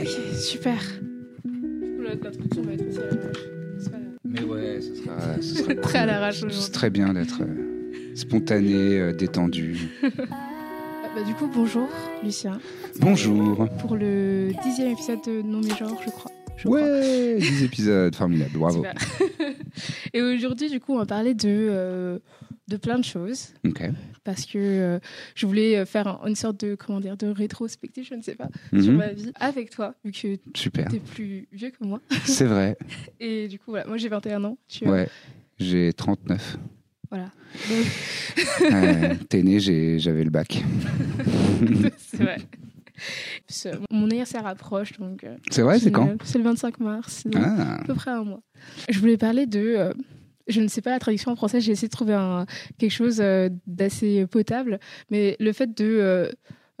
Ok, 0.00 0.08
super. 0.38 0.80
L'introduction 2.00 2.62
va 2.62 2.72
être 2.72 2.88
aussi 2.88 2.98
à 2.98 3.02
l'arrache. 3.14 3.36
C'est 3.80 3.90
pas- 3.90 3.98
Mais 4.24 4.42
ouais, 4.42 4.80
ce 4.80 4.94
sera, 4.94 5.42
ce 5.42 5.54
sera 5.56 5.74
Très 5.82 5.98
à 5.98 6.06
l'arrache 6.06 6.44
C'est 6.50 6.72
très 6.72 6.90
bien 6.90 7.12
d'être 7.12 7.42
euh, 7.42 8.14
spontané, 8.14 8.98
euh, 8.98 9.12
détendu. 9.12 9.76
Ah, 11.10 11.10
bah, 11.14 11.22
du 11.22 11.32
coup, 11.32 11.48
bonjour, 11.52 11.88
Lucien. 12.22 12.60
Bonjour. 13.00 13.66
Pour 13.80 13.96
le 13.96 14.50
dixième 14.62 14.90
épisode 14.90 15.20
de 15.26 15.40
Non 15.40 15.60
mais 15.62 15.74
genre, 15.74 15.98
je 16.04 16.10
crois. 16.10 16.30
Je 16.58 16.64
crois. 16.64 16.80
Ouais, 16.82 17.36
10 17.38 17.62
épisodes, 17.64 18.14
formidable, 18.14 18.50
bravo. 18.58 18.84
Et 20.12 20.20
aujourd'hui, 20.20 20.68
du 20.68 20.80
coup, 20.80 20.92
on 20.94 20.98
va 20.98 21.06
parler 21.06 21.32
de, 21.32 21.46
euh, 21.48 22.18
de 22.68 22.76
plein 22.76 22.98
de 22.98 23.04
choses. 23.04 23.48
Ok. 23.66 23.82
Parce 24.28 24.44
que 24.44 24.58
euh, 24.58 24.98
je 25.34 25.46
voulais 25.46 25.78
euh, 25.78 25.86
faire 25.86 26.06
un- 26.06 26.20
une 26.28 26.34
sorte 26.36 26.62
de, 26.62 26.74
comment 26.74 27.00
dire, 27.00 27.16
de 27.16 27.28
rétrospective, 27.28 28.04
je 28.06 28.14
ne 28.14 28.20
sais 28.20 28.34
pas, 28.34 28.48
sur 28.78 28.92
Mhm, 28.92 28.96
ma 28.98 29.08
vie 29.14 29.32
avec 29.36 29.70
toi, 29.70 29.94
vu 30.04 30.12
que 30.12 30.18
tu 30.18 30.32
es 30.96 31.00
plus 31.00 31.48
vieux 31.50 31.70
que 31.70 31.82
moi. 31.82 32.02
C'est 32.26 32.44
vrai. 32.44 32.76
Et 33.20 33.48
du 33.48 33.58
coup, 33.58 33.70
voilà, 33.70 33.86
moi 33.86 33.96
j'ai 33.96 34.10
21 34.10 34.44
ans. 34.44 34.58
Tu 34.68 34.84
as- 34.86 34.90
Ouais. 34.90 35.08
J'ai 35.58 35.94
39. 35.94 36.58
Voilà. 37.10 37.30
Donc, 37.70 39.28
T'es 39.30 39.42
né, 39.42 39.58
j'avais 39.98 40.24
le 40.24 40.30
bac. 40.30 40.62
c'est 41.96 42.22
vrai. 42.22 42.36
Mon 43.90 44.04
anniversaire 44.04 44.46
approche, 44.46 44.92
donc. 44.98 45.24
euh, 45.24 45.36
C'est 45.50 45.62
vrai, 45.62 45.78
c'est 45.78 45.90
quand. 45.90 46.16
C'est 46.24 46.36
le 46.36 46.44
25 46.44 46.80
mars. 46.80 47.24
donc 47.24 47.42
Ah, 47.42 47.76
à 47.76 47.84
peu 47.84 47.94
près 47.94 48.10
un 48.10 48.24
mois. 48.24 48.42
Je 48.90 48.98
voulais 48.98 49.16
parler 49.16 49.46
de. 49.46 49.58
euh, 49.60 49.92
je 50.48 50.60
ne 50.60 50.68
sais 50.68 50.80
pas 50.80 50.90
la 50.90 50.98
traduction 50.98 51.30
en 51.32 51.36
français, 51.36 51.60
j'ai 51.60 51.72
essayé 51.72 51.88
de 51.88 51.92
trouver 51.92 52.14
un, 52.14 52.46
quelque 52.78 52.90
chose 52.92 53.18
euh, 53.20 53.48
d'assez 53.66 54.26
potable, 54.26 54.78
mais 55.10 55.36
le 55.40 55.52
fait 55.52 55.76
de 55.76 55.84
euh, 55.84 56.28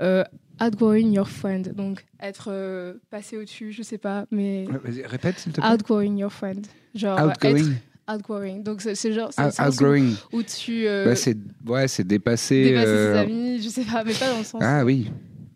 euh, 0.00 0.24
outgrowing 0.60 1.12
your 1.12 1.28
friend, 1.28 1.74
donc 1.74 2.04
être 2.20 2.48
euh, 2.50 2.94
passé 3.10 3.36
au-dessus, 3.36 3.72
je 3.72 3.82
sais 3.82 3.98
pas, 3.98 4.26
mais 4.30 4.66
répète 5.04 5.38
s'il 5.38 5.52
te 5.52 5.60
plaît. 5.60 5.70
outgrowing 5.70 6.16
your 6.18 6.32
friend. 6.32 6.66
Genre 6.94 7.18
Outgoing. 7.20 7.56
être 7.56 7.68
outgrowing. 8.12 8.62
Donc 8.62 8.80
c'est 8.80 9.12
genre 9.12 9.30
Out- 9.38 9.54
où, 9.58 9.62
Outgrowing. 9.62 10.14
où 10.32 10.42
tu 10.42 10.86
euh, 10.88 11.04
Bah, 11.04 11.14
c'est 11.14 11.36
ouais, 11.66 11.86
c'est 11.88 12.04
dépasser. 12.06 12.64
dépasses 12.70 12.84
euh, 12.88 13.12
ses 13.14 13.18
amis, 13.20 13.62
je 13.62 13.68
sais 13.68 13.84
pas, 13.84 14.02
mais 14.04 14.14
pas 14.14 14.30
dans 14.30 14.38
le 14.38 14.44
sens. 14.44 14.62
Ah 14.64 14.84
oui. 14.84 15.10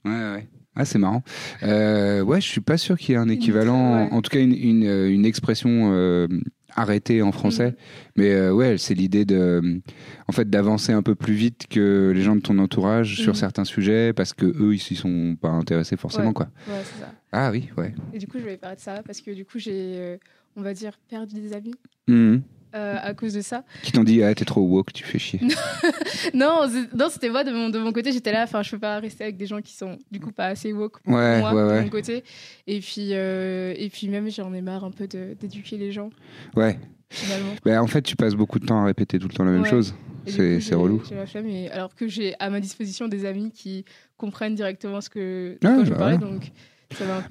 Ouais, 0.04 0.10
ouais. 0.12 0.46
Ah, 0.76 0.84
c'est 0.84 0.98
marrant. 0.98 1.22
Ouais, 1.62 2.40
je 2.40 2.46
suis 2.46 2.60
pas 2.60 2.76
sûr 2.78 2.96
qu'il 2.98 3.12
y 3.12 3.14
ait 3.14 3.18
un 3.20 3.28
équivalent, 3.28 4.04
ouais. 4.04 4.08
en 4.12 4.22
tout 4.22 4.30
cas 4.30 4.40
une, 4.40 4.54
une, 4.54 4.84
une 4.84 5.24
expression 5.26 6.26
euh, 6.76 6.80
arrêtée 6.82 7.22
en 7.22 7.32
français. 7.32 7.68
Mhm. 7.70 7.74
Mais 8.16 8.30
euh, 8.32 8.52
ouais, 8.52 8.78
c'est 8.78 8.94
l'idée 8.94 9.24
de, 9.24 9.80
en 10.28 10.32
fait, 10.32 10.48
d'avancer 10.50 10.92
un 10.92 11.02
peu 11.02 11.14
plus 11.14 11.34
vite 11.34 11.66
que 11.68 12.12
les 12.14 12.22
gens 12.22 12.36
de 12.36 12.40
ton 12.40 12.58
entourage 12.58 13.16
sur 13.16 13.32
Mhm. 13.32 13.38
certains 13.38 13.64
sujets 13.64 14.12
parce 14.12 14.32
que 14.32 14.46
eux, 14.46 14.74
ils 14.74 14.78
s'y 14.78 14.96
sont 14.96 15.36
pas 15.40 15.50
intéressés 15.50 15.96
forcément, 15.96 16.28
Ouais. 16.28 16.32
quoi. 16.34 16.48
Ouais, 16.68 16.82
ça. 17.00 17.12
Ah 17.32 17.50
oui, 17.50 17.68
ouais. 17.76 17.94
Et 18.12 18.18
du 18.18 18.26
coup, 18.26 18.38
je 18.38 18.42
voulais 18.42 18.56
parler 18.56 18.76
de 18.76 18.80
ça 18.80 19.02
parce 19.06 19.20
que 19.20 19.30
du 19.30 19.44
coup, 19.44 19.58
j'ai, 19.58 19.72
euh, 19.98 20.16
on 20.56 20.62
va 20.62 20.74
dire, 20.74 20.92
perdu 21.08 21.40
des 21.40 21.52
amis 21.54 21.74
Mhm. 22.08 22.42
Euh, 22.74 22.96
à 23.02 23.14
cause 23.14 23.34
de 23.34 23.40
ça. 23.40 23.64
Qui 23.82 23.92
t'ont 23.92 24.04
dit, 24.04 24.22
ah, 24.22 24.34
t'es 24.34 24.44
trop 24.44 24.60
woke, 24.62 24.92
tu 24.92 25.04
fais 25.04 25.18
chier. 25.18 25.40
Non, 26.34 26.66
non 26.94 27.08
c'était 27.10 27.28
moi 27.30 27.44
de 27.44 27.50
mon, 27.52 27.68
de 27.68 27.78
mon 27.78 27.92
côté, 27.92 28.12
j'étais 28.12 28.32
là, 28.32 28.44
enfin, 28.44 28.62
je 28.62 28.70
peux 28.70 28.78
pas 28.78 28.98
rester 29.00 29.24
avec 29.24 29.36
des 29.36 29.46
gens 29.46 29.60
qui 29.60 29.74
sont 29.74 29.98
du 30.10 30.20
coup 30.20 30.30
pas 30.32 30.46
assez 30.46 30.72
woke 30.72 31.00
pour 31.00 31.14
Ouais, 31.14 31.40
moi 31.40 31.52
ouais, 31.54 31.78
de 31.78 31.82
mon 31.84 31.88
côté. 31.90 32.22
Et 32.66 32.80
puis, 32.80 33.10
euh, 33.12 33.74
et 33.76 33.88
puis 33.90 34.08
même, 34.08 34.30
j'en 34.30 34.52
ai 34.54 34.60
marre 34.62 34.84
un 34.84 34.90
peu 34.90 35.06
d'éduquer 35.06 35.76
les 35.78 35.92
gens 35.92 36.10
Ouais. 36.56 36.78
finalement. 37.10 37.54
Bah, 37.64 37.82
en 37.82 37.86
fait, 37.86 38.02
tu 38.02 38.16
passes 38.16 38.34
beaucoup 38.34 38.58
de 38.58 38.66
temps 38.66 38.80
à 38.82 38.84
répéter 38.86 39.18
tout 39.18 39.28
le 39.28 39.34
temps 39.34 39.44
la 39.44 39.50
même 39.52 39.66
chose. 39.66 39.94
C'est 40.26 40.74
relou. 40.74 41.02
La 41.10 41.26
flemme, 41.26 41.48
et 41.48 41.68
alors 41.70 41.94
que 41.94 42.06
j'ai 42.06 42.34
à 42.38 42.48
ma 42.48 42.60
disposition 42.60 43.08
des 43.08 43.24
amis 43.24 43.50
qui 43.50 43.84
comprennent 44.16 44.54
directement 44.54 45.00
ce 45.00 45.10
que 45.10 45.58
Ah, 45.64 45.78
je 45.84 45.90
bah 45.90 45.96
parlais, 45.98 46.18
donc 46.18 46.52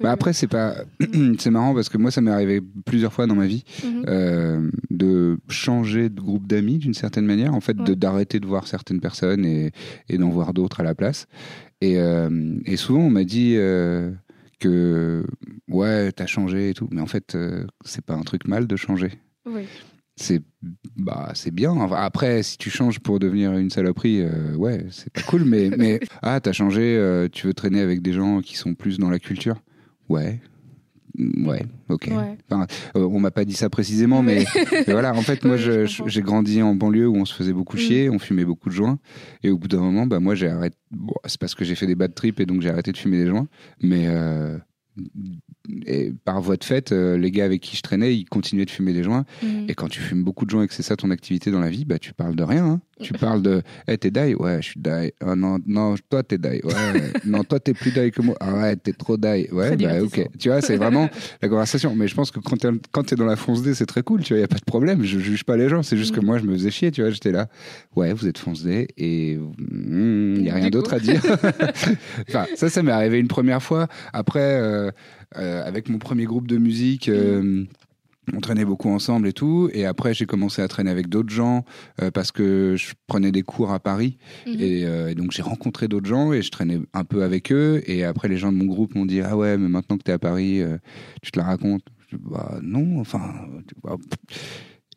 Bah 0.00 0.10
après, 0.12 0.32
c'est 0.32 0.46
pas, 0.46 0.74
c'est 1.38 1.50
marrant 1.50 1.74
parce 1.74 1.88
que 1.88 1.98
moi, 1.98 2.10
ça 2.10 2.20
m'est 2.20 2.30
arrivé 2.30 2.60
plusieurs 2.86 3.12
fois 3.12 3.26
dans 3.26 3.34
ma 3.34 3.46
vie. 3.46 3.64
Mhm. 3.84 4.04
euh, 4.08 4.70
de 4.90 5.38
changer 5.48 6.08
de 6.08 6.20
groupe 6.20 6.46
d'amis 6.46 6.78
d'une 6.78 6.94
certaine 6.94 7.26
manière, 7.26 7.54
en 7.54 7.60
fait, 7.60 7.76
de 7.76 7.90
Ouais. 7.92 7.96
d'arrêter 7.96 8.40
de 8.40 8.46
voir 8.46 8.66
certaines 8.66 9.00
personnes 9.00 9.44
et, 9.44 9.72
et 10.08 10.18
d'en 10.18 10.28
voir 10.30 10.52
d'autres 10.54 10.80
à 10.80 10.82
la 10.82 10.94
place. 10.94 11.26
Et, 11.80 11.98
euh, 11.98 12.56
et 12.64 12.76
souvent, 12.76 13.00
on 13.02 13.10
m'a 13.10 13.24
dit 13.24 13.54
euh, 13.56 14.10
que 14.60 15.24
ouais, 15.68 16.12
t'as 16.12 16.26
changé 16.26 16.70
et 16.70 16.74
tout, 16.74 16.88
mais 16.90 17.00
en 17.00 17.06
fait, 17.06 17.36
c'est 17.84 18.04
pas 18.04 18.14
un 18.14 18.22
truc 18.22 18.46
mal 18.46 18.66
de 18.66 18.76
changer. 18.76 19.10
Oui. 19.46 19.62
C'est 20.22 20.40
bah 20.96 21.32
c'est 21.34 21.50
bien. 21.52 21.76
Après, 21.92 22.44
si 22.44 22.56
tu 22.56 22.70
changes 22.70 23.00
pour 23.00 23.18
devenir 23.18 23.52
une 23.54 23.70
saloperie, 23.70 24.20
euh, 24.20 24.54
ouais, 24.54 24.86
c'est 24.90 25.12
pas 25.12 25.22
cool. 25.22 25.44
Mais 25.44 25.68
mais 25.76 25.98
ah, 26.22 26.38
t'as 26.40 26.52
changé, 26.52 26.96
euh, 26.96 27.26
tu 27.30 27.48
veux 27.48 27.54
traîner 27.54 27.80
avec 27.80 28.02
des 28.02 28.12
gens 28.12 28.40
qui 28.40 28.56
sont 28.56 28.74
plus 28.74 28.98
dans 28.98 29.10
la 29.10 29.18
culture, 29.18 29.56
ouais. 30.08 30.40
Mm, 31.18 31.48
Ouais, 31.48 31.66
ok. 31.88 32.08
Ouais. 32.12 32.38
Enfin, 32.48 32.66
euh, 32.96 33.00
on 33.04 33.18
m'a 33.18 33.32
pas 33.32 33.44
dit 33.44 33.54
ça 33.54 33.68
précisément, 33.68 34.22
mais, 34.22 34.44
mais 34.86 34.92
voilà. 34.92 35.12
En 35.12 35.22
fait, 35.22 35.44
moi, 35.44 35.56
Oui, 35.56 35.86
j'ai 36.06 36.22
grandi 36.22 36.62
en 36.62 36.74
banlieue 36.76 37.08
où 37.08 37.16
on 37.16 37.24
se 37.24 37.34
faisait 37.34 37.52
beaucoup 37.52 37.76
Mm. 37.76 37.80
chier, 37.80 38.08
on 38.10 38.18
fumait 38.20 38.44
beaucoup 38.44 38.68
de 38.68 38.74
joints, 38.74 38.98
et 39.42 39.50
au 39.50 39.58
bout 39.58 39.66
d'un 39.68 39.80
moment, 39.80 40.06
bah 40.06 40.20
moi, 40.20 40.36
j'ai 40.36 40.48
arrêté. 40.48 40.76
Bon, 40.92 41.14
c'est 41.26 41.40
parce 41.40 41.56
que 41.56 41.64
j'ai 41.64 41.74
fait 41.74 41.88
des 41.88 41.96
bad 41.96 42.14
trips 42.14 42.38
et 42.38 42.46
donc 42.46 42.62
j'ai 42.62 42.70
arrêté 42.70 42.92
de 42.92 42.96
fumer 42.96 43.18
des 43.18 43.26
joints, 43.28 43.48
mais 43.82 44.06
et 45.86 46.12
par 46.24 46.40
voie 46.40 46.56
de 46.56 46.64
fait, 46.64 46.92
euh, 46.92 47.16
les 47.16 47.30
gars 47.30 47.44
avec 47.44 47.60
qui 47.60 47.76
je 47.76 47.82
traînais, 47.82 48.14
ils 48.16 48.24
continuaient 48.24 48.64
de 48.64 48.70
fumer 48.70 48.92
des 48.92 49.02
joints. 49.02 49.24
Mhm. 49.42 49.66
Et 49.68 49.74
quand 49.74 49.88
tu 49.88 50.00
fumes 50.00 50.24
beaucoup 50.24 50.44
de 50.44 50.50
joints 50.50 50.64
et 50.64 50.68
que 50.68 50.74
c'est 50.74 50.82
ça 50.82 50.96
ton 50.96 51.10
activité 51.10 51.50
dans 51.50 51.60
la 51.60 51.70
vie, 51.70 51.84
bah 51.84 51.98
tu 51.98 52.12
parles 52.12 52.34
de 52.36 52.42
rien. 52.42 52.64
hein. 52.66 52.80
Tu 53.00 53.12
parles 53.14 53.42
de, 53.42 53.62
eh 53.88 53.98
t'es 53.98 54.10
die, 54.10 54.34
ouais, 54.34 54.58
je 54.60 54.66
suis 54.70 54.80
die. 54.80 55.12
Ah 55.20 55.34
non, 55.34 55.58
non, 55.66 55.94
toi 56.10 56.22
t'es 56.22 56.38
die, 56.38 56.60
ouais. 56.64 57.12
non, 57.24 57.42
toi 57.44 57.58
t'es 57.60 57.74
plus 57.74 57.90
die 57.90 58.10
que 58.10 58.22
moi. 58.22 58.36
Ah 58.40 58.54
ouais, 58.54 58.76
t'es 58.76 58.92
trop 58.92 59.16
die, 59.16 59.48
ouais. 59.52 59.76
Bah 59.76 60.02
ok. 60.02 60.28
Tu 60.38 60.48
vois, 60.48 60.60
c'est 60.60 60.76
vraiment 60.76 61.08
la 61.42 61.48
conversation. 61.48 61.94
Mais 61.96 62.06
je 62.08 62.14
pense 62.14 62.30
que 62.30 62.38
quand 62.40 62.56
t'es 62.56 62.68
quand 62.92 63.04
t'es 63.04 63.16
dans 63.16 63.24
la 63.26 63.36
fonce 63.36 63.62
D, 63.62 63.74
c'est 63.74 63.86
très 63.86 64.02
cool. 64.02 64.22
Tu 64.22 64.32
vois, 64.34 64.40
y 64.40 64.44
a 64.44 64.48
pas 64.48 64.58
de 64.58 64.64
problème. 64.64 65.02
Je 65.02 65.18
juge 65.18 65.44
pas 65.44 65.56
les 65.56 65.68
gens. 65.68 65.82
C'est 65.82 65.96
juste 65.96 66.14
que 66.14 66.20
Mm. 66.20 66.24
moi, 66.26 66.38
je 66.38 66.44
me 66.44 66.52
faisais 66.54 66.70
chier. 66.70 66.90
Tu 66.92 67.00
vois, 67.02 67.10
j'étais 67.10 67.32
là. 67.32 67.48
Ouais, 67.96 68.12
vous 68.12 68.26
êtes 68.28 68.38
fonce 68.38 68.62
D 68.64 68.86
et 68.96 69.32
il 69.70 70.42
y 70.44 70.50
a 70.50 70.54
rien 70.54 70.70
d'autre 70.70 70.94
à 70.94 70.98
dire. 71.00 71.20
enfin, 72.28 72.46
ça, 72.54 72.68
ça 72.68 72.82
m'est 72.82 72.92
arrivé 72.92 73.18
une 73.18 73.28
première 73.28 73.62
fois. 73.62 73.88
Après, 74.12 74.40
euh, 74.60 74.90
avec 75.34 75.88
mon 75.88 75.98
premier 75.98 76.24
groupe 76.24 76.46
de 76.48 76.58
musique. 76.58 77.08
euh, 77.08 77.64
on 78.32 78.40
traînait 78.40 78.64
beaucoup 78.64 78.88
ensemble 78.88 79.26
et 79.26 79.32
tout. 79.32 79.68
Et 79.72 79.84
après, 79.84 80.14
j'ai 80.14 80.26
commencé 80.26 80.62
à 80.62 80.68
traîner 80.68 80.90
avec 80.92 81.08
d'autres 81.08 81.32
gens 81.34 81.64
euh, 82.00 82.12
parce 82.12 82.30
que 82.30 82.76
je 82.78 82.92
prenais 83.08 83.32
des 83.32 83.42
cours 83.42 83.72
à 83.72 83.80
Paris. 83.80 84.16
Mhm. 84.46 84.56
Et, 84.60 84.86
euh, 84.86 85.10
et 85.10 85.16
donc, 85.16 85.32
j'ai 85.32 85.42
rencontré 85.42 85.88
d'autres 85.88 86.06
gens 86.06 86.32
et 86.32 86.40
je 86.40 86.50
traînais 86.52 86.78
un 86.94 87.02
peu 87.04 87.24
avec 87.24 87.50
eux. 87.50 87.82
Et 87.86 88.04
après, 88.04 88.28
les 88.28 88.36
gens 88.36 88.52
de 88.52 88.56
mon 88.56 88.66
groupe 88.66 88.94
m'ont 88.94 89.06
dit 89.06 89.20
Ah 89.22 89.36
ouais, 89.36 89.58
mais 89.58 89.68
maintenant 89.68 89.98
que 89.98 90.04
tu 90.04 90.10
es 90.12 90.14
à 90.14 90.20
Paris, 90.20 90.60
euh, 90.62 90.78
tu 91.20 91.32
te 91.32 91.38
la 91.40 91.44
racontes 91.44 91.82
Je 92.10 92.16
dis, 92.16 92.22
Bah 92.24 92.60
non, 92.62 93.00
enfin. 93.00 93.22
tu- 93.66 93.74
bah, 93.82 93.96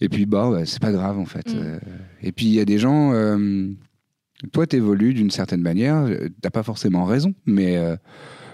et 0.02 0.08
puis, 0.10 0.28
bah, 0.28 0.50
ouais, 0.52 0.66
c'est 0.68 0.82
pas 0.82 0.92
grave 0.92 1.18
en 1.18 1.26
fait. 1.26 1.48
Mhm. 1.52 1.60
Euh, 1.64 1.80
et 2.22 2.32
puis, 2.32 2.46
il 2.46 2.54
y 2.54 2.60
a 2.60 2.66
des 2.66 2.78
gens. 2.78 3.12
euh, 3.14 3.70
toi, 4.54 4.68
t'évolues 4.68 5.16
d'une 5.16 5.32
certaine 5.32 5.62
manière. 5.64 5.96
euh, 6.04 6.30
T'as 6.42 6.52
pas 6.52 6.62
forcément 6.64 7.06
raison, 7.06 7.34
mais. 7.48 7.76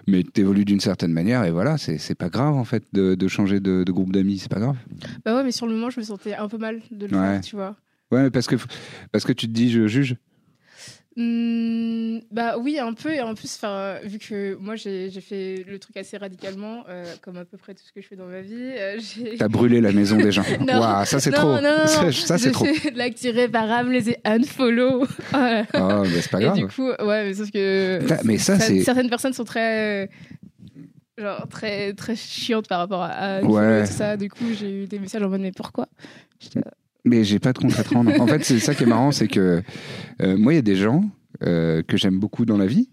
Mais 0.07 0.23
t'évolues 0.23 0.66
d'une 0.66 0.79
certaine 0.79 1.12
manière 1.12 1.44
et 1.44 1.51
voilà, 1.51 1.78
c'est 1.78 2.16
pas 2.16 2.29
grave 2.29 2.56
en 2.56 2.63
fait 2.63 2.84
de, 2.94 3.16
de 3.16 3.28
changer 3.28 3.59
de, 3.59 3.84
de 3.84 3.91
groupe 3.91 4.12
d'amis, 4.12 4.38
c'est 4.39 4.51
pas 4.51 4.59
grave. 4.59 4.78
Bah 5.25 5.35
ouais, 5.35 5.44
mais 5.44 5.51
sur 5.51 5.67
le 5.67 5.73
moment, 5.73 5.89
je 5.89 6.00
me 6.00 6.06
sentais 6.06 6.34
un 6.35 6.47
peu 6.47 6.57
mal 6.57 6.81
de 6.91 7.06
le 7.07 7.16
Ouais. 7.17 7.34
faire, 7.34 7.41
tu 7.41 7.56
vois. 7.56 7.75
Ouais, 8.12 8.29
parce 8.29 8.47
que, 8.47 8.56
parce 9.12 9.23
que 9.25 9.31
tu 9.34 9.47
te 9.47 9.51
dis 9.51 9.69
je 9.72 9.88
juge. 9.88 10.17
Hmm, 11.18 12.20
bah 12.32 12.58
oui, 12.58 12.80
un 12.80 12.94
peu. 12.94 13.14
Et 13.14 13.22
en 13.22 13.36
plus, 13.36 13.60
vu 14.06 14.18
que 14.18 14.56
moi, 14.56 14.76
j'ai 14.78 15.10
fait 15.22 15.66
le 15.68 15.78
truc 15.78 15.98
assez 15.98 16.16
radicalement, 16.18 16.86
euh, 16.88 17.04
comme 17.22 17.36
à 17.38 17.44
peu 17.44 17.58
près 17.58 17.74
tout 17.74 17.84
ce 17.86 17.92
que 17.92 18.02
je 18.02 18.08
fais 18.08 18.16
dans 18.16 18.28
ma 18.28 18.40
vie. 18.42 18.56
euh, 18.56 18.98
T'as 19.38 19.50
brûlé 19.50 19.82
la 19.82 19.92
maison 19.92 20.16
des 20.18 20.32
gens. 20.32 20.44
Non. 20.62 20.80
Waouh, 20.80 21.06
ça 21.06 21.20
c'est 21.20 21.32
trop. 21.32 21.48
Non, 21.56 21.62
non, 21.62 21.86
Ça, 21.88 22.12
ça, 22.14 22.38
c'est 22.38 22.52
trop. 22.52 22.66
l'acte 22.96 23.22
irréparable, 23.24 23.92
les 23.92 24.16
unfollow. 24.24 25.04
Oh, 25.04 25.06
mais 25.74 26.22
c'est 26.22 26.32
pas 26.32 26.40
Et 26.40 26.44
grave. 26.46 26.58
du 26.58 26.68
coup, 26.68 26.88
ouais, 26.90 27.26
mais 27.26 27.34
sauf 27.34 27.52
que. 27.52 28.00
Mais 28.24 28.38
ça, 28.38 28.57
c'est- 28.60 28.81
Certaines 28.84 29.10
personnes 29.10 29.34
sont 29.34 29.44
très. 29.44 30.06
euh, 30.06 30.07
Genre, 31.18 31.46
très, 31.50 31.94
très 31.94 32.16
chiantes 32.16 32.68
par 32.69 32.80
rapport 32.80 33.02
à, 33.04 33.07
à 33.10 33.42
Ouais. 33.42 33.86
tout 33.86 33.92
ça. 33.92 34.16
Du 34.18 34.30
coup, 34.30 34.46
j'ai 34.57 34.84
eu 34.84 34.88
des 34.88 34.98
messages 34.98 35.22
en 35.22 35.30
mode, 35.30 35.42
mais 35.42 35.52
pourquoi? 35.52 35.88
Mais 37.06 37.24
j'ai 37.24 37.39
pas 37.39 37.51
de 37.53 37.57
compte 37.57 37.77
à 37.80 37.83
te 37.83 37.94
rendre. 37.94 38.12
En 38.21 38.27
fait, 38.27 38.44
c'est 38.44 38.59
ça 38.59 38.75
qui 38.75 38.83
est 38.83 38.88
marrant, 38.88 39.12
c'est 39.12 39.27
que 39.27 39.62
euh, 40.21 40.38
moi, 40.38 40.53
il 40.53 40.57
y 40.57 40.59
a 40.59 40.63
des 40.63 40.75
gens 40.75 41.03
euh, 41.44 41.81
que 41.81 41.98
j'aime 41.98 42.19
beaucoup 42.19 42.45
dans 42.45 42.57
la 42.57 42.68
vie, 42.68 42.89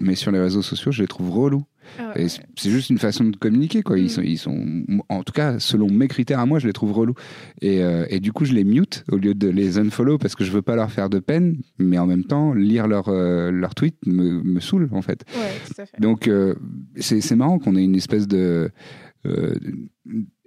mais 0.00 0.14
sur 0.14 0.30
les 0.30 0.38
réseaux 0.38 0.62
sociaux, 0.62 0.92
je 0.92 1.02
les 1.02 1.08
trouve 1.08 1.30
relous. 1.30 1.64
ah 1.98 2.12
ouais. 2.14 2.28
C'est- 2.28 2.70
juste 2.70 2.90
une 2.90 2.98
façon 2.98 3.24
de 3.24 3.34
communiquer, 3.36 3.82
quoi. 3.82 3.98
Ils 3.98 4.04
Mm. 4.04 4.08
sont, 4.10 4.22
ils 4.22 4.38
sont, 4.38 4.64
en 5.08 5.22
tout 5.24 5.32
cas, 5.32 5.58
selon 5.58 5.90
mes 5.90 6.06
critères 6.06 6.38
à 6.38 6.44
moi, 6.46 6.58
je 6.60 6.66
les 6.68 6.72
trouve 6.74 6.92
relous. 6.92 7.14
Et, 7.62 7.82
euh, 7.82 8.04
et 8.10 8.20
du 8.20 8.30
coup, 8.32 8.44
je 8.44 8.52
les 8.52 8.62
mute 8.62 9.04
au 9.10 9.16
lieu 9.16 9.34
de 9.34 9.48
les 9.48 9.78
unfollow 9.78 10.18
parce 10.18 10.34
que 10.36 10.44
je 10.44 10.52
veux 10.52 10.60
pas 10.62 10.76
leur 10.76 10.92
faire 10.92 11.08
de 11.08 11.18
peine, 11.18 11.56
mais 11.78 11.98
en 11.98 12.06
même 12.06 12.24
temps, 12.24 12.52
lire 12.52 12.86
leur, 12.86 13.08
euh, 13.08 13.50
leur 13.50 13.74
tweet 13.74 13.96
me, 14.06 14.42
me 14.42 14.60
saoule, 14.60 14.88
en 14.92 15.00
fait. 15.02 15.24
Ouais, 15.34 15.50
tout 15.66 15.80
à 15.80 15.86
fait. 15.86 15.98
Donc, 15.98 16.28
euh, 16.28 16.54
c'est 17.00 17.20
c'est 17.22 17.36
marrant 17.36 17.58
qu'on 17.58 17.74
ait 17.74 17.82
une 17.84 17.96
espèce 17.96 18.28
de. 18.28 18.70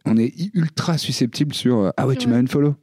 on 0.05 0.17
est 0.17 0.33
ultra 0.53 0.97
susceptible 0.97 1.53
sur 1.53 1.91
Ah 1.97 2.07
ouais, 2.07 2.15
tu 2.15 2.27
Ouais. 2.27 2.33
m'as 2.33 2.39
unfollow. 2.39 2.75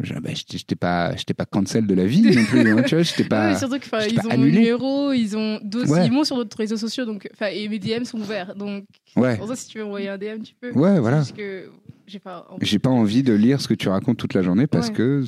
Je 0.00 0.14
bah, 0.14 0.30
j'étais 0.34 0.76
pas, 0.76 1.16
j'étais 1.16 1.32
pas 1.34 1.46
cancel 1.46 1.86
de 1.86 1.94
la 1.94 2.04
vie 2.06 2.22
non 2.22 2.44
plus. 2.44 2.70
hein, 2.70 2.82
tu 2.86 2.94
vois, 2.94 3.02
j'étais 3.02 3.24
pas. 3.28 3.56
Surtout 3.56 3.78
qu'ils 3.78 3.90
j'étais 4.00 4.18
ont 4.26 4.28
pas 4.28 4.34
annulé. 4.34 4.52
numéro, 4.58 5.12
ils 5.12 5.36
ont 5.36 5.58
d'autres- 5.62 5.90
Ouais. 5.90 6.06
ils 6.06 6.12
montent 6.12 6.26
sur 6.26 6.36
d'autres 6.36 6.56
réseaux 6.56 6.76
sociaux, 6.76 7.04
donc, 7.06 7.28
enfin, 7.32 7.46
et 7.52 7.68
mes 7.68 7.78
DM 7.78 8.04
sont 8.04 8.18
ouverts. 8.20 8.54
Donc, 8.54 8.84
Ouais. 9.16 9.36
pour 9.38 9.48
ça, 9.48 9.56
si 9.56 9.68
tu 9.68 9.78
veux 9.78 9.84
envoyer 9.84 10.08
un 10.08 10.18
DM, 10.18 10.42
tu 10.42 10.54
peux. 10.60 10.70
Ouais, 10.72 11.00
voilà. 11.00 11.22
Que 11.36 11.70
j'ai 12.06 12.18
pas. 12.18 12.46
J'ai 12.60 12.78
pas 12.78 12.90
envie 12.90 13.22
de 13.22 13.32
lire 13.32 13.60
ce 13.60 13.68
que 13.68 13.74
tu 13.74 13.88
racontes 13.88 14.18
toute 14.18 14.34
la 14.34 14.42
journée 14.42 14.66
parce 14.66 14.88
Ouais. 14.88 14.94
que 14.94 15.24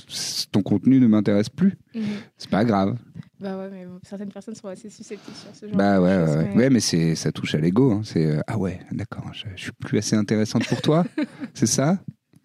ton 0.53 0.63
contenu 0.63 1.01
ne 1.01 1.07
m'intéresse 1.07 1.49
plus. 1.49 1.75
Mhm. 1.95 2.03
C'est 2.37 2.51
pas 2.51 2.65
grave. 2.65 2.97
Bah 3.41 3.57
ouais, 3.57 3.69
mais 3.73 3.87
certaines 4.03 4.33
personnes 4.33 4.57
sont 4.57 4.67
assez 4.69 4.91
susceptibles 4.91 5.37
sur 5.37 5.55
ce 5.55 5.67
genre 5.67 5.77
Bah 5.77 5.97
de 5.99 6.03
ouais, 6.03 6.27
choses, 6.27 6.37
ouais, 6.37 6.43
ouais. 6.51 6.57
Ouais, 6.57 6.71
mais 6.71 6.81
c'est, 6.81 7.15
ça 7.15 7.31
touche 7.33 7.55
à 7.55 7.59
l'ego. 7.59 7.93
hein. 7.93 8.01
C'est 8.05 8.27
euh, 8.27 8.41
ah 8.49 8.59
ouais, 8.59 8.81
d'accord. 8.91 9.31
Je, 9.33 9.45
je 9.55 9.63
suis 9.63 9.73
plus 9.73 9.97
assez 9.99 10.17
intéressante 10.17 10.67
pour 10.67 10.83
toi. 10.83 11.05
c'est 11.55 11.67
ça? 11.67 11.99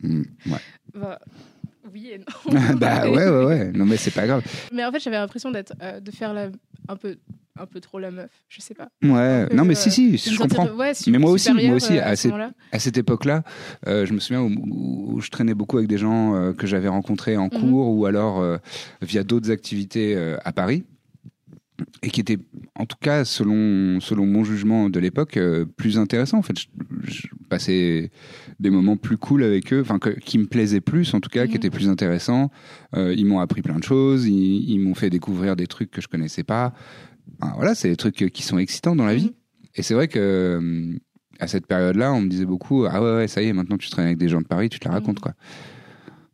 Hmm, 0.04 0.22
Ouais. 0.46 0.58
Bah, 0.94 1.20
non. 1.94 2.54
bah 2.78 3.10
ouais, 3.10 3.30
ouais, 3.30 3.46
ouais. 3.46 3.72
Non 3.74 3.86
mais 3.86 3.98
c'est 3.98 4.12
pas 4.12 4.26
grave. 4.28 4.44
Mais 4.72 4.84
en 4.86 4.92
fait, 4.92 5.00
j'avais 5.00 5.18
l'impression 5.18 5.52
d'être, 5.52 5.74
euh, 5.82 6.00
de 6.00 6.12
faire 6.12 6.34
la, 6.34 6.50
un 6.88 6.96
peu, 6.96 7.18
un 7.58 7.66
peu 7.66 7.80
trop 7.80 8.00
la 8.00 8.12
meuf. 8.12 8.30
Je 8.50 8.62
sais 8.62 8.74
pas. 8.74 8.90
Ouais. 9.04 9.46
peu, 9.48 9.56
Non 9.56 9.64
mais 9.66 9.74
euh, 9.74 9.80
si, 9.80 9.92
si, 9.92 10.12
De 10.12 10.18
je 10.36 10.38
comprends. 10.40 10.68
ouais, 10.76 10.94
Mais 11.08 11.18
moi 11.20 11.32
aussi, 11.32 11.52
moi 11.54 11.76
aussi, 11.76 11.98
euh, 11.98 12.04
à 12.04 12.08
à 12.10 12.16
ce. 12.16 12.30
À 12.72 12.80
cette 12.80 12.98
époque-là, 12.98 13.44
euh, 13.88 14.06
je 14.06 14.14
me 14.14 14.20
souviens 14.20 14.42
où, 14.42 15.16
où 15.16 15.22
je 15.22 15.30
traînais 15.30 15.54
beaucoup 15.54 15.78
avec 15.78 15.88
des 15.90 15.98
gens 16.00 16.36
euh, 16.36 16.54
que 16.54 16.66
j'avais 16.68 16.88
rencontrés 16.88 17.38
en 17.38 17.44
Mhm. 17.46 17.60
cours 17.60 17.90
ou 17.96 18.06
alors 18.06 18.42
euh, 18.42 18.58
via 19.02 19.24
d'autres 19.24 19.52
activités 19.52 20.16
euh, 20.16 20.38
à 20.44 20.52
Paris 20.54 20.84
et 22.04 22.10
qui 22.10 22.22
étaient, 22.22 22.38
en 22.76 22.86
tout 22.86 22.98
cas, 23.02 23.26
selon, 23.26 24.00
selon 24.00 24.26
mon 24.26 24.44
jugement 24.44 24.90
de 24.90 25.00
l'époque, 25.00 25.38
euh, 25.38 25.66
plus 25.66 25.98
intéressants. 25.98 26.38
En 26.38 26.42
fait, 26.44 26.58
je, 26.60 26.68
je 27.04 27.28
passais 27.50 28.12
des 28.60 28.70
moments 28.70 28.98
plus 28.98 29.18
cool 29.18 29.44
avec 29.44 29.72
eux, 29.74 29.82
enfin, 29.82 30.00
que- 30.00 30.10
qui 30.20 30.38
me 30.38 30.46
plaisaient 30.46 30.82
plus, 30.82 31.14
en 31.14 31.20
tout 31.20 31.30
cas, 31.30 31.46
qui 31.46 31.52
Mhm. 31.52 31.58
étaient 31.58 31.70
plus 31.70 31.90
intéressants. 31.90 32.52
Euh, 32.96 33.14
ils 33.18 33.26
m'ont 33.26 33.40
appris 33.40 33.62
plein 33.62 33.78
de 33.80 33.84
choses, 33.84 34.26
ils, 34.28 34.70
ils 34.70 34.80
m'ont 34.80 34.96
fait 34.96 35.10
découvrir 35.10 35.56
des 35.56 35.68
trucs 35.68 35.92
que 35.92 36.02
je 36.02 36.08
connaissais 36.08 36.44
pas. 36.44 36.74
Enfin, 37.42 37.54
voilà, 37.56 37.76
c'est 37.76 37.90
des 37.90 37.96
trucs 37.96 38.16
qui 38.32 38.44
sont 38.44 38.58
excitants 38.58 38.96
dans 38.96 39.06
la 39.06 39.16
vie. 39.16 39.26
Mhm. 39.28 39.32
Et 39.76 39.82
c'est 39.82 39.94
vrai 39.94 40.08
que 40.08 40.20
euh, 40.20 40.94
à 41.40 41.48
cette 41.48 41.66
période-là, 41.68 42.14
on 42.14 42.22
me 42.22 42.30
disait 42.30 42.46
beaucoup 42.46 42.86
Ah 42.86 43.02
ouais, 43.02 43.16
ouais, 43.16 43.28
ça 43.28 43.42
y 43.42 43.48
est, 43.48 43.54
maintenant 43.54 43.78
tu 43.78 43.90
traînes 43.90 44.06
avec 44.06 44.18
des 44.18 44.30
gens 44.30 44.42
de 44.42 44.48
Paris, 44.48 44.70
tu 44.70 44.80
te 44.80 44.88
la 44.88 44.94
racontes, 44.94 45.18
Mhm. 45.18 45.22
quoi. 45.24 45.34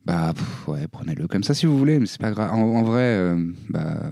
Bah, 0.05 0.33
pff, 0.35 0.67
ouais, 0.67 0.87
prenez-le 0.91 1.27
comme 1.27 1.43
ça 1.43 1.53
si 1.53 1.65
vous 1.65 1.77
voulez, 1.77 1.99
mais 1.99 2.05
c'est 2.05 2.19
pas 2.19 2.31
grave. 2.31 2.51
En, 2.51 2.61
en 2.61 2.83
vrai, 2.83 3.01
euh, 3.03 3.51
bah, 3.69 4.11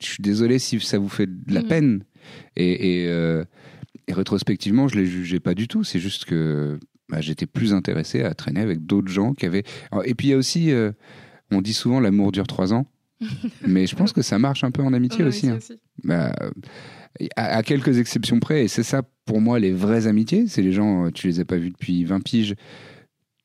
je 0.00 0.06
suis 0.06 0.22
désolé 0.22 0.58
si 0.58 0.78
ça 0.80 0.98
vous 0.98 1.08
fait 1.08 1.26
de 1.26 1.54
la 1.54 1.62
peine. 1.62 2.04
Et, 2.56 3.02
et, 3.04 3.08
euh, 3.08 3.44
et 4.08 4.12
rétrospectivement, 4.12 4.88
je 4.88 4.96
les 4.96 5.06
jugeais 5.06 5.40
pas 5.40 5.54
du 5.54 5.68
tout. 5.68 5.84
C'est 5.84 6.00
juste 6.00 6.24
que 6.26 6.78
bah, 7.08 7.20
j'étais 7.20 7.46
plus 7.46 7.72
intéressé 7.72 8.22
à 8.22 8.34
traîner 8.34 8.60
avec 8.60 8.84
d'autres 8.86 9.08
gens 9.12 9.32
qui 9.34 9.46
avaient. 9.46 9.64
Alors, 9.92 10.04
et 10.06 10.14
puis 10.14 10.28
il 10.28 10.30
y 10.30 10.34
a 10.34 10.36
aussi, 10.36 10.70
euh, 10.72 10.92
on 11.50 11.60
dit 11.62 11.72
souvent 11.72 12.00
l'amour 12.00 12.32
dure 12.32 12.46
trois 12.46 12.72
ans, 12.72 12.86
mais 13.66 13.86
je 13.86 13.94
pense 13.96 14.12
que 14.12 14.22
ça 14.22 14.38
marche 14.38 14.64
un 14.64 14.70
peu 14.70 14.82
en 14.82 14.92
amitié 14.92 15.22
Ouais, 15.22 15.28
aussi. 15.28 15.46
ici 15.46 15.48
hein. 15.50 15.56
aussi. 15.56 15.78
Bah, 16.04 16.32
à, 17.36 17.56
à 17.56 17.62
quelques 17.62 17.98
exceptions 17.98 18.40
près, 18.40 18.64
et 18.64 18.68
c'est 18.68 18.82
ça 18.82 19.02
pour 19.24 19.40
moi 19.40 19.58
les 19.58 19.72
vraies 19.72 20.06
amitiés, 20.06 20.46
c'est 20.48 20.62
les 20.62 20.72
gens, 20.72 21.06
euh, 21.06 21.10
tu 21.10 21.26
les 21.28 21.40
as 21.40 21.44
pas 21.44 21.56
vus 21.56 21.70
depuis 21.70 22.04
20 22.04 22.20
piges, 22.22 22.54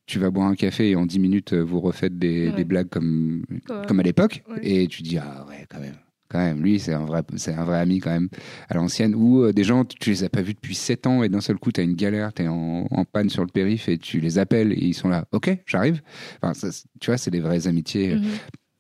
tu 0.08 0.20
vas 0.20 0.30
boire 0.30 0.48
un 0.48 0.56
café 0.56 0.90
et 0.90 0.96
en 0.98 1.06
10 1.06 1.20
minutes 1.20 1.54
euh, 1.54 1.62
vous 1.62 1.80
refaites 1.80 2.18
des, 2.20 2.50
Ouais. 2.50 2.56
des 2.56 2.64
blagues 2.66 2.90
comme, 2.90 3.46
comme 3.88 4.00
à 4.00 4.04
l'époque, 4.04 4.44
et 4.62 4.88
tu 4.88 5.04
dis 5.04 5.18
ah 5.18 5.46
ouais 5.48 5.66
quand 5.70 5.80
même. 5.80 5.96
Quand 6.32 6.40
même, 6.40 6.62
lui, 6.64 6.80
c'est 6.80 6.94
un 6.94 7.04
vrai, 7.04 7.24
c'est 7.36 7.54
un 7.54 7.66
vrai 7.66 7.80
ami 7.80 8.00
quand 8.00 8.10
même 8.12 8.30
à 8.70 8.76
l'ancienne. 8.76 9.14
Ou 9.16 9.44
euh, 9.44 9.52
des 9.52 9.66
gens, 9.66 9.84
tu 9.84 10.10
les 10.12 10.24
as 10.24 10.30
pas 10.30 10.42
vus 10.42 10.54
depuis 10.54 10.76
7 10.76 11.06
ans 11.08 11.24
et 11.24 11.30
d'un 11.30 11.42
seul 11.42 11.58
coup, 11.58 11.72
tu 11.74 11.82
as 11.82 11.84
une 11.84 11.96
galère, 11.96 12.32
tu 12.34 12.44
es 12.44 12.48
en, 12.48 12.88
en 12.90 13.04
panne 13.06 13.30
sur 13.30 13.42
le 13.44 13.50
périph 13.50 13.90
et 13.90 13.98
tu 13.98 14.20
les 14.22 14.38
appelles 14.40 14.72
et 14.72 14.78
ils 14.86 14.94
sont 14.94 15.10
là. 15.10 15.26
Ok, 15.34 15.50
j'arrive. 15.66 16.02
Enfin, 16.42 16.54
ça, 16.54 16.70
tu 17.02 17.10
vois, 17.12 17.18
c'est 17.18 17.32
des 17.32 17.42
vraies 17.42 17.68
amitiés. 17.68 18.16
Mhm. 18.16 18.24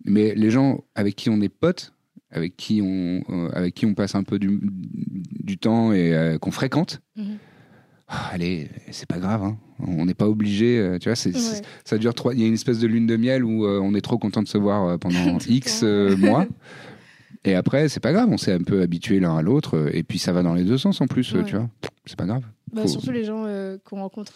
Mais 0.05 0.33
les 0.33 0.49
gens 0.49 0.83
avec 0.95 1.15
qui 1.15 1.29
on 1.29 1.41
est 1.41 1.49
potes, 1.49 1.93
avec 2.31 2.55
qui 2.55 2.81
on, 2.81 3.21
euh, 3.29 3.49
avec 3.53 3.73
qui 3.75 3.85
on 3.85 3.93
passe 3.93 4.15
un 4.15 4.23
peu 4.23 4.39
du, 4.39 4.61
du 4.63 5.57
temps 5.57 5.91
et 5.91 6.13
euh, 6.13 6.37
qu'on 6.37 6.51
fréquente, 6.51 7.01
Mhm. 7.17 7.37
ah, 8.07 8.29
allez, 8.31 8.69
c'est 8.91 9.05
pas 9.07 9.19
grave. 9.19 9.43
hein. 9.43 9.57
On 9.85 10.05
n'est 10.05 10.13
pas 10.13 10.27
obligé. 10.29 10.77
euh, 10.79 10.97
tu 10.99 11.09
vois, 11.09 11.15
c'est, 11.15 11.33
c'est- 11.35 11.57
Ouais. 11.59 11.65
ça 11.85 11.97
dure 11.97 12.13
trois. 12.13 12.33
Il 12.33 12.39
y 12.39 12.43
a 12.43 12.47
une 12.47 12.53
espèce 12.53 12.79
de 12.79 12.87
lune 12.87 13.07
de 13.07 13.17
miel 13.17 13.43
où 13.43 13.65
on 13.67 13.93
est 13.95 14.01
trop 14.01 14.17
content 14.17 14.41
de 14.43 14.47
se 14.47 14.57
voir 14.57 14.97
pendant 14.99 15.37
X 15.49 15.83
mois. 16.17 16.47
Et 17.43 17.55
après, 17.55 17.89
c'est 17.89 17.99
pas 17.99 18.13
grave. 18.13 18.29
On 18.29 18.37
s'est 18.37 18.53
un 18.53 18.61
peu 18.63 18.81
habitué 18.81 19.19
l'un 19.19 19.35
à 19.37 19.41
l'autre. 19.41 19.75
euh, 19.77 19.89
Et 19.93 20.03
puis 20.03 20.19
ça 20.19 20.31
va 20.31 20.43
dans 20.43 20.53
les 20.53 20.63
deux 20.63 20.77
sens 20.77 21.01
en 21.01 21.07
plus. 21.07 21.33
euh, 21.33 21.39
Ouais. 21.39 21.43
Tu 21.45 21.55
vois, 21.55 21.69
c'est 22.05 22.15
pas 22.17 22.25
grave. 22.25 22.43
Bah, 22.71 22.83
Faut- 22.83 22.87
Surtout 22.87 23.11
les 23.11 23.23
gens 23.23 23.45
euh, 23.47 23.77
qu'on 23.83 23.99
rencontre 23.99 24.31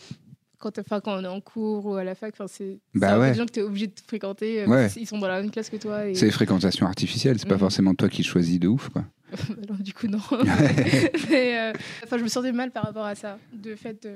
quand, 0.58 0.72
quand 0.84 1.02
on 1.08 1.24
est 1.24 1.28
en 1.28 1.42
cours 1.42 1.86
ou 1.86 1.96
à 1.96 2.04
la 2.04 2.16
fac. 2.16 2.34
C'est 2.48 2.80
Bah 2.96 3.20
ouais. 3.20 3.32
des 3.32 3.38
gens 3.38 3.46
que 3.46 3.52
tu 3.52 3.60
es 3.60 3.64
obligé 3.64 3.88
de 3.88 3.94
fréquenter. 4.08 4.64
euh, 4.64 4.68
Ouais. 4.68 4.90
qu'ils 4.92 5.06
sont 5.08 5.20
dans 5.20 5.28
la 5.28 5.42
même 5.42 5.52
classe 5.52 5.70
que 5.70 5.78
toi. 5.78 6.08
Et... 6.08 6.16
C'est 6.16 6.32
fréquentation 6.32 6.88
artificielle. 6.88 7.38
C'est 7.40 7.48
pas 7.48 7.56
Mhm. 7.56 7.60
forcément 7.60 7.94
toi 7.94 8.10
qui 8.10 8.24
choisis 8.24 8.60
de 8.60 8.68
ouf, 8.68 8.90
quoi. 8.90 9.06
Alors, 9.64 9.78
du 9.80 9.94
coup, 9.94 10.08
non. 10.08 10.20
Mais, 11.30 11.60
euh, 11.60 11.74
je 12.12 12.24
me 12.24 12.28
sentais 12.28 12.52
mal 12.52 12.72
par 12.72 12.84
rapport 12.84 13.06
à 13.06 13.16
ça. 13.16 13.38
De 13.54 13.76
fait 13.76 14.02
de. 14.04 14.10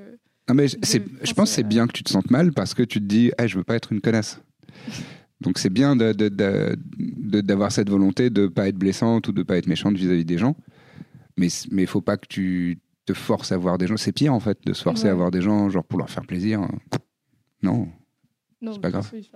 Non, 0.47 0.55
mais 0.55 0.65
de 0.67 0.77
je 1.23 1.33
pense 1.33 1.49
que 1.49 1.55
c'est 1.55 1.63
bien 1.63 1.85
que 1.85 1.91
tu 1.91 2.03
te 2.03 2.09
sentes 2.09 2.31
mal 2.31 2.51
parce 2.53 2.73
que 2.73 2.81
tu 2.81 2.99
te 2.99 3.05
dis, 3.05 3.31
Eh, 3.39 3.47
je 3.47 3.57
veux 3.57 3.63
pas 3.63 3.75
être 3.75 3.91
une 3.93 4.01
connasse. 4.01 4.39
Donc 5.41 5.57
c'est 5.57 5.69
bien 5.69 5.95
de, 5.95 6.11
de- 6.13 6.29
de- 6.29 6.77
de- 6.97 7.41
d'avoir 7.41 7.71
cette 7.71 7.89
volonté 7.89 8.29
de 8.29 8.47
pas 8.47 8.67
être 8.67 8.77
blessante 8.77 9.27
ou 9.27 9.31
de 9.31 9.43
pas 9.43 9.57
être 9.57 9.67
méchante 9.67 9.95
vis-à-vis 9.95 10.25
des 10.25 10.37
gens. 10.37 10.55
Mais 11.37 11.47
il 11.71 11.87
faut 11.87 12.01
pas 12.01 12.17
que 12.17 12.27
tu 12.27 12.79
te 13.05 13.13
forces 13.13 13.51
à 13.53 13.57
voir 13.57 13.77
des 13.77 13.87
gens. 13.87 13.95
C'est 13.97 14.11
pire 14.11 14.33
en 14.33 14.39
fait 14.41 14.59
de 14.65 14.73
se 14.73 14.83
forcer 14.83 15.05
Ouais. 15.05 15.09
à 15.11 15.15
voir 15.15 15.31
des 15.31 15.41
gens 15.41 15.69
genre 15.69 15.83
pour 15.85 15.97
leur 15.97 16.09
faire 16.09 16.25
plaisir. 16.25 16.67
Non. 17.63 17.87
Non, 18.61 18.73
C'est 18.73 18.81
pas 18.81 18.91
grave. 18.91 19.09
oui, 19.13 19.29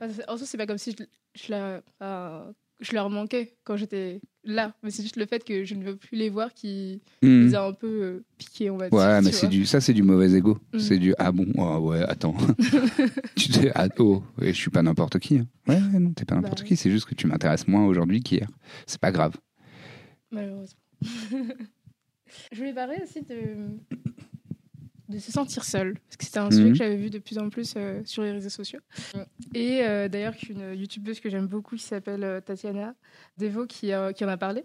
enfin, 0.00 0.08
en 0.28 0.36
soi, 0.36 0.46
c'est 0.46 0.58
pas 0.58 0.66
comme 0.66 0.78
si 0.78 0.96
je, 0.98 1.04
je, 1.40 1.50
la- 1.52 1.82
enfin, 2.00 2.52
je 2.80 2.92
leur 2.92 3.08
manquais 3.10 3.56
quand 3.62 3.76
j'étais 3.76 4.20
là. 4.44 4.74
Mais 4.82 4.90
c'est 4.90 5.02
juste 5.02 5.16
le 5.16 5.26
fait 5.26 5.44
que 5.44 5.64
je 5.64 5.74
ne 5.74 5.84
veux 5.84 5.96
plus 5.96 6.16
les 6.16 6.30
voir 6.30 6.52
qui 6.54 7.00
Hmm. 7.22 7.46
les 7.46 7.54
a 7.54 7.64
un 7.66 7.72
peu 7.72 7.86
euh, 8.02 8.24
piqués, 8.38 8.70
on 8.70 8.76
va 8.76 8.88
dire. 8.88 8.98
Ouais, 8.98 9.20
mais 9.22 9.32
c'est 9.32 9.48
du, 9.48 9.66
ça 9.66 9.80
c'est 9.80 9.92
du 9.92 10.02
mauvais 10.02 10.32
ego. 10.32 10.58
Mhm. 10.72 10.80
C'est 10.80 10.98
du 10.98 11.14
ah 11.18 11.32
bon, 11.32 11.46
ah 11.58 11.80
ouais, 11.80 12.02
attends. 12.02 12.34
tu 13.36 13.48
te 13.50 13.68
ah, 13.74 13.88
oh, 13.98 14.22
ouais, 14.38 14.48
je 14.52 14.58
suis 14.58 14.70
pas 14.70 14.82
n'importe 14.82 15.18
qui. 15.18 15.38
hein. 15.38 15.46
Ouais, 15.66 15.74
ouais, 15.76 15.98
non, 15.98 16.12
t'es 16.12 16.24
pas 16.24 16.34
Bah 16.36 16.40
n'importe 16.42 16.64
qui. 16.64 16.76
C'est 16.76 16.90
juste 16.90 17.06
que 17.06 17.14
tu 17.14 17.26
m'intéresses 17.26 17.66
moins 17.68 17.84
aujourd'hui 17.86 18.20
qu'hier. 18.22 18.48
C'est 18.86 19.00
pas 19.00 19.12
grave. 19.12 19.36
Malheureusement. 20.30 20.78
je 22.52 22.56
voulais 22.56 22.72
parler 22.74 22.96
aussi 23.02 23.22
de, 23.22 23.66
de 25.10 25.18
se 25.18 25.32
sentir 25.32 25.64
seul. 25.64 25.94
Parce 26.06 26.16
que 26.16 26.24
c'était 26.24 26.38
un 26.38 26.50
sujet 26.50 26.64
Mhm. 26.64 26.70
que 26.72 26.78
j'avais 26.78 26.96
vu 26.96 27.10
de 27.10 27.18
plus 27.18 27.38
en 27.38 27.50
plus 27.50 27.74
euh, 27.76 28.00
sur 28.04 28.22
les 28.22 28.32
réseaux 28.32 28.48
sociaux. 28.48 28.80
Et 29.54 29.80
euh, 29.82 30.08
d'ailleurs, 30.08 30.36
qu'une 30.36 30.74
youtubeuse 30.74 31.20
que 31.20 31.28
j'aime 31.28 31.46
beaucoup 31.46 31.76
qui 31.76 31.82
s'appelle 31.82 32.24
euh, 32.24 32.40
Tatiana 32.40 32.94
Devo 33.38 33.66
qui, 33.66 33.92
euh, 33.92 34.12
qui 34.12 34.24
en 34.24 34.28
a 34.28 34.36
parlé. 34.36 34.64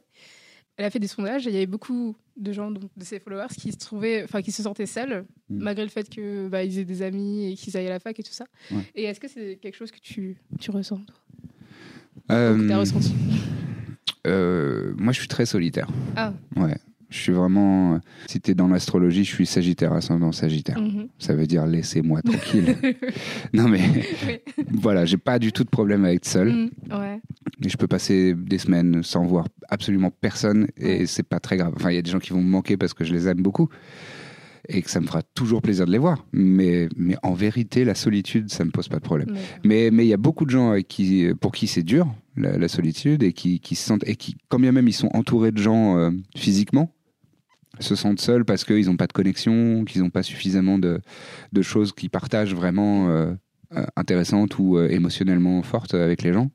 Elle 0.77 0.85
a 0.85 0.89
fait 0.89 0.99
des 0.99 1.07
sondages 1.07 1.47
et 1.47 1.49
il 1.49 1.53
y 1.53 1.57
avait 1.57 1.65
beaucoup 1.67 2.15
de 2.35 2.51
gens, 2.51 2.69
donc, 2.69 2.91
de 2.97 3.03
ses 3.05 3.19
followers, 3.19 3.47
qui 3.57 3.71
se 3.71 3.77
trouvaient, 3.77 4.23
enfin, 4.25 4.41
qui 4.41 4.51
se 4.51 4.61
sentaient 4.61 4.85
seuls, 4.85 5.25
Mhm. 5.49 5.59
malgré 5.63 5.83
le 5.85 5.89
fait 5.89 6.09
que 6.09 6.47
bah, 6.49 6.63
aient 6.65 6.67
des 6.83 7.01
amis 7.01 7.51
et 7.51 7.55
qu'ils 7.55 7.75
aillent 7.77 7.87
à 7.87 7.91
la 7.91 7.99
fac 7.99 8.19
et 8.19 8.23
tout 8.23 8.33
ça. 8.33 8.45
Ouais. 8.71 8.81
Et 8.93 9.03
est-ce 9.05 9.19
que 9.21 9.27
c'est 9.29 9.57
quelque 9.61 9.75
chose 9.75 9.91
que 9.91 9.99
tu, 9.99 10.37
tu 10.59 10.71
ressens, 10.71 10.97
toi? 11.05 11.15
Que 12.27 12.67
t'as 12.67 12.77
ressenti? 12.77 13.13
moi, 14.25 15.13
je 15.13 15.19
suis 15.19 15.27
très 15.27 15.45
solitaire. 15.45 15.87
Ah. 16.15 16.33
Ouais. 16.55 16.75
Je 17.15 17.21
suis 17.21 17.31
vraiment. 17.31 17.99
Si 18.27 18.41
t'es 18.41 18.53
dans 18.53 18.67
l'astrologie, 18.67 19.23
je 19.23 19.33
suis 19.33 19.45
Sagittaire, 19.45 19.93
ascendant 19.93 20.31
Sagittaire. 20.33 20.79
Mhm. 20.79 21.07
Ça 21.17 21.33
veut 21.33 21.47
dire 21.47 21.65
laissez-moi 21.65 22.21
tranquille. 22.21 22.75
non 23.53 23.69
mais 23.69 23.79
Oui. 24.27 24.65
voilà, 24.73 25.05
j'ai 25.05 25.17
pas 25.17 25.39
du 25.39 25.53
tout 25.53 25.63
de 25.63 25.69
problème 25.69 26.03
à 26.03 26.11
être 26.13 26.25
seul. 26.25 26.69
Ouais. 26.91 27.21
Et 27.63 27.69
je 27.69 27.77
peux 27.77 27.87
passer 27.87 28.33
des 28.35 28.57
semaines 28.57 29.01
sans 29.01 29.25
voir 29.25 29.47
absolument 29.69 30.11
personne 30.11 30.67
et 30.77 31.05
c'est 31.05 31.23
pas 31.23 31.39
très 31.39 31.55
grave. 31.55 31.73
Enfin, 31.77 31.89
il 31.91 31.95
y 31.95 31.99
a 31.99 32.01
des 32.01 32.11
gens 32.11 32.19
qui 32.19 32.31
vont 32.33 32.41
me 32.41 32.49
manquer 32.49 32.75
parce 32.75 32.93
que 32.93 33.05
je 33.05 33.13
les 33.13 33.27
aime 33.29 33.41
beaucoup 33.41 33.69
et 34.67 34.81
que 34.81 34.89
ça 34.89 34.99
me 34.99 35.05
fera 35.05 35.21
toujours 35.21 35.61
plaisir 35.61 35.85
de 35.85 35.91
les 35.91 35.97
voir. 35.99 36.25
Mais, 36.33 36.89
mais 36.97 37.15
en 37.23 37.33
vérité, 37.33 37.85
la 37.85 37.95
solitude, 37.95 38.49
ça 38.51 38.65
me 38.65 38.71
pose 38.71 38.89
pas 38.89 38.97
de 38.97 39.03
problème. 39.03 39.29
Mais- 39.31 39.39
Mais 39.63 39.91
mais 39.91 40.05
il 40.05 40.09
y 40.09 40.13
a 40.13 40.17
beaucoup 40.17 40.43
de 40.43 40.49
gens 40.49 40.71
avec 40.71 40.87
qui, 40.87 41.27
pour 41.39 41.51
qui 41.51 41.67
c'est 41.67 41.83
dur, 41.83 42.07
la, 42.35 42.57
la 42.57 42.67
solitude, 42.67 43.21
et 43.23 43.31
qui, 43.31 43.59
qui 43.59 43.75
se 43.75 43.85
sentent, 43.85 44.03
et 44.07 44.15
qui, 44.15 44.35
quand 44.49 44.59
bien 44.59 44.71
même 44.71 44.87
ils 44.87 44.93
sont 44.93 45.09
entourés 45.13 45.51
de 45.51 45.59
gens 45.59 45.97
euh, 45.97 46.09
physiquement, 46.35 46.91
se 47.79 47.95
sentent 47.95 48.21
seuls 48.21 48.45
parce 48.45 48.63
qu'ils 48.63 48.85
n'ont 48.85 48.97
pas 48.97 49.07
de 49.07 49.13
connexion, 49.13 49.83
qu'ils 49.85 50.01
n'ont 50.01 50.09
pas 50.09 50.23
suffisamment 50.23 50.77
de, 50.79 51.01
de 51.51 51.61
choses 51.61 51.91
qu'ils 51.93 52.09
partagent 52.09 52.55
vraiment 52.55 53.09
euh, 53.09 53.33
euh, 53.75 53.85
intéressantes 53.95 54.57
ou 54.59 54.77
euh, 54.77 54.87
émotionnellement 54.89 55.61
fortes 55.63 55.93
avec 55.93 56.21
les 56.23 56.33
gens. 56.33 56.51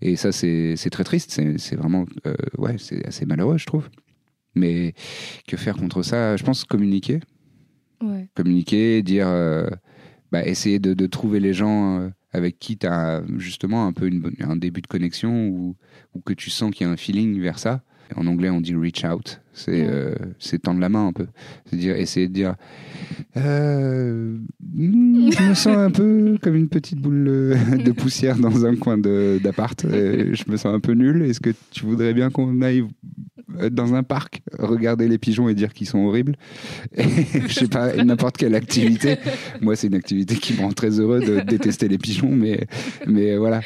Et 0.00 0.16
ça, 0.16 0.32
c'est 0.32 0.76
très 0.90 1.04
triste. 1.04 1.40
C'est 1.58 1.76
vraiment, 1.76 2.06
euh, 2.26 2.34
ouais, 2.58 2.76
c'est 2.78 3.06
assez 3.06 3.26
malheureux, 3.26 3.58
je 3.58 3.66
trouve. 3.66 3.88
Mais 4.54 4.94
que 5.48 5.56
faire 5.56 5.76
contre 5.76 6.02
ça? 6.02 6.36
Je 6.36 6.44
pense 6.44 6.64
communiquer 6.64 7.20
Ouais. 8.02 8.28
communiquer, 8.34 9.02
dire, 9.02 9.28
bah, 10.32 10.44
essayer 10.44 10.80
de, 10.80 10.92
de 10.92 11.06
trouver 11.06 11.38
les 11.38 11.52
gens 11.54 12.10
avec 12.32 12.58
qui 12.58 12.76
tu 12.76 12.86
as 12.86 13.22
justement 13.38 13.86
un 13.86 13.92
peu 13.92 14.06
une 14.08 14.32
un 14.40 14.56
début 14.56 14.80
de 14.82 14.88
connexion 14.88 15.46
ou, 15.46 15.76
ou 16.14 16.20
que 16.20 16.32
tu 16.32 16.50
sens 16.50 16.72
qu'il 16.72 16.84
y 16.86 16.90
a 16.90 16.92
un 16.92 16.96
feeling 16.96 17.40
vers 17.40 17.58
ça. 17.60 17.82
En 18.16 18.26
anglais, 18.26 18.50
on 18.50 18.60
dit 18.60 18.74
reach 18.74 19.04
out. 19.04 19.40
C'est 19.54 19.86
euh, 19.86 20.14
c'est 20.38 20.62
tendre 20.62 20.80
la 20.80 20.88
main 20.88 21.08
un 21.08 21.12
peu. 21.12 21.26
C'est 21.66 21.76
dire 21.76 21.96
essayer 21.96 22.28
de 22.28 22.32
dire. 22.32 22.54
euh, 23.36 24.38
hmm, 24.60 25.30
je 25.30 25.48
me 25.48 25.54
sens 25.54 25.76
un 25.76 25.90
peu 25.90 26.38
comme 26.40 26.56
une 26.56 26.68
petite 26.68 26.98
boule 27.00 27.24
de 27.24 27.92
poussière 27.92 28.38
dans 28.38 28.64
un 28.64 28.76
coin 28.76 28.96
d'appart. 28.98 29.84
Je 29.86 30.50
me 30.50 30.56
sens 30.56 30.74
un 30.74 30.80
peu 30.80 30.92
nul. 30.92 31.22
Est-ce 31.22 31.40
que 31.40 31.50
tu 31.70 31.84
voudrais 31.84 32.14
bien 32.14 32.30
qu'on 32.30 32.62
aille 32.62 32.84
euh, 33.60 33.68
dans 33.68 33.94
un 33.94 34.02
parc, 34.02 34.40
regarder 34.58 35.06
les 35.08 35.18
pigeons 35.18 35.48
et 35.50 35.54
dire 35.54 35.74
qu'ils 35.74 35.86
sont 35.88 35.98
horribles? 35.98 36.36
Et, 36.96 37.04
Je 37.46 37.52
sais 37.52 37.68
pas, 37.68 37.94
n'importe 38.02 38.38
quelle 38.38 38.54
activité. 38.54 39.16
Moi, 39.60 39.76
c'est 39.76 39.88
une 39.88 39.94
activité 39.94 40.34
qui 40.36 40.54
me 40.54 40.60
rend 40.60 40.72
très 40.72 40.98
heureux 40.98 41.20
de 41.20 41.40
détester 41.40 41.88
les 41.88 41.98
pigeons, 41.98 42.30
mais, 42.30 42.66
mais 43.06 43.36
voilà. 43.36 43.60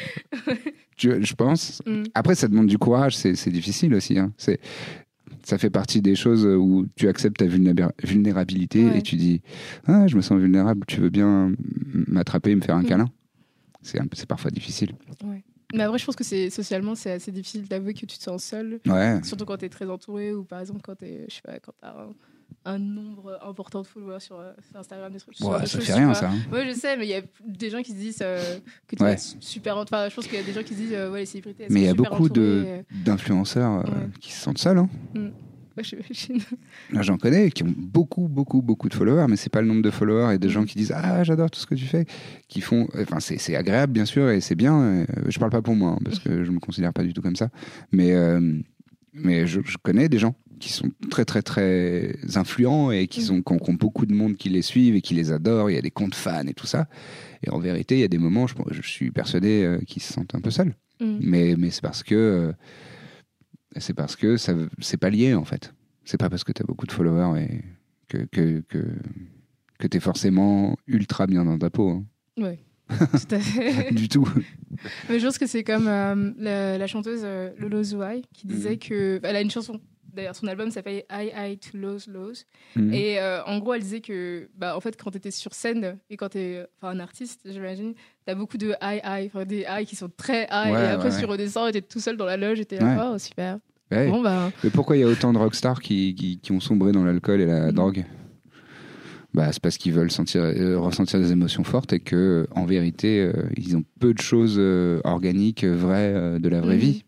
Je 0.97 1.33
pense. 1.35 1.81
Mm. 1.85 2.03
Après, 2.13 2.35
ça 2.35 2.47
demande 2.47 2.67
du 2.67 2.77
courage, 2.77 3.15
c'est 3.15 3.49
difficile 3.49 3.93
aussi. 3.93 4.17
hein. 4.17 4.33
C'est 4.37 4.59
ça 5.43 5.57
fait 5.57 5.69
partie 5.69 6.01
des 6.01 6.15
choses 6.15 6.45
où 6.45 6.87
tu 6.95 7.07
acceptes 7.07 7.37
ta 7.37 7.45
vulnéra- 7.45 7.91
vulnérabilité 8.03 8.85
Ouais. 8.85 8.97
et 8.99 9.01
tu 9.01 9.15
dis 9.15 9.41
ah 9.85 10.05
je 10.07 10.15
me 10.17 10.21
sens 10.21 10.37
vulnérable 10.39 10.85
tu 10.87 10.99
veux 10.99 11.09
bien 11.09 11.53
m'attraper 12.07 12.51
et 12.51 12.55
me 12.55 12.61
faire 12.61 12.75
un 12.75 12.81
Mm. 12.83 12.87
câlin? 12.87 13.09
C'est 13.81 14.25
parfois 14.27 14.51
difficile 14.51 14.91
Mais 15.73 15.83
après, 15.83 15.97
je 15.99 16.05
pense 16.05 16.15
que 16.17 16.23
c'est 16.25 16.49
socialement, 16.49 16.95
c'est 16.95 17.11
assez 17.11 17.31
difficile 17.31 17.65
d'avouer 17.67 17.93
que 17.93 17.99
tu 17.99 18.07
te 18.07 18.23
sens 18.23 18.43
seul. 18.43 18.79
ouais 18.87 19.21
Surtout 19.23 19.45
quand 19.45 19.57
tu 19.57 19.65
es 19.65 19.69
très 19.69 19.89
entouré 19.89 20.33
ou 20.33 20.43
par 20.43 20.59
exemple 20.59 20.81
quand 20.83 20.95
tu 20.95 21.05
as 21.05 21.87
un, 21.89 22.09
un 22.65 22.79
nombre 22.79 23.39
important 23.45 23.81
de 23.81 23.87
followers 23.87 24.19
sur, 24.19 24.37
euh, 24.39 24.51
sur 24.69 24.77
Instagram, 24.79 25.11
des 25.13 25.19
trucs. 25.19 25.39
de 25.39 25.43
ça 25.43 25.65
fait 25.79 25.93
rien 25.93 26.13
ça 26.13 26.29
hein. 26.29 26.35
Ouais, 26.51 26.67
je 26.67 26.73
sais, 26.77 26.97
mais 26.97 27.05
il 27.05 27.09
y 27.09 27.13
a 27.15 27.21
des 27.45 27.69
gens 27.69 27.81
qui 27.81 27.91
se 27.91 27.97
disent 27.97 28.19
euh, 28.21 28.57
que 28.87 28.95
tu 28.95 29.03
Ouais. 29.03 29.15
super. 29.17 29.77
Enfin, 29.77 30.09
je 30.09 30.15
pense 30.15 30.27
qu'il 30.27 30.37
y 30.37 30.41
a 30.41 30.43
des 30.43 30.51
gens 30.53 30.63
qui 30.63 30.73
se 30.73 30.79
disent, 30.79 30.93
euh, 30.93 31.09
ouais, 31.11 31.19
les 31.21 31.25
célébrités. 31.25 31.63
elles 31.63 31.71
mais 31.71 31.81
il 31.81 31.85
y 31.85 31.89
a 31.89 31.93
beaucoup 31.93 32.27
de 32.29 32.83
d'influenceurs 33.05 33.79
euh, 33.79 33.83
Ouais. 33.83 34.09
qui 34.19 34.33
se 34.33 34.41
sentent 34.41 34.57
seuls 34.57 34.77
hein. 34.79 34.89
ouais. 35.15 35.31
Là, 36.91 37.03
j'en 37.03 37.17
connais 37.17 37.51
qui 37.51 37.61
ont 37.63 37.71
beaucoup, 37.77 38.27
beaucoup, 38.27 38.61
beaucoup 38.63 38.89
de 38.89 38.95
followers, 38.95 39.27
mais 39.29 39.35
c'est 39.35 39.51
pas 39.51 39.61
le 39.61 39.67
nombre 39.67 39.83
de 39.83 39.91
followers 39.91 40.33
et 40.33 40.39
des 40.39 40.49
gens 40.49 40.65
qui 40.65 40.75
disent 40.75 40.91
Ah, 40.93 41.23
j'adore 41.23 41.51
tout 41.51 41.59
ce 41.59 41.67
que 41.67 41.75
tu 41.75 41.85
fais. 41.85 42.05
Qui 42.47 42.61
font. 42.61 42.87
Enfin, 42.99 43.19
c'est 43.19 43.55
agréable, 43.55 43.93
bien 43.93 44.05
sûr, 44.05 44.29
et 44.31 44.41
c'est 44.41 44.55
bien. 44.55 45.05
Je 45.27 45.37
parle 45.37 45.51
pas 45.51 45.61
pour 45.61 45.75
moi, 45.75 45.91
hein, 45.91 45.99
parce 46.03 46.17
que 46.17 46.43
je 46.43 46.49
me 46.51 46.59
considère 46.59 46.93
pas 46.93 47.03
du 47.03 47.13
tout 47.13 47.21
comme 47.21 47.35
ça. 47.35 47.49
Mais, 47.91 48.11
mais 49.13 49.45
je, 49.45 49.61
je 49.63 49.77
connais 49.77 50.09
des 50.09 50.17
gens 50.17 50.35
qui 50.59 50.71
sont 50.71 50.89
très, 51.09 51.25
très, 51.25 51.41
très 51.41 52.15
influents 52.35 52.91
et 52.91 53.07
qui, 53.07 53.21
sont, 53.21 53.41
qui 53.41 53.53
ont, 53.53 53.57
qui 53.59 53.69
ont 53.69 53.73
beaucoup 53.75 54.05
de 54.05 54.13
monde 54.13 54.35
qui 54.37 54.49
les 54.49 54.61
suivent 54.61 54.95
et 54.95 55.01
qui 55.01 55.13
les 55.13 55.31
adore. 55.31 55.69
Il 55.69 55.75
y 55.75 55.77
a 55.77 55.81
des 55.81 55.91
comptes 55.91 56.15
fans 56.15 56.45
et 56.47 56.53
tout 56.53 56.67
ça. 56.67 56.87
Et 57.43 57.49
en 57.49 57.59
vérité, 57.59 57.95
il 57.95 58.01
y 58.01 58.03
a 58.03 58.07
des 58.07 58.17
moments, 58.17 58.47
je, 58.47 58.53
je 58.71 58.81
suis 58.89 59.11
persuadé, 59.11 59.63
euh, 59.63 59.79
qu'ils 59.85 60.01
se 60.01 60.13
sentent 60.13 60.35
un 60.35 60.41
peu 60.41 60.51
seuls. 60.51 60.75
Mm. 60.99 61.17
Mais, 61.21 61.55
mais 61.57 61.69
c'est 61.69 61.81
parce 61.81 62.03
que 62.03 62.15
euh, 62.15 62.51
c'est 63.77 63.93
parce 63.93 64.15
que 64.15 64.37
ça 64.37 64.53
c'est 64.79 64.97
pas 64.97 65.09
lié 65.09 65.33
en 65.35 65.45
fait. 65.45 65.73
C'est 66.05 66.17
pas 66.17 66.29
parce 66.29 66.43
que 66.43 66.51
tu 66.51 66.61
as 66.61 66.65
beaucoup 66.65 66.87
de 66.87 66.91
followers 66.91 67.39
et 67.41 67.61
que 68.07 68.17
que 68.31 68.63
que, 68.67 68.79
que 69.77 69.87
tu 69.87 69.97
es 69.97 69.99
forcément 69.99 70.75
ultra 70.87 71.27
bien 71.27 71.45
dans 71.45 71.57
ta 71.59 71.69
peau 71.69 71.89
hein. 71.91 72.03
Ouais. 72.37 72.59
Tout 72.89 73.35
à 73.35 73.39
fait. 73.39 73.93
du 73.93 74.07
tout. 74.07 74.27
Mais 75.09 75.19
je 75.19 75.25
pense 75.25 75.37
que 75.37 75.45
c'est 75.45 75.63
comme 75.65 75.87
euh, 75.87 76.31
la, 76.37 76.77
la 76.77 76.87
chanteuse 76.87 77.19
euh, 77.23 77.51
Lolo 77.59 77.83
Zouai 77.83 78.21
qui 78.33 78.47
disait 78.47 78.71
Mhm. 78.71 78.77
que. 78.79 79.19
Elle 79.23 79.35
a 79.35 79.41
une 79.41 79.51
chanson. 79.51 79.79
D'ailleurs, 80.17 80.35
son 80.35 80.47
album 80.47 80.69
s'appelle 80.71 81.03
I 81.11 81.31
I 81.35 81.57
to 81.59 81.77
Lows 81.77 82.07
Lows. 82.11 82.43
Mhm. 82.75 82.91
Et 82.91 83.19
euh, 83.19 83.43
en 83.45 83.59
gros, 83.59 83.73
elle 83.75 83.81
disait 83.83 84.01
que, 84.01 84.49
bah, 84.57 84.75
en 84.75 84.81
fait, 84.81 85.01
quand 85.01 85.11
tu 85.11 85.17
étais 85.17 85.31
sur 85.31 85.53
scène 85.53 85.97
et 86.09 86.17
quand 86.17 86.29
tu 86.29 86.39
es 86.39 86.65
un 86.81 86.99
artiste, 86.99 87.41
j'imagine, 87.45 87.93
tu 87.93 88.31
as 88.31 88.35
beaucoup 88.35 88.57
de 88.57 88.73
high, 88.81 89.27
enfin, 89.27 89.45
des 89.45 89.65
high 89.69 89.85
qui 89.87 89.95
sont 89.95 90.09
très 90.17 90.43
high. 90.51 90.73
Ouais, 90.73 90.81
et 90.85 90.87
après, 90.89 91.09
ouais, 91.11 91.19
tu 91.19 91.25
redescends 91.25 91.67
et 91.67 91.71
tu 91.71 91.77
es 91.77 91.81
tout 91.81 91.99
seul 91.99 92.17
dans 92.17 92.25
la 92.25 92.35
loge 92.35 92.59
et 92.59 92.65
tu 92.65 92.75
es 92.75 92.79
là, 92.79 93.11
oh, 93.13 93.17
super. 93.19 93.59
Bon, 93.91 94.21
bah. 94.21 94.51
Mais 94.63 94.69
pourquoi 94.71 94.97
il 94.97 94.99
y 94.99 95.03
a 95.03 95.07
autant 95.07 95.31
de 95.31 95.37
rockstars 95.37 95.79
qui, 95.79 96.13
qui, 96.15 96.39
qui 96.39 96.51
ont 96.51 96.59
sombré 96.59 96.91
dans 96.91 97.05
l'alcool 97.05 97.39
et 97.39 97.45
la 97.45 97.67
Mhm. 97.67 97.71
drogue? 97.73 98.05
Bah, 99.33 99.49
c'est 99.51 99.61
parce 99.61 99.77
qu'ils 99.77 99.93
veulent 99.93 100.09
sentir, 100.11 100.41
euh, 100.41 100.79
ressentir 100.79 101.19
des 101.19 101.31
émotions 101.31 101.63
fortes 101.63 101.93
et 101.93 101.99
que, 101.99 102.47
en 102.51 102.65
vérité, 102.65 103.21
euh, 103.21 103.33
ils 103.55 103.77
ont 103.77 103.83
peu 103.99 104.13
de 104.13 104.19
choses 104.19 104.55
euh, 104.57 104.99
organiques, 105.03 105.63
vraies 105.63 106.39
de 106.39 106.49
la 106.49 106.59
vraie 106.61 106.75
Mhm. 106.75 106.81
vie. 106.81 107.03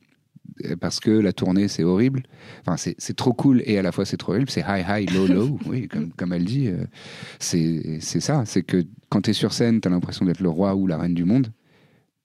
Euh, 0.66 0.76
Parce 0.76 1.00
que 1.00 1.12
la 1.12 1.34
tournée, 1.34 1.68
c'est 1.68 1.84
horrible. 1.84 2.24
Enfin, 2.66 2.76
c'est 2.78 3.16
trop 3.16 3.34
cool 3.34 3.62
et 3.66 3.78
à 3.78 3.82
la 3.82 3.92
fois 3.92 4.06
c'est 4.06 4.18
trop 4.18 4.34
horrible. 4.34 4.50
C'est 4.50 4.64
high, 4.68 4.86
high, 4.88 5.10
low, 5.12 5.28
low. 5.28 5.60
oui, 5.66 5.88
comme, 5.88 6.12
comme 6.14 6.34
elle 6.34 6.46
dit. 6.46 6.68
euh, 6.68 6.86
c'est 7.40 8.00
ça. 8.02 8.44
C'est 8.46 8.64
que 8.64 8.84
quand 9.10 9.22
tu 9.22 9.30
es 9.32 9.34
sur 9.34 9.54
scène, 9.54 9.82
tu 9.82 9.88
as 9.88 9.92
l'impression 9.92 10.26
d'être 10.26 10.42
le 10.42 10.50
roi 10.50 10.76
ou 10.76 10.88
la 10.88 10.98
reine 10.98 11.14
du 11.14 11.26
monde. 11.26 11.52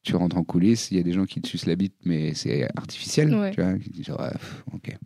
Tu 0.02 0.16
rentres 0.16 0.36
en 0.36 0.44
coulisses, 0.44 0.90
il 0.90 0.98
y 0.98 1.00
a 1.00 1.02
des 1.02 1.12
gens 1.12 1.24
qui 1.24 1.40
te 1.40 1.48
sucent 1.48 1.64
la 1.66 1.76
bite, 1.76 1.94
mais 2.04 2.34
c'est 2.34 2.68
artificiel. 2.76 3.34
Ouais. 3.34 3.52
Tu 3.52 3.62
vois, 3.62 3.78
qui 3.78 3.88
disent, 3.88 4.10
ok. 4.10 4.96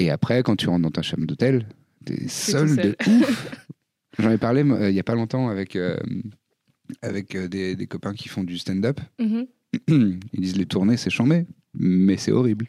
Et 0.00 0.10
après, 0.10 0.42
quand 0.42 0.56
tu 0.56 0.68
rentres 0.68 0.82
dans 0.82 0.90
ta 0.90 1.02
chambre 1.02 1.24
d'hôtel, 1.24 1.68
t'es 2.04 2.26
seul, 2.26 2.70
tout 2.70 2.76
de 2.76 2.96
ouf. 3.20 3.56
J'en 4.18 4.30
ai 4.30 4.38
parlé 4.38 4.62
euh, 4.64 4.90
il 4.90 4.96
y 4.96 5.00
a 5.00 5.04
pas 5.04 5.14
longtemps 5.14 5.48
avec, 5.48 5.76
euh, 5.76 5.96
avec 7.02 7.34
euh, 7.34 7.48
des, 7.48 7.76
des 7.76 7.86
copains 7.86 8.14
qui 8.14 8.28
font 8.28 8.44
du 8.44 8.58
stand-up. 8.58 9.00
mhm. 9.20 9.46
Ils 9.88 10.40
disent 10.40 10.56
les 10.56 10.66
tournées, 10.66 10.96
c'est 10.96 11.10
chambé, 11.10 11.46
mais 11.74 12.16
c'est 12.16 12.32
horrible. 12.32 12.68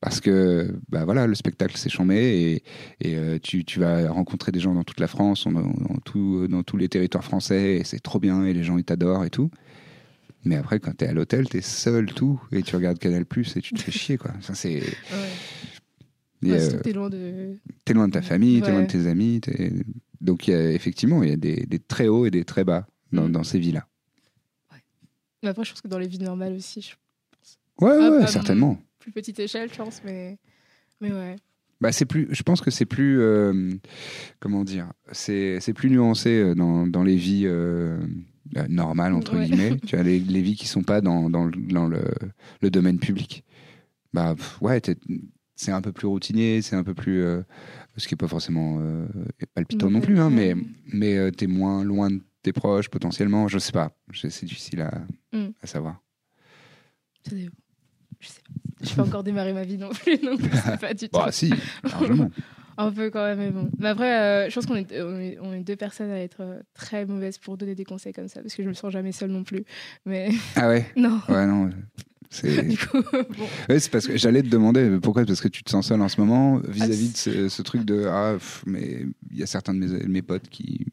Parce 0.00 0.20
que 0.20 0.78
bah 0.90 1.04
voilà, 1.06 1.26
le 1.26 1.34
spectacle, 1.34 1.76
c'est 1.78 1.88
chambé 1.88 2.62
et, 3.00 3.08
et 3.08 3.16
euh, 3.16 3.38
tu, 3.42 3.64
tu 3.64 3.80
vas 3.80 4.10
rencontrer 4.10 4.52
des 4.52 4.60
gens 4.60 4.74
dans 4.74 4.84
toute 4.84 5.00
la 5.00 5.06
France, 5.08 5.44
dans, 5.44 5.52
dans, 5.52 5.96
tout, 6.04 6.46
dans 6.48 6.62
tous 6.62 6.76
les 6.76 6.88
territoires 6.90 7.24
français, 7.24 7.76
et 7.76 7.84
c'est 7.84 8.00
trop 8.00 8.18
bien, 8.20 8.44
et 8.44 8.52
les 8.52 8.62
gens, 8.62 8.76
ils 8.76 8.84
t'adorent 8.84 9.24
et 9.24 9.30
tout. 9.30 9.50
Mais 10.44 10.56
après, 10.56 10.78
quand 10.80 10.94
t'es 10.94 11.06
à 11.06 11.12
l'hôtel, 11.14 11.48
t'es 11.48 11.62
seul, 11.62 12.06
tout, 12.12 12.40
et 12.52 12.62
tu 12.62 12.76
regardes 12.76 12.98
Canal 12.98 13.24
Plus 13.24 13.56
et 13.56 13.62
tu 13.62 13.72
te 13.74 13.80
fais 13.80 13.90
chier, 13.90 14.18
quoi. 14.18 14.32
Ça, 14.42 14.54
c'est. 14.54 14.80
Ouais. 14.80 14.82
Ouais, 16.42 16.60
euh, 16.74 16.80
t'es 16.80 16.92
loin 16.92 17.08
de. 17.08 17.56
t'es 17.86 17.94
loin 17.94 18.06
de 18.06 18.12
ta 18.12 18.22
famille, 18.22 18.60
t'es 18.60 18.66
Ouais. 18.66 18.72
loin 18.72 18.82
de 18.82 18.86
tes 18.86 19.06
amis. 19.06 19.40
t'es- 19.40 19.72
Donc, 20.20 20.46
y 20.46 20.52
a, 20.52 20.70
effectivement, 20.72 21.22
il 21.22 21.30
y 21.30 21.32
a 21.32 21.36
des, 21.36 21.64
des 21.66 21.78
très 21.78 22.06
hauts 22.08 22.26
et 22.26 22.30
des 22.30 22.44
très 22.44 22.62
bas 22.64 22.86
dans, 23.12 23.26
Mm. 23.28 23.32
dans 23.32 23.42
ces 23.44 23.58
villas. 23.58 23.86
Mais 25.42 25.48
après, 25.48 25.64
je 25.64 25.70
pense 25.72 25.80
que 25.80 25.88
dans 25.88 25.98
les 25.98 26.06
villes 26.08 26.22
normales 26.24 26.52
aussi, 26.54 26.82
je... 26.82 26.94
Ouais, 27.80 27.90
Ah, 28.00 28.10
ouais, 28.10 28.20
bah, 28.20 28.26
certainement. 28.26 28.78
plus 28.98 29.12
petite 29.12 29.38
échelle, 29.38 29.70
je 29.72 29.76
pense, 29.78 30.02
mais. 30.04 30.38
Mais 31.00 31.12
ouais. 31.12 31.36
Bah, 31.80 31.92
c'est 31.92 32.06
plus, 32.06 32.26
je 32.30 32.42
pense 32.42 32.62
que 32.62 32.70
c'est 32.70 32.86
plus, 32.86 33.20
euh, 33.20 33.74
comment 34.40 34.64
dire, 34.64 34.90
c'est, 35.12 35.58
plus 35.74 35.90
nuancé 35.90 36.30
euh, 36.30 36.54
dans, 36.54 36.86
dans 36.86 37.02
les 37.02 37.16
vies 37.16 37.42
euh, 37.44 37.98
euh, 38.56 38.66
normales 38.68 39.12
entre 39.12 39.36
Ouais. 39.36 39.44
guillemets. 39.44 39.76
tu 39.86 39.94
as 39.96 40.02
les, 40.02 40.18
les 40.18 40.40
vies 40.40 40.56
qui 40.56 40.66
sont 40.66 40.82
pas 40.82 41.02
dans, 41.02 41.28
dans, 41.28 41.44
le, 41.44 41.50
dans 41.50 41.86
le, 41.86 42.00
le 42.62 42.70
domaine 42.70 42.98
public. 42.98 43.44
Bah 44.14 44.34
pff, 44.34 44.56
ouais, 44.62 44.80
c'est 45.54 45.70
un 45.72 45.82
peu 45.82 45.92
plus 45.92 46.06
routinier, 46.06 46.62
c'est 46.62 46.76
un 46.76 46.82
peu 46.84 46.94
plus, 46.94 47.22
euh, 47.22 47.42
ce 47.98 48.08
qui 48.08 48.14
est 48.14 48.16
pas 48.16 48.28
forcément 48.28 48.78
euh, 48.80 49.06
palpitant 49.54 49.90
non, 49.90 49.98
Non, 49.98 50.00
plus, 50.00 50.18
hein, 50.18 50.28
ouais. 50.34 50.54
mais 50.54 50.62
mais 50.94 51.16
euh, 51.18 51.30
t'es 51.30 51.46
moins 51.46 51.84
loin 51.84 52.10
de 52.10 52.20
tes 52.42 52.54
proches 52.54 52.88
potentiellement. 52.88 53.48
Je 53.48 53.58
sais 53.58 53.72
pas, 53.72 53.94
c'est 54.14 54.46
difficile 54.46 54.80
à, 54.80 55.02
Mm. 55.34 55.48
à 55.60 55.66
savoir. 55.66 56.02
Ça 57.28 57.34
dépend. 57.36 57.54
Je 58.20 58.28
sais 58.28 58.40
pas. 58.40 58.86
Je 58.88 58.94
peux 58.94 59.02
encore 59.02 59.22
démarrer 59.22 59.52
ma 59.52 59.64
vie 59.64 59.78
non 59.78 59.88
plus, 59.90 60.18
donc 60.22 60.40
pas 60.80 60.94
du 60.94 61.08
tout. 61.08 61.18
Bah 61.18 61.32
si, 61.32 61.52
largement. 61.82 62.30
Un 62.78 62.92
peu 62.92 63.08
quand 63.08 63.24
même, 63.24 63.38
mais 63.38 63.50
bon. 63.50 63.70
Mais 63.78 63.88
après, 63.88 64.20
euh, 64.20 64.50
je 64.50 64.54
pense 64.54 64.66
qu'on 64.66 64.76
est, 64.76 65.00
on 65.00 65.18
est, 65.18 65.38
on 65.40 65.52
est 65.54 65.60
deux 65.62 65.76
personnes 65.76 66.10
à 66.10 66.20
être 66.20 66.42
euh, 66.42 66.60
très 66.74 67.06
mauvaises 67.06 67.38
pour 67.38 67.56
donner 67.56 67.74
des 67.74 67.86
conseils 67.86 68.12
comme 68.12 68.28
ça, 68.28 68.42
parce 68.42 68.54
que 68.54 68.62
je 68.62 68.68
me 68.68 68.74
sens 68.74 68.92
jamais 68.92 69.12
seule 69.12 69.30
non 69.30 69.44
plus. 69.44 69.64
Mais 70.04 70.28
Ah 70.56 70.68
ouais, 70.68 70.86
non. 70.96 71.18
ouais 71.30 71.46
non. 71.46 71.70
C'est 72.28 72.66
coup, 72.76 73.00
bon. 73.12 73.46
Ouais, 73.70 73.78
c'est 73.80 73.90
parce 73.90 74.06
que 74.06 74.18
j'allais 74.18 74.42
te 74.42 74.48
demander 74.48 74.98
pourquoi? 75.00 75.24
Parce 75.24 75.40
que 75.40 75.48
tu 75.48 75.62
te 75.64 75.70
sens 75.70 75.86
seul 75.86 76.02
en 76.02 76.08
ce 76.08 76.20
moment 76.20 76.60
vis-à-vis 76.68 77.12
de 77.12 77.16
ce, 77.16 77.48
ce 77.48 77.62
truc 77.62 77.84
de 77.84 78.04
ah 78.10 78.32
pff, 78.34 78.62
mais 78.66 79.06
il 79.30 79.38
y 79.38 79.42
a 79.42 79.46
certains 79.46 79.72
de 79.72 79.78
mes, 79.78 79.86
de 79.86 80.06
mes 80.08 80.22
potes 80.22 80.48
qui 80.50 80.86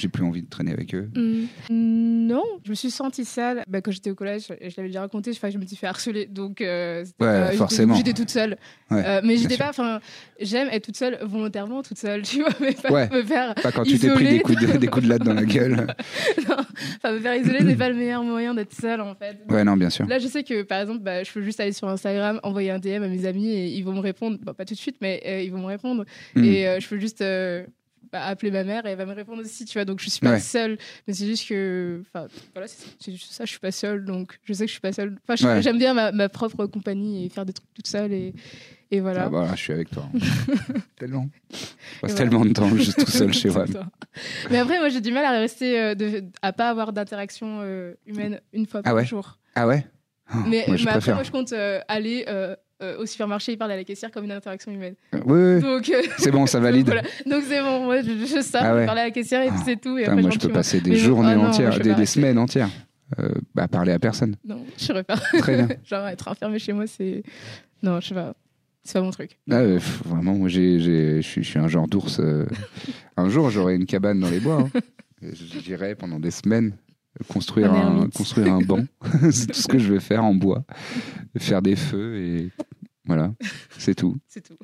j'ai 0.00 0.08
plus 0.08 0.24
envie 0.24 0.42
de 0.42 0.48
traîner 0.48 0.72
avec 0.72 0.94
eux. 0.94 1.10
Hmm, 1.14 1.46
Non, 1.70 2.42
je 2.64 2.70
me 2.70 2.74
suis 2.74 2.90
sentie 2.90 3.24
seule. 3.24 3.62
Bah, 3.68 3.80
quand 3.80 3.90
j'étais 3.90 4.10
au 4.10 4.14
collège, 4.14 4.44
je 4.60 4.74
l'avais 4.76 4.88
déjà 4.88 5.00
raconté, 5.00 5.32
je 5.32 5.58
me 5.58 5.66
suis 5.66 5.76
fait 5.76 5.86
harceler. 5.86 6.26
Donc, 6.26 6.60
euh, 6.60 7.04
Ouais, 7.20 7.52
forcément. 7.56 7.94
J'étais 7.94 8.12
toute 8.12 8.30
seule. 8.30 8.56
Ouais, 8.90 9.02
Euh, 9.06 9.20
mais 9.24 9.36
j'étais 9.36 9.56
pas. 9.56 9.68
Enfin, 9.70 10.00
j'aime 10.40 10.68
être 10.72 10.84
toute 10.84 10.96
seule 10.96 11.18
volontairement, 11.22 11.82
toute 11.82 11.98
seule, 11.98 12.22
tu 12.30 12.40
vois, 12.40 12.50
mais 12.60 12.72
pas 12.72 12.90
Ouais. 12.90 13.08
me 13.10 13.22
faire. 13.22 13.54
Pas 13.54 13.72
quand 13.72 13.82
tu 13.84 13.98
t'es 13.98 14.10
pris 14.12 14.28
des 14.28 14.40
coups 14.40 14.58
de, 14.60 14.76
des 14.78 14.86
coups 14.88 15.04
de 15.04 15.10
latte 15.10 15.22
dans 15.22 15.34
la 15.34 15.44
gueule. 15.44 15.86
enfin, 16.38 17.12
me 17.12 17.20
faire 17.20 17.34
isoler, 17.36 17.58
c'est 17.60 17.76
pas 17.76 17.88
le 17.88 17.94
meilleur 17.96 18.22
moyen 18.22 18.54
d'être 18.54 18.72
seule, 18.74 19.00
en 19.00 19.14
fait. 19.14 19.38
Ouais 19.48 19.64
non 19.64 19.76
bien 19.76 19.90
sûr. 19.90 20.06
Là, 20.06 20.18
je 20.18 20.26
sais 20.28 20.42
que 20.44 20.62
par 20.62 20.80
exemple, 20.80 21.00
bah, 21.00 21.22
je 21.22 21.32
peux 21.32 21.42
juste 21.42 21.60
aller 21.60 21.72
sur 21.72 21.88
Instagram, 21.88 22.40
envoyer 22.42 22.70
un 22.70 22.78
DM 22.78 23.02
à 23.02 23.08
mes 23.08 23.26
amis 23.26 23.48
et 23.50 23.66
ils 23.68 23.82
vont 23.84 23.92
me 23.92 24.00
répondre. 24.00 24.38
Bon, 24.42 24.54
pas 24.54 24.64
tout 24.64 24.74
de 24.74 24.78
suite, 24.78 24.96
mais 25.00 25.22
euh, 25.26 25.40
ils 25.42 25.50
vont 25.52 25.60
me 25.60 25.66
répondre. 25.66 26.04
Hmm. 26.34 26.44
Et 26.44 26.80
je 26.80 26.88
peux 26.88 26.98
juste 26.98 27.22
bah, 28.12 28.24
appeler 28.26 28.50
ma 28.50 28.64
mère 28.64 28.86
et 28.86 28.90
elle 28.90 28.98
va 28.98 29.06
me 29.06 29.12
répondre 29.14 29.40
aussi, 29.42 29.64
tu 29.64 29.74
vois. 29.74 29.84
Donc, 29.84 30.00
je 30.00 30.10
suis 30.10 30.20
pas 30.20 30.32
Ouais. 30.32 30.40
seule. 30.40 30.78
Mais 31.06 31.14
c'est 31.14 31.26
juste 31.26 31.48
que. 31.48 32.02
Enfin, 32.12 32.26
voilà, 32.54 32.66
c'est 32.68 32.86
c'est 32.98 33.12
juste 33.12 33.32
ça, 33.32 33.44
je 33.44 33.50
suis 33.50 33.58
pas 33.60 33.72
seule. 33.72 34.04
Donc, 34.04 34.38
je 34.44 34.52
sais 34.52 34.64
que 34.64 34.68
je 34.68 34.72
suis 34.72 34.80
pas 34.80 34.92
seule. 34.92 35.16
Enfin, 35.28 35.46
Ouais. 35.48 35.62
j'aime 35.62 35.78
bien 35.78 35.94
ma, 35.94 36.12
ma 36.12 36.28
propre 36.28 36.66
compagnie 36.66 37.24
et 37.24 37.28
faire 37.28 37.46
des 37.46 37.52
trucs 37.52 37.72
toute 37.74 37.86
seule. 37.86 38.12
Et, 38.12 38.34
et 38.90 39.00
voilà. 39.00 39.24
Ah, 39.26 39.28
bah, 39.30 39.48
je 39.54 39.60
suis 39.60 39.72
avec 39.72 39.90
toi. 39.90 40.04
tellement. 40.96 41.28
Je 41.50 41.56
passe 41.56 41.66
voilà. 42.12 42.14
tellement 42.16 42.44
de 42.44 42.52
temps 42.52 42.68
juste 42.76 42.98
tout 43.04 43.10
seul 43.10 43.32
chez 43.34 43.50
moi. 43.50 43.64
Mais 44.50 44.58
après, 44.58 44.78
moi, 44.78 44.88
j'ai 44.88 45.00
du 45.00 45.12
mal 45.12 45.24
à 45.24 45.30
rester, 45.30 45.80
euh, 45.80 45.94
de, 45.94 46.24
à 46.42 46.52
pas 46.52 46.70
avoir 46.70 46.92
d'interaction 46.92 47.60
euh, 47.62 47.94
humaine 48.06 48.40
une 48.52 48.66
fois 48.66 48.80
Ah 48.80 48.90
par 48.90 48.94
ouais? 48.94 49.06
jour. 49.06 49.38
Ah 49.54 49.66
ouais? 49.66 49.86
Oh, 50.34 50.38
Mais, 50.46 50.64
moi 50.68 50.76
mais 50.84 50.90
après, 50.90 51.14
moi, 51.14 51.22
je 51.22 51.30
compte 51.30 51.52
euh, 51.52 51.80
aller 51.88 52.24
euh, 52.82 52.94
euh, 52.96 52.98
au 53.02 53.06
supermarché, 53.06 53.52
il 53.52 53.56
parle 53.58 53.72
à 53.72 53.76
la 53.76 53.84
caissière 53.84 54.10
comme 54.10 54.24
une 54.24 54.32
interaction 54.32 54.72
humaine. 54.72 54.94
Oui, 55.12 55.20
oui. 55.26 55.60
Donc, 55.60 55.88
euh, 55.88 56.02
c'est 56.18 56.30
bon, 56.30 56.46
ça 56.46 56.60
valide. 56.66 56.86
voilà. 56.86 57.02
Donc 57.26 57.42
c'est 57.48 57.60
bon, 57.60 57.84
moi 57.84 58.02
je, 58.02 58.10
je 58.26 58.40
ça, 58.42 58.60
Ah 58.62 58.74
ouais. 58.74 58.88
à 58.88 58.94
la 58.94 59.10
caissière 59.10 59.42
et 59.42 59.48
puis 59.48 59.56
Ah, 59.60 59.62
c'est 59.64 59.80
tout. 59.80 59.98
Et 59.98 60.04
après, 60.06 60.22
moi, 60.22 60.30
je 60.30 60.38
je 60.40 60.46
peux 60.46 60.52
passer 60.52 60.80
des 60.80 60.96
journées 60.96 61.34
ah 61.36 61.40
entières, 61.48 61.78
des, 61.78 62.06
semaines 62.06 62.38
entières 62.38 62.70
euh, 63.18 63.28
à 63.56 63.68
parler 63.68 63.92
à 63.92 63.98
personne. 63.98 64.36
Non, 64.44 64.64
je 64.78 64.84
serais 64.84 65.04
pas. 65.04 65.16
Très 65.16 65.56
bien. 65.56 65.68
Genre 65.84 66.06
être 66.08 66.28
enfermé 66.28 66.58
chez 66.58 66.72
moi, 66.72 66.86
c'est. 66.86 67.22
Non, 67.82 68.00
je 68.00 68.08
sais 68.08 68.14
pas. 68.14 68.34
C'est 68.82 68.94
pas 68.94 69.02
mon 69.02 69.10
truc. 69.10 69.38
Ah, 69.50 69.56
euh, 69.56 69.74
pff, 69.74 70.02
vraiment, 70.06 70.34
moi, 70.34 70.48
je 70.48 71.20
suis- 71.20 71.58
un 71.58 71.68
genre 71.68 71.86
d'ours. 71.86 72.18
euh, 72.18 72.46
Un 73.18 73.28
jour, 73.28 73.50
j'aurai 73.50 73.74
une 73.76 73.84
cabane 73.84 74.18
dans 74.20 74.30
les 74.30 74.40
bois. 74.40 74.66
hein. 74.74 74.80
J'irai 75.22 75.94
pendant 75.94 76.18
des 76.18 76.30
semaines 76.30 76.72
construire 77.28 77.72
Un 77.72 78.08
construire 78.10 78.52
un 78.54 78.60
banc. 78.60 78.84
c'est 79.32 79.46
tout 79.48 79.60
ce 79.60 79.68
que 79.68 79.78
je 79.78 79.92
vais 79.92 80.00
faire 80.00 80.24
en 80.24 80.34
bois. 80.34 80.64
Faire 81.38 81.62
des 81.62 81.76
feux 81.76 82.16
et 82.18 82.50
voilà, 83.04 83.32
c'est 83.78 83.94
tout. 83.94 84.16
C'est 84.28 84.42
tout. 84.42 84.56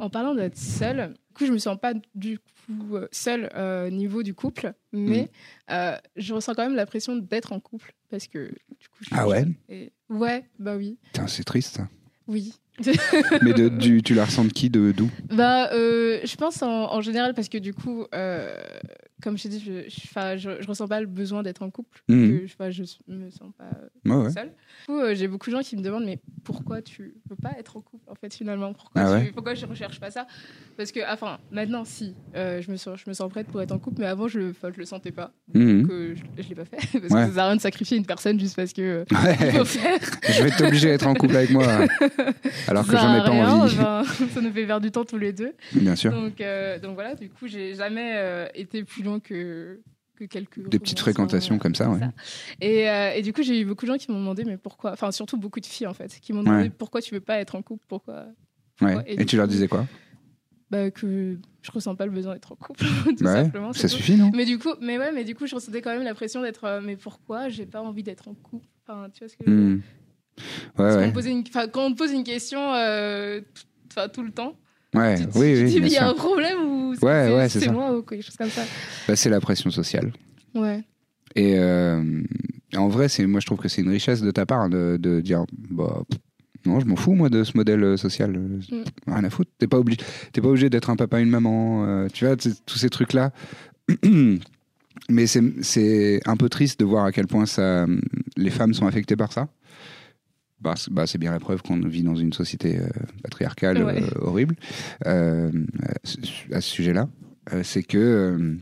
En 0.00 0.10
parlant 0.10 0.34
d'être 0.34 0.56
seule, 0.58 1.14
du 1.28 1.32
coup, 1.34 1.46
je 1.46 1.52
me 1.52 1.58
sens 1.58 1.78
pas 1.80 1.94
du 2.16 2.38
coup 2.40 2.96
euh, 2.96 3.06
seule 3.12 3.48
euh, 3.54 3.88
niveau 3.88 4.22
du 4.24 4.34
couple, 4.34 4.72
mais 4.92 5.22
Mm. 5.68 5.72
euh, 5.72 5.96
je 6.16 6.34
ressens 6.34 6.54
quand 6.54 6.64
même 6.64 6.74
la 6.74 6.86
pression 6.86 7.14
d'être 7.16 7.52
en 7.52 7.60
couple 7.60 7.94
parce 8.10 8.26
que 8.26 8.48
du 8.80 8.88
coup. 8.88 8.98
Je 9.02 9.08
Ah 9.12 9.28
ouais? 9.28 9.46
et- 9.68 9.92
Ouais, 10.08 10.44
bah 10.58 10.76
oui, 10.76 10.98
c'est 11.28 11.44
triste. 11.44 11.80
oui. 12.26 12.52
Mais 13.42 13.52
de, 13.52 13.68
du, 13.68 14.02
tu 14.02 14.14
la 14.14 14.24
ressens 14.24 14.44
de 14.44 14.52
qui 14.52 14.70
De 14.70 14.92
d'où? 14.92 15.10
Bah, 15.30 15.70
euh, 15.72 16.20
je 16.24 16.36
pense 16.36 16.62
en, 16.62 16.92
en 16.92 17.00
général 17.02 17.34
parce 17.34 17.48
que 17.48 17.58
du 17.58 17.74
coup, 17.74 18.06
euh, 18.14 18.54
comme 19.22 19.36
je 19.36 19.42
t'ai 19.42 19.48
dit, 19.50 19.60
je, 19.64 19.88
je, 19.88 20.06
'fin, 20.08 20.36
je, 20.38 20.62
je 20.62 20.66
ressens 20.66 20.88
pas 20.88 21.00
le 21.00 21.06
besoin 21.06 21.42
d'être 21.42 21.62
en 21.62 21.70
couple. 21.70 22.02
Mhm. 22.08 22.40
que 22.40 22.70
je, 22.70 22.82
me 23.08 23.30
sens 23.30 23.52
pas 23.58 23.70
Ouais, 24.06 24.16
ouais. 24.24 24.30
seule. 24.30 24.48
Du 24.48 24.86
coup, 24.86 24.98
euh, 24.98 25.14
j'ai 25.14 25.28
beaucoup 25.28 25.50
de 25.50 25.56
gens 25.56 25.62
qui 25.62 25.76
me 25.76 25.82
demandent 25.82 26.06
mais 26.06 26.18
pourquoi 26.42 26.80
tu 26.80 27.14
veux 27.28 27.36
pas 27.36 27.52
être 27.58 27.76
en 27.76 27.80
couple 27.82 28.08
en 28.10 28.14
fait 28.14 28.32
finalement? 28.34 28.72
Pourquoi, 28.72 29.02
Ah 29.02 29.06
tu- 29.06 29.12
ouais? 29.26 29.32
pourquoi 29.34 29.54
je 29.54 29.66
recherche 29.66 30.00
pas 30.00 30.10
ça? 30.10 30.26
Parce 30.78 30.90
que 30.90 31.00
enfin 31.12 31.38
maintenant 31.50 31.84
si 31.84 32.14
je 32.34 32.70
me 32.70 32.76
sens 32.76 32.98
je 33.04 33.10
me 33.10 33.14
sens 33.14 33.30
prête 33.30 33.46
pour 33.48 33.60
être 33.60 33.72
en 33.72 33.78
couple 33.78 34.00
mais 34.00 34.06
avant 34.06 34.26
je 34.26 34.38
le 34.38 34.54
je 34.62 34.78
le 34.78 34.84
sentais 34.86 35.12
pas 35.12 35.32
Mhm. 35.52 35.86
que 35.86 36.14
je, 36.14 36.22
je 36.42 36.48
l'ai 36.48 36.54
pas 36.54 36.64
fait 36.64 36.76
parce 36.98 37.02
que 37.02 37.08
ça 37.08 37.26
sert 37.32 37.38
à 37.42 37.46
rien 37.48 37.56
de 37.56 37.60
sacrifier 37.60 37.98
une 37.98 38.06
personne 38.06 38.40
juste 38.40 38.56
parce 38.56 38.72
que 38.72 39.04
il 39.10 39.16
Ouais. 39.18 39.52
faut 39.58 39.64
faire. 39.66 39.98
Je 40.28 40.42
vais 40.44 40.50
t'obliger 40.50 40.90
à 40.90 40.94
être 40.94 41.06
en 41.06 41.14
couple 41.14 41.36
avec 41.36 41.50
moi, 41.50 41.66
alors 42.68 42.86
que 42.86 42.96
j'en 42.96 43.14
ai 43.14 43.18
pas 43.18 43.30
rien, 43.30 43.50
envie. 43.50 43.74
enfin, 43.78 44.02
ça 44.34 44.40
nous 44.40 44.52
fait 44.52 44.66
perdre 44.66 44.84
du 44.84 44.90
temps 44.92 45.04
tous 45.04 45.18
les 45.18 45.32
deux. 45.32 45.52
Bien 45.72 45.96
sûr. 45.96 46.10
Donc, 46.12 46.40
euh, 46.40 46.78
donc 46.78 46.94
voilà, 46.94 47.14
du 47.14 47.28
coup, 47.28 47.46
j'ai 47.48 47.74
jamais 47.74 48.12
euh, 48.14 48.46
été 48.54 48.84
plus 48.84 49.02
loin 49.02 49.20
que, 49.20 49.80
que 50.16 50.24
quelques. 50.24 50.68
Des 50.68 50.78
petites 50.78 51.00
fréquentations 51.00 51.54
hein, 51.56 51.58
comme 51.58 51.74
ça, 51.74 51.88
ouais. 51.90 52.00
Et, 52.60 52.88
euh, 52.88 53.12
et 53.14 53.22
du 53.22 53.32
coup, 53.32 53.42
j'ai 53.42 53.60
eu 53.60 53.64
beaucoup 53.64 53.86
de 53.86 53.90
gens 53.92 53.98
qui 53.98 54.10
m'ont 54.10 54.18
demandé, 54.20 54.44
mais 54.44 54.56
pourquoi 54.56 54.92
Enfin, 54.92 55.10
surtout 55.12 55.36
beaucoup 55.38 55.60
de 55.60 55.66
filles, 55.66 55.86
en 55.86 55.94
fait, 55.94 56.18
qui 56.20 56.32
m'ont 56.32 56.42
demandé 56.42 56.64
Ouais. 56.64 56.70
pourquoi 56.70 57.00
tu 57.02 57.14
veux 57.14 57.20
pas 57.20 57.38
être 57.38 57.54
en 57.54 57.62
couple 57.62 57.84
Pourquoi 57.88 58.26
Ouais. 58.82 58.94
Ouais, 58.96 59.04
et 59.06 59.26
tu 59.26 59.36
leur 59.36 59.46
disais 59.46 59.68
quoi? 59.68 59.86
bah, 60.70 60.90
Que 60.90 61.36
je 61.62 61.70
ressens 61.72 61.94
pas 61.96 62.06
le 62.06 62.12
besoin 62.12 62.32
d'être 62.34 62.52
en 62.52 62.56
couple, 62.56 62.84
tout 63.04 63.14
Bah 63.24 63.34
ouais, 63.34 63.44
simplement. 63.44 63.72
Ça 63.74 63.88
tout. 63.88 63.96
suffit, 63.96 64.16
non? 64.16 64.30
Mais 64.34 64.44
du 64.46 64.58
coup, 64.58 64.70
mais 64.80 64.96
ouais, 64.98 65.12
mais 65.12 65.24
du 65.24 65.34
coup, 65.34 65.46
je 65.46 65.54
ressentais 65.54 65.82
quand 65.82 65.90
même 65.90 66.02
la 66.04 66.14
pression 66.14 66.40
d'être. 66.42 66.64
euh, 66.64 66.80
mais 66.82 66.96
pourquoi 66.96 67.48
j'ai 67.50 67.66
pas 67.66 67.82
envie 67.82 68.02
d'être 68.02 68.28
en 68.28 68.34
couple? 68.34 68.66
Enfin, 68.86 69.08
tu 69.12 69.18
vois 69.20 69.28
ce 69.28 69.36
que 69.36 69.44
je 69.46 69.78
Ouais, 70.78 70.96
ouais. 70.96 71.12
posait 71.12 71.30
une- 71.30 71.44
enfin, 71.48 71.68
Quand 71.68 71.86
on 71.86 71.92
te 71.92 71.98
pose 71.98 72.12
une 72.12 72.24
question, 72.24 72.72
euh, 72.74 73.40
tout- 73.40 73.62
enfin, 73.90 74.08
tout 74.08 74.22
le 74.22 74.30
temps, 74.30 74.54
Ouais, 74.94 75.16
tu 75.16 75.38
oui, 75.38 75.54
tu 75.56 75.64
dis, 75.66 75.76
il 75.76 75.88
y 75.92 75.96
a 75.96 76.00
sûr. 76.00 76.08
un 76.08 76.14
problème 76.14 76.58
ou 76.66 76.94
c'est 76.94 77.04
Ouais, 77.04 77.34
ouais, 77.34 77.68
moi 77.72 77.96
ou 77.96 78.02
quelque 78.02 78.22
chose 78.24 78.36
comme 78.36 78.50
ça. 78.50 78.62
Bah, 79.06 79.14
c'est 79.16 79.30
la 79.30 79.40
pression 79.40 79.70
sociale. 79.70 80.12
Ouais. 80.54 80.82
Et 81.36 81.58
euh, 81.58 82.02
en 82.76 82.88
vrai, 82.88 83.06
moi 83.26 83.38
je 83.40 83.46
trouve 83.46 83.58
que 83.58 83.68
c'est 83.68 83.82
une 83.82 83.90
richesse 83.90 84.20
de 84.20 84.30
ta 84.32 84.46
part 84.46 84.68
de, 84.68 84.96
de 85.00 85.20
dire 85.20 85.44
bah 85.70 86.02
non, 86.66 86.80
je 86.80 86.86
m'en 86.86 86.96
fous 86.96 87.12
moi 87.14 87.28
de 87.28 87.44
ce 87.44 87.56
modèle 87.56 87.84
euh, 87.84 87.96
social, 87.96 88.32
Mm. 88.36 88.82
rien 89.06 89.24
à 89.24 89.30
foutre. 89.30 89.50
T'es 89.58 89.68
pas 89.68 89.78
obligé, 89.78 90.00
pas 90.32 90.48
obligé 90.48 90.68
d'être 90.70 90.90
un 90.90 90.96
papa, 90.96 91.20
une 91.20 91.30
maman, 91.30 91.84
euh, 91.86 92.08
tu 92.12 92.24
vois, 92.26 92.36
tous 92.36 92.78
ces 92.78 92.90
trucs 92.90 93.12
là. 93.12 93.30
Mais 95.08 95.26
c'est 95.26 95.42
c'est 95.62 96.20
un 96.26 96.36
peu 96.36 96.48
triste 96.48 96.78
de 96.80 96.84
voir 96.84 97.04
à 97.04 97.12
quel 97.12 97.26
point 97.26 97.46
ça, 97.46 97.86
les 98.36 98.50
femmes 98.50 98.74
sont 98.74 98.86
affectées 98.86 99.16
par 99.16 99.32
ça. 99.32 99.48
Bah, 100.60 100.74
c'est 100.76 100.92
bah, 100.92 101.06
c'est 101.06 101.18
bien 101.18 101.32
la 101.32 101.40
preuve 101.40 101.62
qu'on 101.62 101.78
vit 101.80 102.02
dans 102.02 102.16
une 102.16 102.32
société 102.32 102.78
euh, 102.78 102.88
patriarcale 103.22 103.82
Ouais. 103.82 104.02
euh, 104.02 104.08
horrible 104.20 104.56
euh, 105.06 105.50
à 106.52 106.60
ce- 106.60 106.68
sujet-là. 106.70 107.08
C'est 107.62 107.82
que 107.82 108.58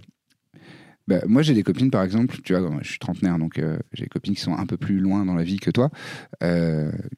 bah, 1.08 1.20
moi, 1.26 1.42
j'ai 1.42 1.54
des 1.54 1.62
copines, 1.62 1.90
par 1.90 2.02
exemple, 2.04 2.36
tu 2.44 2.54
vois, 2.54 2.70
je 2.82 2.88
suis 2.88 2.98
trentenaire, 2.98 3.38
donc 3.38 3.60
j'ai 3.92 4.04
des 4.04 4.08
copines 4.08 4.34
qui 4.34 4.40
sont 4.40 4.54
un 4.54 4.66
peu 4.66 4.76
plus 4.76 5.00
loin 5.00 5.24
dans 5.24 5.34
la 5.34 5.42
vie 5.42 5.58
que 5.58 5.70
toi, 5.70 5.90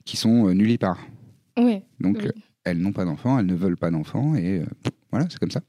qui 0.05 0.17
sont 0.17 0.49
nullipares. 0.55 1.07
Ouais. 1.59 1.85
Donc, 2.01 2.19
Oui. 2.23 2.31
elles 2.65 2.79
n'ont 2.79 2.93
pas 2.93 3.05
d'enfants, 3.05 3.39
elles 3.39 3.47
ne 3.47 3.55
veulent 3.55 3.77
pas 3.77 3.91
d'enfants, 3.91 4.35
et 4.35 4.63
voilà, 5.11 5.27
c'est 5.29 5.39
comme 5.39 5.51
ça. 5.51 5.61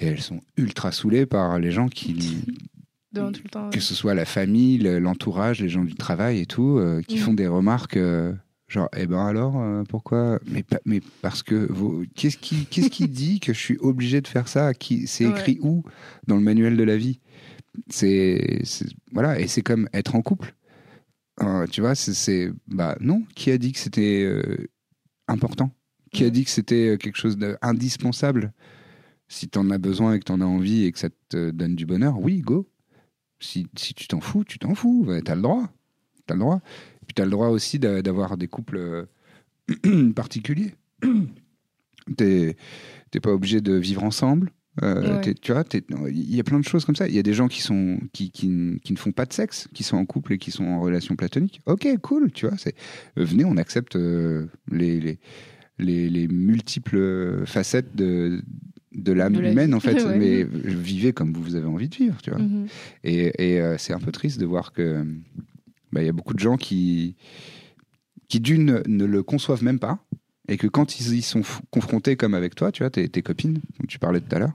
Et 0.00 0.06
elles 0.06 0.20
sont 0.20 0.40
ultra 0.56 0.92
saoulées 0.92 1.26
par 1.26 1.58
les 1.58 1.70
gens 1.72 1.88
qui, 1.88 2.44
Devant 3.12 3.32
tout 3.32 3.40
le 3.44 3.48
temps. 3.50 3.70
que 3.70 3.80
ce 3.80 3.94
soit 3.94 4.14
la 4.14 4.24
famille, 4.26 4.78
le- 4.78 4.98
l'entourage, 4.98 5.60
les 5.60 5.68
gens 5.68 5.84
du 5.84 5.94
travail 5.94 6.40
et 6.40 6.46
tout, 6.46 6.76
euh, 6.78 7.00
qui 7.02 7.16
Mm. 7.16 7.20
font 7.20 7.34
des 7.34 7.46
remarques 7.46 7.96
euh, 7.96 8.34
genre, 8.68 8.88
eh 8.96 9.06
ben 9.06 9.24
alors, 9.24 9.58
euh, 9.58 9.82
pourquoi? 9.88 10.38
Mais, 10.46 10.62
pa- 10.62 10.80
mais 10.84 11.00
parce 11.22 11.42
que 11.42 11.54
vos- 11.72 12.02
qu'est-ce 12.14 12.36
qui, 12.36 12.66
qu'est-ce 12.66 12.90
qui 12.90 13.08
dit 13.08 13.40
que 13.40 13.54
je 13.54 13.58
suis 13.58 13.78
obligé 13.78 14.20
de 14.20 14.26
faire 14.28 14.46
ça? 14.48 14.74
Qui, 14.74 15.06
C'est 15.06 15.24
Ouais. 15.24 15.30
écrit 15.30 15.58
où 15.62 15.84
dans 16.26 16.36
le 16.36 16.42
manuel 16.42 16.76
de 16.76 16.82
la 16.84 16.96
vie? 16.98 17.18
C'est, 17.88 18.60
c'est- 18.64 18.88
Voilà, 19.12 19.40
et 19.40 19.46
c'est 19.46 19.62
comme 19.62 19.88
être 19.94 20.14
en 20.14 20.20
couple. 20.22 20.54
Euh, 21.40 21.66
tu 21.66 21.80
vois, 21.80 21.94
c'est, 21.94 22.12
c'est- 22.14 22.50
Bah 22.66 22.96
non, 23.00 23.22
qui 23.34 23.50
a 23.50 23.56
dit 23.58 23.72
que 23.72 23.78
c'était 23.78 24.28
important? 25.28 25.70
Qui 26.12 26.24
a 26.24 26.28
Mm. 26.28 26.30
dit 26.30 26.44
que 26.44 26.50
c'était 26.50 26.96
quelque 27.00 27.16
chose 27.18 27.38
d'indispensable? 27.38 28.52
Si 29.28 29.48
t'en 29.48 29.70
as 29.70 29.78
besoin 29.78 30.14
et 30.14 30.18
que 30.18 30.24
t'en 30.24 30.40
as 30.40 30.46
envie 30.46 30.84
et 30.84 30.92
que 30.92 30.98
ça 30.98 31.08
te 31.28 31.50
donne 31.50 31.74
du 31.76 31.84
bonheur, 31.86 32.18
oui, 32.18 32.40
go 32.40 32.66
si, 33.40 33.66
si 33.76 33.94
tu 33.94 34.06
t'en 34.08 34.20
fous, 34.20 34.44
tu 34.44 34.58
t'en 34.58 34.74
fous. 34.74 35.04
Ouais, 35.06 35.22
T'as 35.22 35.34
le 35.34 35.42
droit. 35.42 35.68
T'as 36.26 36.34
le 36.34 36.40
droit. 36.40 36.60
Puis 37.06 37.14
t'as 37.14 37.24
le 37.24 37.30
droit 37.30 37.48
aussi 37.48 37.78
d'a- 37.78 38.02
d'avoir 38.02 38.36
des 38.36 38.48
couples 38.48 38.76
euh, 38.76 40.12
particuliers. 40.14 40.74
T'es 42.16 42.56
t'es 43.10 43.20
pas 43.20 43.32
obligé 43.32 43.60
de 43.60 43.74
vivre 43.74 44.02
ensemble. 44.04 44.50
Euh, 44.82 45.18
Ouais. 45.20 45.34
tu 45.34 45.52
vois, 45.52 45.64
il 46.08 46.34
y 46.34 46.38
a 46.40 46.44
plein 46.44 46.60
de 46.60 46.64
choses 46.64 46.84
comme 46.84 46.94
ça. 46.94 47.08
Il 47.08 47.14
y 47.14 47.18
a 47.18 47.22
des 47.22 47.34
gens 47.34 47.48
qui 47.48 47.60
sont 47.62 47.98
qui, 48.12 48.30
qui, 48.30 48.78
qui 48.84 48.92
ne 48.92 48.98
font 48.98 49.12
pas 49.12 49.26
de 49.26 49.32
sexe, 49.32 49.68
qui 49.74 49.82
sont 49.82 49.96
en 49.96 50.06
couple 50.06 50.34
et 50.34 50.38
qui 50.38 50.50
sont 50.52 50.64
en 50.64 50.80
relation 50.80 51.16
platonique. 51.16 51.60
Ok, 51.66 51.88
cool, 52.00 52.30
tu 52.32 52.46
vois. 52.46 52.56
Venez, 53.16 53.44
on 53.44 53.56
accepte 53.56 53.96
euh, 53.96 54.46
les, 54.70 55.00
les, 55.00 55.18
les 55.78 56.08
les 56.08 56.28
multiples 56.28 57.44
facettes 57.46 57.94
de 57.96 58.42
de 58.98 59.12
l'âme 59.12 59.34
humaine 59.34 59.74
en 59.74 59.80
fait. 59.80 60.02
Ouais. 60.04 60.18
Mais 60.18 60.44
vivez 60.44 61.12
comme 61.12 61.32
vous 61.32 61.54
avez 61.56 61.66
envie 61.66 61.88
de 61.88 61.94
vivre, 61.94 62.20
tu 62.22 62.30
vois. 62.30 62.38
Mhm. 62.40 62.66
Et, 63.04 63.52
et, 63.54 63.60
euh, 63.60 63.76
c'est 63.78 63.92
un 63.92 64.00
peu 64.00 64.12
triste 64.12 64.38
de 64.40 64.46
voir 64.46 64.72
que 64.72 65.04
bah, 65.92 66.02
il 66.02 66.06
y 66.06 66.08
a 66.10 66.12
beaucoup 66.12 66.34
de 66.34 66.38
gens 66.38 66.56
qui, 66.56 67.16
qui 68.28 68.40
d'une, 68.40 68.82
ne 68.86 69.04
le 69.04 69.22
conçoivent 69.22 69.62
même 69.64 69.78
pas, 69.78 69.98
et 70.48 70.56
que 70.56 70.66
quand 70.66 71.00
ils 71.00 71.14
y 71.14 71.22
sont 71.22 71.42
confrontés, 71.70 72.16
comme 72.16 72.34
avec 72.34 72.54
toi, 72.54 72.72
tu 72.72 72.82
vois, 72.82 72.90
tes, 72.90 73.08
tes 73.08 73.22
copines, 73.22 73.54
dont 73.78 73.86
tu 73.88 73.98
parlais 73.98 74.20
tout 74.20 74.34
à 74.34 74.38
l'heure, 74.38 74.52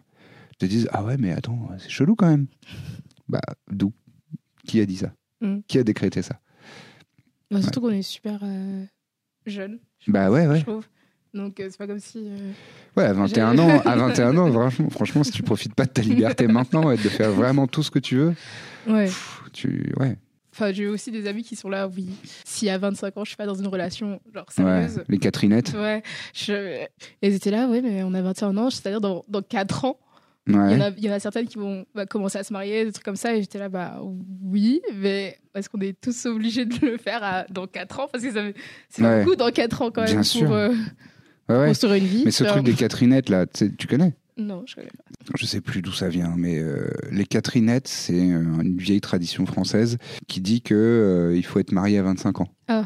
te 0.59 0.65
disent 0.65 0.87
Ah 0.91 1.03
ouais, 1.03 1.17
mais 1.17 1.31
attends, 1.31 1.69
c'est 1.79 1.89
chelou 1.89 2.15
quand 2.15 2.27
même. 2.29 2.47
Bah, 3.27 3.41
d'où? 3.71 3.91
Qui 4.67 4.79
a 4.79 4.85
dit 4.85 4.97
ça? 4.97 5.13
Mm. 5.41 5.59
Qui 5.67 5.77
a 5.79 5.83
décrété 5.83 6.21
ça? 6.21 6.39
Bah, 7.51 7.61
surtout 7.61 7.81
qu'on 7.81 7.89
est 7.89 8.01
super 8.01 8.39
euh, 8.43 8.85
jeunes. 9.45 9.79
je 9.99 10.11
Bah 10.11 10.27
pense, 10.27 10.35
ouais, 10.35 10.47
ouais. 10.47 10.59
Je 10.59 10.63
trouve. 10.63 10.85
Donc, 11.33 11.59
euh, 11.59 11.67
c'est 11.69 11.77
pas 11.77 11.87
comme 11.87 11.99
si. 11.99 12.19
euh, 12.19 12.51
Ouais, 12.95 13.05
à 13.05 13.13
21 13.13 13.57
ans, 13.57 13.79
à 13.85 13.95
21 13.95 14.37
ans 14.37 14.51
franchement, 14.51 14.89
franchement, 14.89 15.23
si 15.23 15.31
tu 15.31 15.41
profites 15.43 15.73
pas 15.73 15.85
de 15.85 15.89
ta 15.91 16.01
liberté 16.03 16.47
maintenant 16.47 16.91
et 16.91 16.95
de 16.97 17.09
faire 17.09 17.31
vraiment 17.31 17.65
tout 17.67 17.81
ce 17.83 17.89
que 17.91 17.99
tu 17.99 18.17
veux, 18.17 18.33
Ouais. 18.87 19.05
pff, 19.05 19.41
tu, 19.53 19.91
ouais, 19.99 20.17
Enfin, 20.55 20.71
j'ai 20.71 20.85
aussi 20.85 21.09
des 21.09 21.25
amis 21.25 21.41
qui 21.43 21.55
sont 21.55 21.67
là, 21.69 21.87
oui. 21.87 22.09
Si 22.45 22.69
à 22.69 22.77
25 22.77 23.17
ans, 23.17 23.23
je 23.23 23.29
suis 23.29 23.37
pas 23.37 23.47
dans 23.47 23.55
une 23.55 23.65
relation 23.65 24.19
genre 24.35 24.45
ouais, 24.45 24.53
sérieuse. 24.53 25.03
les 25.09 25.17
Catherinettes, 25.17 25.73
Ouais. 25.75 26.03
Je... 26.35 26.85
Ils 27.23 27.33
étaient 27.33 27.49
là, 27.49 27.67
ouais, 27.67 27.81
mais 27.81 28.03
on 28.03 28.13
a 28.13 28.21
21 28.21 28.55
ans, 28.57 28.69
c'est-à-dire 28.69 29.01
dans, 29.01 29.25
dans 29.27 29.41
4 29.41 29.85
ans. 29.85 29.97
Il 30.45 30.53
y, 30.53 30.57
en 30.57 30.67
ouais, 30.67 30.81
a, 30.81 30.91
il 30.97 31.03
y 31.05 31.09
en 31.09 31.13
a 31.13 31.19
certaines 31.19 31.47
qui 31.47 31.57
vont 31.57 31.85
bah, 31.95 32.05
commencer 32.05 32.37
à 32.37 32.43
se 32.43 32.51
marier, 32.53 32.85
des 32.85 32.91
trucs 32.91 33.05
comme 33.05 33.15
ça. 33.15 33.33
Et 33.35 33.39
j'étais 33.41 33.57
là, 33.57 33.69
bah 33.69 33.99
oui, 34.43 34.81
mais 34.93 35.39
est-ce 35.55 35.69
qu'on 35.69 35.79
est 35.79 35.99
tous 35.99 36.25
obligés 36.27 36.65
de 36.65 36.85
le 36.85 36.97
faire 36.97 37.23
à- 37.23 37.45
dans 37.49 37.65
4 37.65 38.01
ans? 38.01 38.07
Parce 38.11 38.23
que 38.23 38.29
c'est 38.89 39.01
Ouais. 39.01 39.23
beaucoup 39.23 39.35
dans 39.37 39.49
4 39.49 39.81
ans 39.81 39.89
quand 39.89 40.01
même 40.01 40.09
Bien 40.11 40.17
pour 40.17 40.25
sûr. 40.25 40.51
euh, 40.51 40.69
ouais, 41.49 41.67
construire 41.67 41.93
une 41.95 42.05
vie. 42.05 42.23
Mais 42.25 42.31
ce 42.31 42.43
truc 42.43 42.63
des 42.63 42.73
Catherinettes 42.73 43.29
là, 43.29 43.45
tu 43.45 43.87
connais 43.87 44.15
Non, 44.37 44.63
je 44.65 44.75
connais 44.75 44.87
pas. 44.87 45.03
Je 45.37 45.45
sais 45.45 45.61
plus 45.61 45.81
d'où 45.81 45.91
ça 45.91 46.09
vient, 46.09 46.33
mais 46.37 46.59
euh, 46.59 46.89
les 47.11 47.25
Catherinettes, 47.25 47.87
c'est 47.87 48.13
euh, 48.13 48.61
une 48.61 48.77
vieille 48.77 49.01
tradition 49.01 49.45
française 49.45 49.97
qui 50.27 50.41
dit 50.41 50.61
que 50.61 50.73
euh, 50.73 51.37
il 51.37 51.45
faut 51.45 51.59
être 51.59 51.71
marié 51.71 51.99
à 51.99 52.03
25 52.03 52.41
ans. 52.41 52.49
Ah. 52.67 52.85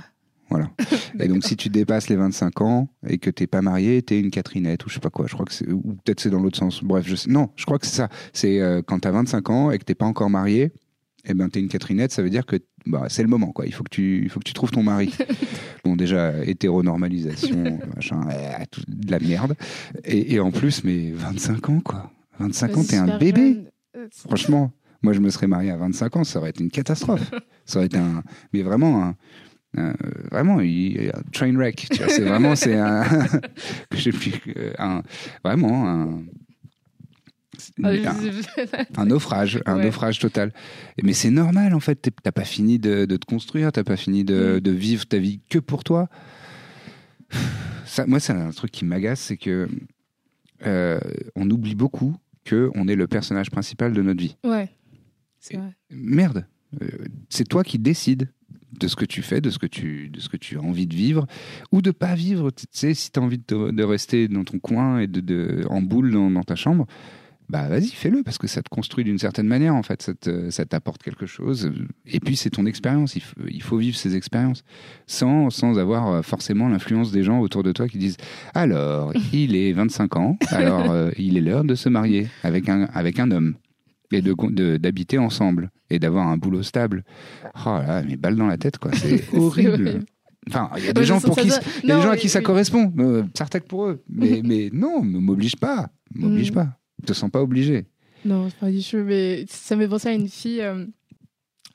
Voilà. 0.49 0.71
Et 1.19 1.27
donc, 1.27 1.43
si 1.43 1.55
tu 1.55 1.69
dépasses 1.69 2.09
les 2.09 2.15
25 2.15 2.61
ans 2.61 2.89
et 3.07 3.17
que 3.17 3.29
t'es 3.29 3.47
pas 3.47 3.61
marié, 3.61 4.01
t'es 4.01 4.19
une 4.19 4.31
Catherinette 4.31 4.85
ou 4.85 4.89
je 4.89 4.95
sais 4.95 4.99
pas 4.99 5.09
quoi. 5.09 5.25
Je 5.27 5.33
crois 5.33 5.45
que 5.45 5.53
c'est, 5.53 5.69
ou 5.69 5.97
peut-être 6.03 6.19
c'est 6.19 6.29
dans 6.29 6.39
l'autre 6.39 6.57
sens. 6.57 6.83
Bref, 6.83 7.05
je 7.07 7.15
sais. 7.15 7.29
Non, 7.29 7.49
je 7.55 7.65
crois 7.65 7.79
que 7.79 7.85
c'est 7.85 7.95
ça. 7.95 8.09
C'est 8.33 8.61
euh, 8.61 8.81
quand 8.81 8.99
t'as 8.99 9.11
25 9.11 9.49
ans 9.49 9.71
et 9.71 9.77
que 9.77 9.83
t'es 9.83 9.95
pas 9.95 10.05
encore 10.05 10.29
marié, 10.29 10.71
eh 11.25 11.33
ben 11.33 11.49
t'es 11.49 11.59
une 11.59 11.67
Catherinette. 11.67 12.11
Ça 12.11 12.21
veut 12.21 12.29
dire 12.29 12.45
que 12.45 12.57
bah, 12.89 13.05
c'est 13.09 13.21
le 13.23 13.29
moment, 13.29 13.51
quoi. 13.51 13.65
Il 13.65 13.73
faut 13.73 13.83
que 13.83 13.89
tu, 13.89 14.21
il 14.23 14.29
faut 14.29 14.39
que 14.39 14.45
tu 14.45 14.53
trouves 14.53 14.71
ton 14.71 14.83
mari. 14.83 15.13
bon, 15.85 15.95
déjà, 15.95 16.43
hétéronormalisation, 16.45 17.79
machin, 17.95 18.21
euh, 18.31 18.63
tout- 18.71 18.81
de 18.87 19.11
la 19.11 19.19
merde. 19.19 19.55
Et, 20.05 20.33
et 20.35 20.39
en 20.39 20.51
plus, 20.51 20.83
mais 20.83 21.11
25 21.11 21.69
ans, 21.69 21.79
quoi. 21.81 22.11
25 22.39 22.77
ans, 22.77 22.83
t'es 22.83 22.97
un 22.97 23.17
bébé. 23.17 23.41
jeune. 23.53 23.65
Euh, 23.97 24.07
Franchement, 24.11 24.71
moi, 25.01 25.13
je 25.13 25.19
me 25.19 25.29
serais 25.29 25.47
marié 25.47 25.71
à 25.71 25.77
25 25.77 26.17
ans, 26.17 26.23
ça 26.23 26.39
aurait 26.39 26.49
été 26.51 26.63
une 26.63 26.71
catastrophe. 26.71 27.31
ça 27.65 27.79
aurait 27.79 27.87
été 27.87 27.97
un. 27.97 28.23
Mais 28.53 28.61
vraiment, 28.61 29.13
un. 29.77 29.93
vraiment, 30.31 30.59
il- 30.61 31.11
un 31.13 31.21
train 31.31 31.53
wreck. 31.55 31.87
C'est 31.91 32.21
vraiment, 32.23 32.55
c'est 32.55 32.75
un. 32.75 33.03
je 33.93 34.01
sais 34.01 34.11
plus, 34.11 34.33
euh, 34.55 34.73
un. 34.79 35.01
Vraiment, 35.43 35.87
un. 35.89 36.21
Ah, 37.83 37.89
un- 37.89 39.01
un 39.01 39.05
naufrage, 39.05 39.61
un 39.65 39.77
Ouais. 39.77 39.85
naufrage 39.85 40.19
total. 40.19 40.53
Mais 41.03 41.13
c'est 41.13 41.29
normal 41.31 41.73
en 41.73 41.79
fait, 41.79 42.09
t'as 42.23 42.31
pas 42.31 42.45
fini 42.45 42.79
de, 42.79 43.05
de 43.05 43.17
te 43.17 43.25
construire, 43.25 43.71
t'as 43.71 43.83
pas 43.83 43.97
fini 43.97 44.23
de, 44.23 44.57
Mm. 44.57 44.59
de 44.61 44.71
vivre 44.71 45.05
ta 45.05 45.17
vie 45.17 45.41
que 45.49 45.59
pour 45.59 45.83
toi. 45.83 46.09
Ça, 47.85 48.05
moi, 48.05 48.19
c'est 48.19 48.33
un 48.33 48.51
truc 48.51 48.71
qui 48.71 48.85
m'agace, 48.85 49.19
c'est 49.19 49.37
que 49.37 49.67
euh, 50.65 50.99
on 51.35 51.49
oublie 51.49 51.75
beaucoup 51.75 52.15
que 52.43 52.69
on 52.75 52.87
est 52.87 52.95
le 52.95 53.07
personnage 53.07 53.49
principal 53.51 53.93
de 53.93 54.01
notre 54.01 54.21
vie. 54.21 54.37
Ouais. 54.43 54.69
C'est 55.39 55.57
vrai. 55.57 55.75
Merde, 55.91 56.45
Euh, 56.81 56.85
c'est 57.29 57.47
toi 57.47 57.63
qui 57.63 57.79
décides 57.79 58.29
de 58.77 58.89
ce 58.89 58.97
que 58.97 59.05
tu 59.05 59.21
fais, 59.21 59.39
de 59.39 59.49
ce 59.49 59.57
que 59.57 59.65
tu, 59.67 60.09
de 60.09 60.19
ce 60.19 60.27
que 60.27 60.35
tu 60.35 60.57
as 60.57 60.61
envie 60.61 60.85
de 60.85 60.93
vivre 60.93 61.25
ou 61.71 61.81
de 61.81 61.91
pas 61.91 62.13
vivre. 62.13 62.51
Tu 62.51 62.65
sais, 62.71 62.93
si 62.93 63.09
tu 63.09 63.17
as 63.19 63.23
envie 63.23 63.37
de, 63.37 63.43
te- 63.43 63.71
de 63.71 63.83
rester 63.83 64.27
dans 64.27 64.43
ton 64.43 64.59
coin 64.59 64.99
et 64.99 65.07
de, 65.07 65.21
de- 65.21 65.65
en 65.69 65.81
boule 65.81 66.11
dans, 66.11 66.29
dans 66.29 66.43
ta 66.43 66.55
chambre, 66.57 66.85
bah 67.49 67.67
vas-y, 67.69 67.87
fais-le 67.87 68.23
parce 68.23 68.37
que 68.37 68.47
ça 68.47 68.61
te 68.61 68.69
construit 68.69 69.03
d'une 69.05 69.17
certaine 69.19 69.47
manière 69.47 69.73
en 69.75 69.83
fait. 69.83 70.01
Ça 70.01 70.13
te- 70.13 70.49
ça 70.49 70.65
t'apporte 70.65 71.01
quelque 71.01 71.25
chose. 71.25 71.71
Et 72.05 72.19
puis 72.19 72.35
c'est 72.35 72.49
ton 72.49 72.65
expérience. 72.65 73.15
Il, 73.15 73.21
faut- 73.21 73.35
il 73.49 73.61
faut 73.63 73.77
vivre 73.77 73.95
ces 73.95 74.15
expériences 74.15 74.63
sans, 75.05 75.49
sans 75.49 75.79
avoir 75.79 76.07
euh, 76.09 76.21
forcément 76.21 76.67
l'influence 76.67 77.11
des 77.11 77.23
gens 77.23 77.39
autour 77.39 77.63
de 77.63 77.71
toi 77.71 77.87
qui 77.87 77.97
disent 77.97 78.17
alors 78.53 79.13
il 79.31 79.55
est 79.55 79.71
25 79.73 80.15
ans, 80.17 80.37
alors 80.49 80.91
euh, 80.91 81.11
il 81.17 81.37
est 81.37 81.41
l'heure 81.41 81.63
de 81.63 81.75
se 81.75 81.87
marier 81.89 82.27
avec 82.43 82.67
un, 82.69 82.83
avec 82.93 83.19
un 83.19 83.31
homme 83.31 83.55
et 84.11 84.21
de 84.21 84.33
de- 84.51 84.77
d'habiter 84.77 85.17
ensemble 85.17 85.71
et 85.89 85.99
d'avoir 85.99 86.27
un 86.27 86.37
boulot 86.37 86.63
stable. 86.63 87.03
Oh 87.65 87.69
là, 87.69 88.03
mais 88.07 88.17
balle 88.17 88.35
dans 88.35 88.47
la 88.47 88.57
tête 88.57 88.77
quoi, 88.77 88.91
c'est 88.95 89.23
horrible. 89.33 90.01
Enfin, 90.49 90.69
il 90.77 90.85
y 90.85 90.87
a 90.89 90.93
des 90.93 91.01
Ouais, 91.01 91.05
gens 91.05 91.19
ça- 91.19 91.27
pour 91.27 91.35
ça 91.35 91.41
qui 91.41 91.49
il 91.83 91.89
y 91.89 91.91
a 91.91 91.95
des 91.97 92.01
gens 92.01 92.11
à 92.11 92.17
qui 92.17 92.29
ça 92.29 92.39
oui. 92.39 92.45
correspond. 92.45 92.93
Euh, 92.99 93.23
pour 93.67 93.85
eux. 93.85 94.01
Mais, 94.09 94.41
mais 94.45 94.69
non, 94.71 95.03
ne 95.03 95.19
m'oblige 95.19 95.55
pas. 95.57 95.89
M'oblige 96.15 96.51
Mm. 96.51 96.55
pas. 96.55 96.77
Te 97.05 97.13
sens 97.13 97.29
pas 97.31 97.41
obligé. 97.41 97.85
Non, 98.25 98.49
c'est 98.49 98.57
pas 98.59 98.71
du 98.71 98.83
tout. 98.83 98.97
Mais 98.97 99.45
ça 99.49 99.75
me 99.75 99.83
fait 99.83 99.87
penser 99.89 100.09
à 100.09 100.13
une 100.13 100.27
fille. 100.29 100.61
euh, 100.61 100.85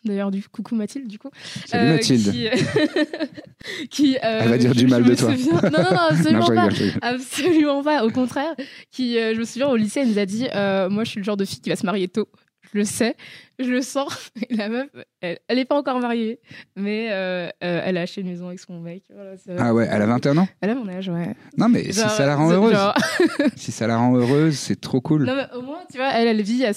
D'ailleurs, 0.04 0.32
du 0.32 0.42
coucou 0.48 0.74
Mathilde, 0.74 1.06
du 1.06 1.16
coup. 1.18 1.30
Salut 1.64 1.90
euh, 1.90 1.92
Mathilde. 1.94 2.32
Qui, 2.32 2.48
qui, 3.90 4.16
euh, 4.16 4.40
Elle 4.42 4.48
va 4.48 4.58
dire 4.58 4.74
je- 4.74 4.78
du 4.80 4.86
mal 4.88 5.04
de 5.04 5.14
toi. 5.14 5.30
souviens- 5.30 5.52
Non, 5.70 5.78
non, 5.78 5.90
non, 5.92 5.98
absolument 6.10 6.48
Non, 6.48 6.54
pas. 6.54 6.66
rigole. 6.66 6.98
Absolument 7.02 7.82
pas, 7.84 8.04
au 8.04 8.10
contraire. 8.10 8.52
Qui, 8.90 9.16
euh, 9.18 9.32
je 9.34 9.38
me 9.38 9.44
souviens, 9.44 9.68
au 9.68 9.76
lycée, 9.76 10.00
elle 10.00 10.08
nous 10.08 10.18
a 10.18 10.26
dit 10.26 10.48
Moi, 10.92 11.04
je 11.04 11.10
suis 11.10 11.20
le 11.20 11.24
genre 11.24 11.36
de 11.36 11.44
fille 11.44 11.60
qui 11.60 11.70
va 11.70 11.76
se 11.76 11.86
marier 11.86 12.08
tôt. 12.08 12.28
Je 12.72 12.78
le 12.78 12.84
sais, 12.84 13.16
je 13.58 13.68
le 13.70 13.82
sens. 13.82 14.30
Et 14.48 14.54
la 14.56 14.68
meuf, 14.70 14.88
elle 15.20 15.38
n'est 15.50 15.64
pas 15.66 15.76
encore 15.76 16.00
mariée, 16.00 16.40
mais 16.74 17.08
euh, 17.10 17.48
euh, 17.62 17.80
elle 17.84 17.98
a 17.98 18.02
acheté 18.02 18.22
une 18.22 18.28
maison 18.28 18.46
avec 18.48 18.60
son 18.60 18.80
mec. 18.80 19.02
Voilà, 19.14 19.32
Ah 19.58 19.74
ouais, 19.74 19.86
elle 19.90 20.00
a 20.02 20.06
21 20.06 20.38
ans? 20.38 20.48
Elle 20.62 20.70
a 20.70 20.74
mon 20.74 20.88
âge, 20.88 21.08
ouais. 21.10 21.34
Non, 21.58 21.68
mais 21.68 21.92
Genre, 21.92 22.08
si 22.10 22.16
ça 22.16 22.24
la 22.26 22.34
rend 22.36 22.50
heureuse, 22.50 22.72
genre- 22.72 22.94
si 23.56 23.72
ça 23.72 23.86
la 23.86 23.98
rend 23.98 24.16
heureuse, 24.16 24.56
c'est 24.58 24.80
trop 24.80 25.00
cool. 25.02 25.24
Non, 25.24 25.36
mais 25.36 25.46
au 25.56 25.60
moins, 25.62 25.80
tu 25.90 25.98
vois, 25.98 26.12
elle, 26.14 26.28
elle 26.28 26.40
vit 26.42 26.64
à 26.64 26.70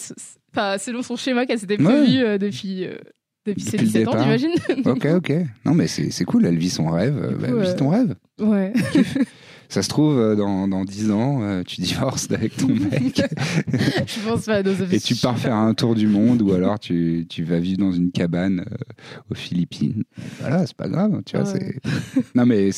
enfin, 0.54 0.78
selon 0.78 1.02
son 1.02 1.16
schéma 1.16 1.46
qu'elle 1.46 1.60
s'était 1.60 1.78
Ouais. 1.82 1.84
prévu 1.84 2.20
euh, 2.24 2.38
depuis, 2.38 2.86
euh, 2.86 2.98
depuis 3.46 3.62
ses 3.64 3.78
Depuis 3.78 3.86
le 3.86 3.92
17 4.04 4.08
ans, 4.10 4.22
t'imagines? 4.22 4.54
Ok, 4.86 5.06
ok. 5.06 5.32
Non, 5.66 5.74
mais 5.74 5.88
c'est 5.88 6.26
cool, 6.26 6.46
elle 6.46 6.58
vit 6.58 6.70
son 6.70 6.88
rêve. 6.90 7.38
bah, 7.40 7.48
coup, 7.48 7.54
euh, 7.56 7.76
ton 7.76 7.90
rêve. 7.90 8.16
Ouais. 8.42 8.74
Ça 9.70 9.82
se 9.82 9.90
trouve, 9.90 10.18
euh, 10.18 10.36
dans, 10.36 10.68
dans 10.68 10.86
10 10.86 11.12
ans, 11.12 11.40
euh, 11.42 11.64
tu 11.66 11.82
divorces 11.82 12.30
avec 12.32 12.56
ton 12.58 12.68
mec 12.92 13.22
je 14.08 14.20
pense 14.30 14.46
pas. 14.46 14.62
dans 14.64 14.72
et 14.92 15.00
tu 15.00 15.16
pars 15.16 15.38
faire 15.38 15.56
un 15.56 15.74
tour 15.74 15.96
du 15.96 16.08
monde 16.08 16.42
ou 16.42 16.54
alors 16.54 16.80
tu, 16.80 17.26
tu 17.30 17.44
vas 17.44 17.60
vivre 17.60 17.80
dans 17.80 17.92
une 17.92 18.12
cabane 18.12 18.60
euh, 18.62 18.76
aux 19.32 19.36
Philippines. 19.36 20.04
Voilà, 20.40 20.66
c'est 20.68 20.76
pas 20.76 20.88
grave, 20.88 21.22
tu 21.26 21.38
vois. 21.38 21.52
Ouais. 21.52 21.76
Non, 22.36 22.46
mais 22.46 22.70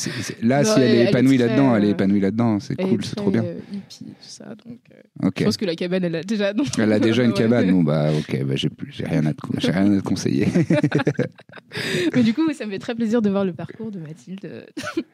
là, 0.42 0.62
Non, 0.62 0.68
si 0.74 0.80
elle 0.80 0.82
elle- 0.82 0.96
est 1.06 1.08
épanouie 1.10 1.36
là-dedans, 1.38 1.76
elle 1.76 1.84
est 1.84 1.90
épanouie 1.90 2.20
là-dedans, 2.20 2.58
c'est 2.60 2.76
cool, 2.76 3.00
est 3.02 3.06
c'est 3.06 3.16
trop 3.16 3.30
bien. 3.30 3.44
euh, 3.44 3.58
hippie, 3.72 4.04
tout 4.06 4.12
ça. 4.20 4.46
Donc, 4.66 4.78
euh, 4.92 5.26
Ok. 5.28 5.34
Je 5.40 5.44
pense 5.44 5.56
que 5.56 5.64
la 5.64 5.74
cabane, 5.74 6.04
elle 6.04 6.14
a 6.16 6.22
déjà. 6.22 6.52
donc- 6.52 6.68
Elle 6.78 6.92
a 6.92 6.98
déjà 7.00 7.22
une 7.24 7.32
cabane. 7.32 7.70
Bon, 7.70 7.82
bah, 7.82 8.10
ok, 8.16 8.44
bah, 8.44 8.54
j'ai 8.56 8.70
rien, 9.04 9.26
à 9.26 9.34
te 9.34 9.40
rien 9.70 9.92
à 9.92 9.96
te 10.00 10.02
conseiller. 10.04 10.46
Mais 12.14 12.22
du 12.22 12.34
coup, 12.34 12.50
ça 12.52 12.66
me 12.66 12.70
fait 12.70 12.78
très 12.78 12.94
plaisir 12.94 13.20
de 13.22 13.28
voir 13.30 13.44
le 13.44 13.52
parcours 13.52 13.90
de 13.90 13.98
Mathilde. 13.98 14.40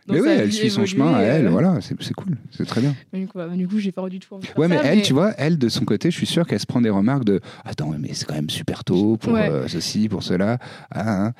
dans 0.07 0.15
mais 0.15 0.21
oui, 0.21 0.29
elle 0.31 0.49
vie 0.49 0.57
suit 0.57 0.71
son 0.71 0.87
chemin 0.87 1.15
à 1.15 1.23
elle, 1.23 1.47
euh, 1.47 1.51
voilà, 1.65 1.81
c'est 1.81 2.15
cool, 2.15 2.37
c'est 2.51 2.65
très 2.67 2.81
bien. 2.81 2.95
mais 3.13 3.21
Du 3.21 3.27
coup, 3.29 3.39
bah, 3.39 3.49
coup, 3.69 3.79
j'ai 3.79 3.93
pas 3.93 4.09
du 4.09 4.19
tout 4.21 4.35
envie 4.35 4.47
de 4.49 4.61
Ouais, 4.61 4.69
mais 4.69 4.77
ça, 4.79 4.85
elle, 4.85 5.03
tu 5.03 5.13
vois, 5.13 5.33
elle, 5.39 5.59
de 5.59 5.69
son 5.69 5.85
côté, 5.85 6.11
je 6.11 6.17
suis 6.17 6.27
sûr 6.27 6.47
qu'elle 6.47 6.61
se 6.61 6.67
prend 6.67 6.81
des 6.81 6.91
remarques 6.91 7.25
de 7.25 7.41
Attends, 7.65 7.93
mais 7.99 8.13
c'est 8.15 8.25
quand 8.27 8.35
même 8.35 8.51
super 8.51 8.85
tôt 8.85 9.17
pour 9.17 9.33
Ouais. 9.33 9.49
euh, 9.51 9.69
ceci, 9.69 10.09
pour 10.09 10.23
cela. 10.23 10.59
Ah, 10.91 11.27
hein. 11.27 11.33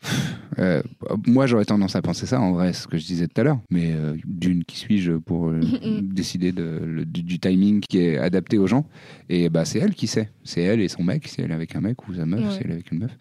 Pff, 0.00 0.38
euh, 0.58 0.82
moi, 1.28 1.46
j'aurais 1.46 1.64
tendance 1.64 1.94
à 1.94 2.02
penser 2.02 2.26
ça, 2.26 2.40
en 2.40 2.52
vrai, 2.52 2.72
ce 2.72 2.88
que 2.88 2.98
je 2.98 3.04
disais 3.06 3.28
tout 3.28 3.40
à 3.40 3.44
l'heure. 3.44 3.60
Mais 3.70 3.92
euh, 3.92 4.16
d'une, 4.24 4.64
qui 4.64 4.76
suis-je 4.76 5.12
pour 5.12 5.48
euh, 5.48 5.60
décider 6.02 6.50
de, 6.50 6.80
le- 6.84 7.04
du, 7.04 7.22
du 7.22 7.38
timing 7.38 7.80
qui 7.80 7.98
est 7.98 8.18
adapté 8.18 8.58
aux 8.58 8.66
gens? 8.66 8.84
Et 9.28 9.48
bah, 9.48 9.64
c'est 9.64 9.78
elle 9.78 9.94
qui 9.94 10.08
sait. 10.08 10.30
C'est 10.42 10.60
elle 10.62 10.80
et 10.80 10.88
son 10.88 11.04
mec, 11.04 11.28
c'est 11.28 11.42
elle 11.42 11.52
avec 11.52 11.76
un 11.76 11.80
mec 11.80 12.08
ou 12.08 12.14
sa 12.14 12.26
meuf, 12.26 12.40
Ouais. 12.40 12.46
c'est 12.50 12.64
elle 12.64 12.72
avec 12.72 12.90
une 12.90 12.98
meuf. 12.98 13.16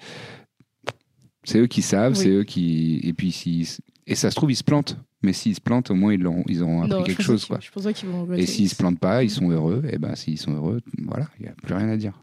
C'est 1.44 1.60
eux 1.60 1.68
qui 1.68 1.82
savent, 1.84 2.14
Oui. 2.14 2.18
c'est 2.20 2.30
eux 2.30 2.44
qui. 2.44 3.00
Et 3.04 3.14
puis, 3.14 3.32
s'ils- 3.32 3.80
et 4.08 4.16
ça 4.16 4.30
se 4.32 4.36
trouve, 4.36 4.52
ils 4.52 4.56
se 4.56 4.64
plantent. 4.64 4.98
Mais 5.24 5.34
s'ils 5.34 5.56
se 5.56 5.62
plantent, 5.62 5.92
au 5.92 5.96
moins, 5.96 6.14
ils, 6.14 6.22
l'auront- 6.22 6.44
ils 6.48 6.64
auront 6.64 6.80
appris 6.82 6.90
Non, 6.92 7.04
quelque 7.04 7.22
chose. 7.22 7.46
Quoi. 7.46 7.60
Je 7.62 7.70
pense 7.70 7.84
pas 7.84 7.94
qu'ils 7.94 8.10
vont 8.10 8.22
regretter. 8.24 8.44
Et 8.44 8.46
s'ils 8.48 8.70
se 8.70 8.76
plantent 8.76 9.00
pas, 9.00 9.24
ils 9.24 9.30
sont 9.30 9.50
heureux. 9.52 9.84
Et 9.92 9.98
ben 10.00 10.16
s'ils 10.16 10.40
sont 10.40 10.54
heureux, 10.54 10.82
voilà, 11.06 11.28
il 11.40 11.44
n'y 11.44 11.50
a 11.50 11.54
plus 11.54 11.74
rien 11.76 11.90
à 11.90 11.98
dire. 11.98 12.20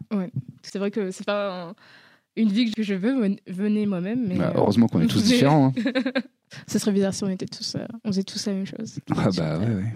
C'est 0.62 0.78
vrai 0.78 0.90
que 0.90 1.10
c'est 1.12 1.24
pas 1.26 1.68
un- 1.70 1.74
une 2.36 2.48
vie 2.50 2.70
que 2.72 2.82
je 2.82 2.94
veux 2.94 3.14
mener 3.56 3.86
moi-même, 3.86 4.26
mais 4.28 4.36
Bah, 4.36 4.48
euh, 4.54 4.58
heureusement 4.58 4.86
qu'on 4.88 5.00
est 5.00 5.06
tous 5.06 5.24
différents. 5.24 5.72
hein. 5.76 5.82
ce 6.66 6.78
serait 6.78 6.92
bizarre 6.92 7.14
si 7.14 7.24
on 7.24 7.28
était 7.28 7.46
tous, 7.46 7.74
euh, 7.76 7.84
on 8.04 8.08
faisait 8.08 8.22
tous 8.24 8.46
la 8.46 8.52
même 8.54 8.66
chose. 8.66 8.98
Ah 9.16 9.28
bah 9.36 9.58
ouais, 9.58 9.66
ouais. 9.74 9.92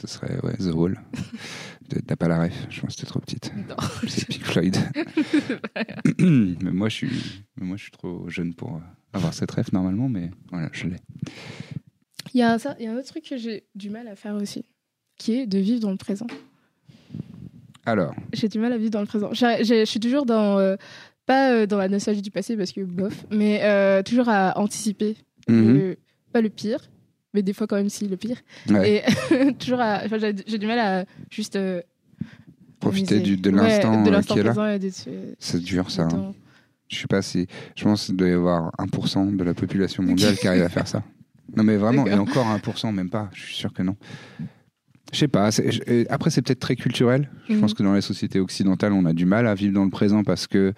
Ce 0.00 0.06
serait 0.06 0.38
ouais, 0.42 0.56
The 0.56 0.74
Wall. 0.74 1.00
T'as 2.06 2.16
pas 2.16 2.28
la 2.28 2.42
ref, 2.42 2.66
je 2.68 2.80
pense 2.80 2.96
que 2.96 3.00
t'es 3.02 3.06
trop 3.06 3.20
petite. 3.20 3.52
C'est 4.08 4.26
Pink 4.28 4.42
Floyd. 4.44 4.76
mais 6.18 6.70
moi 6.72 6.88
je 6.88 6.94
suis, 6.94 7.44
moi 7.60 7.76
je 7.76 7.82
suis 7.84 7.92
trop 7.92 8.28
jeune 8.28 8.54
pour 8.54 8.76
euh, 8.76 8.80
avoir 9.12 9.32
cette 9.34 9.50
ref 9.50 9.72
normalement, 9.72 10.08
mais 10.08 10.30
voilà, 10.50 10.68
je 10.72 10.86
l'ai. 10.88 10.96
Il 12.34 12.40
y 12.40 12.42
a 12.42 12.56
il 12.78 12.84
y 12.84 12.88
a 12.88 12.92
un 12.92 12.96
autre 12.96 13.06
truc 13.08 13.24
que 13.24 13.36
j'ai 13.36 13.64
du 13.74 13.90
mal 13.90 14.08
à 14.08 14.16
faire 14.16 14.34
aussi, 14.34 14.64
qui 15.16 15.34
est 15.34 15.46
de 15.46 15.58
vivre 15.58 15.80
dans 15.80 15.90
le 15.92 15.96
présent. 15.96 16.26
Alors, 17.86 18.14
J'ai 18.32 18.48
du 18.48 18.58
mal 18.58 18.72
à 18.72 18.78
vivre 18.78 18.90
dans 18.90 19.00
le 19.00 19.06
présent. 19.06 19.32
Je 19.34 19.84
suis 19.84 20.00
toujours 20.00 20.24
dans, 20.24 20.58
euh, 20.58 20.76
pas 21.26 21.52
euh, 21.52 21.66
dans 21.66 21.76
la 21.78 21.88
nostalgie 21.88 22.22
du 22.22 22.30
passé 22.30 22.56
parce 22.56 22.72
que 22.72 22.80
bof, 22.80 23.26
mais 23.30 23.60
euh, 23.62 24.02
toujours 24.02 24.28
à 24.28 24.58
anticiper, 24.58 25.16
mhm, 25.48 25.74
le- 25.74 25.96
pas 26.32 26.40
le 26.40 26.48
pire, 26.48 26.78
mais 27.34 27.42
des 27.42 27.52
fois 27.52 27.66
quand 27.66 27.76
même 27.76 27.90
si 27.90 28.08
le 28.08 28.16
pire. 28.16 28.38
ouais, 28.70 29.04
Et 29.40 29.52
toujours 29.58 29.80
à, 29.80 30.02
enfin, 30.04 30.18
j'ai 30.18 30.34
j'ai 30.46 30.58
du 30.58 30.66
mal 30.66 30.78
à 30.78 31.04
juste 31.30 31.56
euh, 31.56 31.82
profiter 32.80 33.16
amuser. 33.16 33.36
du, 33.36 33.42
de 33.42 33.50
Ouais, 33.50 33.56
l'instant 33.56 34.02
de 34.02 34.08
euh, 34.08 34.12
l'instant 34.12 34.34
qui 34.34 34.40
est 34.40 34.44
là. 34.44 34.50
présent 34.50 34.68
et 34.70 34.78
de 34.78 34.88
ce- 34.90 35.34
C'est 35.38 35.60
dur 35.62 35.90
ça. 35.90 36.02
hein. 36.04 36.08
temps. 36.08 36.34
Je 36.88 36.96
sais 36.98 37.06
pas 37.06 37.22
si. 37.22 37.46
Je 37.76 37.84
pense 37.84 38.06
qu'il 38.06 38.16
doit 38.16 38.28
y 38.28 38.32
avoir 38.32 38.72
1% 38.78 39.36
de 39.36 39.44
la 39.44 39.52
population 39.54 40.02
mondiale 40.02 40.36
qui 40.38 40.48
arrive 40.48 40.62
à 40.62 40.68
faire 40.70 40.88
ça. 40.88 41.02
Non, 41.56 41.62
mais 41.64 41.76
vraiment, 41.76 42.06
et 42.06 42.14
encore 42.14 42.46
1%, 42.46 42.92
même 42.92 43.10
pas. 43.10 43.30
Je 43.34 43.42
suis 43.42 43.54
sûr 43.54 43.72
que 43.72 43.82
non. 43.82 43.96
Je 45.12 45.18
sais 45.18 45.28
pas. 45.28 45.50
Après, 46.08 46.30
c'est 46.30 46.42
peut-être 46.42 46.58
très 46.60 46.74
culturel. 46.76 47.30
Je 47.48 47.54
Mhm. 47.54 47.60
pense 47.60 47.74
que 47.74 47.82
dans 47.82 47.92
la 47.92 48.00
société 48.00 48.40
occidentale, 48.40 48.92
on 48.92 49.04
a 49.04 49.12
du 49.12 49.26
mal 49.26 49.46
à 49.46 49.54
vivre 49.54 49.72
dans 49.74 49.84
le 49.84 49.90
présent 49.90 50.24
parce 50.24 50.46
que 50.46 50.72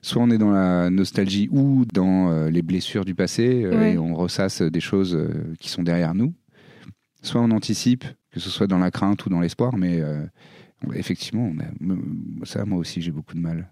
soit 0.00 0.22
on 0.22 0.30
est 0.30 0.38
dans 0.38 0.50
la 0.52 0.88
nostalgie 0.88 1.48
ou 1.50 1.84
dans 1.92 2.30
euh, 2.30 2.48
les 2.50 2.62
blessures 2.62 3.04
du 3.04 3.14
passé 3.14 3.64
euh, 3.64 3.76
Ouais. 3.78 3.92
et 3.94 3.98
on 3.98 4.14
ressasse 4.14 4.62
des 4.62 4.80
choses 4.80 5.14
euh, 5.14 5.54
qui 5.60 5.68
sont 5.68 5.82
derrière 5.82 6.14
nous. 6.14 6.32
Soit 7.22 7.40
on 7.42 7.50
anticipe, 7.50 8.04
que 8.30 8.40
ce 8.40 8.48
soit 8.48 8.66
dans 8.66 8.78
la 8.78 8.90
crainte 8.90 9.26
ou 9.26 9.28
dans 9.28 9.40
l'espoir, 9.40 9.76
mais 9.76 10.00
euh, 10.00 10.24
effectivement, 10.94 11.44
on 11.54 11.58
a- 11.60 11.64
m- 11.92 12.40
ça, 12.44 12.64
moi 12.64 12.78
aussi, 12.78 13.02
j'ai 13.02 13.10
beaucoup 13.12 13.34
de 13.34 13.40
mal. 13.40 13.68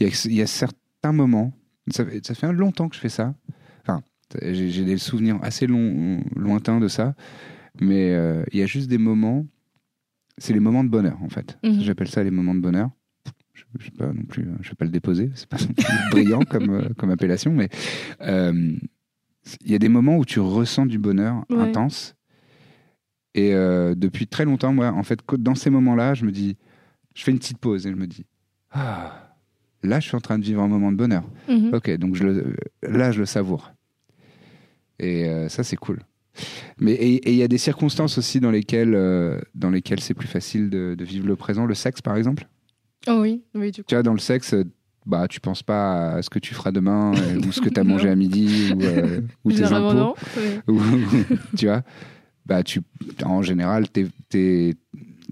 Il 0.00 0.06
y 0.06 0.10
a, 0.10 0.22
il 0.26 0.34
y 0.34 0.42
a 0.42 0.46
certains 0.46 1.12
moments, 1.12 1.52
ça, 1.90 2.04
fait- 2.04 2.24
ça 2.26 2.34
fait 2.34 2.52
longtemps 2.52 2.88
que 2.88 2.96
je 2.96 3.00
fais 3.00 3.08
ça. 3.08 3.34
J'ai 4.40 4.84
des 4.84 4.96
souvenirs 4.98 5.38
assez 5.42 5.66
longs, 5.66 6.22
lointains 6.36 6.80
de 6.80 6.88
ça, 6.88 7.14
mais 7.80 8.12
euh, 8.14 8.44
il 8.52 8.58
y 8.58 8.62
a 8.62 8.66
juste 8.66 8.88
des 8.88 8.98
moments, 8.98 9.46
c'est 10.38 10.52
les 10.52 10.60
moments 10.60 10.84
de 10.84 10.88
bonheur 10.88 11.18
en 11.22 11.28
fait. 11.28 11.58
Mhm. 11.64 11.80
J'appelle 11.80 12.08
ça 12.08 12.22
les 12.24 12.30
moments 12.30 12.54
de 12.54 12.60
bonheur. 12.60 12.90
Je, 13.54 13.64
je 13.78 13.84
sais 13.86 13.90
pas 13.90 14.06
non 14.12 14.22
plus, 14.24 14.46
je 14.62 14.70
vais 14.70 14.74
pas 14.76 14.84
le 14.86 14.90
déposer, 14.90 15.30
c'est 15.34 15.48
pas 15.48 15.58
non 15.58 15.72
plus 15.74 15.84
brillant 16.10 16.40
comme, 16.40 16.70
euh, 16.70 16.88
comme 16.96 17.10
appellation, 17.10 17.52
mais 17.52 17.68
euh, 18.22 18.74
il 19.64 19.70
y 19.70 19.74
a 19.74 19.78
des 19.78 19.88
moments 19.88 20.16
où 20.16 20.24
tu 20.24 20.40
ressens 20.40 20.86
du 20.86 20.98
bonheur 20.98 21.44
Ouais. 21.50 21.58
intense. 21.60 22.14
Et 23.34 23.52
depuis 23.96 24.26
très 24.26 24.44
longtemps, 24.44 24.74
moi, 24.74 24.88
en 24.92 25.02
fait, 25.02 25.20
dans 25.38 25.54
ces 25.54 25.70
moments-là, 25.70 26.12
je 26.12 26.26
me 26.26 26.30
dis, 26.32 26.58
je 27.14 27.24
fais 27.24 27.30
une 27.30 27.38
petite 27.38 27.56
pause 27.58 27.86
et 27.86 27.90
je 27.90 27.96
me 27.96 28.06
dis, 28.06 28.26
ah, 28.72 29.34
là, 29.82 30.00
je 30.00 30.08
suis 30.08 30.16
en 30.16 30.20
train 30.20 30.38
de 30.38 30.44
vivre 30.44 30.62
un 30.62 30.68
moment 30.68 30.92
de 30.92 30.98
bonheur. 30.98 31.24
Mhm. 31.48 31.72
Ok, 31.72 31.90
donc 31.96 32.14
je 32.14 32.24
le, 32.24 32.56
là, 32.82 33.10
je 33.10 33.20
le 33.20 33.24
savoure. 33.26 33.72
Et 35.02 35.28
euh, 35.28 35.48
ça, 35.48 35.62
c'est 35.64 35.76
cool. 35.76 35.98
Mais 36.78 36.92
et 36.92 37.30
il 37.30 37.36
y 37.36 37.42
a 37.42 37.48
des 37.48 37.58
circonstances 37.58 38.16
aussi 38.16 38.40
dans 38.40 38.50
lesquelles, 38.50 38.94
euh, 38.94 39.38
dans 39.54 39.68
lesquelles 39.68 40.00
c'est 40.00 40.14
plus 40.14 40.28
facile 40.28 40.70
de, 40.70 40.94
de 40.96 41.04
vivre 41.04 41.26
le 41.26 41.36
présent. 41.36 41.66
Le 41.66 41.74
sexe, 41.74 42.00
par 42.00 42.16
exemple? 42.16 42.46
Oh 43.08 43.18
oui, 43.20 43.42
oui, 43.54 43.70
du 43.70 43.82
coup. 43.82 43.88
Tu 43.88 43.94
vois, 43.94 44.02
dans 44.02 44.14
le 44.14 44.18
sexe, 44.18 44.54
euh, 44.54 44.64
bah, 45.04 45.26
tu 45.28 45.40
penses 45.40 45.62
pas 45.62 46.12
à 46.12 46.22
ce 46.22 46.30
que 46.30 46.38
tu 46.38 46.54
feras 46.54 46.70
demain 46.72 47.12
euh, 47.16 47.38
ou 47.46 47.52
ce 47.52 47.60
que 47.60 47.68
tu 47.68 47.78
as 47.80 47.84
mangé 47.84 48.08
à 48.08 48.14
midi 48.14 48.72
ou, 48.72 48.86
euh, 48.86 49.20
ou 49.44 49.52
tes 49.52 49.64
impôts. 49.64 49.92
non. 49.92 50.14
Ou- 50.68 50.80
tu 51.56 51.66
vois, 51.66 51.82
bah, 52.46 52.62
tu, 52.62 52.80
en 53.24 53.42
général, 53.42 53.88
t'es- 53.90 54.74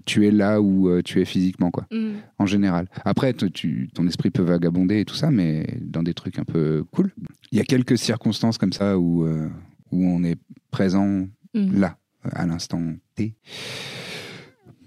tu 0.05 0.25
es 0.27 0.31
là 0.31 0.61
où 0.61 0.89
euh, 0.89 1.01
tu 1.03 1.21
es 1.21 1.25
physiquement, 1.25 1.71
quoi. 1.71 1.85
Mhm. 1.91 2.13
En 2.39 2.45
général. 2.45 2.87
Après, 3.05 3.33
tu, 3.33 3.89
ton 3.93 4.07
esprit 4.07 4.29
peut 4.29 4.43
vagabonder 4.43 4.99
et 5.01 5.05
tout 5.05 5.15
ça, 5.15 5.31
mais 5.31 5.65
dans 5.81 6.03
des 6.03 6.13
trucs 6.13 6.39
un 6.39 6.43
peu 6.43 6.83
cool. 6.91 7.11
Il 7.51 7.57
y 7.57 7.61
a 7.61 7.63
quelques 7.65 7.97
circonstances 7.97 8.57
comme 8.57 8.73
ça 8.73 8.97
où, 8.99 9.23
euh, 9.25 9.47
où 9.91 10.05
on 10.05 10.23
est 10.23 10.37
présent 10.71 11.27
Mhm. 11.53 11.79
là, 11.79 11.97
à 12.23 12.45
l'instant 12.45 12.81
T. 13.15 13.35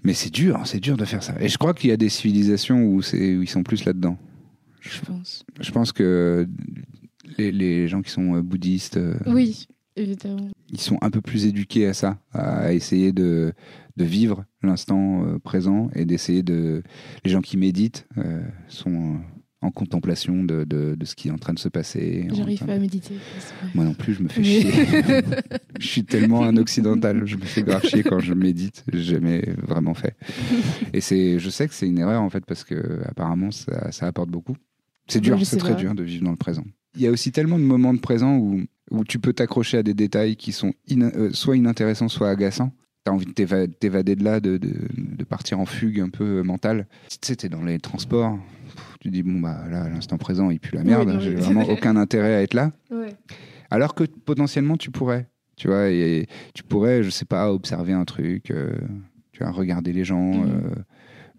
Mais 0.03 0.13
c'est 0.13 0.31
dur, 0.31 0.61
c'est 0.65 0.79
dur 0.79 0.97
de 0.97 1.05
faire 1.05 1.23
ça. 1.23 1.35
Et 1.39 1.49
je 1.49 1.57
crois 1.57 1.73
qu'il 1.73 1.89
y 1.89 1.93
a 1.93 1.97
des 1.97 2.09
civilisations 2.09 2.83
où, 2.83 3.01
ils 3.13 3.49
sont 3.49 3.63
plus 3.63 3.85
là-dedans. 3.85 4.17
Je 4.81 5.01
pense. 5.01 5.43
Je 5.59 5.71
pense 5.71 5.91
que 5.91 6.47
les, 7.37 7.51
les 7.51 7.87
gens 7.87 8.01
qui 8.03 8.11
sont 8.11 8.35
euh, 8.35 8.41
bouddhistes, 8.43 8.99
Oui, 9.25 9.67
évidemment. 9.95 10.49
ils 10.71 10.79
sont 10.79 10.97
un 11.01 11.09
peu 11.09 11.21
plus 11.21 11.45
éduqués 11.47 11.87
à 11.87 11.93
ça, 11.93 12.19
à 12.33 12.71
essayer 12.73 13.11
de, 13.11 13.53
de 13.97 14.03
vivre 14.03 14.45
l'instant 14.61 15.25
euh, 15.25 15.39
présent 15.39 15.89
et 15.93 16.05
d'essayer 16.05 16.43
de. 16.43 16.83
Les 17.23 17.31
gens 17.31 17.41
qui 17.41 17.57
méditent 17.57 18.07
euh, 18.17 18.41
sont 18.67 19.19
en 19.61 19.71
contemplation 19.71 20.43
de, 20.43 20.63
de, 20.63 20.95
de 20.95 21.05
ce 21.05 21.15
qui 21.15 21.29
est 21.29 21.31
en 21.31 21.37
train 21.37 21.53
de 21.53 21.59
se 21.59 21.69
passer. 21.69 22.27
J'arrive 22.33 22.63
pas 22.65 22.73
à 22.73 22.77
méditer. 22.77 23.15
Moi 23.73 23.83
non 23.83 23.93
plus, 23.93 24.13
je 24.13 24.21
me 24.21 24.27
fais 24.29 24.43
chier. 24.43 24.71
je 25.79 25.87
suis 25.87 26.03
tellement 26.03 26.43
un 26.43 26.57
occidental, 26.57 27.25
je 27.25 27.35
me 27.35 27.45
fais 27.45 27.63
grave 27.63 27.83
chier 27.83 28.03
quand 28.03 28.19
je 28.19 28.33
médite. 28.33 28.83
J'ai 28.93 29.15
jamais 29.15 29.43
vraiment 29.57 29.95
fait. 29.95 30.15
Et 30.93 31.01
c'est, 31.01 31.39
je 31.39 31.49
sais 31.49 31.67
que 31.67 31.73
c'est 31.73 31.87
une 31.87 31.97
erreur 31.97 32.21
en 32.21 32.29
fait 32.29 32.45
parce 32.45 32.63
que 32.63 33.01
apparemment 33.07 33.51
ça, 33.51 33.91
ça 33.91 34.05
apporte 34.05 34.29
beaucoup. 34.29 34.55
C'est 35.07 35.21
dur, 35.21 35.39
c'est 35.43 35.57
très 35.57 35.73
pas. 35.73 35.79
dur 35.79 35.95
de 35.95 36.03
vivre 36.03 36.23
dans 36.23 36.31
le 36.31 36.37
présent. 36.37 36.63
Il 36.95 37.01
y 37.01 37.07
a 37.07 37.11
aussi 37.11 37.31
tellement 37.31 37.59
de 37.59 37.63
moments 37.63 37.93
de 37.93 37.99
présent 37.99 38.37
où, 38.37 38.61
où 38.91 39.03
tu 39.03 39.19
peux 39.19 39.33
t'accrocher 39.33 39.77
à 39.77 39.83
des 39.83 39.93
détails 39.93 40.35
qui 40.35 40.51
sont 40.51 40.73
euh, 40.91 41.29
soit 41.33 41.57
inintéressants, 41.57 42.07
soit 42.07 42.29
agaçants. 42.29 42.71
T'as 43.05 43.11
envie 43.11 43.27
de 43.27 43.31
t'éva- 43.33 43.67
t'évader 43.67 44.15
de 44.15 44.23
là, 44.23 44.39
de, 44.39 44.57
de, 44.57 44.71
de 44.89 45.23
partir 45.23 45.59
en 45.59 45.67
fugue 45.67 45.99
un 45.99 46.09
peu 46.09 46.39
euh, 46.39 46.43
mentale. 46.43 46.87
Tu 47.07 47.17
sais, 47.21 47.35
t'es 47.35 47.49
dans 47.49 47.61
les 47.63 47.77
transports. 47.77 48.35
Tu 48.99 49.11
dis, 49.11 49.21
bon, 49.21 49.39
bah 49.39 49.63
là, 49.69 49.83
à 49.83 49.89
l'instant 49.89 50.17
présent, 50.17 50.49
il 50.49 50.59
pue 50.59 50.75
la 50.75 50.83
merde. 50.83 51.15
J'ai 51.21 51.29
oui. 51.29 51.35
vraiment 51.35 51.69
aucun 51.69 51.95
intérêt 51.97 52.33
à 52.33 52.41
être 52.41 52.55
là. 52.55 52.71
Ouais. 52.89 53.13
Alors 53.69 53.93
que 53.93 54.03
potentiellement 54.05 54.75
tu 54.75 54.89
pourrais, 54.89 55.27
tu 55.55 55.67
vois, 55.67 55.89
et 55.89 56.25
tu 56.55 56.63
pourrais, 56.63 57.03
je 57.03 57.11
sais 57.11 57.25
pas, 57.25 57.53
observer 57.53 57.93
un 57.93 58.05
truc, 58.05 58.49
euh, 58.49 58.73
tu 59.33 59.43
vois, 59.43 59.51
regarder 59.51 59.93
les 59.93 60.03
gens. 60.03 60.43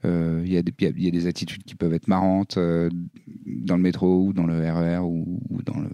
Euh, 0.05 0.43
Il 0.45 0.53
y, 0.53 0.57
a 0.57 0.63
des- 0.63 0.73
il 0.79 0.85
y 0.85 0.87
a- 0.87 0.93
il 0.97 1.05
y 1.05 1.09
a 1.09 1.11
des 1.11 1.27
attitudes 1.27 1.65
qui 1.65 1.75
peuvent 1.75 1.95
être 1.95 2.07
marrantes 2.07 2.59
euh, 2.59 2.89
dans 3.45 3.77
le 3.77 3.83
métro 3.83 4.23
ou 4.27 4.33
dans 4.33 4.47
le 4.47 4.55
RER 4.55 4.99
ou, 4.99 5.41
ou 5.51 5.63
dans, 5.63 5.81
le, 5.81 5.89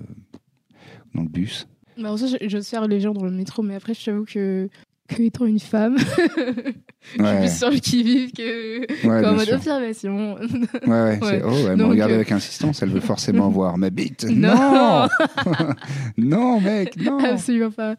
dans 1.15 1.23
le 1.23 1.29
bus. 1.31 1.67
Bah, 1.97 2.13
en 2.13 2.19
soi, 2.19 2.29
je, 2.29 2.47
je 2.47 2.59
sers 2.61 2.87
les 2.89 3.01
gens 3.01 3.15
dans 3.15 3.25
le 3.25 3.31
métro, 3.31 3.63
mais 3.63 3.75
après, 3.75 3.95
je 3.95 4.05
t'avoue 4.05 4.27
que, 4.27 4.69
que 5.09 5.23
étant 5.23 5.45
une 5.47 5.59
femme, 5.59 5.97
je 7.19 7.25
suis 7.25 7.37
plus 7.39 7.57
sur 7.59 7.71
le 7.71 7.79
qui-vive 7.79 8.33
que 8.33 8.81
ouais, 9.07 9.23
qu'en 9.23 9.35
mode 9.35 9.47
sûr. 9.47 9.57
observation. 9.57 10.37
Ouais, 10.37 10.41
ouais, 10.87 11.19
c'est- 11.23 11.43
oh, 11.45 11.53
elle 11.69 11.77
me 11.77 11.85
regarde 11.85 12.13
euh, 12.13 12.17
avec 12.17 12.33
insistance, 12.33 12.83
elle 12.83 12.91
veut 12.91 13.01
forcément 13.01 13.49
voir 13.51 13.77
ma 13.79 13.91
bite. 13.91 14.25
Non. 14.31 15.09
Non 16.17 16.61
mec, 16.61 16.97
non 16.97 17.19
Absolument 17.19 17.71
pas. 17.71 17.97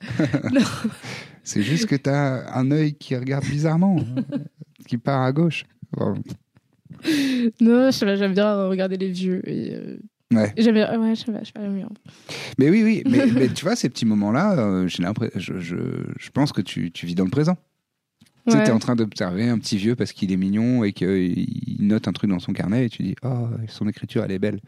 C'est 1.44 1.62
juste 1.62 1.88
que 1.88 1.96
t'as 1.96 2.52
un 2.58 2.72
œil 2.72 2.94
qui 2.96 3.16
regarde 3.16 3.46
bizarrement, 3.46 3.98
qui 4.88 4.98
part 4.98 5.22
à 5.24 5.32
gauche. 5.32 5.66
Bon, 5.92 6.16
Non, 7.60 7.89
j'aime 7.92 8.34
bien 8.34 8.68
regarder 8.68 8.98
les 8.98 9.10
vieux. 9.10 9.42
Et, 9.50 9.74
euh, 9.76 9.98
Ouais. 10.36 10.54
Bien, 10.56 11.00
ouais, 11.00 11.15
je 11.15 11.22
sais 11.22 11.32
pas, 11.32 11.67
bien. 11.67 11.89
Mais 12.58 12.69
oui, 12.69 12.84
oui, 12.84 13.04
mais, 13.06 13.26
mais 13.28 13.50
tu 13.50 13.63
vois, 13.65 13.76
ces 13.76 13.89
petits 13.89 14.06
moments-là, 14.06 14.58
euh, 14.58 14.88
j'ai 14.88 15.04
l'impression, 15.04 15.39
je, 15.39 15.60
je, 15.60 15.76
je 16.17 16.30
pense 16.32 16.52
que 16.52 16.62
tu, 16.62 16.91
tu 16.91 17.06
vis 17.06 17.15
dans 17.15 17.26
le 17.26 17.30
présent. 17.30 17.58
Tu 18.46 18.52
sais, 18.52 18.63
t'es 18.65 18.72
en 18.72 18.80
train 18.80 18.98
d'observer 18.98 19.48
un 19.48 19.58
petit 19.58 19.78
vieux 19.78 19.96
parce 19.96 20.12
qu'il 20.12 20.32
est 20.34 20.38
mignon 20.38 20.84
et 20.84 20.91
qu'il 20.91 21.78
note 21.80 22.10
un 22.10 22.12
truc 22.12 22.30
dans 22.30 22.39
son 22.39 22.52
carnet 22.52 22.86
et 22.88 22.89
tu 22.89 23.02
dis, 23.02 23.15
oh, 23.24 23.48
son 23.69 23.88
écriture, 23.88 24.24
elle 24.26 24.32
est 24.32 24.39
belle. 24.39 24.60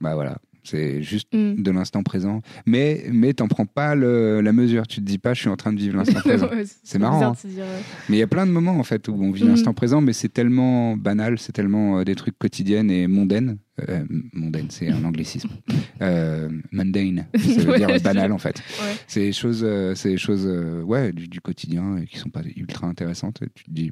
Bah 0.00 0.14
voilà, 0.14 0.38
c'est 0.70 1.02
juste 1.02 1.28
Mm. 1.34 1.62
de 1.62 1.70
l'instant 1.70 2.02
présent. 2.02 2.40
Mais, 2.66 3.04
mais 3.12 3.34
t'en 3.34 3.48
prends 3.48 3.66
pas 3.66 3.94
le- 3.94 4.40
la 4.40 4.52
mesure. 4.52 4.86
Tu 4.86 5.00
te 5.00 5.04
dis 5.04 5.18
pas, 5.18 5.34
je 5.34 5.40
suis 5.40 5.48
en 5.48 5.56
train 5.56 5.72
de 5.72 5.78
vivre 5.78 5.96
l'instant 5.96 6.20
présent. 6.20 6.48
Ouais, 6.48 6.64
C'est 6.84 6.98
marrant, 6.98 7.22
hein. 7.32 7.34
dire, 7.44 7.64
ouais. 7.64 7.82
Mais 8.08 8.16
il 8.16 8.20
y 8.20 8.22
a 8.22 8.26
plein 8.26 8.46
de 8.46 8.50
moments 8.52 8.78
en 8.78 8.82
fait 8.84 9.08
où 9.08 9.14
on 9.14 9.30
vit 9.32 9.42
Mhm. 9.44 9.50
l'instant 9.50 9.74
présent, 9.74 10.00
mais 10.00 10.12
c'est 10.12 10.28
tellement 10.28 10.96
banal, 10.96 11.38
c'est 11.38 11.52
tellement 11.52 11.98
euh, 11.98 12.04
des 12.04 12.14
trucs 12.14 12.38
quotidiennes 12.38 12.90
et 12.90 13.06
mondaines. 13.06 13.58
Euh, 13.88 14.04
mondaine, 14.32 14.66
c'est 14.70 14.88
un 14.88 15.04
anglicisme. 15.04 15.50
Euh, 16.00 16.48
mundane, 16.70 17.26
ça 17.34 17.60
veut 17.62 17.68
Ouais, 17.72 17.78
dire 17.78 18.00
banal 18.02 18.30
en 18.30 18.38
fait. 18.38 18.62
C'est 19.08 19.18
des 19.20 19.32
choses, 19.32 19.62
euh, 19.64 19.96
c'est 19.96 20.16
choses, 20.16 20.46
euh, 20.46 20.80
ouais, 20.82 21.12
du, 21.12 21.26
du 21.26 21.40
quotidien 21.40 21.96
et 21.96 22.06
qui 22.06 22.18
sont 22.18 22.30
pas 22.30 22.42
ultra 22.56 22.86
intéressantes. 22.86 23.40
Tu 23.56 23.64
te 23.64 23.70
dis, 23.70 23.90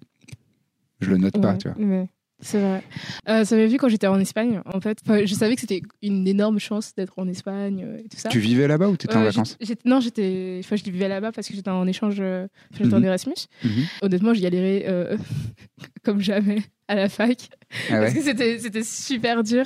je 1.01 1.11
le 1.11 1.17
note 1.17 1.41
pas, 1.41 1.57
tu 1.57 1.69
vois. 1.69 2.07
C'est 2.40 2.61
vrai. 2.61 2.83
Euh, 3.31 3.44
ça 3.44 3.57
m'avait 3.57 3.66
vu 3.68 3.79
quand 3.79 3.88
j'étais 3.88 4.07
en 4.07 4.20
Espagne, 4.20 4.61
en 4.66 4.79
fait. 4.81 4.99
Enfin, 5.05 5.25
je 5.25 5.35
savais 5.35 5.55
que 5.55 5.62
c'était 5.62 5.81
une 6.03 6.29
énorme 6.29 6.59
chance 6.59 6.94
d'être 6.94 7.14
en 7.18 7.27
Espagne 7.29 7.83
euh, 7.83 7.99
et 7.99 8.09
tout 8.09 8.18
ça. 8.18 8.29
Tu 8.29 8.40
vivais 8.40 8.68
là-bas 8.68 8.88
ou 8.90 8.96
t'étais 8.96 9.16
en 9.16 9.22
Euh, 9.22 9.25
vacances 9.25 9.53
j'étais- 9.61 9.64
j'étais- 9.66 9.88
Non, 9.88 10.01
j'étais. 10.01 10.61
Enfin, 10.62 10.77
je 10.77 10.85
vivais 10.85 11.09
là-bas 11.09 11.33
parce 11.33 11.49
que 11.49 11.55
j'étais 11.55 11.70
en 11.70 11.87
échange. 11.87 12.16
euh, 12.20 12.46
enfin, 12.75 12.85
j'étais 12.85 12.94
en 12.94 12.99
Mhm. 12.99 13.05
Erasmus. 13.07 13.35
Mhm. 13.64 13.70
Honnêtement, 14.03 14.35
j'y 14.35 14.42
galérais 14.42 14.85
euh, 14.87 15.16
comme 16.05 16.20
jamais 16.20 16.59
à 16.88 16.94
la 16.94 17.09
fac. 17.09 17.49
Ah 17.90 18.01
Parce 18.01 18.12
que 18.12 18.20
c'était 18.20 18.83
super 18.85 19.42
dur. 19.42 19.64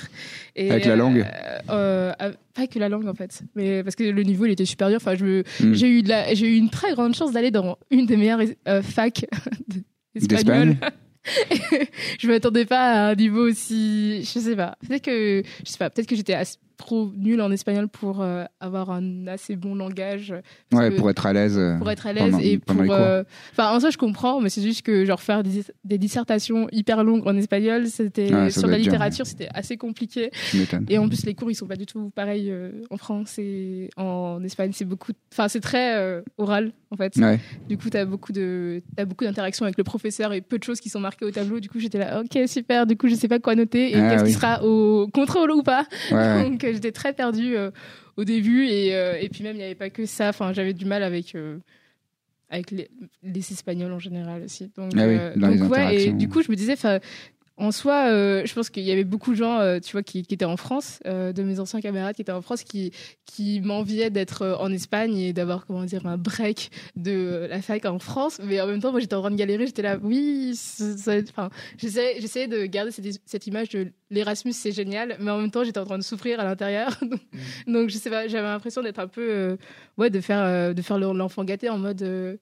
Et, 0.54 0.70
Avec 0.70 0.84
la 0.84 0.94
langue 0.96 1.18
euh, 1.18 1.58
euh, 1.70 2.12
euh, 2.22 2.32
Pas 2.54 2.66
que 2.68 2.78
la 2.78 2.88
langue, 2.88 3.08
en 3.08 3.14
fait. 3.14 3.42
Mais 3.56 3.82
parce 3.82 3.96
que 3.96 4.04
le 4.04 4.22
niveau, 4.22 4.46
il 4.46 4.52
était 4.52 4.64
supérieur. 4.64 5.00
Enfin, 5.02 5.16
je 5.16 5.24
me- 5.24 5.44
Mhm. 5.60 5.74
j'ai 5.74 5.88
eu, 5.88 6.02
la- 6.02 6.32
j'ai 6.34 6.46
eu 6.46 6.56
une 6.56 6.70
très 6.70 6.92
grande 6.92 7.14
chance 7.16 7.32
d'aller 7.32 7.50
dans 7.50 7.78
une 7.90 8.06
des 8.06 8.16
meilleures 8.16 8.40
euh, 8.68 8.80
facs. 8.82 9.26
D'Espagne 10.14 10.76
je 12.18 12.26
m'attendais 12.26 12.64
pas 12.64 12.92
à 12.92 13.10
un 13.10 13.14
niveau 13.14 13.48
aussi. 13.48 14.22
Je 14.22 14.40
sais 14.40 14.56
pas. 14.56 14.76
Peut-être 14.86 15.04
que, 15.04 15.42
je 15.64 15.70
sais 15.70 15.78
pas, 15.78 15.90
peut-être 15.90 16.08
que 16.08 16.16
j'étais 16.16 16.34
trop 16.80 17.12
nulle 17.16 17.40
en 17.42 17.50
espagnol 17.52 17.88
pour 17.88 18.20
euh, 18.22 18.44
avoir 18.58 18.90
un 18.90 19.26
assez 19.26 19.54
bon 19.54 19.74
langage. 19.74 20.34
Ouais, 20.72 20.90
que- 20.90 20.96
pour 20.96 21.10
être 21.10 21.26
à 21.26 21.32
l'aise. 21.32 21.58
euh, 21.58 21.76
pour 21.78 21.90
être 21.90 22.06
à 22.06 22.12
l'aise 22.12 22.34
et 22.42 22.58
pour 22.58 22.76
euh, 22.90 23.22
enfin 23.52 23.70
en 23.74 23.78
soi 23.80 23.90
je 23.90 23.98
comprends 23.98 24.40
mais 24.40 24.48
c'est 24.48 24.62
juste 24.62 24.82
que 24.82 25.04
genre 25.04 25.20
faire 25.20 25.42
des, 25.42 25.62
des 25.84 25.98
dissertations 25.98 26.66
hyper 26.72 27.04
longues 27.04 27.26
en 27.26 27.36
espagnol 27.36 27.86
c'était 27.86 28.28
ça 28.28 28.50
sur 28.50 28.68
la 28.68 28.78
littérature 28.78 29.26
c'était 29.26 29.48
assez 29.54 29.76
compliqué 29.76 30.30
Tu 30.50 30.66
et 30.88 30.98
en 30.98 31.06
plus 31.08 31.24
les 31.26 31.34
cours 31.34 31.50
ils 31.50 31.54
sont 31.54 31.66
pas 31.66 31.76
du 31.76 31.86
tout 31.86 32.10
pareils 32.14 32.50
euh, 32.50 32.70
en 32.90 32.96
France 32.96 33.38
et 33.38 33.90
en 33.96 34.42
Espagne 34.42 34.70
c'est 34.74 34.84
beaucoup 34.84 35.12
enfin 35.32 35.48
c'est 35.48 35.60
très 35.60 35.96
euh, 35.96 36.22
oral 36.38 36.72
en 36.90 36.96
fait 36.96 37.16
Ouais. 37.16 37.38
du 37.68 37.76
coup 37.76 37.90
t'as 37.90 38.04
beaucoup 38.04 38.32
de 38.32 38.82
t'as 38.96 39.04
beaucoup 39.04 39.24
d'interactions 39.24 39.64
avec 39.64 39.76
le 39.76 39.84
professeur 39.84 40.32
et 40.32 40.40
peu 40.40 40.58
de 40.58 40.64
choses 40.64 40.80
qui 40.80 40.88
sont 40.88 41.00
marquées 41.00 41.24
au 41.26 41.30
tableau 41.30 41.60
du 41.60 41.68
coup 41.68 41.78
j'étais 41.78 41.98
là 41.98 42.20
ok 42.22 42.48
super 42.48 42.86
du 42.86 42.96
coup 42.96 43.08
je 43.08 43.14
sais 43.14 43.28
pas 43.28 43.38
quoi 43.38 43.54
noter 43.54 43.90
et 43.92 43.96
Ah, 43.96 44.10
qu'est-ce 44.10 44.24
oui. 44.24 44.28
qui 44.30 44.34
sera 44.34 44.64
au 44.64 45.08
contrôle 45.08 45.50
ou 45.52 45.62
pas 45.62 45.84
Ouais, 46.10 46.16
ouais. 46.16 46.42
donc 46.50 46.64
j'étais 46.74 46.92
très 46.92 47.12
perdue 47.12 47.56
euh, 47.56 47.70
au 48.16 48.24
début 48.24 48.66
et, 48.66 48.94
euh, 48.94 49.18
et 49.20 49.28
puis 49.28 49.42
même 49.42 49.54
il 49.56 49.58
n'y 49.58 49.64
avait 49.64 49.74
pas 49.74 49.90
que 49.90 50.06
ça. 50.06 50.28
Enfin 50.30 50.52
j'avais 50.52 50.72
du 50.72 50.84
mal 50.84 51.02
avec 51.02 51.34
euh, 51.34 51.58
avec 52.48 52.70
les, 52.72 52.90
les 53.22 53.52
Espagnols 53.52 53.92
en 53.92 53.98
général 53.98 54.42
aussi. 54.42 54.70
Donc, 54.76 54.92
Ah 54.96 55.06
oui, 55.06 55.16
euh, 55.18 55.34
donc, 55.36 55.70
ouais, 55.70 55.94
et 55.96 56.12
du 56.12 56.28
coup 56.28 56.42
je 56.42 56.50
me 56.50 56.56
disais, 56.56 56.76
en 57.60 57.72
soi, 57.72 58.06
euh, 58.08 58.42
je 58.46 58.54
pense 58.54 58.70
qu'il 58.70 58.82
y 58.84 58.90
avait 58.90 59.04
beaucoup 59.04 59.32
de 59.32 59.36
gens, 59.36 59.58
euh, 59.60 59.78
tu 59.80 59.92
vois, 59.92 60.02
qui, 60.02 60.22
qui 60.22 60.34
étaient 60.34 60.44
en 60.46 60.56
France, 60.56 60.98
euh, 61.06 61.32
de 61.32 61.42
mes 61.42 61.60
anciens 61.60 61.80
camarades 61.80 62.16
qui 62.16 62.22
étaient 62.22 62.32
en 62.32 62.40
France, 62.40 62.64
qui, 62.64 62.90
qui 63.26 63.60
m'enviaient 63.60 64.08
d'être 64.10 64.56
en 64.58 64.72
Espagne 64.72 65.16
et 65.18 65.32
d'avoir, 65.32 65.66
comment 65.66 65.84
dire, 65.84 66.06
un 66.06 66.16
break 66.16 66.70
de 66.96 67.46
la 67.50 67.60
fac 67.60 67.84
en 67.84 67.98
France. 67.98 68.38
Mais 68.42 68.60
en 68.60 68.66
même 68.66 68.80
temps, 68.80 68.90
moi, 68.92 69.00
j'étais 69.00 69.14
en 69.14 69.20
train 69.20 69.30
de 69.30 69.36
galérer. 69.36 69.66
J'étais 69.66 69.82
là, 69.82 69.98
oui, 70.02 70.58
enfin, 71.28 71.50
j'essayais 71.76 72.20
j'essayais 72.20 72.48
de 72.48 72.64
garder 72.64 72.90
cette, 72.90 73.20
cette 73.26 73.46
image 73.46 73.68
de 73.68 73.88
l'Erasmus, 74.10 74.52
c'est 74.54 74.72
génial. 74.72 75.16
Mais 75.20 75.30
en 75.30 75.38
même 75.38 75.50
temps, 75.50 75.62
j'étais 75.62 75.78
en 75.80 75.84
train 75.84 75.98
de 75.98 76.02
souffrir 76.02 76.40
à 76.40 76.44
l'intérieur. 76.44 76.98
donc, 77.02 77.20
donc, 77.66 77.90
je 77.90 77.96
sais 77.98 78.10
pas, 78.10 78.26
j'avais 78.26 78.48
l'impression 78.48 78.82
d'être 78.82 78.98
un 78.98 79.06
peu, 79.08 79.28
euh, 79.30 79.56
ouais, 79.98 80.08
de 80.10 80.20
faire, 80.20 80.40
euh, 80.42 80.72
de 80.72 80.80
faire 80.82 80.98
l'enfant 80.98 81.44
gâté 81.44 81.68
en 81.68 81.76
mode. 81.78 82.00
euh, 82.02 82.36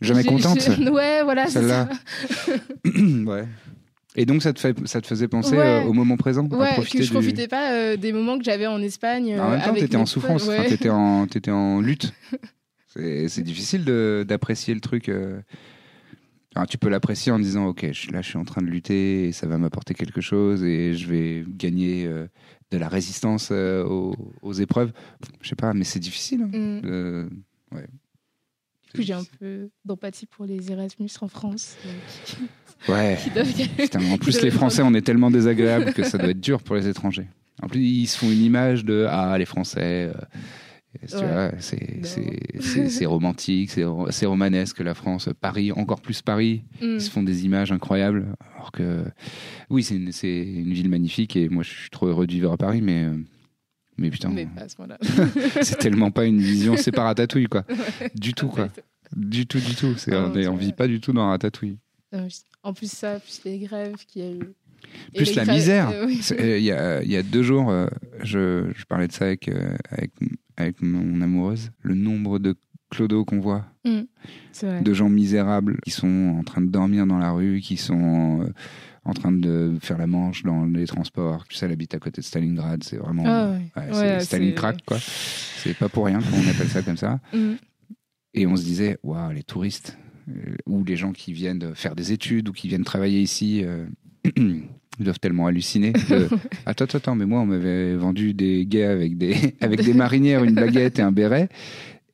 Jamais 0.00 0.24
contente. 0.24 0.58
Ouais, 0.90 1.22
voilà, 1.22 1.46
c'est 1.46 1.60
Celle-là. 1.60 1.88
ça. 2.28 2.50
ouais. 3.26 3.44
Et 4.16 4.26
donc 4.26 4.42
ça 4.42 4.52
te, 4.52 4.60
fait, 4.60 4.76
ça 4.86 5.00
te 5.00 5.06
faisait 5.06 5.26
penser 5.28 5.56
Ouais. 5.56 5.82
euh, 5.82 5.82
au 5.82 5.92
moment 5.92 6.16
présent 6.16 6.46
à 6.52 6.56
Ouais, 6.56 6.72
profiter 6.74 6.98
que 6.98 7.04
je 7.04 7.08
du- 7.10 7.14
profitais 7.14 7.48
pas 7.48 7.72
euh, 7.72 7.96
des 7.96 8.12
moments 8.12 8.38
que 8.38 8.44
j'avais 8.44 8.66
en 8.68 8.80
Espagne. 8.80 9.34
En 9.40 9.46
euh, 9.46 9.50
même 9.50 9.60
temps, 9.60 9.68
avec 9.70 9.80
t'étais 9.82 9.96
en 9.96 10.06
souffrance, 10.06 10.44
potes, 10.44 10.52
enfin, 10.54 10.62
ouais. 10.62 10.68
t'étais 10.68 10.90
en, 10.90 11.26
t'étais 11.28 11.50
en 11.50 11.80
lutte. 11.80 12.12
C'est 12.96 13.42
difficile 13.42 13.84
d'apprécier 14.26 14.72
le 14.74 14.80
truc. 14.80 15.08
euh. 15.08 15.40
Alors, 16.54 16.68
tu 16.68 16.78
peux 16.78 16.88
l'apprécier 16.88 17.32
en 17.32 17.40
disant, 17.40 17.66
ok, 17.66 17.88
je, 17.90 18.12
là, 18.12 18.22
je 18.22 18.28
suis 18.28 18.38
en 18.38 18.44
train 18.44 18.62
de 18.62 18.68
lutter 18.68 19.26
et 19.26 19.32
ça 19.32 19.48
va 19.48 19.58
m'apporter 19.58 19.94
quelque 19.94 20.20
chose 20.20 20.62
et 20.62 20.94
je 20.94 21.08
vais 21.08 21.44
gagner 21.48 22.06
euh, 22.06 22.28
de 22.70 22.78
la 22.78 22.86
résistance 22.88 23.48
euh, 23.50 23.82
aux, 23.84 24.14
aux 24.42 24.52
épreuves. 24.52 24.92
Je 25.40 25.48
sais 25.48 25.56
pas, 25.56 25.72
mais 25.74 25.82
c'est 25.82 25.98
difficile. 25.98 26.42
hein. 26.42 26.50
Mm. 26.56 26.80
Euh, 26.84 27.28
ouais. 27.72 27.86
J'ai 28.98 29.12
un 29.12 29.24
peu 29.40 29.68
d'empathie 29.84 30.26
pour 30.26 30.44
les 30.46 30.70
Erasmus 30.70 31.08
en 31.20 31.28
France. 31.28 31.76
qui- 32.24 32.36
Ouais. 32.90 33.18
qui 33.22 33.30
doivent- 33.30 33.52
Putain, 33.78 34.04
en 34.10 34.18
plus, 34.18 34.40
les 34.42 34.50
Français, 34.50 34.82
on 34.82 34.92
est 34.94 35.02
tellement 35.02 35.30
désagréables 35.30 35.92
que 35.94 36.02
ça 36.04 36.18
doit 36.18 36.30
être 36.30 36.40
dur 36.40 36.62
pour 36.62 36.76
les 36.76 36.86
étrangers. 36.88 37.26
En 37.62 37.68
plus, 37.68 37.80
ils 37.80 38.06
se 38.06 38.18
font 38.18 38.30
une 38.30 38.42
image 38.42 38.84
de 38.84 39.06
ah 39.08 39.36
les 39.38 39.46
Français. 39.46 40.10
euh, 40.12 40.12
tu 41.08 41.16
Ouais. 41.16 41.50
c'est 42.88 43.06
romantique, 43.06 43.70
c'est 43.70 43.84
ro- 43.84 44.10
c'est 44.10 44.26
romanesque 44.26 44.80
la 44.80 44.94
France. 44.94 45.28
Paris, 45.40 45.72
encore 45.72 46.00
plus 46.00 46.22
Paris. 46.22 46.62
Mm. 46.80 46.84
Ils 46.94 47.00
se 47.00 47.10
font 47.10 47.22
des 47.22 47.44
images 47.44 47.72
incroyables. 47.72 48.26
Alors 48.54 48.70
que, 48.72 49.04
oui, 49.70 49.82
c'est 49.82 49.96
une, 49.96 50.12
c'est 50.12 50.42
une 50.44 50.72
ville 50.72 50.88
magnifique 50.88 51.36
et 51.36 51.48
moi, 51.48 51.62
je 51.62 51.70
suis 51.70 51.90
trop 51.90 52.06
heureux 52.06 52.26
de 52.26 52.32
vivre 52.32 52.52
à 52.52 52.56
Paris, 52.56 52.80
mais, 52.82 53.04
euh, 53.04 53.14
mais 53.98 54.10
putain, 54.10 54.30
Mais 54.30 54.46
pas 54.46 54.62
à 54.62 54.68
ce 54.68 54.76
moment-là. 54.78 54.98
c'est 55.62 55.78
tellement 55.78 56.10
pas 56.10 56.24
une 56.24 56.38
vision, 56.40 56.76
c'est 56.76 56.92
pas 56.92 57.04
Ratatouille, 57.04 57.46
quoi. 57.46 57.64
Du 58.14 58.34
tout, 58.34 58.48
quoi. 58.48 58.68
Du 59.14 59.46
tout, 59.46 59.58
du 59.60 59.74
tout. 59.74 59.94
C'est, 59.96 60.12
Ah, 60.14 60.30
on, 60.32 60.36
est- 60.36 60.42
c'est 60.42 60.48
on 60.48 60.56
vit 60.56 60.72
pas 60.72 60.86
du 60.88 61.00
tout 61.00 61.12
dans 61.12 61.28
Ratatouille. 61.28 61.78
En 62.62 62.72
plus, 62.72 62.90
ça, 62.90 63.18
plus 63.20 63.40
les 63.44 63.58
grèves 63.58 63.96
qu'il 64.06 64.22
y 64.22 64.26
a 64.26 64.30
eu. 64.32 64.54
Plus 65.14 65.34
la 65.34 65.44
grèves- 65.44 65.54
misère. 65.56 65.90
euh, 65.90 66.06
oui. 66.06 66.20
Euh, 66.38 66.58
Il 66.58 66.64
y, 66.64 66.70
a, 66.72 67.02
il 67.02 67.10
y 67.10 67.16
a 67.16 67.22
deux 67.22 67.42
jours, 67.42 67.70
euh, 67.70 67.86
je, 68.22 68.70
je 68.76 68.84
parlais 68.84 69.06
de 69.08 69.12
ça 69.12 69.24
avec, 69.26 69.48
avec, 69.90 70.10
avec 70.56 70.82
mon 70.82 71.20
amoureuse. 71.20 71.70
Le 71.82 71.94
nombre 71.94 72.38
de 72.38 72.54
clodos 72.90 73.24
qu'on 73.24 73.40
voit, 73.40 73.64
vrai. 74.62 74.82
de 74.82 74.94
gens 74.94 75.08
misérables 75.08 75.78
qui 75.84 75.90
sont 75.90 76.36
en 76.38 76.44
train 76.44 76.60
de 76.60 76.68
dormir 76.70 77.06
dans 77.06 77.18
la 77.18 77.32
rue, 77.32 77.60
qui 77.60 77.76
sont 77.76 78.48
en 79.04 79.12
train 79.12 79.32
de 79.32 79.74
faire 79.80 79.98
la 79.98 80.06
manche 80.06 80.42
dans 80.42 80.64
les 80.64 80.86
transports. 80.86 81.46
Tu 81.48 81.56
sais, 81.56 81.66
elle 81.66 81.72
habite 81.72 81.94
à 81.94 81.98
côté 81.98 82.20
de 82.20 82.26
Stalingrad. 82.26 82.82
C'est 82.82 82.96
vraiment. 82.96 83.24
Ah 83.26 83.50
ouais. 83.76 83.92
ouais, 83.92 84.18
Ouais, 84.32 84.52
crack, 84.52 84.84
quoi. 84.84 84.98
C'est 85.00 85.74
pas 85.74 85.88
pour 85.88 86.06
rien 86.06 86.18
qu'on 86.18 86.50
appelle 86.50 86.68
ça 86.68 86.82
comme 86.82 86.96
ça. 86.96 87.20
Mm. 87.32 87.54
Et 88.34 88.46
on 88.46 88.56
se 88.56 88.64
disait, 88.64 88.98
waouh, 89.02 89.32
les 89.32 89.42
touristes, 89.42 89.96
euh, 90.28 90.56
ou 90.66 90.84
les 90.84 90.96
gens 90.96 91.12
qui 91.12 91.32
viennent 91.32 91.74
faire 91.74 91.94
des 91.94 92.12
études, 92.12 92.48
ou 92.48 92.52
qui 92.52 92.68
viennent 92.68 92.84
travailler 92.84 93.20
ici, 93.20 93.62
euh, 93.64 93.86
ils 94.36 94.64
doivent 94.98 95.20
tellement 95.20 95.46
halluciner. 95.46 95.92
de, 95.92 96.28
attends, 96.66 96.86
attends, 96.86 97.14
mais 97.14 97.26
moi, 97.26 97.40
on 97.40 97.46
m'avait 97.46 97.94
vendu 97.94 98.34
des 98.34 98.66
gars 98.66 98.90
avec 98.90 99.18
des, 99.18 99.54
avec 99.60 99.82
des 99.82 99.94
marinières, 99.94 100.44
une 100.44 100.54
baguette 100.54 100.98
et 100.98 101.02
un 101.02 101.12
béret. 101.12 101.48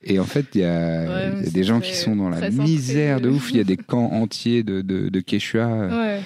Et 0.02 0.18
en 0.18 0.24
fait, 0.24 0.46
il 0.54 0.62
y 0.62 0.64
a, 0.64 1.02
Ouais, 1.02 1.06
il 1.06 1.36
y 1.36 1.40
a 1.40 1.40
mais 1.42 1.50
des 1.50 1.62
gens 1.62 1.80
qui 1.80 1.94
sont 1.94 2.16
dans 2.16 2.30
la 2.30 2.50
misère 2.50 3.20
de 3.20 3.28
ouf. 3.28 3.50
Il 3.50 3.58
y 3.58 3.60
a 3.60 3.64
des 3.64 3.76
camps 3.76 4.12
entiers 4.12 4.62
de, 4.62 4.80
de, 4.80 5.08
de 5.10 5.20
Quechua 5.20 5.66
Ouais. 5.88 6.20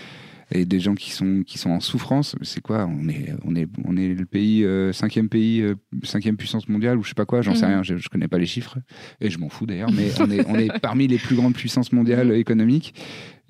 Et 0.54 0.64
des 0.64 0.80
gens 0.80 0.94
qui 0.94 1.10
sont, 1.10 1.42
qui 1.44 1.58
sont 1.58 1.70
en 1.70 1.80
souffrance. 1.80 2.36
C'est 2.42 2.60
quoi 2.62 2.86
on 2.86 3.08
est, 3.08 3.32
on, 3.44 3.54
est, 3.56 3.68
on 3.84 3.96
est 3.96 4.14
le 4.14 4.24
pays, 4.24 4.64
euh, 4.64 4.92
cinquième 4.92 5.28
pays, 5.28 5.60
euh, 5.60 5.74
cinquième 6.04 6.36
puissance 6.36 6.68
mondiale, 6.68 6.96
ou 6.96 7.02
je 7.02 7.08
sais 7.08 7.14
pas 7.14 7.26
quoi, 7.26 7.42
j'en 7.42 7.54
sais 7.54 7.66
Mhm. 7.66 7.72
rien, 7.72 7.82
je, 7.82 7.96
je 7.96 8.08
connais 8.08 8.28
pas 8.28 8.38
les 8.38 8.46
chiffres, 8.46 8.78
et 9.20 9.30
je 9.30 9.38
m'en 9.38 9.48
fous 9.48 9.66
d'ailleurs, 9.66 9.90
mais 9.92 10.10
on 10.20 10.30
est, 10.30 10.44
on 10.46 10.54
est 10.58 10.70
parmi 10.80 11.06
les 11.08 11.18
plus 11.18 11.34
grandes 11.36 11.54
puissances 11.54 11.92
mondiales 11.92 12.28
Mhm. 12.28 12.34
économiques, 12.36 12.94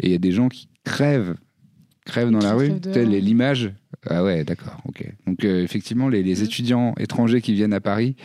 et 0.00 0.06
il 0.06 0.12
y 0.12 0.14
a 0.16 0.18
des 0.18 0.32
gens 0.32 0.48
qui 0.48 0.68
crèvent, 0.82 1.34
crèvent 2.06 2.30
dans 2.30 2.40
la 2.42 2.54
rue. 2.54 2.80
Telle 2.80 3.14
est 3.14 3.20
l'image. 3.20 3.72
Ah 4.08 4.24
ouais, 4.24 4.44
d'accord, 4.44 4.80
ok. 4.86 5.04
Donc 5.26 5.44
euh, 5.44 5.62
effectivement, 5.62 6.08
les, 6.08 6.22
les 6.22 6.38
Mhm. 6.40 6.44
étudiants 6.44 6.94
étrangers 6.98 7.40
qui 7.40 7.52
viennent 7.54 7.72
à 7.72 7.80
Paris, 7.80 8.16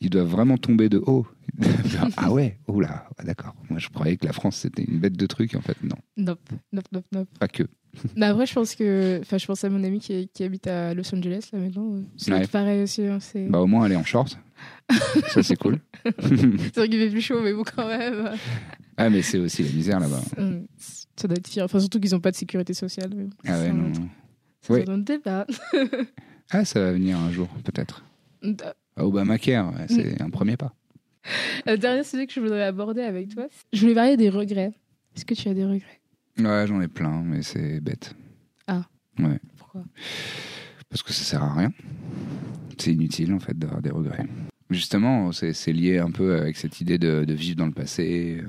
ils 0.00 0.10
doivent 0.10 0.28
vraiment 0.28 0.56
tomber 0.58 0.88
de 0.88 0.98
haut. 0.98 1.26
ah 2.16 2.30
ouais, 2.32 2.58
oh 2.66 2.80
là, 2.80 3.06
ah, 3.18 3.24
d'accord. 3.24 3.54
Moi 3.70 3.78
je 3.78 3.88
croyais 3.88 4.16
que 4.16 4.26
la 4.26 4.32
France 4.32 4.56
c'était 4.56 4.84
une 4.84 4.98
bête 4.98 5.16
de 5.16 5.26
trucs, 5.26 5.54
en 5.54 5.60
fait 5.60 5.76
non, 5.82 5.96
Nope, 6.16 6.40
nope, 6.72 6.84
nope, 6.92 7.04
nope. 7.12 7.28
pas 7.38 7.48
que. 7.48 7.64
Mais 8.16 8.26
après, 8.26 8.46
je 8.46 8.52
pense 8.52 8.74
que. 8.74 9.18
Enfin, 9.22 9.38
je 9.38 9.46
pense 9.46 9.64
à 9.64 9.70
mon 9.70 9.82
ami 9.82 9.98
qui, 9.98 10.28
qui 10.28 10.44
habite 10.44 10.66
à 10.66 10.92
Los 10.94 11.12
Angeles, 11.14 11.48
là, 11.52 11.58
maintenant. 11.58 11.94
euh, 11.94 12.02
C'est 12.16 12.32
Ouais. 12.32 12.46
pareil 12.46 12.82
aussi. 12.82 13.02
hein, 13.06 13.18
Bah 13.48 13.60
au 13.60 13.66
moins 13.66 13.86
elle 13.86 13.92
est 13.92 13.96
en 13.96 14.04
short. 14.04 14.38
Ça 15.28 15.42
c'est 15.42 15.56
cool. 15.56 15.78
c'est 16.04 16.76
vrai 16.76 16.88
qu'il 16.88 16.98
fait 16.98 17.10
plus 17.10 17.20
chaud, 17.22 17.40
mais 17.42 17.52
bon, 17.54 17.62
quand 17.64 17.88
même. 17.88 18.30
ah 18.96 19.08
mais 19.10 19.22
c'est 19.22 19.38
aussi 19.38 19.62
la 19.64 19.70
misère 19.72 20.00
là-bas. 20.00 20.20
Ça 21.16 21.26
doit 21.28 21.36
être 21.38 21.48
pire. 21.48 21.64
Enfin, 21.64 21.80
surtout 21.80 21.98
qu'ils 21.98 22.12
n'ont 22.12 22.20
pas 22.20 22.30
de 22.30 22.36
sécurité 22.36 22.74
sociale. 22.74 23.10
mais 23.16 23.24
bon, 23.24 23.30
Ah 23.46 23.58
ouais 23.58 23.72
non. 23.72 23.88
autre- 23.90 24.00
Ouais. 24.68 24.88
un 24.88 24.94
autre 24.94 25.04
débat. 25.04 25.46
Ah 26.50 26.64
ça 26.64 26.80
va 26.80 26.92
venir 26.92 27.18
un 27.18 27.30
jour 27.32 27.48
peut-être. 27.64 28.04
Euh, 28.98 29.02
Ah, 29.02 29.06
Obamacare, 29.06 29.72
ouais, 29.74 29.86
c'est 29.88 30.20
un 30.20 30.30
premier 30.30 30.56
pas. 30.56 30.74
Le 31.66 31.76
dernier 31.76 32.04
sujet 32.04 32.26
que 32.26 32.32
je 32.32 32.40
voudrais 32.40 32.64
aborder 32.64 33.02
avec 33.02 33.28
toi, 33.34 33.46
je 33.72 33.80
voulais 33.80 33.94
parler 33.94 34.16
des 34.16 34.30
regrets. 34.30 34.72
Est-ce 35.16 35.24
que 35.24 35.34
tu 35.34 35.48
as 35.48 35.54
des 35.54 35.64
regrets? 35.64 36.00
Ouais 36.38 36.66
j'en 36.68 36.80
ai 36.80 36.86
plein 36.88 37.22
mais 37.24 37.42
c'est 37.42 37.80
bête. 37.80 38.14
Pourquoi? 39.56 39.82
Parce 40.88 41.02
que 41.02 41.12
ça 41.12 41.24
sert 41.24 41.42
à 41.42 41.52
rien. 41.54 41.72
C'est 42.78 42.92
inutile 42.92 43.32
en 43.34 43.40
fait 43.40 43.58
d'avoir 43.58 43.82
des 43.82 43.90
regrets. 43.90 44.24
Justement, 44.70 45.32
c'est 45.32 45.52
c'est 45.52 45.72
lié 45.72 45.98
un 45.98 46.10
peu 46.12 46.36
avec 46.36 46.56
cette 46.56 46.80
idée 46.80 46.98
de, 46.98 47.24
de 47.24 47.34
vivre 47.34 47.56
dans 47.56 47.66
le 47.66 47.72
passé. 47.72 48.42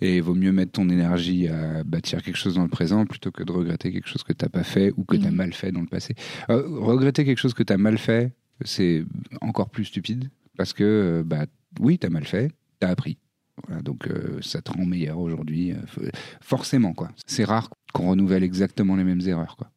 Et 0.00 0.16
il 0.16 0.22
vaut 0.22 0.34
mieux 0.34 0.52
mettre 0.52 0.72
ton 0.72 0.88
énergie 0.88 1.48
à 1.48 1.82
bâtir 1.84 2.22
quelque 2.22 2.36
chose 2.36 2.54
dans 2.56 2.62
le 2.62 2.68
présent 2.68 3.06
plutôt 3.06 3.30
que 3.30 3.42
de 3.42 3.52
regretter 3.52 3.92
quelque 3.92 4.08
chose 4.08 4.22
que 4.22 4.32
tu 4.32 4.44
n'as 4.44 4.48
pas 4.50 4.62
fait 4.64 4.92
ou 4.96 5.04
que 5.04 5.16
tu 5.16 5.26
as 5.26 5.30
Mhm. 5.30 5.36
mal 5.36 5.52
fait 5.52 5.72
dans 5.72 5.80
le 5.80 5.86
passé. 5.86 6.14
Euh, 6.50 6.62
regretter 6.80 7.24
quelque 7.24 7.38
chose 7.38 7.54
que 7.54 7.62
tu 7.62 7.72
as 7.72 7.78
mal 7.78 7.96
fait, 7.98 8.32
c'est 8.64 9.04
encore 9.40 9.70
plus 9.70 9.84
stupide 9.86 10.30
parce 10.56 10.72
que, 10.72 10.84
euh, 10.84 11.22
bah, 11.24 11.46
oui, 11.80 11.98
tu 11.98 12.06
as 12.06 12.10
mal 12.10 12.24
fait, 12.24 12.48
tu 12.80 12.86
as 12.86 12.90
appris. 12.90 13.18
Voilà, 13.66 13.80
donc 13.82 14.06
euh, 14.08 14.38
ça 14.42 14.60
te 14.60 14.70
rend 14.70 14.84
meilleur 14.84 15.18
aujourd'hui. 15.18 15.72
euh, 15.72 16.10
forcément, 16.40 16.92
quoi. 16.92 17.08
C'est 17.26 17.44
rare 17.44 17.70
qu'on 17.94 18.10
renouvelle 18.10 18.42
exactement 18.42 18.96
les 18.96 19.04
mêmes 19.04 19.22
erreurs, 19.26 19.56
quoi. 19.56 19.70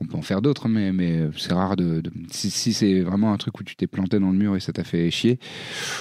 On 0.00 0.06
peut 0.06 0.16
en 0.16 0.22
faire 0.22 0.42
d'autres, 0.42 0.68
mais, 0.68 0.92
mais 0.92 1.20
euh, 1.20 1.30
c'est 1.36 1.54
rare 1.54 1.76
de. 1.76 2.00
de- 2.02 2.10
si 2.30 2.50
si 2.50 2.72
c'est 2.74 3.00
vraiment 3.00 3.32
un 3.32 3.36
truc 3.38 3.58
où 3.60 3.64
tu 3.64 3.76
t'es 3.76 3.86
planté 3.86 4.18
dans 4.20 4.30
le 4.30 4.36
mur 4.36 4.56
et 4.56 4.60
ça 4.60 4.72
t'a 4.72 4.84
fait 4.84 5.10
chier, 5.10 5.38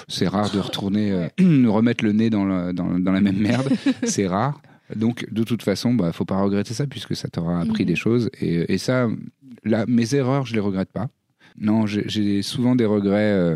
c'est 0.09 0.27
rare 0.27 0.51
de 0.51 0.59
retourner, 0.59 1.11
euh, 1.11 1.27
remettre 1.69 2.03
le 2.03 2.11
nez 2.11 2.29
dans, 2.29 2.43
le- 2.45 2.73
dans, 2.73 2.99
dans 2.99 3.11
la 3.13 3.21
même 3.21 3.37
merde. 3.39 3.69
c'est 4.03 4.27
rare. 4.27 4.61
Donc, 4.95 5.25
de 5.31 5.43
toute 5.43 5.63
façon, 5.63 5.93
bah, 5.93 6.11
faut 6.11 6.25
pas 6.25 6.41
regretter 6.41 6.73
ça 6.73 6.85
puisque 6.87 7.15
ça 7.15 7.29
t'aura 7.29 7.61
appris 7.61 7.83
Mhm. 7.83 7.87
des 7.87 7.95
choses. 7.95 8.29
Et, 8.41 8.73
et 8.73 8.77
ça, 8.77 9.07
là, 9.63 9.85
mes 9.87 10.13
erreurs, 10.13 10.45
je 10.45 10.53
les 10.55 10.59
regrette 10.59 10.91
pas. 10.91 11.07
Non, 11.57 11.85
j'ai- 11.85 12.41
souvent 12.41 12.75
des 12.75 12.85
regrets 12.85 13.55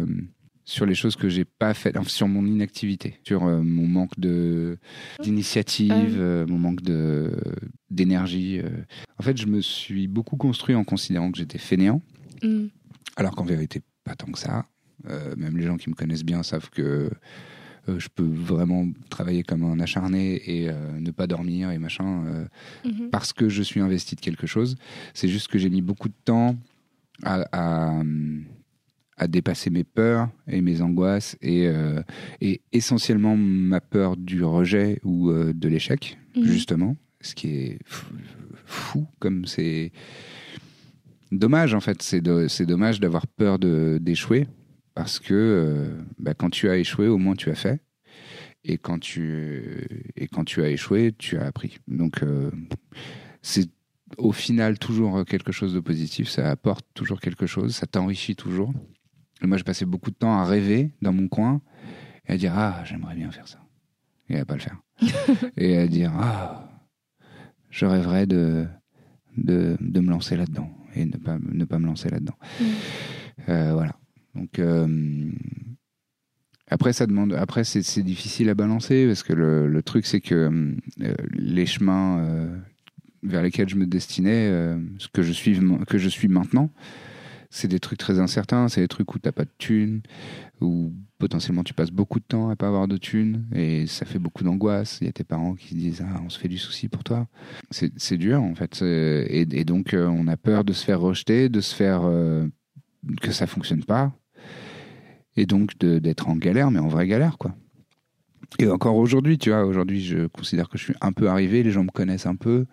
sur 0.69 0.85
les 0.85 0.95
choses 0.95 1.15
que 1.15 1.29
j'ai 1.29 1.45
pas 1.45 1.73
faites, 1.73 1.95
enfin, 1.95 2.09
sur 2.09 2.27
mon 2.27 2.45
inactivité, 2.45 3.19
sur 3.23 3.45
euh, 3.45 3.61
mon 3.63 3.87
manque 3.87 4.19
de 4.19 4.77
d'initiative, 5.23 6.17
euh, 6.19 6.45
mon 6.45 6.57
manque 6.59 6.81
de 6.81 7.31
d'énergie. 7.89 8.59
euh. 8.59 8.69
En 9.17 9.23
fait, 9.23 9.37
je 9.37 9.45
me 9.47 9.61
suis 9.61 10.07
beaucoup 10.09 10.35
construit 10.35 10.75
en 10.75 10.83
considérant 10.83 11.31
que 11.31 11.37
j'étais 11.37 11.57
fainéant, 11.57 12.01
Hum, 12.43 12.69
alors 13.15 13.33
qu'en 13.33 13.45
vérité, 13.45 13.81
pas 14.03 14.15
tant 14.15 14.27
que 14.31 14.37
ça. 14.37 14.65
Euh, 15.09 15.33
même 15.37 15.57
les 15.57 15.65
gens 15.65 15.77
qui 15.77 15.89
me 15.89 15.95
connaissent 15.95 16.25
bien 16.25 16.43
savent 16.43 16.69
que 16.69 17.09
euh, 17.87 17.97
je 17.99 18.09
peux 18.13 18.27
vraiment 18.27 18.85
travailler 19.09 19.43
comme 19.43 19.63
un 19.63 19.79
acharné 19.79 20.35
et 20.45 20.69
euh, 20.69 20.99
ne 20.99 21.11
pas 21.11 21.27
dormir 21.27 21.71
et 21.71 21.77
machin. 21.77 22.25
euh, 22.27 22.45
mhm. 22.91 23.09
parce 23.09 23.31
que 23.31 23.47
je 23.47 23.63
suis 23.63 23.79
investi 23.79 24.15
de 24.15 24.21
quelque 24.21 24.47
chose. 24.47 24.75
C'est 25.13 25.29
juste 25.29 25.47
que 25.47 25.57
j'ai 25.57 25.69
mis 25.69 25.81
beaucoup 25.81 26.09
de 26.09 26.19
temps 26.25 26.57
à, 27.23 27.45
à, 27.53 28.01
à 29.17 29.27
dépasser 29.27 29.69
mes 29.69 29.83
peurs 29.83 30.29
et 30.47 30.61
mes 30.61 30.81
angoisses 30.81 31.37
et, 31.41 31.67
euh, 31.67 32.01
et 32.39 32.61
essentiellement 32.71 33.35
ma 33.35 33.81
peur 33.81 34.15
du 34.15 34.43
rejet 34.43 34.99
ou 35.03 35.29
euh, 35.31 35.53
de 35.53 35.67
l'échec, 35.67 36.17
Mhm. 36.35 36.43
justement. 36.45 36.95
Ce 37.21 37.33
qui 37.33 37.49
est 37.49 37.79
fou, 37.85 38.13
fou 38.65 39.07
comme 39.19 39.45
c'est 39.45 39.91
dommage 41.31 41.73
en 41.73 41.79
fait. 41.79 42.01
C'est 42.01 42.21
c'est 42.47 42.65
dommage 42.65 42.99
d'avoir 42.99 43.25
peur 43.27 43.57
de- 43.59 43.97
d'échouer 44.01 44.47
parce 44.93 45.19
que 45.19 45.33
euh, 45.33 45.89
bah, 46.19 46.33
quand 46.35 46.49
tu 46.51 46.69
as 46.69 46.77
échoué, 46.77 47.07
au 47.07 47.17
moins 47.17 47.35
tu 47.35 47.49
as 47.49 47.55
fait. 47.55 47.81
Et 48.63 48.77
quand 48.77 48.99
tu, 48.99 49.85
et 50.17 50.27
quand 50.27 50.43
tu 50.43 50.61
as 50.61 50.69
échoué, 50.69 51.13
tu 51.17 51.37
as 51.37 51.45
appris. 51.45 51.77
Donc, 51.87 52.21
c'est 53.41 53.69
au 54.17 54.33
final 54.33 54.77
toujours 54.77 55.23
quelque 55.25 55.53
chose 55.53 55.73
de 55.73 55.79
positif. 55.79 56.27
Ça 56.27 56.49
apporte 56.51 56.85
toujours 56.93 57.21
quelque 57.21 57.45
chose. 57.45 57.75
Ça 57.75 57.87
t'enrichit 57.87 58.35
toujours. 58.35 58.73
Et 59.41 59.47
moi, 59.47 59.57
je 59.57 59.63
passais 59.63 59.85
beaucoup 59.85 60.09
de 60.11 60.15
temps 60.15 60.37
à 60.39 60.45
rêver 60.45 60.91
dans 61.01 61.13
mon 61.13 61.27
coin 61.27 61.61
et 62.27 62.33
à 62.33 62.37
dire 62.37 62.53
Ah, 62.55 62.81
j'aimerais 62.85 63.15
bien 63.15 63.31
faire 63.31 63.47
ça. 63.47 63.59
Et 64.29 64.37
à 64.39 64.45
pas 64.45 64.55
le 64.55 64.59
faire. 64.61 64.81
et 65.57 65.77
à 65.77 65.87
dire 65.87 66.11
Ah, 66.15 66.69
je 67.69 67.85
rêverais 67.85 68.25
de, 68.25 68.65
de, 69.37 69.77
de 69.79 69.99
me 69.99 70.09
lancer 70.09 70.35
là-dedans 70.35 70.69
et 70.95 71.05
ne 71.05 71.17
pas, 71.17 71.37
ne 71.39 71.65
pas 71.65 71.79
me 71.79 71.85
lancer 71.85 72.09
là-dedans. 72.09 72.35
Mm. 72.59 72.63
Euh, 73.49 73.73
voilà. 73.73 73.95
Donc. 74.35 74.59
euh, 74.59 75.31
après, 76.69 76.91
ça 76.91 77.07
demande. 77.07 77.31
Après, 77.33 77.63
c'est 77.63 77.81
c'est 77.81 78.03
difficile 78.03 78.49
à 78.49 78.53
balancer 78.53 79.07
parce 79.07 79.23
que 79.23 79.31
le, 79.31 79.67
le 79.69 79.83
truc, 79.83 80.05
c'est 80.05 80.19
que 80.19 80.75
euh, 81.01 81.15
les 81.31 81.65
chemins 81.65 82.27
vers 83.23 83.41
lesquels 83.41 83.69
je 83.69 83.77
me 83.77 83.85
destinais, 83.85 84.49
ce 84.97 85.07
que 85.07 85.21
je 85.21 85.31
suis, 85.31 85.57
que 85.87 85.97
je 85.97 86.09
suis 86.09 86.27
maintenant, 86.27 86.69
c'est 87.49 87.67
des 87.67 87.79
trucs 87.79 87.99
très 87.99 88.19
incertains, 88.19 88.67
c'est 88.67 88.81
des 88.81 88.87
trucs 88.87 89.13
où 89.15 89.19
t'as 89.19 89.31
pas 89.31 89.45
de 89.45 89.51
thunes, 89.57 90.01
où 90.61 90.93
potentiellement 91.17 91.63
tu 91.63 91.73
passes 91.73 91.91
beaucoup 91.91 92.19
de 92.19 92.25
temps 92.27 92.49
à 92.49 92.55
pas 92.55 92.67
avoir 92.67 92.87
de 92.87 92.97
thunes, 92.97 93.45
et 93.55 93.87
ça 93.87 94.05
fait 94.05 94.19
beaucoup 94.19 94.43
d'angoisse. 94.43 94.97
Il 95.01 95.05
y 95.05 95.09
a 95.09 95.13
tes 95.13 95.23
parents 95.23 95.55
qui 95.55 95.69
se 95.69 95.73
disent 95.75 96.03
ah 96.05 96.19
on 96.25 96.29
se 96.29 96.37
fait 96.39 96.47
du 96.49 96.57
souci 96.57 96.87
pour 96.89 97.03
toi. 97.03 97.27
C'est 97.71 98.17
dur 98.17 98.41
en 98.41 98.53
fait, 98.55 98.75
C'est- 98.75 99.27
et, 99.29 99.41
et 99.59 99.63
donc 99.65 99.93
euh, 99.93 100.07
on 100.07 100.27
a 100.27 100.37
peur 100.37 100.63
de 100.63 100.73
se 100.73 100.83
faire 100.85 100.99
rejeter, 100.99 101.49
de 101.49 101.61
se 101.61 101.73
faire 101.75 102.01
euh, 102.03 102.47
que 103.21 103.31
ça 103.31 103.47
fonctionne 103.47 103.83
pas, 103.83 104.11
et 105.35 105.45
donc 105.45 105.77
d'être 105.77 106.29
en 106.29 106.35
galère, 106.35 106.71
mais 106.71 106.79
en 106.79 106.87
vraie 106.87 107.07
galère 107.07 107.37
quoi. 107.37 107.55
Et 108.59 108.67
encore 108.67 108.95
aujourd'hui, 108.95 109.37
tu 109.37 109.49
vois, 109.49 109.65
aujourd'hui 109.65 110.01
je 110.03 110.27
considère 110.27 110.69
que 110.69 110.77
je 110.77 110.83
suis 110.83 110.95
un 111.01 111.11
peu 111.11 111.29
arrivé, 111.29 111.63
les 111.63 111.71
gens 111.71 111.83
me 111.83 111.91
connaissent 111.91 112.25
un 112.27 112.35
peu. 112.35 112.65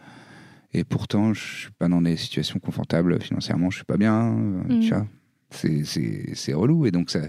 Et 0.75 0.85
pourtant, 0.85 1.33
je 1.33 1.41
suis 1.41 1.71
pas 1.79 1.89
dans 1.89 2.03
des 2.03 2.17
situations 2.17 2.59
confortables 2.59 3.21
financièrement, 3.23 3.71
je 3.71 3.77
suis 3.77 3.85
pas 3.85 3.97
bien, 3.97 4.33
euh, 4.37 4.63
Mhm. 4.75 4.81
tu 4.81 4.89
vois. 4.91 5.07
C'est, 5.51 6.53
relou. 6.53 6.85
Et 6.87 6.91
donc, 6.91 7.11
ça. 7.11 7.21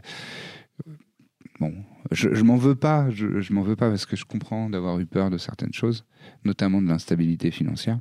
Bon, 1.59 1.73
je, 2.11 2.33
je 2.33 2.43
m'en 2.43 2.57
veux 2.57 2.75
pas, 2.75 3.09
je, 3.11 3.39
je 3.39 3.53
m'en 3.53 3.61
veux 3.61 3.75
pas 3.75 3.89
parce 3.89 4.05
que 4.05 4.15
je 4.15 4.25
comprends 4.25 4.69
d'avoir 4.69 4.99
eu 4.99 5.05
peur 5.05 5.29
de 5.29 5.37
certaines 5.37 5.73
choses, 5.73 6.05
notamment 6.43 6.81
de 6.81 6.87
l'instabilité 6.87 7.51
financière. 7.51 7.97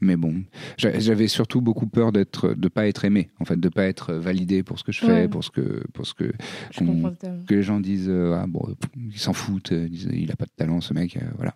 Mais 0.00 0.16
bon, 0.16 0.44
j'a- 0.78 0.98
j'avais 1.00 1.26
surtout 1.26 1.60
beaucoup 1.60 1.88
peur 1.88 2.12
d'être, 2.12 2.54
de 2.54 2.68
pas 2.68 2.86
être 2.86 3.04
aimé, 3.04 3.30
en 3.40 3.44
fait, 3.44 3.58
de 3.58 3.68
pas 3.68 3.84
être 3.86 4.14
validé 4.14 4.62
pour 4.62 4.78
ce 4.78 4.84
que 4.84 4.92
je 4.92 5.00
fais, 5.00 5.22
Ouais. 5.22 5.28
pour 5.28 5.42
ce 5.42 5.50
que, 5.50 5.82
pour 5.92 6.06
ce 6.06 6.14
que, 6.14 6.32
que 7.46 7.54
les 7.54 7.62
gens 7.64 7.80
disent 7.80 8.08
euh, 8.08 8.38
ah, 8.40 8.46
bon, 8.46 8.62
ils 8.96 9.18
s'en 9.18 9.32
foutent, 9.32 9.72
euh, 9.72 9.86
ils 9.86 9.90
disent, 9.90 10.08
il 10.12 10.30
a 10.30 10.36
pas 10.36 10.44
de 10.46 10.52
talent 10.56 10.80
ce 10.80 10.94
mec, 10.94 11.16
euh, 11.16 11.26
voilà. 11.36 11.54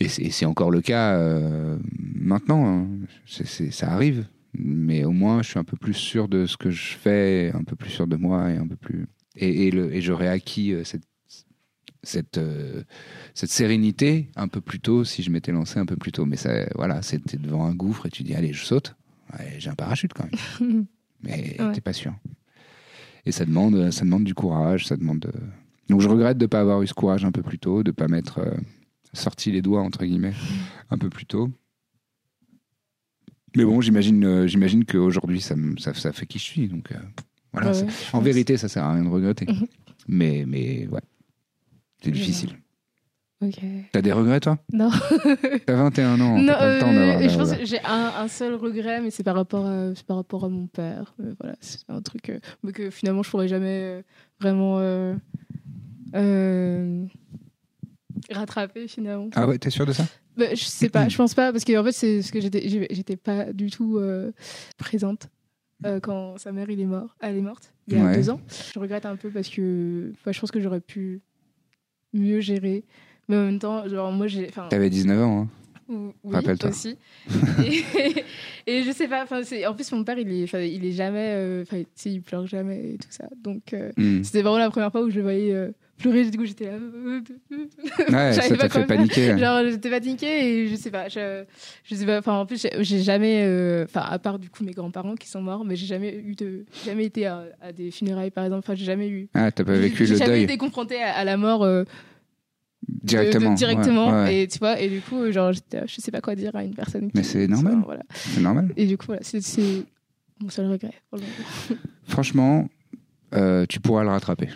Et 0.00 0.08
c'est, 0.08 0.44
encore 0.44 0.70
le 0.70 0.80
cas 0.80 1.14
euh, 1.16 1.78
maintenant, 2.14 2.66
hein. 2.66 2.88
Ça 3.26 3.92
arrive, 3.92 4.26
mais 4.52 5.04
au 5.04 5.12
moins 5.12 5.42
je 5.42 5.50
suis 5.50 5.58
un 5.58 5.64
peu 5.64 5.76
plus 5.76 5.94
sûr 5.94 6.28
de 6.28 6.46
ce 6.46 6.56
que 6.56 6.70
je 6.70 6.94
fais, 6.96 7.52
un 7.54 7.62
peu 7.64 7.76
plus 7.76 7.90
sûr 7.90 8.06
de 8.06 8.16
moi 8.16 8.50
et 8.50 8.56
un 8.56 8.66
peu 8.66 8.76
plus 8.76 9.06
et, 9.36 9.66
et, 9.66 9.70
le, 9.70 9.92
et 9.94 10.00
j'aurais 10.00 10.28
acquis 10.28 10.72
euh, 10.72 10.84
cette 10.84 11.04
cette, 12.02 12.36
euh, 12.38 12.82
cette 13.34 13.50
sérénité 13.50 14.28
un 14.36 14.46
peu 14.48 14.60
plus 14.60 14.78
tôt 14.78 15.04
si 15.04 15.22
je 15.22 15.30
m'étais 15.30 15.52
lancé 15.52 15.78
un 15.78 15.86
peu 15.86 15.96
plus 15.96 16.12
tôt. 16.12 16.26
Mais 16.26 16.36
ça, 16.36 16.66
voilà, 16.74 17.00
c'était 17.00 17.38
devant 17.38 17.64
un 17.64 17.74
gouffre 17.74 18.04
et 18.06 18.10
tu 18.10 18.22
dis 18.24 18.34
allez, 18.34 18.52
je 18.52 18.62
saute. 18.64 18.94
J'ai 19.58 19.70
un 19.70 19.74
parachute 19.74 20.12
quand 20.12 20.24
même 20.60 20.84
mais 21.22 21.56
Ouais. 21.58 21.72
t'es 21.72 21.80
pas 21.80 21.94
sûr. 21.94 22.12
Et 23.26 23.32
ça 23.32 23.44
demande, 23.46 23.90
ça 23.90 24.04
demande 24.04 24.24
du 24.24 24.34
courage, 24.34 24.86
ça 24.86 24.96
demande. 24.96 25.20
de- 25.20 25.32
Donc 25.88 26.00
je 26.02 26.08
regrette 26.08 26.36
de 26.36 26.44
ne 26.44 26.48
pas 26.48 26.60
avoir 26.60 26.82
eu 26.82 26.86
ce 26.86 26.92
courage 26.94 27.24
un 27.24 27.32
peu 27.32 27.42
plus 27.42 27.58
tôt, 27.58 27.82
de 27.82 27.90
ne 27.90 27.94
pas 27.94 28.06
euh, 28.06 28.54
sorti 29.14 29.50
les 29.52 29.62
doigts 29.62 29.80
entre 29.82 30.04
guillemets 30.04 30.34
un 30.90 30.98
peu 30.98 31.08
plus 31.08 31.26
tôt. 31.26 31.48
Mais 33.56 33.64
bon, 33.64 33.80
j'imagine, 33.80 34.24
euh, 34.24 34.46
j'imagine 34.46 34.84
qu'aujourd'hui 34.84 35.40
ça, 35.40 35.54
me- 35.54 35.76
ça, 35.78 35.94
ça 35.94 36.12
fait 36.12 36.26
qui 36.26 36.38
je 36.38 36.44
suis. 36.44 36.68
Donc 36.68 36.90
euh, 36.92 36.96
voilà. 37.52 37.70
Ouais, 37.70 37.82
ouais, 37.82 37.88
En 38.12 38.18
pense. 38.18 38.24
vérité, 38.24 38.56
ça 38.56 38.68
sert 38.68 38.82
à 38.84 38.92
rien 38.94 39.04
de 39.04 39.08
regretter. 39.08 39.46
Mhm. 39.46 39.66
Mais 40.08 40.44
mais 40.46 40.86
ouais, 40.88 41.00
c'est 42.02 42.10
difficile. 42.10 42.50
Ok. 43.40 43.58
T'as 43.92 44.00
des 44.02 44.12
regrets 44.12 44.40
toi? 44.40 44.58
Non. 44.72 44.90
T'as 45.66 45.74
21 45.74 46.20
ans, 46.20 46.38
non, 46.38 46.46
t'as 46.46 46.58
pas 46.58 46.74
le 46.74 46.80
temps 46.80 46.92
euh, 46.94 47.18
des 47.18 47.28
je 47.28 47.36
pense 47.36 47.48
regrets. 47.48 47.58
que 47.60 47.66
j'ai 47.66 47.84
un, 47.84 48.12
un 48.16 48.28
seul 48.28 48.54
regret, 48.54 49.00
mais 49.02 49.10
c'est 49.10 49.22
par 49.22 49.34
rapport 49.34 49.66
à, 49.66 49.94
c'est 49.94 50.06
par 50.06 50.16
rapport 50.16 50.44
à 50.44 50.48
mon 50.48 50.66
père. 50.66 51.14
Mais 51.18 51.32
voilà, 51.40 51.54
c'est 51.60 51.80
un 51.88 52.00
truc 52.00 52.30
euh, 52.30 52.38
mais 52.62 52.72
que 52.72 52.90
finalement 52.90 53.22
je 53.22 53.30
pourrais 53.30 53.48
jamais 53.48 53.82
euh, 53.82 54.02
vraiment 54.40 54.78
euh, 54.78 55.14
euh, 56.14 57.04
rattraper 58.30 58.88
finalement. 58.88 59.28
Ah 59.34 59.46
ouais, 59.46 59.58
t'es 59.58 59.70
sûr 59.70 59.86
de 59.86 59.92
ça? 59.92 60.04
Bah, 60.36 60.46
je 60.54 60.64
sais 60.64 60.88
pas, 60.88 61.08
je 61.08 61.16
pense 61.16 61.34
pas, 61.34 61.52
parce 61.52 61.64
que 61.64 61.78
en 61.78 61.84
fait, 61.84 61.92
c'est 61.92 62.16
parce 62.18 62.30
que 62.32 62.40
j'étais, 62.40 63.16
pas 63.16 63.52
du 63.52 63.70
tout 63.70 63.98
euh, 63.98 64.32
présente 64.78 65.28
euh, 65.86 66.00
quand 66.00 66.38
sa 66.38 66.50
mère 66.50 66.68
il 66.70 66.80
est 66.80 66.86
mort, 66.86 67.16
elle 67.20 67.36
est 67.36 67.40
morte 67.42 67.72
il 67.86 67.94
y 67.94 68.00
a 68.00 68.04
Ouais. 68.04 68.16
deux 68.16 68.30
ans. 68.30 68.40
Je 68.74 68.78
regrette 68.78 69.06
un 69.06 69.16
peu 69.16 69.30
parce 69.30 69.48
que 69.48 70.10
enfin, 70.14 70.32
je 70.32 70.40
pense 70.40 70.50
que 70.50 70.60
j'aurais 70.60 70.80
pu 70.80 71.20
mieux 72.12 72.40
gérer, 72.40 72.84
mais 73.28 73.36
en 73.36 73.44
même 73.44 73.58
temps, 73.58 73.86
genre 73.88 74.10
moi 74.10 74.26
j'ai, 74.26 74.50
T'avais 74.70 74.90
19 74.90 75.22
ans. 75.22 75.42
Hein. 75.42 75.48
Ou- 75.88 76.12
oui, 76.24 76.34
Rappelle-toi. 76.34 76.70
aussi. 76.70 76.96
et, 77.64 78.24
et 78.66 78.82
je 78.82 78.90
sais 78.92 79.08
pas, 79.08 79.26
c'est, 79.42 79.66
en 79.66 79.74
plus 79.74 79.90
mon 79.92 80.04
père 80.04 80.18
il 80.18 80.30
est, 80.30 80.70
il 80.74 80.84
est 80.84 80.92
jamais, 80.92 81.30
euh, 81.34 81.62
enfin, 81.62 81.82
il 82.06 82.22
pleure 82.22 82.46
jamais 82.46 82.92
et 82.94 82.98
tout 82.98 83.08
ça, 83.10 83.28
donc 83.42 83.72
euh, 83.72 83.90
Hmm. 83.96 84.22
c'était 84.24 84.42
vraiment 84.42 84.58
la 84.58 84.70
première 84.70 84.90
fois 84.90 85.02
où 85.02 85.10
je 85.10 85.16
le 85.16 85.22
voyais 85.22 85.52
euh, 85.52 85.70
pleurer. 85.98 86.24
Du 86.30 86.36
coup, 86.38 86.44
j'étais 86.44 86.66
là. 86.66 86.78
Ouais, 88.10 88.32
ça 88.32 88.48
t'a 88.48 88.56
pas 88.56 88.68
fait 88.68 88.68
quoi 88.80 88.82
paniquer. 88.82 89.32
ouais. 89.32 89.38
Genre, 89.38 89.60
j'étais 89.70 89.90
paniquée 89.90 90.48
et 90.64 90.68
je 90.68 90.74
sais 90.76 90.90
pas. 90.90 91.08
Je, 91.08 91.44
je 91.84 91.94
sais 91.94 92.04
pas. 92.06 92.18
Enfin, 92.18 92.34
en 92.34 92.46
plus, 92.46 92.60
j'ai- 92.60 92.82
j'ai 92.82 93.00
jamais. 93.00 93.84
Enfin, 93.84 94.00
à 94.08 94.18
part 94.18 94.38
du 94.38 94.50
coup 94.50 94.64
mes 94.64 94.72
grands-parents 94.72 95.14
qui 95.14 95.28
sont 95.28 95.40
morts, 95.42 95.64
mais 95.64 95.76
j'ai 95.76 95.86
jamais 95.86 96.14
eu 96.14 96.34
de. 96.34 96.64
j'ai 96.72 96.90
Jamais 96.90 97.04
été 97.04 97.26
à, 97.26 97.44
à 97.60 97.72
des 97.72 97.90
funérailles, 97.90 98.30
par 98.32 98.44
exemple. 98.44 98.64
Enfin, 98.66 98.74
j'ai 98.74 98.84
jamais 98.84 99.08
eu. 99.08 99.28
Ah, 99.34 99.50
t'as 99.52 99.64
pas 99.64 99.72
vécu 99.74 100.04
j'ai 100.06 100.14
le 100.14 100.18
jamais 100.18 100.30
deuil 100.32 100.42
été 100.44 100.56
confrontée 100.58 101.00
à, 101.02 101.14
à 101.16 101.24
la 101.24 101.36
mort 101.36 101.64
de- 103.04 103.08
de- 103.08 103.22
directement. 103.22 103.54
directement. 103.54 104.06
Ouais, 104.08 104.12
ouais. 104.24 104.42
Et 104.42 104.48
tu 104.48 104.58
vois, 104.58 104.80
et 104.80 104.88
du 104.88 105.00
coup, 105.00 105.30
genre, 105.30 105.52
je 105.52 106.00
sais 106.00 106.10
pas 106.10 106.20
quoi 106.20 106.34
dire 106.34 106.54
à 106.56 106.64
une 106.64 106.74
personne. 106.74 107.10
Mais 107.14 107.22
c'est 107.22 107.46
normal. 107.46 107.82
voilà. 107.84 108.02
C'est 108.14 108.40
normal. 108.40 108.72
Et 108.76 108.86
du 108.86 108.96
coup, 108.96 109.06
voilà, 109.06 109.22
c'est- 109.22 109.84
mon 110.40 110.48
seul 110.50 110.70
regret. 110.70 110.94
Franchement, 112.04 112.68
euh, 113.34 113.66
tu 113.68 113.80
pourras 113.80 114.02
le 114.02 114.10
rattraper. 114.10 114.48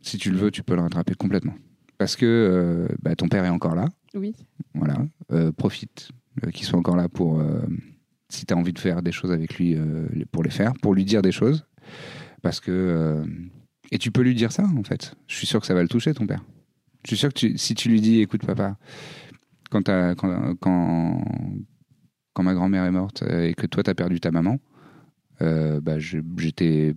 Si 0.00 0.16
tu 0.18 0.30
le 0.30 0.38
veux, 0.38 0.50
tu 0.50 0.62
peux 0.62 0.74
le 0.74 0.80
rattraper 0.82 1.14
complètement. 1.14 1.54
Parce 1.98 2.16
que 2.16 2.24
euh, 2.26 2.88
bah, 3.02 3.14
ton 3.16 3.28
père 3.28 3.44
est 3.44 3.48
encore 3.50 3.74
là. 3.74 3.86
Oui. 4.14 4.34
Voilà. 4.74 4.96
Euh, 5.32 5.52
profite 5.52 6.10
qu'il 6.52 6.64
soit 6.66 6.78
encore 6.78 6.96
là 6.96 7.08
pour. 7.08 7.42
si 8.30 8.46
tu 8.46 8.54
as 8.54 8.56
envie 8.56 8.72
de 8.72 8.78
faire 8.78 9.02
des 9.02 9.12
choses 9.12 9.32
avec 9.32 9.56
lui, 9.58 9.76
pour 10.30 10.42
les 10.42 10.50
faire, 10.50 10.72
pour 10.80 10.94
lui 10.94 11.04
dire 11.04 11.22
des 11.22 11.32
choses. 11.32 11.66
Parce 12.42 12.60
que. 12.60 13.22
et 13.90 13.98
tu 13.98 14.10
peux 14.12 14.22
lui 14.22 14.34
dire 14.34 14.52
ça, 14.52 14.64
en 14.64 14.84
fait. 14.84 15.14
Je 15.26 15.34
suis 15.34 15.46
sûr 15.46 15.60
que 15.60 15.66
ça 15.66 15.74
va 15.74 15.82
le 15.82 15.88
toucher, 15.88 16.14
ton 16.14 16.26
père. 16.26 16.44
Je 17.04 17.08
suis 17.08 17.16
sûr 17.16 17.28
que 17.32 17.38
tu- 17.38 17.58
si 17.58 17.74
tu 17.74 17.88
lui 17.88 18.00
dis, 18.00 18.20
écoute, 18.20 18.44
papa, 18.46 18.76
quand, 19.70 19.82
t'as- 19.82 20.14
quand, 20.14 20.54
quand, 20.56 21.22
quand 22.32 22.42
ma 22.42 22.54
grand-mère 22.54 22.84
est 22.84 22.90
morte 22.90 23.22
euh, 23.22 23.48
et 23.48 23.54
que 23.54 23.66
toi, 23.66 23.82
tu 23.82 23.90
as 23.90 23.94
perdu 23.94 24.20
ta 24.20 24.30
maman, 24.30 24.58
euh, 25.42 25.80
bah, 25.80 25.98
j'étais. 25.98 26.94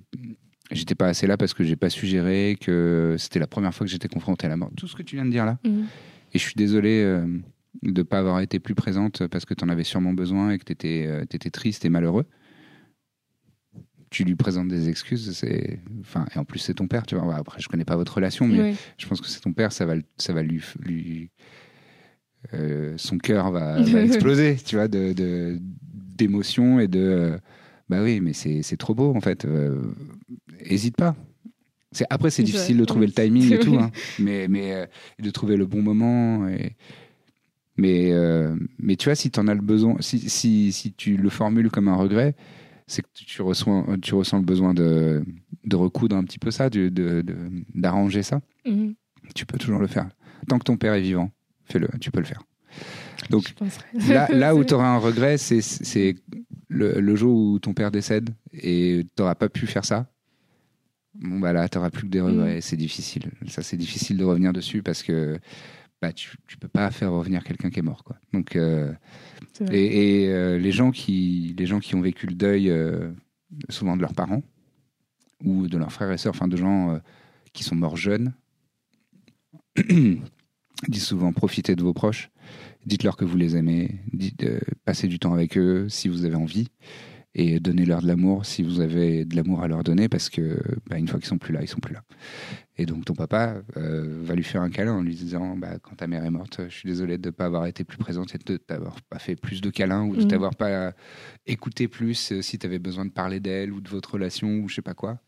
J'étais 0.72 0.96
pas 0.96 1.08
assez 1.08 1.28
là 1.28 1.36
parce 1.36 1.54
que 1.54 1.66
j'ai 1.66 1.76
pas 1.76 1.90
su 1.90 2.06
gérer, 2.08 2.58
que 2.60 3.16
c'était 3.20 3.40
la 3.40 3.48
première 3.48 3.74
fois 3.74 3.86
que 3.86 3.92
j'étais 3.92 4.08
confronté 4.08 4.46
à 4.46 4.50
la 4.50 4.56
mort. 4.56 4.72
Tout 4.78 4.88
ce 4.88 4.96
que 4.96 5.04
tu 5.04 5.18
viens 5.18 5.26
de 5.26 5.30
dire 5.32 5.46
là, 5.46 5.60
Mhm. 5.66 5.86
et 6.34 6.40
je 6.40 6.44
suis 6.44 6.54
désolé 6.56 7.02
euh, 7.04 7.26
de 7.84 7.92
ne 8.00 8.04
pas 8.04 8.20
avoir 8.20 8.40
été 8.40 8.60
plus 8.60 8.74
présente 8.74 9.28
parce 9.28 9.44
que 9.44 9.54
tu 9.54 9.66
en 9.66 9.70
avais 9.70 9.84
sûrement 9.84 10.14
besoin 10.14 10.52
et 10.52 10.58
que 10.60 10.64
tu 10.64 10.72
étais, 10.72 11.50
triste 11.52 11.84
et 11.84 11.90
malheureux. 11.90 12.26
Tu 14.12 14.24
lui 14.24 14.36
présentes 14.36 14.68
des 14.68 14.90
excuses, 14.90 15.32
c'est, 15.32 15.80
enfin, 16.02 16.26
et 16.36 16.38
en 16.38 16.46
plus 16.46 16.60
c'est 16.60 16.76
ton 16.76 16.88
père, 16.88 17.06
tu 17.06 17.16
vois. 17.16 17.36
Après, 17.36 17.60
je 17.60 17.68
connais 17.68 17.86
pas 17.86 17.96
votre 17.96 18.14
relation, 18.14 18.48
mais 18.48 18.76
je 18.98 19.08
pense 19.08 19.22
que 19.22 19.28
c'est 19.28 19.40
ton 19.40 19.54
père, 19.54 19.72
ça 19.72 19.86
va, 19.86 19.96
ça 20.18 20.34
va 20.34 20.44
lui, 20.44 20.62
lui 20.80 21.32
euh, 22.54 22.94
son 22.98 23.18
cœur 23.18 23.52
va, 23.52 23.82
va 23.82 24.02
exploser, 24.04 24.58
tu 24.64 24.76
vois, 24.76 24.88
de, 24.88 25.58
d'émotion 26.18 26.80
et 26.80 26.88
de, 26.88 27.00
euh, 27.00 27.38
bah 27.92 28.02
oui, 28.02 28.22
mais 28.22 28.32
c'est, 28.32 28.78
trop 28.78 28.96
beau 28.96 29.14
en 29.14 29.20
fait. 29.20 29.44
Euh, 29.44 29.82
hésite 30.62 30.96
pas. 30.96 31.14
C'est, 31.92 32.06
après, 32.10 32.30
c'est 32.30 32.42
difficile 32.42 32.78
de 32.78 32.86
trouver 32.86 33.06
le 33.06 33.12
timing 33.12 33.52
et 33.52 33.60
tout, 33.66 33.76
hein. 33.76 33.92
mais, 34.18 34.48
mais 34.48 34.74
euh, 34.74 34.86
de 35.20 35.30
trouver 35.30 35.58
le 35.58 35.66
bon 35.66 35.82
moment. 35.82 36.48
Et... 36.48 36.78
Mais, 37.76 38.14
euh, 38.14 38.56
mais 38.80 38.96
tu 38.96 39.10
vois, 39.10 39.16
si 39.16 39.30
tu 39.30 39.38
en 39.42 39.48
as 39.50 39.56
le 39.56 39.62
besoin, 39.62 39.98
si, 40.00 40.30
si, 40.30 40.72
si 40.72 40.94
tu 40.94 41.18
le 41.18 41.30
formules 41.30 41.70
comme 41.70 41.90
un 41.90 41.96
regret, 41.96 42.34
c'est 42.92 43.02
que 43.02 43.08
tu 43.14 43.42
ressens, 43.42 43.86
tu 44.02 44.14
ressens 44.16 44.38
le 44.40 44.44
besoin 44.46 44.74
de, 44.74 45.24
de 45.64 45.76
recoudre 45.76 46.16
un 46.16 46.24
petit 46.24 46.40
peu 46.40 46.52
ça, 46.52 46.70
de, 46.70 46.90
de- 46.90 47.24
d'arranger 47.74 48.22
ça. 48.24 48.42
Mhm. 48.66 48.96
Tu 49.34 49.46
peux 49.46 49.58
toujours 49.58 49.80
le 49.80 49.88
faire. 49.88 50.10
Tant 50.48 50.60
que 50.60 50.64
ton 50.64 50.78
père 50.78 50.94
est 50.94 51.02
vivant, 51.02 51.32
fais-le, 51.66 51.88
tu 52.00 52.12
peux 52.12 52.20
le 52.20 52.26
faire. 52.26 52.44
Donc. 53.30 53.54
Là, 54.10 54.28
là 54.32 54.56
où 54.56 54.64
tu 54.66 54.74
auras 54.74 54.88
un 54.90 54.98
regret, 54.98 55.38
c'est, 55.38 56.16
le, 56.68 57.00
le 57.00 57.16
jour 57.16 57.34
où 57.36 57.60
ton 57.60 57.74
père 57.74 57.92
décède 57.92 58.32
et 58.54 59.06
tu 59.16 59.22
n'auras 59.22 59.36
pas 59.36 59.48
pu 59.50 59.68
faire 59.68 59.86
ça. 59.86 60.08
Bon, 61.16 61.40
bah 61.40 61.54
là, 61.54 61.68
tu 61.70 61.78
n'auras 61.78 61.90
plus 61.92 62.04
que 62.04 62.12
des 62.12 62.22
regrets. 62.22 62.62
C'est 62.62 62.78
difficile. 62.78 63.32
Ça, 63.48 63.62
c'est 63.64 63.78
difficile 63.78 64.18
de 64.18 64.24
revenir 64.24 64.54
dessus 64.54 64.82
parce 64.82 65.04
que 65.04 65.40
bah, 66.02 66.12
tu 66.12 66.36
ne 66.52 66.60
peux 66.60 66.68
pas 66.68 66.90
faire 66.90 67.12
revenir 67.12 67.44
quelqu'un 67.44 67.70
qui 67.70 67.80
est 67.80 67.84
mort. 67.84 68.04
Quoi. 68.04 68.18
Donc, 68.34 68.56
euh, 68.56 68.92
et, 69.72 70.24
et, 70.24 70.30
euh, 70.30 70.58
les, 70.58 70.72
gens 70.72 70.90
qui, 70.90 71.54
les 71.58 71.68
gens 71.68 71.80
qui 71.80 71.94
ont 71.94 72.02
vécu 72.02 72.26
le 72.26 72.34
deuil, 72.34 72.72
euh, 72.72 73.12
souvent 73.70 73.96
de 73.96 74.02
leurs 74.02 74.16
parents 74.16 74.42
ou 75.44 75.68
de 75.68 75.78
leurs 75.78 75.92
frères 75.92 76.12
et 76.12 76.18
sœurs, 76.18 76.34
enfin 76.36 76.48
de 76.48 76.58
gens 76.58 77.00
qui 77.54 77.64
sont 77.64 77.76
morts 77.76 77.98
jeunes, 77.98 78.34
disent 80.88 81.04
souvent 81.04 81.34
profitez 81.34 81.76
de 81.76 81.84
vos 81.84 81.94
proches, 81.94 82.30
dites-leur 82.86 83.18
que 83.18 83.26
vous 83.26 83.38
les 83.38 83.56
aimez, 83.56 84.00
dites, 84.14 84.46
passez 84.86 85.08
du 85.08 85.18
temps 85.18 85.34
avec 85.34 85.58
eux 85.58 85.90
si 85.90 86.10
vous 86.10 86.26
avez 86.26 86.36
envie. 86.36 86.68
Et 87.34 87.60
donnez-leur 87.60 88.02
de 88.02 88.08
l'amour 88.08 88.46
si 88.46 88.62
vous 88.64 88.82
avez 88.82 89.24
de 89.26 89.36
l'amour 89.36 89.62
à 89.64 89.68
leur 89.68 89.84
donner 89.84 90.10
parce 90.10 90.30
que 90.30 90.62
bah, 90.90 90.98
une 90.98 91.08
fois 91.08 91.20
qu'ils 91.20 91.30
sont 91.30 91.38
plus 91.38 91.54
là, 91.54 91.62
ils 91.62 91.68
sont 91.68 91.80
plus 91.80 91.94
là. 91.94 92.04
Et 92.78 92.86
donc 92.86 93.06
ton 93.06 93.14
papa 93.14 93.62
euh, 93.78 94.22
va 94.24 94.36
lui 94.36 94.44
faire 94.44 94.62
un 94.62 94.70
câlin 94.70 94.94
en 94.94 95.02
lui 95.04 95.16
disant 95.16 95.56
bah, 95.56 95.78
quand 95.82 95.96
ta 95.96 96.08
mère 96.08 96.26
est 96.26 96.30
morte, 96.32 96.62
je 96.70 96.74
suis 96.76 96.90
désolé 96.90 97.18
de 97.18 97.28
ne 97.28 97.32
pas 97.32 97.46
avoir 97.46 97.66
été 97.68 97.84
plus 97.84 97.98
présente 97.98 98.34
et 98.36 98.38
de 98.38 98.58
t'avoir 98.58 99.02
pas 99.04 99.20
fait 99.20 99.36
plus 99.36 99.62
de 99.62 99.70
câlins 99.70 100.04
ou 100.06 100.16
de 100.16 100.22
Mhm. 100.22 100.28
t'avoir 100.28 100.56
pas 100.56 100.94
écouté 101.48 101.88
plus 101.88 102.32
euh, 102.32 102.42
si 102.42 102.60
tu 102.60 102.66
avais 102.66 102.80
besoin 102.80 103.06
de 103.06 103.12
parler 103.12 103.40
d'elle 103.40 103.72
ou 103.72 103.82
de 103.82 103.90
votre 103.90 104.14
relation 104.14 104.60
ou 104.60 104.68
je 104.70 104.76
sais 104.76 104.82
pas 104.82 104.94
quoi. 104.94 105.20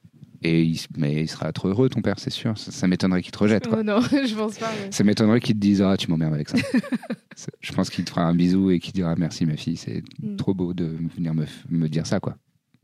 Et 0.46 0.62
il, 0.64 0.78
mais 0.98 1.22
il 1.24 1.28
sera 1.30 1.52
trop 1.54 1.70
heureux 1.70 1.88
ton 1.90 2.02
père, 2.02 2.20
c'est 2.20 2.30
sûr. 2.30 2.58
Ça, 2.58 2.72
ça 2.72 2.88
m'étonnerait 2.88 3.22
qu'il 3.22 3.32
te 3.32 3.38
rejette. 3.40 3.68
Quoi. 3.68 3.78
Oh 3.80 3.84
non, 3.84 4.02
je 4.12 4.36
pense 4.36 4.58
pas. 4.58 4.70
mais- 4.84 4.92
Ça 4.92 5.04
m'étonnerait 5.04 5.40
qu'il 5.40 5.56
te 5.56 5.60
dise 5.60 5.82
ah 5.82 5.96
tu 5.98 6.10
m'emmerdes 6.12 6.34
avec 6.34 6.50
ça. 6.50 6.58
Je 7.62 7.72
pense 7.74 7.90
qu'il 7.90 8.04
te 8.06 8.10
fera 8.12 8.24
un 8.26 8.36
bisou 8.36 8.70
et 8.70 8.80
qu'il 8.80 8.94
dira 8.94 9.16
merci 9.16 9.46
ma 9.46 9.56
fille, 9.58 9.78
c'est 9.78 10.04
Mm. 10.22 10.36
trop 10.36 10.54
beau 10.54 10.74
de 10.74 10.86
venir 11.16 11.34
me, 11.34 11.46
me 11.70 11.88
dire 11.90 12.06
ça 12.06 12.20
quoi. 12.20 12.36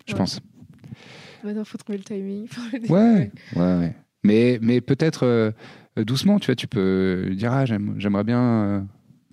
Je 0.07 0.13
Ouais. 0.13 0.17
pense. 0.17 0.39
Maintenant, 1.43 1.63
faut 1.63 1.77
trouver 1.77 1.97
le 1.99 2.03
timing. 2.03 2.47
pour. 2.47 2.91
Ouais, 2.91 3.31
ouais, 3.55 3.77
ouais. 3.77 3.95
Mais, 4.23 4.57
mais 4.61 4.81
peut-être 4.81 5.25
euh, 5.25 5.51
doucement, 5.97 6.39
tu 6.39 6.47
vois, 6.47 6.55
tu 6.55 6.67
peux 6.67 7.31
dire 7.35 7.51
ah 7.53 7.65
j'aime- 7.65 7.95
j'aimerais 7.97 8.23
bien 8.23 8.41
euh, 8.41 8.81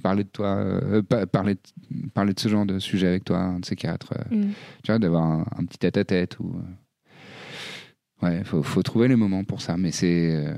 parler 0.03 0.25
de 0.25 0.29
toi, 0.29 0.57
euh, 0.57 1.03
pa- 1.03 1.27
parler, 1.27 1.55
de, 1.55 2.09
parler 2.11 2.35
de 2.35 2.41
ce 2.41 2.49
genre 2.49 2.67
de 2.67 2.79
sujet 2.79 3.07
avec 3.09 3.25
toi, 3.25 3.39
un 3.39 3.61
de 3.61 3.65
ces 3.65 3.75
quatre. 3.77 4.13
Mm. 4.31 4.51
tu 4.83 4.93
vois, 4.93 4.99
d'avoir 4.99 5.23
un, 5.25 5.47
un 5.57 5.65
petit 5.65 5.79
tête 5.79 5.97
à 5.97 6.05
tête 6.05 6.39
ou. 6.41 6.57
Ouais, 8.23 8.43
faut, 8.45 8.63
faut 8.63 8.83
trouver 8.83 9.09
les 9.09 9.17
moments 9.17 9.45
pour 9.45 9.61
ça, 9.61 9.77
mais 9.77 9.91
c'est. 9.91 10.35
euh, 10.35 10.55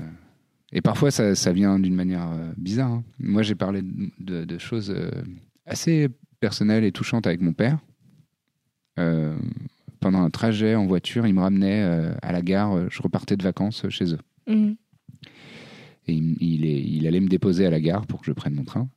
Et 0.72 0.80
parfois, 0.80 1.11
ça, 1.11 1.34
ça 1.34 1.52
vient 1.52 1.78
d'une 1.80 1.94
manière 1.94 2.30
euh, 2.30 2.52
bizarre. 2.56 2.90
hein. 2.92 3.04
Moi, 3.18 3.42
j'ai 3.42 3.54
parlé 3.54 3.82
de, 3.82 4.11
de- 4.20 4.44
de 4.44 4.59
choses 4.59 4.90
euh, 4.96 5.11
assez 5.66 6.09
personnelles 6.40 6.84
et 6.84 6.92
touchantes 6.92 7.26
avec 7.26 7.40
mon 7.40 7.52
père. 7.52 7.78
Pendant 10.00 10.22
un 10.22 10.30
trajet 10.30 10.74
en 10.74 10.86
voiture, 10.86 11.26
il 11.26 11.34
me 11.34 11.40
ramenait 11.40 11.82
à 12.22 12.32
la 12.32 12.42
gare. 12.42 12.88
Je 12.90 13.00
repartais 13.02 13.36
de 13.36 13.42
vacances 13.42 13.88
chez 13.90 14.12
eux. 14.14 14.18
Mm. 14.48 14.72
Et 16.09 16.12
il, 16.14 16.36
il 16.40 16.64
est- 16.64 16.82
il 16.82 17.06
allait 17.06 17.20
me 17.20 17.28
déposer 17.28 17.66
à 17.66 17.70
la 17.70 17.80
gare 17.80 18.06
pour 18.06 18.20
que 18.20 18.26
je 18.26 18.32
prenne 18.32 18.54
mon 18.54 18.64
train. 18.64 18.88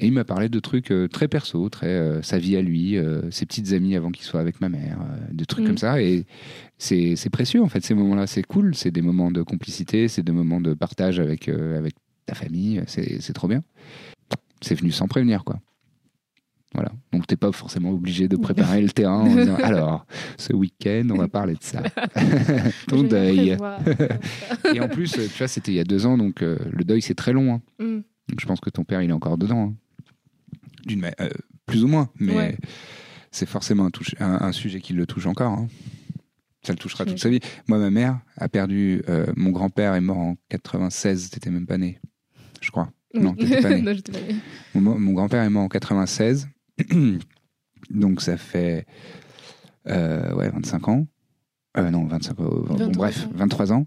Et 0.00 0.06
il 0.06 0.12
m'a 0.12 0.24
parlé 0.24 0.48
de 0.48 0.58
trucs 0.60 0.90
euh, 0.92 1.08
très 1.08 1.28
perso, 1.28 1.68
très 1.68 1.88
euh, 1.88 2.22
sa 2.22 2.38
vie 2.38 2.56
à 2.56 2.62
lui, 2.62 2.96
euh, 2.96 3.30
ses 3.30 3.44
petites 3.44 3.72
amies 3.74 3.94
avant 3.96 4.10
qu'il 4.10 4.24
soit 4.24 4.40
avec 4.40 4.60
ma 4.62 4.70
mère, 4.70 4.98
des 5.30 5.44
trucs 5.44 5.66
comme 5.66 5.78
ça. 5.78 6.00
Et 6.02 6.24
c'est 6.78 7.30
précieux 7.30 7.62
en 7.62 7.68
fait 7.68 7.84
ces 7.84 7.94
moments-là, 7.94 8.26
c'est 8.26 8.42
cool, 8.42 8.74
c'est 8.74 8.90
des 8.90 9.02
moments 9.02 9.30
de 9.30 9.42
complicité, 9.42 10.08
c'est 10.08 10.22
des 10.22 10.32
moments 10.32 10.60
de 10.60 10.72
partage 10.72 11.20
avec 11.20 11.48
avec 11.48 11.94
ta 12.24 12.34
famille, 12.34 12.82
c'est 12.86 13.32
trop 13.34 13.46
bien. 13.46 13.62
C'est 14.62 14.74
venu 14.74 14.90
sans 14.90 15.06
prévenir 15.06 15.44
quoi. 15.44 15.60
Voilà. 16.74 16.92
Donc 17.12 17.26
t'es 17.26 17.36
pas 17.36 17.50
forcément 17.52 17.90
obligé 17.90 18.28
de 18.28 18.36
préparer 18.36 18.80
le 18.80 18.90
terrain 18.90 19.22
en 19.22 19.34
disant 19.36 19.56
alors 19.62 20.06
ce 20.38 20.52
week-end 20.52 21.08
on 21.10 21.16
va 21.16 21.28
parler 21.28 21.54
de 21.54 21.62
ça. 21.62 21.82
Ton 22.88 23.02
deuil. 23.02 23.56
Et 24.74 24.80
en 24.80 24.88
plus, 24.88 25.12
tu 25.12 25.38
vois, 25.38 25.48
c'était 25.48 25.72
il 25.72 25.76
y 25.76 25.80
a 25.80 25.84
deux 25.84 26.06
ans, 26.06 26.16
donc 26.16 26.42
euh, 26.42 26.56
le 26.70 26.84
deuil 26.84 27.02
c'est 27.02 27.14
très 27.14 27.32
long. 27.32 27.54
hein. 27.54 27.60
Mm. 27.80 28.02
Donc 28.28 28.40
je 28.40 28.46
pense 28.46 28.60
que 28.60 28.70
ton 28.70 28.84
père, 28.84 29.02
il 29.02 29.10
est 29.10 29.14
encore 29.14 29.36
dedans. 29.38 29.70
hein. 29.70 29.74
D'une 30.86 31.04
euh, 31.20 31.28
plus 31.66 31.84
ou 31.84 31.88
moins, 31.88 32.10
mais 32.18 32.34
Ouais. 32.34 32.58
c'est 33.30 33.46
forcément 33.48 33.84
un, 33.86 33.90
touche- 33.90 34.14
un- 34.20 34.38
un 34.40 34.52
sujet 34.52 34.80
qui 34.80 34.92
le 34.92 35.06
touche 35.06 35.26
encore. 35.26 35.52
hein. 35.52 35.68
Ça 36.62 36.72
le 36.74 36.78
touchera 36.78 37.06
toute 37.06 37.18
sa 37.18 37.30
vie. 37.30 37.40
Moi, 37.68 37.78
ma 37.78 37.90
mère 37.90 38.20
a 38.36 38.48
perdu. 38.48 39.02
euh, 39.08 39.26
mon 39.36 39.50
grand-père 39.50 39.94
est 39.94 40.00
mort 40.02 40.18
en 40.18 40.36
96, 40.50 41.30
t'étais 41.30 41.48
même 41.50 41.66
pas 41.66 41.78
né, 41.78 41.98
je 42.60 42.70
crois. 42.70 42.90
Non, 43.14 43.34
t'étais 43.34 43.60
pas 43.62 43.70
né. 43.70 43.80
non, 43.82 43.94
j'étais 43.94 44.12
pas 44.12 44.20
née. 44.20 44.36
Mon, 44.74 44.98
mon 44.98 45.12
grand-père 45.14 45.42
est 45.42 45.48
mort 45.50 45.62
en 45.64 45.68
96, 45.68 46.48
donc 47.90 48.20
ça 48.20 48.36
fait 48.36 48.86
euh, 49.88 50.34
ouais, 50.34 50.50
25 50.50 50.88
ans. 50.88 51.06
Non, 51.76 52.04
25 52.06 52.40
ans. 52.40 52.44
bon, 52.44 52.74
23 52.76 52.88
bref, 52.94 53.26
ans. 53.26 53.30
23 53.34 53.72
ans. 53.72 53.86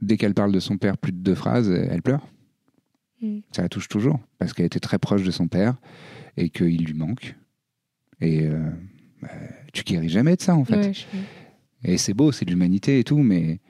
Dès 0.00 0.16
qu'elle 0.16 0.34
parle 0.34 0.52
de 0.52 0.60
son 0.60 0.76
père 0.78 0.98
plus 0.98 1.12
de 1.12 1.18
deux 1.18 1.34
phrases, 1.34 1.70
elle 1.70 2.02
pleure. 2.02 2.26
Mm. 3.20 3.38
Ça 3.52 3.62
la 3.62 3.68
touche 3.68 3.88
toujours, 3.88 4.20
parce 4.38 4.52
qu'elle 4.52 4.66
était 4.66 4.80
très 4.80 4.98
proche 4.98 5.22
de 5.24 5.30
son 5.30 5.48
père 5.48 5.76
et 6.36 6.50
qu'il 6.50 6.84
lui 6.84 6.94
manque. 6.94 7.34
Et 8.20 8.46
euh, 8.46 8.70
bah, 9.22 9.28
tu 9.72 9.82
guéris 9.84 10.08
jamais 10.08 10.36
de 10.36 10.40
ça, 10.42 10.54
en 10.54 10.64
fait. 10.64 10.76
Ouais, 10.88 10.92
je- 10.94 11.06
Et 11.84 11.98
c'est 11.98 12.14
beau, 12.14 12.32
c'est 12.32 12.44
de 12.44 12.50
l'humanité 12.50 12.98
et 12.98 13.04
tout, 13.04 13.18
mais 13.18 13.60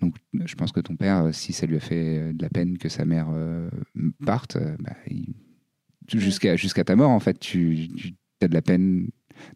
donc 0.00 0.14
je 0.32 0.54
pense 0.54 0.72
que 0.72 0.80
ton 0.80 0.96
père, 0.96 1.24
euh, 1.24 1.32
si 1.32 1.52
ça 1.52 1.66
lui 1.66 1.76
a 1.76 1.80
fait 1.80 2.18
euh, 2.18 2.32
de 2.32 2.42
la 2.42 2.48
peine 2.48 2.78
que 2.78 2.88
sa 2.88 3.04
mère 3.04 3.28
euh, 3.30 3.68
parte, 4.24 4.56
bah, 4.78 4.96
il- 5.06 5.34
jusqu'à 6.12 6.56
jusqu'à 6.56 6.84
ta 6.84 6.96
mort, 6.96 7.10
en 7.10 7.20
fait, 7.20 7.38
tu, 7.38 7.88
tu 7.96 8.14
as 8.42 8.48
de 8.48 8.54
la 8.54 8.62
peine 8.62 9.08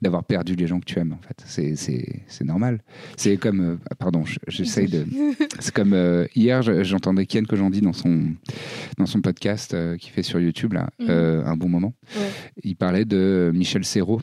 d'avoir 0.02 0.24
perdu 0.24 0.54
les 0.56 0.66
gens 0.66 0.80
que 0.80 0.84
tu 0.84 0.98
aimes, 0.98 1.12
en 1.12 1.20
fait. 1.26 1.42
C'est- 1.46 1.76
C'est 1.76 2.22
c'est 2.28 2.44
normal. 2.44 2.82
C'est 3.16 3.36
comme, 3.36 3.60
euh, 3.60 3.76
pardon, 3.98 4.24
je- 4.24 4.38
j'essaye 4.48 4.88
de. 4.88 5.04
C'est 5.60 5.72
comme 5.74 5.92
euh, 5.92 6.26
hier, 6.34 6.62
je- 6.62 6.82
j'entendais 6.84 7.26
Kian 7.26 7.44
que 7.44 7.56
j'en 7.56 7.70
dis 7.70 7.80
dans 7.80 7.92
son 7.92 8.32
dans 8.98 9.06
son 9.06 9.20
podcast 9.20 9.74
euh, 9.74 9.96
qu'il 9.96 10.12
fait 10.12 10.22
sur 10.22 10.40
YouTube 10.40 10.72
là, 10.72 10.88
Mhm. 11.00 11.06
euh, 11.08 11.44
un 11.44 11.56
bon 11.56 11.68
moment. 11.68 11.94
Ouais. 12.16 12.28
Il 12.62 12.76
parlait 12.76 13.04
de 13.04 13.50
Michel 13.54 13.84
Serrault 13.84 14.20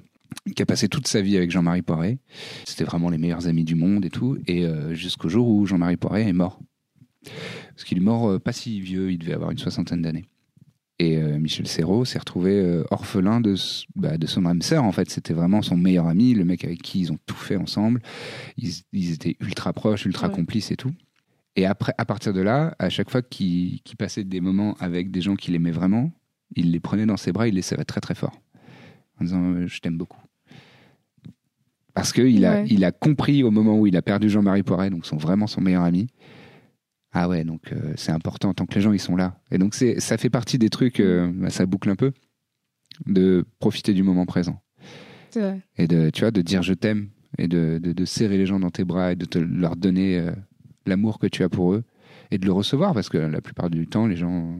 qui 0.55 0.61
a 0.61 0.65
passé 0.65 0.87
toute 0.87 1.07
sa 1.07 1.21
vie 1.21 1.35
avec 1.37 1.51
Jean-Marie 1.51 1.81
Poiré. 1.81 2.17
C'était 2.65 2.83
vraiment 2.85 3.09
les 3.09 3.17
meilleurs 3.17 3.47
amis 3.47 3.63
du 3.65 3.75
monde 3.75 4.05
et 4.05 4.09
tout. 4.09 4.37
Et 4.47 4.65
jusqu'au 4.91 5.27
jour 5.29 5.47
où 5.47 5.65
Jean-Marie 5.65 5.97
Poiré 5.97 6.27
est 6.27 6.33
mort. 6.33 6.59
Parce 7.69 7.83
qu'il 7.83 7.97
est 7.97 8.01
mort 8.01 8.39
pas 8.41 8.51
si 8.53 8.79
vieux, 8.79 9.11
il 9.11 9.17
devait 9.19 9.33
avoir 9.33 9.51
une 9.51 9.57
soixantaine 9.57 10.01
d'années. 10.01 10.25
Et 11.01 11.17
euh, 11.17 11.39
Michel 11.39 11.65
Serrault 11.65 12.05
s'est 12.05 12.19
retrouvé 12.19 12.51
euh, 12.59 12.83
orphelin 12.91 13.41
de, 13.41 13.55
bah, 13.95 14.19
de 14.19 14.27
son 14.27 14.45
âme 14.45 14.61
sœur. 14.61 14.83
En 14.83 14.91
fait, 14.91 15.09
c'était 15.09 15.33
vraiment 15.33 15.63
son 15.63 15.75
meilleur 15.75 16.05
ami, 16.07 16.35
le 16.35 16.45
mec 16.45 16.63
avec 16.63 16.79
qui 16.83 16.99
ils 16.99 17.11
ont 17.11 17.17
tout 17.25 17.35
fait 17.35 17.55
ensemble. 17.55 18.01
Ils, 18.55 18.71
ils 18.93 19.11
étaient 19.13 19.35
ultra 19.39 19.73
proches, 19.73 20.05
ultra 20.05 20.27
Ouais. 20.27 20.35
complices 20.35 20.69
et 20.69 20.75
tout. 20.75 20.91
Et 21.55 21.65
après, 21.65 21.95
à 21.97 22.05
partir 22.05 22.33
de 22.33 22.41
là, 22.41 22.75
à 22.77 22.89
chaque 22.89 23.09
fois 23.09 23.23
qu'il 23.23 23.81
passait 23.97 24.23
des 24.23 24.41
moments 24.41 24.75
avec 24.79 25.09
des 25.09 25.21
gens 25.21 25.35
qu'il 25.35 25.55
aimait 25.55 25.71
vraiment, 25.71 26.11
il 26.55 26.69
les 26.71 26.79
prenait 26.79 27.07
dans 27.07 27.17
ses 27.17 27.31
bras, 27.31 27.47
il 27.47 27.55
les 27.55 27.63
serrait 27.63 27.83
très 27.85 27.99
très 27.99 28.13
fort. 28.13 28.39
En 29.19 29.23
disant 29.23 29.41
euh, 29.41 29.65
Je 29.65 29.79
t'aime 29.79 29.97
beaucoup. 29.97 30.21
Parce 31.95 32.13
qu'il 32.13 32.45
a, 32.45 32.63
il 32.65 32.85
a 32.85 32.91
compris 32.91 33.41
au 33.41 33.49
moment 33.49 33.79
où 33.79 33.87
il 33.87 33.97
a 33.97 34.03
perdu 34.03 34.29
Jean-Marie 34.29 34.61
Poiret, 34.61 34.91
donc 34.91 35.07
son, 35.07 35.17
vraiment 35.17 35.47
son 35.47 35.61
meilleur 35.61 35.83
ami. 35.83 36.07
Ah 37.13 37.27
ouais, 37.27 37.43
donc 37.43 37.73
euh, 37.73 37.93
c'est 37.95 38.11
important 38.11 38.53
tant 38.53 38.65
que 38.65 38.75
les 38.75 38.81
gens 38.81 38.93
ils 38.93 38.99
sont 38.99 39.15
là. 39.15 39.39
Et 39.51 39.57
donc 39.57 39.75
c'est, 39.75 39.99
ça 39.99 40.17
fait 40.17 40.29
partie 40.29 40.57
des 40.57 40.69
trucs, 40.69 40.99
euh, 40.99 41.31
bah, 41.33 41.49
ça 41.49 41.65
boucle 41.65 41.89
un 41.89 41.95
peu, 41.95 42.13
de 43.05 43.45
profiter 43.59 43.93
du 43.93 44.03
moment 44.03 44.25
présent. 44.25 44.61
Vrai. 45.35 45.61
Et 45.77 45.87
de, 45.87 46.09
tu 46.09 46.21
vois, 46.21 46.31
de 46.31 46.41
dire 46.41 46.61
je 46.61 46.73
t'aime 46.73 47.09
et 47.37 47.47
de, 47.47 47.79
de, 47.81 47.93
de 47.93 48.05
serrer 48.05 48.37
les 48.37 48.45
gens 48.45 48.59
dans 48.59 48.69
tes 48.69 48.83
bras 48.83 49.11
et 49.11 49.15
de 49.15 49.25
te, 49.25 49.39
leur 49.39 49.75
donner 49.75 50.19
euh, 50.19 50.31
l'amour 50.85 51.19
que 51.19 51.27
tu 51.27 51.43
as 51.43 51.49
pour 51.49 51.73
eux 51.73 51.83
et 52.31 52.37
de 52.37 52.45
le 52.45 52.51
recevoir 52.51 52.93
parce 52.93 53.09
que 53.09 53.17
la 53.17 53.41
plupart 53.41 53.69
du 53.69 53.87
temps 53.87 54.07
les 54.07 54.15
gens 54.15 54.57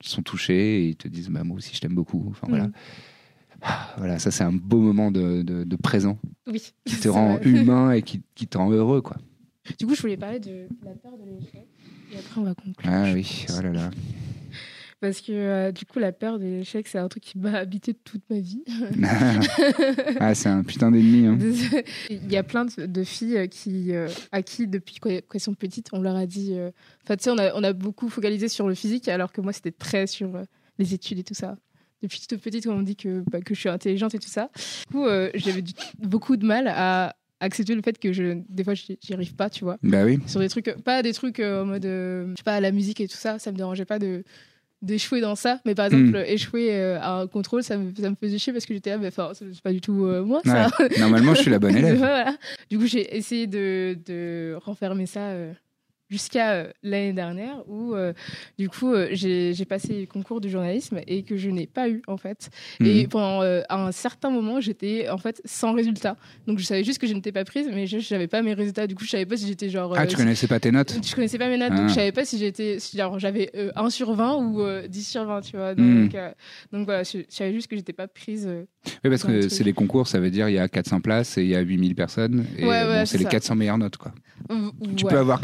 sont 0.00 0.22
touchés 0.22 0.82
et 0.82 0.88
ils 0.88 0.96
te 0.96 1.08
disent 1.08 1.28
bah, 1.28 1.44
moi 1.44 1.56
aussi 1.56 1.74
je 1.74 1.80
t'aime 1.80 1.94
beaucoup. 1.94 2.24
Enfin 2.30 2.46
voilà. 2.48 2.66
Mm. 2.66 2.72
Ah, 3.62 3.94
voilà, 3.96 4.18
ça 4.18 4.32
c'est 4.32 4.42
un 4.42 4.52
beau 4.52 4.80
moment 4.80 5.12
de, 5.12 5.42
de, 5.42 5.76
présent 5.76 6.18
Oui. 6.48 6.72
qui 6.84 6.96
te 6.96 7.08
rend 7.08 7.36
vrai. 7.36 7.48
humain 7.48 7.92
et 7.92 8.02
qui, 8.02 8.20
qui 8.34 8.48
te 8.48 8.58
rend 8.58 8.70
heureux 8.72 9.02
quoi. 9.02 9.16
Du 9.78 9.86
coup, 9.86 9.94
je 9.94 10.00
voulais 10.02 10.16
parler 10.16 10.40
de 10.40 10.66
la 10.84 10.92
peur 10.92 11.12
de 11.18 11.24
l'échec. 11.24 11.66
Et 12.12 12.18
après, 12.18 12.40
on 12.40 12.44
va 12.44 12.54
conclure. 12.54 12.90
Ah 12.92 13.10
oui, 13.14 13.46
oh 13.56 13.62
là 13.62 13.70
là. 13.72 13.90
Parce 15.00 15.20
que 15.20 15.32
euh, 15.32 15.72
du 15.72 15.84
coup, 15.84 15.98
la 15.98 16.12
peur 16.12 16.38
de 16.38 16.44
l'échec, 16.44 16.86
c'est 16.86 16.98
un 16.98 17.08
truc 17.08 17.24
qui 17.24 17.36
m'a 17.38 17.54
habité 17.58 17.92
toute 17.94 18.22
ma 18.30 18.38
vie. 18.38 18.62
ah, 20.20 20.34
c'est 20.34 20.48
un 20.48 20.62
putain 20.62 20.90
d'ennemi. 20.90 21.26
Hein. 21.26 21.38
Il 22.10 22.30
y 22.30 22.36
a 22.36 22.42
plein 22.44 22.64
de, 22.66 22.86
de 22.86 23.04
filles 23.04 23.36
euh, 23.36 23.46
qui, 23.46 23.92
euh, 23.94 24.08
à 24.30 24.42
qui, 24.42 24.66
depuis 24.68 24.96
qu'elles 25.00 25.40
sont 25.40 25.54
petites, 25.54 25.88
on 25.92 26.00
leur 26.00 26.16
a 26.16 26.26
dit. 26.26 26.50
euh, 26.52 26.70
Enfin, 27.04 27.16
tu 27.16 27.24
sais, 27.24 27.30
on 27.30 27.38
a, 27.38 27.52
on 27.54 27.64
a 27.64 27.72
beaucoup 27.72 28.08
focalisé 28.08 28.48
sur 28.48 28.68
le 28.68 28.74
physique, 28.74 29.08
alors 29.08 29.32
que 29.32 29.40
moi, 29.40 29.52
c'était 29.52 29.72
très 29.72 30.06
sur 30.06 30.40
les 30.78 30.94
études 30.94 31.18
et 31.18 31.24
tout 31.24 31.34
ça. 31.34 31.56
Depuis 32.02 32.20
toute 32.28 32.40
petite, 32.40 32.66
on 32.66 32.76
me 32.78 32.82
dit 32.84 32.96
que, 32.96 33.22
bah, 33.30 33.40
que 33.40 33.54
je 33.54 33.60
suis 33.60 33.68
intelligente 33.68 34.14
et 34.14 34.18
tout 34.18 34.28
ça. 34.28 34.50
Du 34.88 34.92
coup, 34.94 35.04
euh, 35.06 35.30
j'avais 35.34 35.62
beaucoup 36.00 36.36
de 36.36 36.44
mal 36.46 36.66
à 36.68 37.14
accepter 37.42 37.74
le 37.74 37.82
fait 37.82 37.98
que 37.98 38.12
je, 38.12 38.38
des 38.48 38.64
fois, 38.64 38.74
j'y 38.74 38.96
arrive 39.12 39.34
pas, 39.34 39.50
tu 39.50 39.64
vois. 39.64 39.76
Bah 39.82 40.04
oui. 40.04 40.18
Sur 40.26 40.40
des 40.40 40.48
trucs, 40.48 40.74
pas 40.84 41.02
des 41.02 41.12
trucs 41.12 41.40
euh, 41.40 41.62
en 41.62 41.66
mode, 41.66 41.84
euh, 41.84 42.30
je 42.32 42.36
sais 42.38 42.42
pas, 42.44 42.60
la 42.60 42.72
musique 42.72 43.00
et 43.00 43.08
tout 43.08 43.16
ça, 43.16 43.38
ça 43.38 43.52
me 43.52 43.56
dérangeait 43.56 43.84
pas 43.84 43.98
de 43.98 44.24
d'échouer 44.84 45.20
dans 45.20 45.36
ça 45.36 45.60
mais 45.64 45.76
par 45.76 45.86
exemple 45.86 46.02
Mm. 46.18 46.24
échouer 46.26 46.74
euh, 46.74 46.98
à 47.00 47.20
un 47.20 47.28
contrôle 47.28 47.62
ça 47.62 47.76
me, 47.78 47.94
ça 47.94 48.10
me 48.10 48.16
faisait 48.20 48.36
chier 48.38 48.52
parce 48.52 48.66
que 48.66 48.74
j'étais 48.74 48.90
là 48.90 48.98
mais 48.98 49.06
enfin 49.06 49.30
c'est 49.32 49.60
pas 49.62 49.70
du 49.72 49.80
tout 49.80 50.06
euh, 50.06 50.24
moi 50.24 50.40
ça 50.44 50.70
Ouais. 50.80 50.88
Normalement, 50.98 51.36
je 51.36 51.42
suis 51.42 51.52
la 51.52 51.60
bonne 51.60 51.76
élève. 51.76 51.98
Voilà. 51.98 52.36
Du 52.68 52.78
coup, 52.80 52.86
j'ai 52.86 53.16
essayé 53.16 53.46
de, 53.46 53.96
de 54.04 54.56
renfermer 54.64 55.06
ça 55.06 55.20
euh, 55.28 55.52
jusqu'à 56.12 56.52
euh, 56.52 56.70
l'année 56.82 57.14
dernière 57.14 57.56
où 57.68 57.94
euh, 57.94 58.12
du 58.58 58.68
coup 58.68 58.92
euh, 58.92 59.08
j'ai 59.12 59.64
passé 59.64 60.00
le 60.02 60.06
concours 60.06 60.40
du 60.42 60.50
journalisme 60.50 61.00
et 61.06 61.22
que 61.22 61.36
je 61.38 61.48
n'ai 61.48 61.66
pas 61.66 61.88
eu 61.88 62.02
en 62.06 62.18
fait. 62.18 62.50
Et 62.80 63.02
Mhm. 63.04 63.08
pendant 63.08 63.42
euh, 63.42 63.62
un 63.70 63.90
certain 63.92 64.28
moment 64.30 64.60
j'étais 64.60 65.08
en 65.08 65.16
fait 65.18 65.40
sans 65.46 65.72
résultat. 65.72 66.16
Donc 66.46 66.58
je 66.58 66.64
savais 66.64 66.84
juste 66.84 66.98
que 67.00 67.06
je 67.06 67.14
n'étais 67.14 67.32
pas 67.32 67.44
prise, 67.44 67.68
mais 67.72 67.86
je 67.86 67.96
n'avais 68.14 68.28
pas 68.28 68.42
mes 68.42 68.52
résultats. 68.54 68.86
Du 68.86 68.94
coup 68.94 69.04
je 69.04 69.10
savais 69.10 69.26
pas 69.26 69.36
si 69.38 69.46
j'étais 69.46 69.70
genre. 69.70 69.94
Ah, 69.96 70.06
tu 70.06 70.16
connaissais 70.16 70.46
pas 70.46 70.60
tes 70.60 70.70
notes 70.70 70.98
je 71.02 71.14
connaissais 71.14 71.38
pas 71.38 71.48
mes 71.48 71.56
notes, 71.58 71.70
Ah. 71.72 71.76
donc 71.78 71.88
je 71.88 71.94
savais 71.94 72.12
pas 72.12 72.24
si 72.24 72.38
j'étais, 72.38 72.78
si, 72.78 72.96
genre, 72.98 73.18
j'avais 73.18 73.50
euh, 73.56 73.70
1 73.76 73.88
sur 73.90 74.12
20 74.12 74.36
ou 74.36 74.60
euh, 74.60 74.86
10 74.86 75.02
sur 75.08 75.24
20, 75.24 75.40
tu 75.40 75.56
vois. 75.56 75.74
Donc, 75.74 76.14
euh, 76.14 76.30
donc 76.72 76.84
voilà, 76.84 77.02
je, 77.02 77.18
je 77.18 77.24
savais 77.28 77.52
juste 77.52 77.66
que 77.68 77.76
j'étais 77.76 77.92
pas 77.94 78.06
prise. 78.08 78.46
Oui, 79.04 79.10
parce 79.10 79.22
que 79.24 79.48
c'est 79.48 79.64
les 79.64 79.72
concours, 79.72 80.06
ça 80.06 80.20
veut 80.20 80.30
dire 80.30 80.48
il 80.48 80.54
y 80.54 80.58
a 80.58 80.68
400 80.68 81.00
places 81.00 81.38
et 81.38 81.42
il 81.42 81.48
y 81.48 81.54
a 81.56 81.60
8000 81.60 81.94
personnes. 81.94 82.44
Et 82.58 82.66
Ouais, 82.66 82.84
bon, 82.84 82.90
ouais, 82.90 82.98
c'est 83.06 83.12
c'est 83.12 83.18
les 83.18 83.24
ça. 83.24 83.30
400 83.30 83.54
meilleures 83.54 83.78
notes. 83.78 83.96
Quoi. 83.96 84.12
Tu 84.96 85.04
ouais. 85.04 85.10
peux 85.10 85.18
avoir 85.18 85.40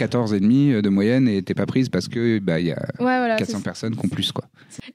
14,5 0.67 0.81
de 0.83 0.89
moyenne 0.89 1.29
et 1.29 1.43
t'es 1.43 1.55
pas 1.55 1.67
prise 1.67 1.89
parce 1.89 2.09
que 2.09 2.39
bah, 2.39 2.61
il 2.61 2.67
y 2.67 2.73
a 2.73 2.79
Ouais, 2.99 3.19
voilà. 3.19 3.37
400 3.37 3.59
c'est- 3.59 3.65
personnes 3.65 3.97
qui 3.97 4.05
ont 4.05 4.09
plus. 4.09 4.33
Quoi. 4.33 4.45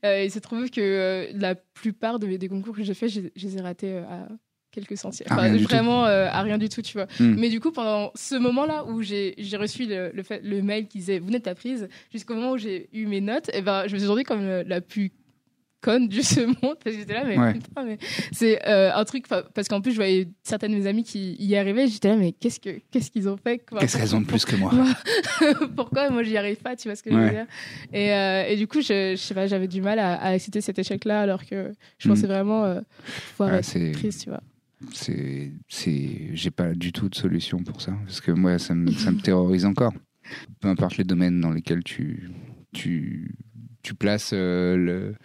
Euh, 0.05 0.24
il 0.24 0.32
se 0.32 0.39
trouve 0.39 0.70
que 0.70 0.82
euh, 0.82 1.28
la 1.36 1.55
plupart 1.55 2.20
de, 2.20 2.28
des 2.38 2.47
concours 2.49 2.76
que 2.76 2.84
j'ai 2.84 2.93
fait, 2.93 3.07
je 3.09 3.22
les 3.36 3.57
ai 3.57 3.61
ratés 3.61 3.93
euh, 3.93 4.03
à 4.03 4.28
quelques 4.72 4.97
centièmes. 4.97 5.28
Enfin, 5.32 5.55
tout. 5.55 5.64
vraiment 5.64 6.05
euh, 6.05 6.28
à 6.32 6.41
rien 6.41 6.57
du 6.57 6.68
tout, 6.70 6.82
tu 6.82 6.93
vois. 6.97 7.07
Hmm. 7.20 7.36
Mais 7.38 7.49
du 7.49 7.59
coup, 7.59 7.72
pendant 7.72 8.11
ce 8.16 8.36
moment-là 8.36 8.86
où 8.86 9.01
j'ai 9.01 9.36
reçu 9.59 9.86
le, 9.86 10.11
le, 10.14 10.24
fait, 10.24 10.41
le 10.43 10.61
mail 10.61 10.88
qui 10.88 10.97
disait 10.99 11.20
vous 11.20 11.30
n'êtes 11.30 11.43
pas 11.43 11.55
prise, 11.55 11.88
jusqu'au 12.11 12.36
moment 12.36 12.51
où 12.53 12.57
j'ai 12.57 12.89
eu 12.93 13.05
mes 13.05 13.22
notes, 13.22 13.49
et 13.53 13.61
ben, 13.61 13.84
je 13.88 13.93
me 13.93 13.99
suis 13.99 14.07
sentie 14.07 14.24
comme 14.24 14.41
euh, 14.41 14.64
la 14.66 14.82
plus 14.82 15.11
conne 15.84 16.07
du 16.07 16.23
ce 16.23 16.39
monde. 16.41 16.77
Parce 16.84 16.95
que 16.95 17.01
j'étais 17.01 17.13
là 17.13 17.23
mais, 17.27 17.38
Ouais. 17.38 17.53
putain, 17.53 17.84
mais 17.84 17.97
c'est 18.31 18.67
euh, 18.67 18.91
un 18.95 19.03
truc 19.05 19.27
parce 19.27 19.67
qu'en 19.67 19.81
plus 19.81 19.91
je 19.91 19.97
voyais 19.97 20.27
certaines 20.43 20.71
de 20.71 20.77
mes 20.77 20.88
amies 20.88 21.03
qui 21.03 21.36
y 21.39 21.55
arrivaient 21.55 21.88
j'étais 21.88 22.07
là 22.09 22.15
mais 22.15 22.31
qu'est-ce 22.31 22.59
que 22.59 22.79
qu'est-ce 22.89 23.11
qu'ils 23.11 23.27
ont 23.29 23.38
fait 23.38 23.59
quoi? 23.59 23.79
Qu'est-ce 23.79 23.97
qu'elles 23.97 24.15
ont 24.15 24.21
de 24.21 24.25
plus 24.25 24.45
que 24.45 24.55
moi? 24.55 24.71
Pourquoi? 25.75 26.09
Moi 26.13 26.23
j'y 26.23 26.38
arrive 26.38 26.57
pas 26.57 26.75
tu 26.75 26.88
vois 26.88 26.95
ce 26.95 27.03
que 27.03 27.11
je 27.11 27.15
veux 27.17 27.29
dire? 27.29 27.45
Et, 27.91 28.11
euh, 28.13 28.45
et 28.47 28.55
du 28.55 28.67
coup 28.67 28.81
je, 28.81 29.11
je 29.11 29.21
sais 29.21 29.34
pas 29.34 29.45
j'avais 29.47 29.67
du 29.67 29.81
mal 29.81 29.99
à, 29.99 30.13
à 30.15 30.29
accepter 30.29 30.61
cet 30.61 30.79
échec 30.79 31.05
là 31.05 31.21
alors 31.21 31.45
que 31.45 31.71
je 31.99 32.07
Mm. 32.07 32.11
pensais 32.13 32.27
vraiment 32.27 32.63
euh, 32.65 32.81
pouvoir 33.31 33.51
Ouais, 33.51 33.57
être 33.59 33.65
c'est- 33.65 33.91
prise 33.91 34.17
tu 34.19 34.29
vois. 34.29 34.41
c'est 34.93 35.51
c'est 35.69 36.29
j'ai 36.34 36.51
pas 36.51 36.73
du 36.73 36.91
tout 36.91 37.09
de 37.09 37.15
solution 37.15 37.59
pour 37.63 37.81
ça 37.81 37.93
parce 38.05 38.21
que 38.21 38.31
moi 38.31 38.57
ça 38.59 38.73
me, 38.75 38.91
ça 38.91 39.11
me 39.11 39.19
terrorise 39.19 39.65
encore. 39.65 39.93
Peu 40.61 40.67
importe 40.69 40.97
les 40.97 41.03
domaines 41.03 41.39
dans 41.41 41.51
lesquels 41.51 41.84
tu 41.84 42.29
tu 42.73 43.36
tu 43.84 43.93
places 43.93 44.31
euh, 44.34 44.75
le- 44.77 45.15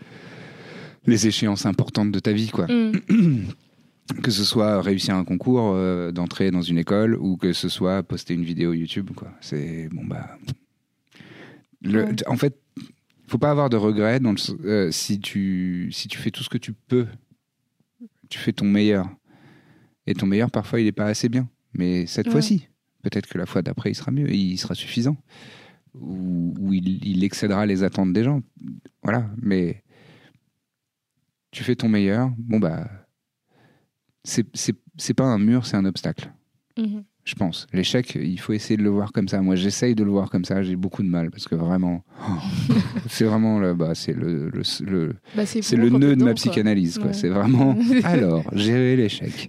les 1.09 1.27
échéances 1.27 1.67
importantes 1.67 2.13
de 2.13 2.19
ta 2.19 2.33
vie 2.33 2.49
quoi. 2.51 2.67
Mm. 2.67 2.93
que 4.23 4.31
ce 4.31 4.45
soit 4.45 4.81
réussir 4.81 5.15
un 5.15 5.25
concours 5.25 5.73
euh, 5.75 6.13
d'entrée 6.13 6.51
dans 6.51 6.63
une 6.63 6.79
école 6.79 7.15
ou 7.17 7.37
que 7.37 7.53
ce 7.53 7.69
soit 7.69 8.03
poster 8.03 8.35
une 8.35 8.45
vidéo 8.45 8.73
YouTube 8.73 9.11
quoi. 9.15 9.31
C'est 9.41 9.89
bon 9.93 10.05
bah 10.05 10.39
le- 11.83 12.05
Ouais. 12.05 12.15
en 12.27 12.37
fait 12.37 12.59
faut 13.27 13.39
pas 13.39 13.51
avoir 13.51 13.69
de 13.69 13.77
regrets 13.77 14.21
dans 14.21 14.33
le 14.33 14.39
euh, 14.67 14.91
si 14.91 15.21
tu 15.21 15.89
si 15.93 16.09
tu 16.09 16.17
fais 16.19 16.31
tout 16.31 16.43
ce 16.43 16.49
que 16.49 16.59
tu 16.59 16.73
peux. 16.73 17.07
Tu 18.31 18.39
fais 18.39 18.53
ton 18.53 18.65
meilleur. 18.67 19.09
Et 20.07 20.15
ton 20.15 20.27
meilleur 20.27 20.51
parfois 20.51 20.81
il 20.81 20.87
est 20.87 20.93
pas 20.93 21.07
assez 21.07 21.29
bien. 21.29 21.49
Mais 21.75 22.07
cette 22.07 22.27
Ouais. 22.27 22.33
fois-ci 22.33 22.69
peut-être 23.03 23.27
que 23.29 23.39
la 23.39 23.47
fois 23.47 23.63
d'après 23.63 23.91
il 23.91 23.95
sera 23.95 24.11
mieux 24.11 24.31
il 24.33 24.57
sera 24.59 24.75
suffisant. 24.75 25.17
Ou, 25.95 26.55
ou 26.59 26.73
il, 26.75 27.05
il 27.05 27.25
excédera 27.25 27.67
les 27.67 27.83
attentes 27.83 28.13
des 28.13 28.23
gens. 28.25 28.43
Voilà. 29.03 29.29
Mais 29.43 29.83
tu 31.51 31.65
fais 31.65 31.75
ton 31.77 31.89
meilleur 31.89 32.31
bon 32.39 32.59
bah 32.59 32.89
c'est 34.25 35.15
pas 35.15 35.25
un 35.25 35.39
mur 35.39 35.67
c'est 35.67 35.77
un 35.77 35.85
obstacle 35.85 36.33
Mhm. 36.77 37.03
je 37.25 37.35
pense. 37.35 37.67
L'échec, 37.73 38.15
il 38.15 38.39
faut 38.39 38.53
essayer 38.53 38.77
de 38.77 38.85
le 38.85 38.89
voir 38.91 39.11
comme 39.11 39.27
ça. 39.27 39.43
Moi, 39.43 39.57
j'essaye 39.57 39.97
de 39.97 40.05
le 40.05 40.13
voir 40.13 40.31
comme 40.31 40.45
ça. 40.45 40.63
J'ai 40.63 40.77
beaucoup 40.77 41.03
de 41.03 41.09
mal 41.09 41.33
parce 41.33 41.49
que 41.49 41.57
vraiment, 41.57 42.05
oh, 42.21 42.33
c'est 43.09 43.25
vraiment 43.25 43.59
le, 43.59 43.75
bah, 43.75 43.97
c'est 43.97 44.13
le, 44.13 44.49
le, 44.49 44.63
le- 44.87 45.17
Bah, 45.35 45.45
c'est 45.45 45.75
le 45.75 45.91
nœud 45.91 46.15
de 46.15 46.21
ma 46.23 46.27
quoi. 46.27 46.35
psychanalyse. 46.35 46.99
quoi. 46.99 47.09
Ouais. 47.09 47.13
C'est 47.15 47.31
vraiment. 47.31 47.77
Alors, 48.05 48.45
gérer 48.57 48.95
l'échec. 48.95 49.49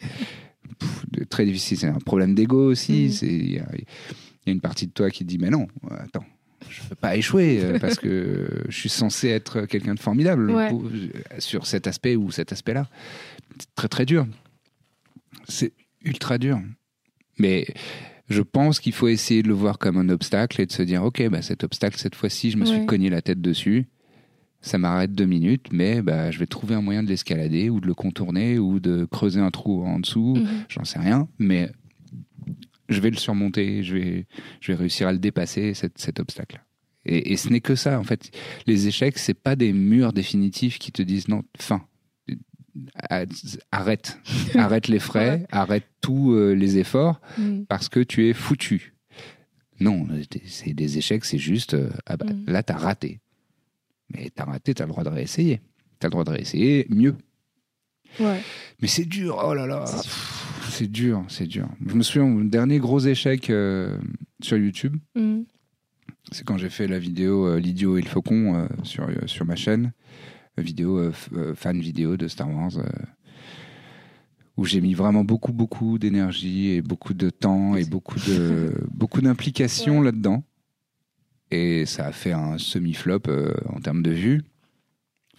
Très 1.30 1.46
difficile. 1.46 1.78
C'est 1.78 1.88
un 1.88 2.00
problème 2.00 2.34
d'ego 2.34 2.72
aussi. 2.72 3.04
Mhm. 3.04 3.10
C'est 3.12 3.28
il 3.28 3.52
y, 3.52 3.56
y 3.58 3.60
a 3.60 4.52
une 4.52 4.60
partie 4.62 4.88
de 4.88 4.92
toi 4.92 5.12
qui 5.12 5.24
dit 5.24 5.38
mais 5.38 5.52
non, 5.52 5.68
attends. 6.00 6.26
Je 6.70 6.82
peux 6.88 6.96
pas 6.96 7.16
échouer 7.18 7.60
euh, 7.64 7.80
parce 7.80 7.96
que 7.98 8.48
je 8.70 8.76
suis 8.78 8.90
censé 8.90 9.28
être 9.30 9.62
quelqu'un 9.66 9.96
de 9.96 10.00
formidable 10.00 10.52
Ouais. 10.52 10.70
pour- 10.70 10.90
sur 11.40 11.66
cet 11.68 11.88
aspect 11.88 12.16
ou 12.16 12.32
cet 12.32 12.52
aspect-là. 12.52 12.88
C'est 13.60 13.76
très 13.76 13.88
très 13.88 14.06
dur. 14.06 14.26
C'est 15.48 15.74
ultra 16.04 16.38
dur. 16.38 16.60
Mais 17.38 17.66
je 18.30 18.42
pense 18.42 18.80
qu'il 18.80 18.94
faut 18.94 19.08
essayer 19.08 19.42
de 19.44 19.48
le 19.48 19.54
voir 19.54 19.78
comme 19.80 19.98
un 19.98 20.10
obstacle 20.10 20.62
et 20.62 20.66
de 20.66 20.72
se 20.72 20.84
dire 20.84 21.04
ok, 21.04 21.28
bah, 21.30 21.42
cet 21.42 21.64
obstacle, 21.64 21.98
cette 21.98 22.16
fois-ci, 22.16 22.52
je 22.52 22.58
me 22.58 22.66
suis 22.66 22.86
cogné 22.86 23.10
la 23.10 23.22
tête 23.22 23.42
dessus. 23.42 23.88
Ça 24.62 24.78
m'arrête 24.78 25.14
deux 25.14 25.26
minutes, 25.26 25.68
mais 25.72 26.02
bah, 26.02 26.32
je 26.32 26.40
vais 26.40 26.46
trouver 26.46 26.76
un 26.76 26.82
moyen 26.82 27.02
de 27.02 27.08
l'escalader 27.08 27.70
ou 27.70 27.80
de 27.80 27.88
le 27.88 27.94
contourner 27.94 28.60
ou 28.60 28.82
de 28.82 29.06
creuser 29.06 29.40
un 29.40 29.52
trou 29.52 29.86
en 29.86 30.00
dessous. 30.02 30.36
Mhm. 30.36 30.48
J'en 30.68 30.84
sais 30.84 31.00
rien, 31.00 31.30
mais 31.40 31.72
je 32.90 33.00
vais 33.00 33.10
le 33.10 33.18
surmonter, 33.18 33.84
je 33.84 33.96
vais, 33.96 34.28
je 34.60 34.72
vais 34.72 34.78
réussir 34.78 35.08
à 35.08 35.12
le 35.14 35.20
dépasser, 35.20 35.74
cet, 35.74 35.98
cet 35.98 36.20
obstacle. 36.20 36.62
Et, 37.06 37.32
et 37.32 37.38
ce 37.38 37.50
n'est 37.50 37.62
que 37.62 37.76
ça, 37.76 37.98
en 38.00 38.04
fait. 38.04 38.30
Les 38.68 38.88
échecs, 38.88 39.18
c'est 39.18 39.34
pas 39.34 39.56
des 39.56 39.72
murs 39.72 40.12
définitifs 40.12 40.80
qui 40.80 40.92
te 40.92 41.02
disent 41.02 41.28
non, 41.30 41.44
fin. 41.58 41.86
Arrête, 43.72 44.20
arrête 44.56 44.88
les 44.88 45.00
frais, 45.00 45.46
arrête 45.52 45.86
tous 46.02 46.34
euh, 46.34 46.54
les 46.54 46.78
efforts 46.78 47.20
Mhm. 47.38 47.66
parce 47.68 47.90
que 47.90 48.00
tu 48.00 48.28
es 48.30 48.34
foutu. 48.34 48.94
Non, 49.80 50.08
c'est 50.46 50.74
des 50.74 50.98
échecs, 50.98 51.24
c'est 51.26 51.38
juste, 51.38 51.74
euh, 51.74 51.90
ah 52.06 52.18
bah, 52.18 52.26
Mm. 52.26 52.44
là, 52.52 52.64
t'as 52.64 52.78
raté. 52.78 53.20
Mais 54.14 54.30
t'as 54.34 54.44
raté, 54.46 54.74
t'as 54.74 54.86
le 54.86 54.90
droit 54.92 55.04
de 55.04 55.10
réessayer. 55.10 55.62
T'as 56.00 56.08
le 56.08 56.12
droit 56.12 56.24
de 56.26 56.32
réessayer 56.32 56.86
mieux. 56.90 57.16
Ouais. 58.20 58.42
Mais 58.82 58.88
c'est 58.88 59.06
dur, 59.06 59.40
oh 59.44 59.54
là 59.54 59.68
là, 59.68 59.86
Pff, 59.86 60.49
c'est 60.80 60.88
dur, 60.92 61.24
c'est 61.28 61.46
dur. 61.48 61.68
Je 61.86 61.94
me 61.96 62.04
souviens, 62.04 62.26
mon 62.28 62.44
dernier 62.46 62.80
gros 62.80 63.00
échec 63.00 63.50
euh, 63.50 63.98
sur 64.42 64.58
YouTube, 64.58 64.96
Mhm. 65.16 65.46
c'est 66.32 66.46
quand 66.46 66.58
j'ai 66.58 66.70
fait 66.70 66.88
la 66.88 67.00
vidéo 67.00 67.48
euh, 67.48 67.60
L'idiot 67.60 67.98
et 67.98 68.02
le 68.02 68.08
faucon 68.08 68.56
euh, 68.56 68.68
sur, 68.84 69.08
sur 69.26 69.46
ma 69.46 69.56
chaîne, 69.58 69.92
vidéo 70.58 71.12
fan 71.56 71.80
vidéo 71.80 72.16
de 72.18 72.28
Star 72.28 72.50
Wars, 72.54 72.72
où 74.58 74.66
j'ai 74.66 74.82
mis 74.82 74.94
vraiment 74.94 75.24
beaucoup, 75.24 75.54
beaucoup 75.54 75.98
d'énergie 76.00 76.70
et 76.70 76.82
beaucoup 76.82 77.14
de 77.14 77.30
temps 77.30 77.76
et 77.76 77.86
beaucoup 77.86 78.20
de 78.20 78.74
beaucoup 78.92 79.22
d'implication 79.22 80.00
Ouais. 80.00 80.06
là-dedans. 80.06 80.44
Et 81.52 81.86
ça 81.86 82.06
a 82.08 82.12
fait 82.12 82.34
un 82.34 82.58
semi-flop 82.58 83.22
en 83.68 83.80
termes 83.80 84.04
de 84.04 84.12
vues. 84.12 84.44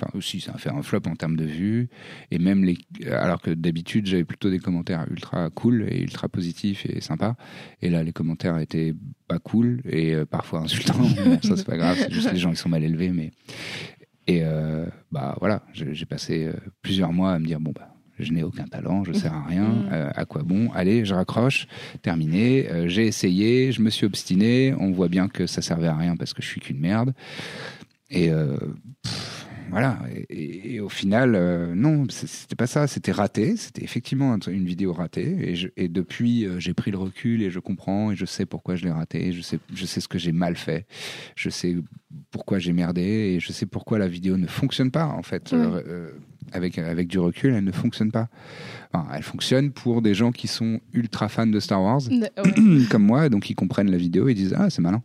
Enfin, 0.01 0.16
aussi, 0.16 0.40
ça 0.40 0.53
a 0.55 0.59
fait 0.59 0.70
un 0.70 0.82
flop 0.82 1.03
en 1.07 1.16
termes 1.16 1.36
de 1.36 1.44
vues. 1.44 1.88
Et 2.30 2.38
même 2.38 2.64
les. 2.64 2.78
Alors 3.11 3.40
que 3.40 3.51
d'habitude, 3.51 4.07
j'avais 4.07 4.24
plutôt 4.24 4.51
des 4.51 4.59
commentaires 4.59 5.07
ultra 5.11 5.51
cool 5.51 5.86
et 5.90 6.01
ultra 6.01 6.28
positifs 6.28 6.86
et 6.86 7.01
sympas. 7.01 7.36
Et 7.82 7.90
là, 7.90 8.03
les 8.03 8.12
commentaires 8.12 8.59
étaient 8.59 8.94
pas 9.28 9.38
cool 9.38 9.80
et 9.84 10.14
euh, 10.14 10.26
parfois 10.26 10.61
insultants. 10.61 10.94
Bon, 11.24 11.38
ça, 11.42 11.57
c'est 11.57 11.66
pas 11.66 11.76
grave, 11.76 11.96
c'est 11.98 12.12
juste 12.12 12.32
les 12.32 12.38
gens 12.38 12.51
qui 12.51 12.57
sont 12.57 12.68
mal 12.68 12.82
élevés. 12.82 13.11
Mais... 13.11 13.30
Et 14.26 14.40
euh, 14.42 14.86
bah 15.12 15.36
voilà, 15.40 15.62
j'ai 15.72 16.07
passé 16.07 16.46
euh, 16.46 16.53
plusieurs 16.82 17.12
mois 17.12 17.32
à 17.32 17.38
me 17.38 17.46
dire 17.46 17.61
bon, 17.61 17.72
bah. 17.72 17.90
Je 18.22 18.32
n'ai 18.32 18.42
aucun 18.42 18.64
talent, 18.64 19.05
je 19.05 19.12
sers 19.12 19.32
à 19.32 19.44
rien. 19.44 19.64
Mm. 19.64 19.88
euh, 19.92 20.11
à 20.14 20.24
quoi 20.24 20.42
bon? 20.42 20.70
Allez, 20.72 21.05
je 21.05 21.14
raccroche. 21.14 21.66
Terminé. 22.03 22.68
Euh, 22.70 22.88
j'ai 22.88 23.07
essayé, 23.07 23.72
je 23.72 23.80
me 23.80 23.90
suis 23.90 24.07
obstiné. 24.07 24.74
On 24.78 24.90
voit 24.90 25.09
bien 25.09 25.28
que 25.28 25.46
ça 25.46 25.62
servait 25.62 25.88
à 25.88 25.96
rien 25.96 26.16
parce 26.16 26.34
que 26.34 26.42
je 26.42 26.48
suis 26.48 26.61
qu'une 26.61 26.78
merde. 26.78 27.14
Et 28.11 28.30
euh, 28.30 28.57
pff, 29.03 29.39
voilà. 29.70 29.98
Et, 30.14 30.26
et- 30.30 30.74
et 30.74 30.80
au 30.80 30.88
final, 30.88 31.34
euh, 31.34 31.74
non, 31.74 32.06
c'était 32.10 32.56
pas 32.56 32.66
ça. 32.66 32.86
C'était 32.86 33.12
raté. 33.12 33.56
C'était 33.56 33.82
effectivement 33.84 34.32
un- 34.34 34.38
une 34.50 34.64
vidéo 34.66 34.92
ratée. 34.92 35.36
Et, 35.40 35.54
je- 35.56 35.68
et 35.76 35.88
depuis, 35.88 36.46
euh, 36.46 36.58
j'ai 36.60 36.74
pris 36.74 36.90
le 36.90 36.98
recul 36.98 37.42
et 37.42 37.50
je 37.50 37.58
comprends 37.58 38.10
et 38.12 38.16
je 38.16 38.24
sais 38.24 38.46
pourquoi 38.46 38.76
je 38.76 38.84
l'ai 38.84 38.90
raté. 38.92 39.32
Je 39.32 39.40
sais, 39.42 39.58
je 39.74 39.86
sais 39.86 40.00
ce 40.00 40.08
que 40.08 40.18
j'ai 40.18 40.32
mal 40.32 40.56
fait. 40.56 40.86
Je 41.36 41.50
sais 41.50 41.76
pourquoi 42.30 42.58
j'ai 42.58 42.72
merdé 42.72 43.02
et 43.02 43.40
je 43.40 43.52
sais 43.52 43.66
pourquoi 43.66 43.98
la 43.98 44.08
vidéo 44.08 44.36
ne 44.36 44.46
fonctionne 44.46 44.90
pas 44.90 45.06
en 45.06 45.22
fait. 45.22 45.52
Ouais. 45.52 45.58
Euh, 45.58 45.82
euh, 45.86 46.10
avec, 46.52 46.78
avec 46.78 47.06
du 47.06 47.18
recul, 47.20 47.54
elle 47.54 47.62
ne 47.64 47.70
fonctionne 47.70 48.10
pas. 48.10 48.28
Enfin, 48.92 49.06
elle 49.14 49.22
fonctionne 49.22 49.70
pour 49.70 50.02
des 50.02 50.14
gens 50.14 50.32
qui 50.32 50.48
sont 50.48 50.80
ultra 50.92 51.28
fans 51.28 51.46
de 51.46 51.60
Star 51.60 51.80
Wars 51.80 52.00
Ouais. 52.10 52.30
comme 52.90 53.04
moi, 53.04 53.28
donc 53.28 53.48
ils 53.50 53.54
comprennent 53.54 53.90
la 53.90 53.96
vidéo 53.98 54.28
et 54.28 54.34
disent 54.34 54.54
Ah, 54.58 54.68
c'est 54.70 54.82
malin. 54.82 55.02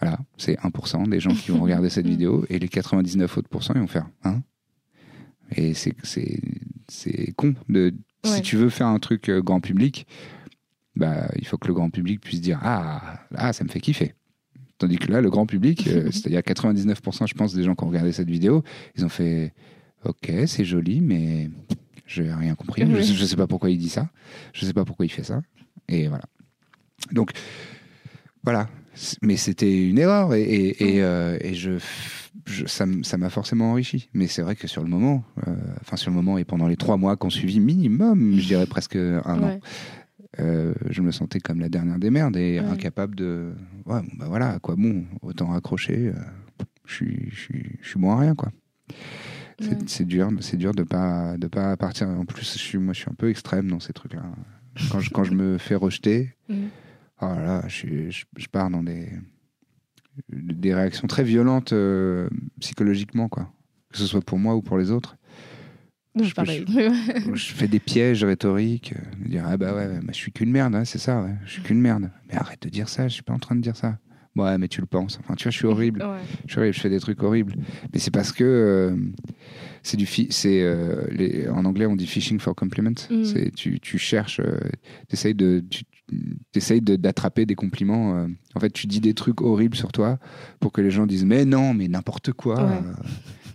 Voilà, 0.00 0.18
c'est 0.36 0.58
1% 0.60 1.08
des 1.08 1.20
gens 1.20 1.30
qui 1.34 1.50
vont 1.50 1.60
regarder 1.62 1.88
cette 1.88 2.06
Mm. 2.06 2.10
vidéo 2.10 2.44
et 2.48 2.58
les 2.58 2.68
99 2.68 3.38
autres 3.38 3.48
pourcents, 3.48 3.74
ils 3.74 3.80
vont 3.80 3.86
faire 3.86 4.06
Hein? 4.24 4.42
Et 5.56 5.74
c'est- 5.74 5.94
c'est 6.02 6.40
c'est 6.88 7.32
con. 7.36 7.54
De, 7.68 7.94
Si 8.24 8.40
tu 8.42 8.56
veux 8.56 8.70
faire 8.70 8.86
un 8.88 8.98
truc 8.98 9.28
euh, 9.28 9.40
grand 9.42 9.60
public, 9.60 10.06
bah, 10.96 11.28
il 11.36 11.46
faut 11.46 11.58
que 11.58 11.68
le 11.68 11.74
grand 11.74 11.90
public 11.90 12.20
puisse 12.20 12.40
dire 12.40 12.58
Ah, 12.62 13.20
ah 13.34 13.52
ça 13.52 13.62
me 13.64 13.68
fait 13.68 13.80
kiffer. 13.80 14.14
Tandis 14.78 14.96
que 14.96 15.10
là, 15.12 15.20
le 15.20 15.30
grand 15.30 15.46
public, 15.46 15.86
euh, 15.86 16.10
c'est-à-dire 16.12 16.40
99%, 16.40 17.26
je 17.26 17.34
pense, 17.34 17.54
des 17.54 17.62
gens 17.62 17.74
qui 17.74 17.84
ont 17.84 17.88
regardé 17.88 18.12
cette 18.12 18.28
vidéo, 18.30 18.64
ils 18.96 19.04
ont 19.04 19.08
fait 19.10 19.52
Ok, 20.04 20.30
c'est 20.46 20.64
joli, 20.64 21.00
mais 21.00 21.50
je 22.06 22.22
n'ai 22.22 22.34
rien 22.34 22.54
compris. 22.54 22.82
Je 22.82 22.86
ne 23.22 23.26
sais 23.26 23.36
pas 23.36 23.46
pourquoi 23.46 23.70
il 23.70 23.78
dit 23.78 23.88
ça. 23.88 24.10
Je 24.52 24.62
ne 24.64 24.66
sais 24.68 24.74
pas 24.74 24.84
pourquoi 24.84 25.06
il 25.06 25.10
fait 25.10 25.24
ça. 25.24 25.40
Et 25.88 26.08
voilà. 26.08 26.24
Donc, 27.12 27.30
voilà. 28.42 28.68
Mais 29.22 29.36
c'était 29.36 29.88
une 29.88 29.98
erreur 29.98 30.34
et, 30.34 30.42
et, 30.42 30.96
et, 30.96 31.02
euh, 31.02 31.36
et 31.40 31.54
je, 31.54 31.72
je- 32.46 32.66
ça 32.66 32.86
m'a 32.86 33.30
forcément 33.30 33.72
enrichi. 33.72 34.08
Mais 34.14 34.26
c'est 34.26 34.42
vrai 34.42 34.54
que 34.56 34.66
sur 34.68 34.82
le 34.82 34.88
moment, 34.88 35.24
euh, 35.48 35.54
enfin 35.80 35.96
sur 35.96 36.10
le 36.10 36.16
moment 36.16 36.38
et 36.38 36.44
pendant 36.44 36.68
les 36.68 36.76
trois 36.76 36.96
mois 36.96 37.16
qu'on 37.16 37.30
suivi 37.30 37.58
minimum, 37.60 38.36
je 38.38 38.46
dirais 38.46 38.66
presque 38.66 38.96
un 38.96 39.42
an, 39.42 39.58
euh, 40.40 40.74
je 40.90 41.00
me 41.02 41.10
sentais 41.12 41.40
comme 41.40 41.60
la 41.60 41.68
dernière 41.68 41.98
des 41.98 42.10
merdes 42.10 42.36
et 42.36 42.60
Ouais. 42.60 42.66
incapable 42.66 43.14
de. 43.16 43.52
Ouais, 43.86 44.00
bon, 44.02 44.08
bah 44.18 44.26
voilà, 44.28 44.50
à 44.50 44.58
quoi 44.58 44.74
bon, 44.76 45.04
autant 45.22 45.46
raccrocher. 45.48 46.12
je 46.86 46.94
suis, 46.94 47.28
je 47.30 47.36
suis, 47.40 47.64
je 47.82 47.88
suis 47.88 47.98
bon 48.00 48.10
à 48.12 48.18
rien, 48.20 48.34
quoi. 48.34 48.50
C'est 49.60 50.00
Ouais. 50.00 50.06
dur, 50.06 50.30
c'est 50.40 50.56
dur 50.56 50.72
de 50.74 50.82
pas 50.82 51.36
de 51.38 51.46
pas 51.46 51.76
partir. 51.76 52.08
En 52.08 52.24
plus, 52.24 52.52
je 52.54 52.58
suis, 52.58 52.78
moi, 52.78 52.92
je 52.92 53.00
suis 53.00 53.10
un 53.10 53.14
peu 53.14 53.30
extrême 53.30 53.70
dans 53.70 53.78
ces 53.80 53.92
trucs-là. 53.92 54.22
Quand 54.90 54.98
je, 54.98 55.10
quand 55.10 55.22
je 55.24 55.32
me 55.34 55.58
fais 55.58 55.76
rejeter, 55.76 56.30
Mm. 56.48 56.54
Oh 57.32 57.36
là 57.36 57.44
là, 57.44 57.62
je, 57.66 57.74
suis- 57.74 58.10
je, 58.12 58.24
je 58.36 58.46
pars 58.48 58.70
dans 58.70 58.82
des 58.82 59.08
des 60.28 60.72
réactions 60.74 61.08
très 61.08 61.24
violentes 61.24 61.72
euh, 61.72 62.28
psychologiquement, 62.60 63.28
quoi. 63.28 63.52
Que 63.92 63.98
ce 63.98 64.06
soit 64.06 64.20
pour 64.20 64.38
moi 64.38 64.54
ou 64.54 64.62
pour 64.62 64.78
les 64.78 64.90
autres. 64.92 65.16
Donc, 66.14 66.26
Je 67.34 67.52
fais 67.52 67.66
des 67.66 67.80
pièges 67.80 68.22
rhétoriques, 68.22 68.92
euh, 68.96 69.16
me 69.18 69.28
dire 69.28 69.44
ah 69.46 69.56
bah 69.56 69.74
ouais, 69.74 69.88
bah, 70.00 70.12
je 70.12 70.16
suis 70.16 70.30
qu'une 70.30 70.50
merde, 70.52 70.74
hein, 70.76 70.84
c'est 70.84 70.98
ça, 70.98 71.20
ouais, 71.22 71.34
je 71.44 71.50
suis 71.52 71.62
qu'une 71.62 71.80
merde. 71.80 72.10
Mais 72.28 72.36
arrête 72.36 72.62
de 72.62 72.68
dire 72.68 72.88
ça, 72.88 73.08
je 73.08 73.14
suis 73.14 73.22
pas 73.24 73.32
en 73.32 73.40
train 73.40 73.56
de 73.56 73.60
dire 73.60 73.76
ça. 73.76 73.98
Ouais, 74.36 74.58
mais 74.58 74.66
tu 74.68 74.80
le 74.80 74.86
penses. 74.86 75.18
Enfin, 75.20 75.34
tu 75.34 75.44
vois, 75.44 75.52
je 75.52 75.56
suis 75.56 75.66
horrible. 75.66 76.02
Ouais. 76.02 76.18
Je 76.46 76.50
suis 76.52 76.58
horrible, 76.60 76.74
je 76.74 76.80
fais 76.80 76.90
des 76.90 76.98
trucs 77.00 77.22
horribles. 77.22 77.54
Mais 77.92 78.00
c'est 78.00 78.10
parce 78.10 78.32
que 78.32 78.42
euh, 78.44 78.96
c'est 79.82 79.96
du 79.96 80.06
c'est 80.06 80.62
euh, 80.62 81.04
les- 81.10 81.48
en 81.48 81.64
anglais 81.64 81.86
on 81.86 81.94
dit 81.94 82.06
fishing 82.06 82.38
for 82.40 82.54
compliments. 82.54 82.90
Mm. 83.10 83.24
C'est 83.24 83.50
tu, 83.54 83.78
tu 83.80 83.96
cherches, 83.98 84.40
euh, 84.40 84.58
t'essayes 85.08 85.34
de 85.34 85.62
tu, 85.70 85.84
t'essayes 86.52 86.80
de- 86.80 86.96
d'attraper 86.96 87.46
des 87.46 87.54
compliments. 87.54 88.26
en 88.54 88.60
fait, 88.60 88.70
tu 88.70 88.86
dis 88.88 89.00
des 89.00 89.14
trucs 89.14 89.40
horribles 89.40 89.76
sur 89.76 89.92
toi 89.92 90.18
pour 90.60 90.72
que 90.72 90.80
les 90.80 90.90
gens 90.90 91.06
disent 91.06 91.24
mais 91.24 91.44
non, 91.44 91.72
mais 91.74 91.86
n'importe 91.88 92.32
quoi. 92.32 92.64
Ouais. 92.64 92.80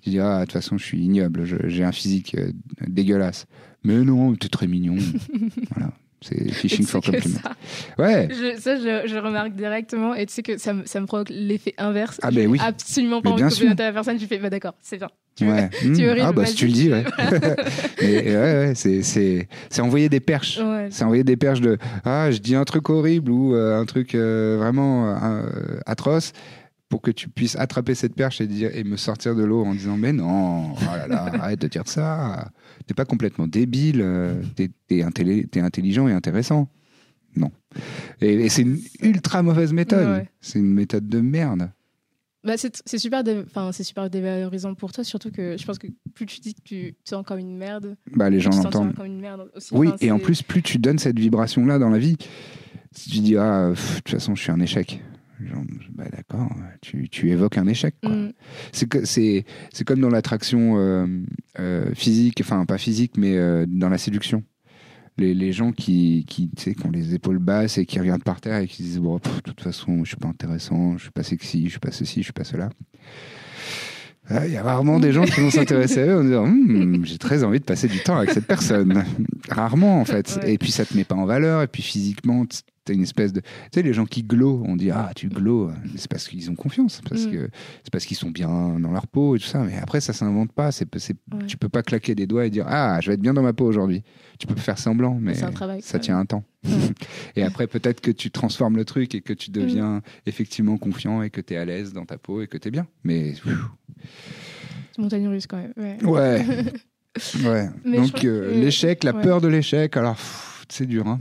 Tu 0.02 0.12
dis 0.12 0.20
ah 0.20 0.40
de 0.40 0.46
toute 0.46 0.54
façon 0.54 0.78
je 0.78 0.86
suis 0.86 1.00
ignoble, 1.04 1.44
je- 1.46 1.68
j'ai 1.68 1.84
un 1.84 1.92
physique 1.92 2.38
dégueulasse. 2.88 3.48
Mais 3.84 3.98
non, 4.04 4.34
t'es 4.36 4.48
très 4.50 4.68
mignon. 4.68 4.96
voilà, 5.72 5.92
c'est 6.22 6.68
tu 6.68 6.84
for 6.84 7.02
compliments. 7.02 7.40
ça, 7.44 7.52
Ouais. 7.98 8.28
je, 8.30 8.60
ça, 8.60 8.76
je, 8.78 9.08
je 9.08 9.18
remarque 9.18 9.54
directement 9.54 10.14
et 10.16 10.26
tu 10.26 10.34
sais 10.34 10.44
que 10.44 10.58
ça, 10.58 10.74
me- 10.74 10.86
ça 10.86 11.00
me 11.00 11.06
provoque 11.06 11.30
l'effet 11.30 11.74
inverse. 11.78 12.20
Ah, 12.22 12.32
ben 12.32 12.48
oui. 12.48 12.60
Absolument 12.62 13.22
pas 13.22 13.30
envie 13.30 13.44
de 13.44 13.50
complimenter 13.50 13.84
la 13.84 13.94
personne. 13.94 14.20
Je 14.20 14.26
fais, 14.26 14.38
bah 14.38 14.50
d'accord, 14.50 14.74
c'est 14.82 14.98
bien. 14.98 15.08
Tu 15.36 15.46
veux- 15.46 15.52
Ouais. 15.54 15.70
tu 15.80 15.88
Mm. 15.88 16.00
es 16.02 16.08
horrible, 16.10 16.26
ah 16.28 16.32
bah 16.34 16.46
si 16.46 16.56
tu 16.56 16.66
le 16.68 16.74
dis, 16.74 16.90
ouais. 16.92 17.04
Et- 18.02 18.30
et 18.30 18.36
ouais, 18.36 18.74
ouais, 18.74 18.74
c'est 18.76 19.82
envoyer 19.82 20.10
des 20.10 20.20
perches. 20.20 20.60
Ouais. 20.60 20.88
C'est 20.92 21.04
envoyer 21.04 21.24
des 21.24 21.38
perches 21.38 21.62
de 21.62 21.78
ah 22.04 22.30
je 22.32 22.40
dis 22.40 22.56
un 22.56 22.66
truc 22.66 22.90
horrible 22.90 23.32
ou 23.32 23.56
euh, 23.56 23.80
un 23.80 23.86
truc 23.86 24.16
euh, 24.16 24.58
vraiment 24.60 25.16
euh, 25.16 25.44
atroce 25.86 26.34
pour 26.90 27.02
que 27.02 27.12
tu 27.12 27.30
puisses 27.30 27.56
attraper 27.56 27.94
cette 27.96 28.16
perche 28.16 28.42
et 28.42 28.48
dire 28.48 28.76
et 28.76 28.84
me 28.84 28.98
sortir 28.98 29.36
de 29.36 29.44
l'eau 29.44 29.64
en 29.64 29.74
disant 29.74 29.96
mais 29.96 30.12
non 30.12 30.74
oh 30.74 30.78
là 30.86 31.08
là 31.08 31.24
arrête 31.44 31.62
de 31.62 31.68
dire 31.68 31.84
ça 31.88 32.52
t'es 32.88 32.94
pas 32.96 33.06
complètement 33.06 33.48
débile 33.48 34.02
euh, 34.02 34.42
t'es 34.56 34.70
intelli- 35.04 35.48
t'es 35.48 35.60
intelligent 35.62 36.08
et 36.08 36.14
intéressant 36.14 36.68
non 37.36 37.52
et, 38.22 38.34
et 38.34 38.50
c'est 38.50 38.64
une 38.64 38.80
ultra 39.02 39.44
mauvaise 39.44 39.72
méthode 39.72 40.08
Ouais. 40.08 40.30
c'est 40.42 40.58
une 40.60 40.74
méthode 40.74 41.08
de 41.08 41.22
merde 41.22 41.70
Bah, 42.44 42.56
c'est 42.58 42.74
super, 42.98 43.22
c'est 43.74 43.84
super 43.84 44.10
dévalorisant 44.10 44.74
pour 44.74 44.92
toi, 44.92 45.04
surtout 45.04 45.30
que 45.30 45.58
je 45.60 45.66
pense 45.66 45.78
que 45.78 45.88
plus 46.16 46.26
tu 46.26 46.40
dis 46.40 46.54
que 46.56 46.62
tu 46.64 46.96
te 47.04 47.10
sens 47.10 47.24
comme 47.26 47.38
une 47.40 47.58
merde, 47.58 47.98
bah 48.16 48.30
les 48.30 48.38
plus 48.38 48.44
gens 48.46 48.50
tu 48.52 48.58
te 48.58 48.64
sens 48.64 48.74
l'entendent 48.74 48.96
comme 48.96 49.06
une 49.06 49.20
merde 49.20 49.52
aussi. 49.56 49.70
Oui, 49.76 49.90
et 50.00 50.10
en 50.10 50.20
plus, 50.20 50.42
plus 50.42 50.64
tu 50.64 50.78
donnes 50.80 50.98
cette 51.00 51.20
vibration-là 51.20 51.78
dans 51.80 51.90
la 51.90 52.00
vie, 52.00 52.16
tu 52.96 53.20
dis, 53.20 53.36
ah, 53.38 53.72
pff, 53.74 53.96
de 53.98 54.02
toute 54.02 54.10
façon, 54.10 54.36
je 54.36 54.42
suis 54.42 54.52
un 54.54 54.60
échec. 54.62 55.04
Bah, 55.96 56.06
d'accord, 56.12 56.50
tu, 56.82 57.08
tu 57.10 57.30
évoques 57.32 57.58
un 57.58 57.68
échec. 57.68 57.96
quoi. 58.04 58.12
Mm. 58.14 58.34
C'est 58.72 58.88
que- 58.90 59.06
C'est 59.06 59.46
c'est 59.74 59.84
comme 59.86 60.00
dans 60.02 60.10
l'attraction 60.10 60.78
euh, 60.78 61.08
euh, 61.60 61.94
physique, 61.96 62.40
enfin, 62.42 62.66
pas 62.66 62.78
physique, 62.78 63.14
mais 63.18 63.36
euh, 63.38 63.66
dans 63.68 63.90
la 63.90 63.98
séduction. 63.98 64.44
Les, 65.18 65.34
les 65.34 65.52
gens 65.52 65.74
qui, 65.74 66.26
qui, 66.30 66.50
qui 66.56 66.74
ont 66.86 66.92
les 66.92 67.14
épaules 67.14 67.40
basses 67.40 67.78
et 67.78 67.86
qui 67.86 68.00
regardent 68.00 68.24
par 68.24 68.40
terre 68.40 68.60
et 68.60 68.68
qui 68.68 68.84
disent, 68.84 69.00
bon, 69.00 69.20
pff, 69.20 69.36
de 69.38 69.42
toute 69.42 69.60
façon, 69.62 70.06
je 70.06 70.10
suis 70.10 70.18
pas 70.18 70.30
intéressant, 70.30 70.98
je 70.98 71.04
suis 71.04 71.12
pas 71.12 71.24
sexy, 71.24 71.66
je 71.66 71.72
suis 71.72 71.80
pas 71.80 71.92
ceci, 71.92 72.20
je 72.22 72.24
suis 72.26 72.34
pas 72.34 72.46
cela. 72.46 72.70
Ah, 74.30 74.46
Il 74.48 74.54
y 74.54 74.58
a 74.58 74.64
rarement 74.64 75.00
des 75.00 75.12
gens 75.12 75.24
qui 75.26 75.42
vont 75.42 75.50
s'intéresser 75.50 76.02
à 76.02 76.06
eux 76.06 76.20
en 76.20 76.24
disant 76.24 76.44
Hum, 76.44 77.04
j'ai 77.04 77.18
très 77.18 77.44
envie 77.44 77.60
de 77.60 77.66
passer 77.66 77.88
du 77.88 78.00
temps 78.00 78.16
avec 78.18 78.30
cette 78.32 78.46
personne. 78.46 79.04
Rarement 79.50 80.00
en 80.00 80.06
fait. 80.06 80.40
Ouais. 80.44 80.54
Et 80.54 80.58
puis 80.58 80.72
ça 80.72 80.86
te 80.86 80.96
met 80.96 81.04
pas 81.04 81.16
en 81.16 81.26
valeur. 81.26 81.64
Et 81.64 81.68
puis 81.68 81.82
physiquement, 81.82 82.46
t- 82.90 82.94
t'as 82.94 82.94
une 82.96 83.04
espèce 83.04 83.32
de. 83.34 83.42
Tu 83.42 83.48
sais, 83.76 83.82
les 83.84 83.94
gens 83.94 84.06
qui 84.06 84.24
glowent, 84.24 84.64
on 84.68 84.76
dit 84.76 84.92
ah 84.92 85.12
tu 85.16 85.28
glows. 85.30 85.72
Mais 85.84 85.92
C'est 85.98 86.10
parce 86.10 86.28
qu'ils 86.28 86.50
ont 86.50 86.56
confiance. 86.56 87.02
Parce 87.10 87.26
Mm. 87.26 87.32
que 87.32 87.50
c'est 87.84 87.92
parce 87.92 88.06
qu'ils 88.06 88.18
sont 88.18 88.32
bien 88.32 88.50
dans 88.80 88.92
leur 88.92 89.08
peau 89.08 89.36
et 89.36 89.40
tout 89.40 89.46
ça. 89.46 89.60
Mais 89.64 89.78
après 89.78 90.02
ça 90.02 90.14
s'invente 90.14 90.52
pas. 90.52 90.72
C'est, 90.72 90.88
c'est- 90.98 91.16
Ouais. 91.34 91.46
Tu 91.48 91.58
peux 91.58 91.70
pas 91.70 91.84
claquer 91.84 92.16
des 92.16 92.26
doigts 92.28 92.46
et 92.46 92.50
dire 92.50 92.66
ah 92.68 93.00
je 93.02 93.08
vais 93.08 93.14
être 93.14 93.22
bien 93.22 93.34
dans 93.34 93.42
ma 93.44 93.54
peau 93.54 93.66
aujourd'hui. 93.66 94.04
Tu 94.40 94.48
peux 94.48 94.56
faire 94.56 94.78
semblant, 94.78 95.18
mais 95.20 95.34
travail, 95.52 95.82
ça 95.82 96.00
tient 96.00 96.18
un 96.18 96.26
temps. 96.26 96.44
Ouais. 96.66 96.72
et 97.36 97.44
après 97.44 97.68
peut-être 97.68 98.02
que 98.02 98.12
tu 98.12 98.32
transformes 98.32 98.76
le 98.78 98.86
truc 98.86 99.14
et 99.16 99.22
que 99.22 99.34
Mm. 99.34 99.36
tu 99.36 99.52
deviens 99.52 100.02
effectivement 100.26 100.78
confiant 100.78 101.22
et 101.22 101.30
que 101.30 101.42
tu 101.42 101.54
es 101.54 101.58
à 101.58 101.66
l'aise 101.66 101.94
dans 101.94 102.06
ta 102.06 102.18
peau 102.18 102.42
et 102.42 102.48
que 102.48 102.58
tu 102.58 102.68
es 102.70 102.72
bien. 102.72 102.88
Mais 103.04 103.34
pfiou, 103.34 103.52
C'est 104.96 105.02
montagne 105.02 105.28
russe 105.28 105.48
quand 105.48 105.58
même. 105.58 105.74
Ouais. 106.04 106.46
Ouais. 107.46 107.70
Donc 107.86 108.24
euh, 108.26 108.54
que- 108.54 108.60
l'échec, 108.60 109.04
la 109.04 109.14
peur 109.14 109.42
de 109.42 109.48
l'échec, 109.48 109.96
alors 109.98 110.16
pff, 110.16 110.66
c'est 110.70 110.86
dur, 110.86 111.08
hein. 111.08 111.20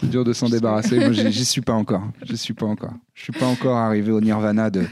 C'est 0.00 0.08
dur 0.10 0.24
de 0.24 0.32
s'en 0.32 0.48
débarrasser. 0.48 0.98
Moi, 0.98 1.12
j'y 1.12 1.44
suis 1.44 1.60
pas 1.60 1.72
encore. 1.74 2.02
Je 2.24 2.34
suis 2.36 2.54
pas 2.54 2.66
encore. 2.66 2.92
Je 3.14 3.22
suis 3.22 3.32
pas 3.32 3.46
encore 3.46 3.76
arrivé 3.76 4.12
au 4.12 4.20
nirvana 4.20 4.70
de. 4.70 4.84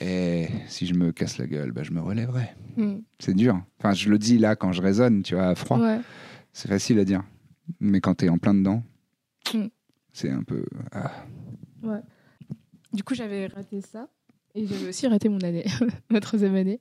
Et 0.00 0.48
si 0.68 0.86
je 0.86 0.94
me 0.94 1.12
casse 1.12 1.36
la 1.38 1.46
gueule, 1.46 1.72
bah, 1.72 1.82
je 1.82 1.90
me 1.92 2.00
relèverai. 2.00 2.48
Mm. 2.76 2.98
C'est 3.18 3.34
dur. 3.34 3.60
Enfin, 3.78 3.92
je 3.92 4.08
le 4.08 4.18
dis 4.18 4.38
là 4.38 4.56
quand 4.56 4.72
je 4.72 4.80
raisonne, 4.80 5.22
tu 5.22 5.34
vois, 5.34 5.48
à 5.48 5.54
froid. 5.54 5.78
Ouais. 5.78 5.98
C'est 6.52 6.68
facile 6.68 6.98
à 7.00 7.04
dire. 7.04 7.22
Mais 7.80 8.00
quand 8.00 8.14
tu 8.16 8.24
es 8.26 8.28
en 8.28 8.38
plein 8.38 8.54
dedans, 8.54 8.82
Mm. 9.52 9.66
c'est 10.12 10.30
un 10.30 10.42
peu. 10.42 10.64
ah. 10.92 11.10
Du 12.92 13.02
coup, 13.04 13.14
j'avais 13.14 13.46
raté 13.46 13.80
ça. 13.80 14.08
Et 14.56 14.66
j'avais 14.66 14.88
aussi 14.88 15.06
raté 15.06 15.28
mon 15.28 15.38
année, 15.42 15.64
ma 16.10 16.18
troisième 16.18 16.56
année. 16.56 16.80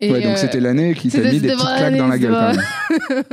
Et, 0.00 0.12
ouais, 0.12 0.20
donc 0.20 0.32
euh, 0.32 0.36
c'était 0.36 0.60
l'année 0.60 0.92
qui 0.94 1.08
t'a 1.08 1.20
mis 1.22 1.40
des 1.40 1.48
petites 1.48 1.60
claques 1.60 1.96
dans 1.96 2.08
la 2.08 2.18
gueule 2.18 2.32
quand 2.32 2.52
c'est 3.08 3.14
même. 3.24 3.32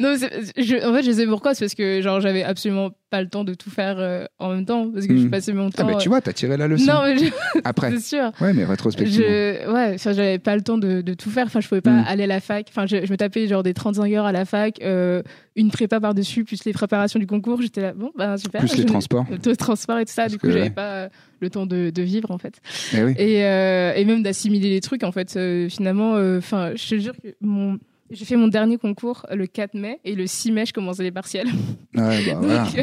non, 0.00 0.16
je- 0.16 0.88
en 0.88 0.92
fait, 0.92 1.02
je 1.04 1.12
sais 1.12 1.26
pourquoi. 1.28 1.54
C'est 1.54 1.64
parce 1.66 1.76
que 1.76 2.00
genre 2.02 2.20
j'avais 2.20 2.42
absolument 2.42 2.90
pas 3.10 3.20
le 3.22 3.28
temps 3.28 3.44
de 3.44 3.54
tout 3.54 3.70
faire 3.70 3.96
euh, 3.98 4.24
en 4.38 4.50
même 4.54 4.64
temps, 4.64 4.88
parce 4.90 5.06
que 5.06 5.16
je 5.16 5.26
Mm. 5.26 5.30
passais 5.30 5.52
mon 5.52 5.68
temps. 5.70 5.82
Ah, 5.86 5.92
bah 5.92 5.96
tu 5.96 6.08
euh, 6.08 6.10
vois, 6.10 6.20
t'as 6.20 6.32
tiré 6.32 6.56
la 6.56 6.68
leçon. 6.68 6.86
non, 6.86 7.02
mais 7.04 7.18
je- 7.18 7.60
Après. 7.64 7.90
c'est 7.90 8.00
sûr. 8.16 8.30
Ouais, 8.40 8.52
mais 8.54 8.64
rétrospectivement. 8.64 9.26
Je, 9.26 9.72
ouais, 9.72 9.96
j'avais 9.98 10.38
pas 10.38 10.54
le 10.56 10.62
temps 10.62 10.78
de, 10.78 11.00
de 11.02 11.14
tout 11.14 11.28
faire. 11.30 11.46
Enfin, 11.46 11.60
je 11.60 11.68
pouvais 11.68 11.80
pas 11.80 11.90
Mm. 11.90 12.04
aller 12.06 12.24
à 12.24 12.26
la 12.28 12.40
fac. 12.40 12.66
Enfin, 12.70 12.86
je, 12.86 13.04
je 13.04 13.10
me 13.12 13.16
tapais 13.16 13.46
genre 13.48 13.62
des 13.62 13.74
35 13.74 14.12
heures 14.14 14.24
à 14.26 14.32
la 14.32 14.44
fac, 14.44 14.76
euh, 14.82 15.22
une 15.56 15.70
prépa 15.70 16.00
par-dessus, 16.00 16.44
plus 16.44 16.64
les 16.64 16.72
préparations 16.72 17.18
du 17.18 17.26
concours. 17.26 17.60
J'étais 17.60 17.82
là, 17.82 17.92
bon, 17.92 18.12
bah 18.16 18.38
super. 18.38 18.60
Plus 18.60 18.76
les 18.76 18.84
transports. 18.86 19.26
Le 19.30 19.56
transport 19.56 19.98
et 19.98 20.04
tout 20.06 20.12
ça. 20.12 20.22
Parce 20.22 20.32
du 20.32 20.38
coup, 20.38 20.46
que, 20.46 20.52
j'avais 20.52 20.70
pas 20.70 21.08
le 21.40 21.50
temps 21.50 21.66
de, 21.66 21.90
de 21.90 22.02
vivre, 22.02 22.30
en 22.30 22.38
fait. 22.38 22.60
Eh 22.94 23.02
oui. 23.02 23.14
Et, 23.18 23.44
euh, 23.44 23.92
et 23.94 24.04
même 24.04 24.22
d'assimiler 24.22 24.70
les 24.70 24.80
trucs, 24.80 25.02
en 25.04 25.12
fait. 25.12 25.38
Finalement, 25.68 26.12
enfin, 26.38 26.72
je 26.76 26.88
te 26.88 26.98
jure 27.00 27.14
que 27.22 27.28
mon. 27.40 27.78
J'ai 28.10 28.24
fait 28.24 28.36
mon 28.36 28.48
dernier 28.48 28.76
concours 28.76 29.24
le 29.30 29.46
4 29.46 29.74
mai 29.74 30.00
et 30.04 30.14
le 30.14 30.26
6 30.26 30.50
mai, 30.52 30.66
je 30.66 30.72
commençais 30.72 31.02
les 31.04 31.12
partiels. 31.12 31.46
Ouais, 31.94 32.24
bah 32.26 32.34
voilà. 32.40 32.64
Donc, 32.64 32.78
euh, 32.78 32.82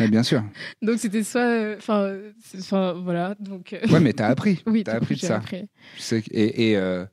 Ouais, 0.00 0.08
bien 0.08 0.22
sûr. 0.22 0.42
donc 0.80 0.98
c'était 0.98 1.24
soit. 1.24 1.74
Enfin, 1.76 2.02
euh, 2.02 2.32
voilà. 3.02 3.34
Donc, 3.40 3.72
euh, 3.72 3.80
Ouais, 3.90 3.98
mais 4.00 4.12
t'as 4.12 4.28
appris. 4.28 4.62
oui, 4.66 4.84
t'as 4.84 4.94
appris 4.94 5.16
de 5.16 5.20
ça. 5.20 5.36
appris. 5.36 5.68
Sais 5.98 6.22
et 6.30 6.70
et, 6.70 6.76
euh, 6.76 7.04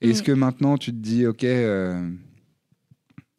est-ce 0.00 0.22
Mm. 0.22 0.24
que 0.26 0.32
maintenant 0.32 0.78
tu 0.78 0.92
te 0.92 0.96
dis, 0.96 1.26
ok, 1.26 1.44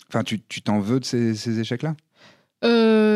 enfin, 0.10 0.24
tu 0.24 0.42
tu 0.42 0.62
t'en 0.62 0.80
veux 0.80 1.00
de 1.00 1.06
ces, 1.06 1.34
ces 1.36 1.60
échecs-là? 1.60 1.96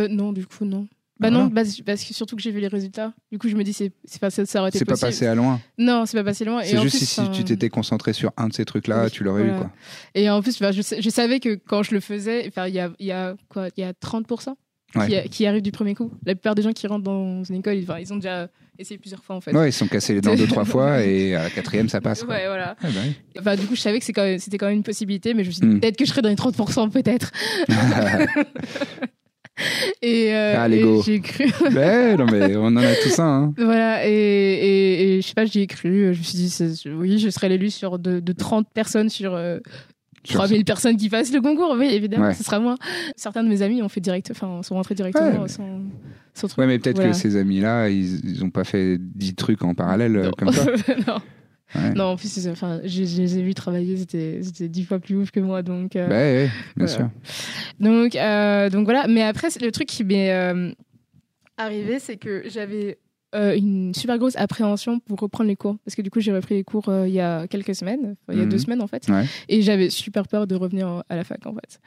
Non, 0.09 0.31
du 0.33 0.45
coup, 0.45 0.65
non. 0.65 0.87
Bah 1.19 1.29
Voilà. 1.29 1.45
non, 1.45 1.49
parce, 1.49 1.81
parce 1.81 2.03
que 2.03 2.13
surtout 2.13 2.35
que 2.35 2.41
j'ai 2.41 2.51
vu 2.51 2.59
les 2.59 2.67
résultats. 2.67 3.13
Du 3.31 3.39
coup, 3.39 3.49
je 3.49 3.55
me 3.55 3.63
dis, 3.63 3.73
c'est 3.73 3.91
pas 4.21 4.29
ça, 4.29 4.45
ça 4.45 4.59
aurait 4.59 4.69
été 4.69 4.77
C'est 4.79 4.85
pas 4.85 4.91
possible. 4.93 5.07
passé 5.09 5.25
à 5.25 5.33
loin. 5.35 5.59
Non, 5.77 6.05
c'est 6.05 6.17
pas 6.17 6.23
passé 6.23 6.45
loin. 6.45 6.61
C'est 6.63 6.79
juste 6.81 6.97
plus, 6.97 7.05
si, 7.07 7.31
tu 7.31 7.43
t'étais 7.43 7.69
concentré 7.69 8.13
sur 8.13 8.31
un 8.37 8.47
de 8.49 8.53
ces 8.53 8.65
trucs-là, 8.65 9.05
Oui, 9.05 9.11
tu 9.11 9.23
l'aurais 9.23 9.43
eu, 9.47 9.51
quoi. 9.51 9.71
Et 10.15 10.29
en 10.29 10.41
plus, 10.41 10.59
bah, 10.59 10.71
je, 10.71 10.81
je 10.81 11.09
savais 11.09 11.39
que 11.39 11.55
quand 11.55 11.81
je 11.83 11.93
le 11.95 11.99
faisais, 12.01 12.51
il 12.67 12.73
y 12.73 12.79
a, 12.79 12.91
y 12.99 13.11
a 13.11 13.35
quoi 13.49 13.67
y 13.77 13.83
a 13.83 13.93
30% 13.93 14.53
Ouais. 14.95 15.23
qui, 15.23 15.29
qui 15.29 15.45
arrivent 15.45 15.61
du 15.61 15.73
premier 15.73 15.95
coup. 15.95 16.13
La 16.25 16.33
plupart 16.33 16.55
des 16.55 16.61
gens 16.61 16.71
qui 16.71 16.87
rentrent 16.87 17.03
dans 17.03 17.43
une 17.43 17.55
école, 17.57 17.75
ils, 17.75 18.13
ont 18.13 18.15
déjà 18.15 18.47
essayé 18.79 18.97
plusieurs 18.97 19.21
fois, 19.21 19.35
en 19.35 19.41
fait. 19.41 19.53
Ouais, 19.53 19.69
ils 19.69 19.73
sont 19.73 19.85
cassés 19.85 20.13
les 20.13 20.21
dents 20.21 20.33
deux, 20.37 20.47
trois 20.47 20.63
fois 20.63 21.03
et 21.03 21.35
à 21.35 21.43
la 21.43 21.49
quatrième, 21.49 21.89
ça 21.89 21.99
passe. 21.99 22.23
quoi. 22.23 22.35
Ouais, 22.35 22.45
voilà. 22.47 22.77
Ouais, 22.81 22.89
bah 22.91 22.99
oui. 23.03 23.13
Enfin, 23.37 23.55
du 23.57 23.65
coup, 23.67 23.75
je 23.75 23.81
savais 23.81 23.99
que 23.99 24.05
quand 24.13 24.37
c'était 24.39 24.57
quand 24.57 24.67
même 24.67 24.77
une 24.77 24.83
possibilité, 24.83 25.33
mais 25.33 25.43
je 25.43 25.49
me 25.49 25.53
suis 25.53 25.61
dit, 25.61 25.67
Mm. 25.67 25.79
peut-être 25.81 25.97
que 25.97 26.05
je 26.05 26.09
serais 26.09 26.21
dans 26.21 26.29
les 26.29 26.35
30%, 26.35 26.89
peut-être. 26.89 27.31
Et, 30.01 30.33
euh, 30.35 30.53
Ah, 30.57 30.69
et 30.69 31.01
j'ai 31.03 31.19
cru. 31.19 31.45
Ouais, 31.75 32.15
non, 32.15 32.25
mais 32.31 32.55
on 32.55 32.65
en 32.65 32.77
a 32.77 32.93
tous 32.95 33.19
un. 33.19 33.25
hein. 33.25 33.53
Voilà, 33.57 34.07
et, 34.07 34.11
et, 34.11 35.17
et 35.17 35.21
je 35.21 35.27
sais 35.27 35.33
pas, 35.33 35.45
j'y 35.45 35.61
ai 35.61 35.67
cru. 35.67 36.13
Je 36.13 36.19
me 36.19 36.23
suis 36.23 36.37
dit, 36.37 36.83
oui, 36.95 37.19
je 37.19 37.29
serai 37.29 37.49
l'élu 37.49 37.69
sur 37.71 37.97
de, 37.99 38.19
de 38.19 38.31
30 38.33 38.67
personnes 38.73 39.09
sur 39.09 39.33
euh, 39.33 39.57
Sur 40.23 40.39
3000 40.39 40.63
personnes 40.65 40.97
qui 40.97 41.09
passent 41.09 41.33
le 41.33 41.41
concours. 41.41 41.75
Oui, 41.77 41.87
évidemment, 41.91 42.27
Ouais. 42.27 42.33
ce 42.33 42.43
sera 42.43 42.59
moi. 42.59 42.75
Certains 43.15 43.43
de 43.43 43.49
mes 43.49 43.61
amis 43.61 43.81
ont 43.81 43.89
fait 43.89 44.01
direct, 44.01 44.29
enfin, 44.31 44.61
sont 44.63 44.75
rentrés 44.75 44.95
directement 44.95 45.41
Ouais. 45.41 45.47
sans, 45.47 45.81
son 46.33 46.47
truc. 46.47 46.59
Ouais, 46.59 46.67
mais 46.67 46.77
peut-être 46.79 46.97
Voilà. 46.97 47.11
que 47.11 47.17
ces 47.17 47.35
amis-là, 47.35 47.89
ils, 47.89 48.19
ils 48.29 48.43
ont 48.43 48.49
pas 48.51 48.63
fait 48.63 48.97
10 48.99 49.35
trucs 49.35 49.63
en 49.63 49.73
parallèle 49.73 50.15
euh, 50.17 50.23
Non. 50.25 50.31
comme 50.37 50.51
ça. 50.51 50.65
non. 51.07 51.17
Ouais. 51.75 51.93
non, 51.93 52.05
en 52.05 52.15
plus, 52.15 52.47
enfin, 52.47 52.79
je, 52.83 53.03
je 53.03 53.21
les 53.21 53.37
ai 53.39 53.41
vus 53.41 53.53
travailler, 53.53 53.97
c'était 53.97 54.69
dix 54.69 54.83
fois 54.85 54.99
plus 54.99 55.15
ouf 55.17 55.31
que 55.31 55.39
moi. 55.41 55.63
Donc, 55.63 55.95
euh, 55.95 56.07
Bah, 56.07 56.15
ouais, 56.15 56.49
bien 56.77 56.85
Voilà. 56.85 56.93
sûr. 56.93 57.09
donc, 57.79 58.15
euh, 58.15 58.69
donc 58.69 58.85
voilà. 58.85 59.07
Mais 59.07 59.21
après, 59.23 59.49
le 59.61 59.71
truc 59.71 59.87
qui 59.87 60.03
m'est 60.03 60.31
euh, 60.31 60.71
arrivé, 61.57 61.99
c'est 61.99 62.17
que 62.17 62.43
j'avais 62.47 62.97
une 63.33 63.93
super 63.93 64.17
grosse 64.17 64.35
appréhension 64.37 64.99
pour 64.99 65.19
reprendre 65.19 65.47
les 65.49 65.55
cours. 65.55 65.77
Parce 65.85 65.93
que 65.95 66.01
du 66.01 66.09
coup, 66.09 66.19
j'ai 66.21 66.33
repris 66.33 66.55
les 66.55 66.63
cours 66.63 66.85
il 67.05 67.11
y 67.13 67.19
a 67.19 67.45
quelques 67.47 67.75
semaines, 67.75 68.15
il 68.31 68.37
y 68.37 68.41
a 68.41 68.45
Mhm. 68.45 68.49
deux 68.49 68.57
semaines 68.57 68.81
en 68.81 68.87
fait. 68.87 69.07
Ouais. 69.09 69.25
Et 69.47 69.61
j'avais 69.61 69.89
super 69.91 70.27
peur 70.27 70.47
de 70.47 70.55
revenir 70.55 71.03
à 71.09 71.15
la 71.15 71.23
fac 71.23 71.45
en 71.45 71.53
fait. 71.53 71.79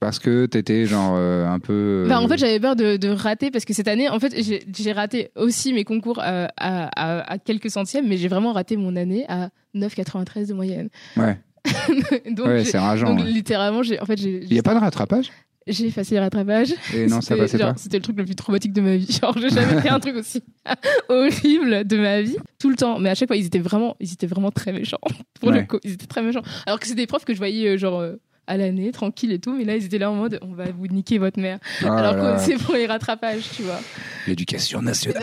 Parce 0.00 0.18
que 0.20 0.46
t'étais 0.46 0.86
genre 0.86 1.14
euh, 1.16 1.46
un 1.46 1.58
peu. 1.58 2.06
Bah, 2.08 2.20
en 2.20 2.24
euh, 2.24 2.28
fait, 2.28 2.38
j'avais 2.38 2.60
peur 2.60 2.76
de, 2.76 2.96
de 2.96 3.08
rater 3.08 3.50
parce 3.50 3.64
que 3.64 3.72
cette 3.74 3.88
année, 3.88 4.08
en 4.08 4.20
fait, 4.20 4.32
j'ai 4.40 4.92
raté 4.92 5.30
aussi 5.34 5.72
mes 5.72 5.84
concours 5.84 6.20
euh, 6.20 6.46
à, 6.56 6.88
à- 6.94 7.32
à 7.32 7.38
quelques 7.38 7.70
centièmes, 7.70 8.06
mais 8.08 8.16
j'ai 8.16 8.28
vraiment 8.28 8.52
raté 8.52 8.76
mon 8.76 8.94
année 8.96 9.24
à 9.28 9.48
9,93 9.74 10.46
de 10.48 10.54
moyenne. 10.54 10.88
Ouais, 11.16 11.38
donc, 12.30 12.46
ouais 12.46 12.64
c'est 12.64 12.78
rageant. 12.78 13.08
donc, 13.14 13.24
ouais. 13.24 13.30
littéralement, 13.30 13.82
j'ai 13.82 14.00
en 14.00 14.04
fait, 14.06 14.14
Il 14.20 14.48
n'y 14.48 14.58
a 14.58 14.62
pas 14.62 14.74
de 14.74 14.80
rattrapage? 14.80 15.30
J'ai 15.70 15.88
effacé 15.88 16.14
les 16.14 16.20
rattrapages. 16.20 16.72
Et 16.94 17.06
non, 17.08 17.20
ça 17.20 17.36
passait 17.36 17.58
genre, 17.58 17.72
pas. 17.74 17.76
C'était 17.78 17.98
le 17.98 18.02
truc 18.02 18.16
le 18.16 18.24
plus 18.24 18.34
traumatique 18.34 18.72
de 18.72 18.80
ma 18.80 18.96
vie. 18.96 19.12
Genre, 19.20 19.36
j'ai 19.38 19.50
jamais 19.50 19.82
fait 19.82 19.90
un 19.90 20.00
truc 20.00 20.16
aussi 20.16 20.42
horrible 21.10 21.86
de 21.86 21.96
ma 21.98 22.22
vie 22.22 22.36
tout 22.58 22.70
le 22.70 22.76
temps. 22.76 22.98
Mais 22.98 23.10
à 23.10 23.14
chaque 23.14 23.28
fois, 23.28 23.36
ils 23.36 23.44
étaient 23.44 23.58
vraiment, 23.58 23.94
ils 24.00 24.10
étaient 24.12 24.26
vraiment 24.26 24.50
très 24.50 24.72
méchants. 24.72 24.96
Pour 25.40 25.50
Ouais. 25.50 25.60
le 25.60 25.66
coup, 25.66 25.78
ils 25.84 25.92
étaient 25.92 26.06
très 26.06 26.22
méchants. 26.22 26.40
Alors 26.66 26.80
que 26.80 26.86
c'est 26.86 26.94
des 26.94 27.06
profs 27.06 27.26
que 27.26 27.34
je 27.34 27.38
voyais 27.38 27.68
euh, 27.68 27.76
genre 27.76 28.00
euh, 28.00 28.16
à 28.48 28.56
l'année, 28.56 28.90
tranquille 28.90 29.30
et 29.30 29.38
tout. 29.38 29.52
Mais 29.56 29.64
là, 29.64 29.76
ils 29.76 29.84
étaient 29.84 29.98
là 29.98 30.10
en 30.10 30.14
mode, 30.16 30.40
on 30.42 30.52
va 30.54 30.64
vous 30.76 30.88
niquer 30.88 31.18
votre 31.18 31.38
mère. 31.38 31.58
Ah 31.84 31.94
Alors 31.96 32.14
là 32.14 32.34
que 32.34 32.40
c'est 32.40 32.56
pour 32.56 32.74
les 32.74 32.86
rattrapages, 32.86 33.44
tu 33.54 33.62
vois. 33.62 33.78
L'éducation 34.26 34.82
nationale. 34.82 35.22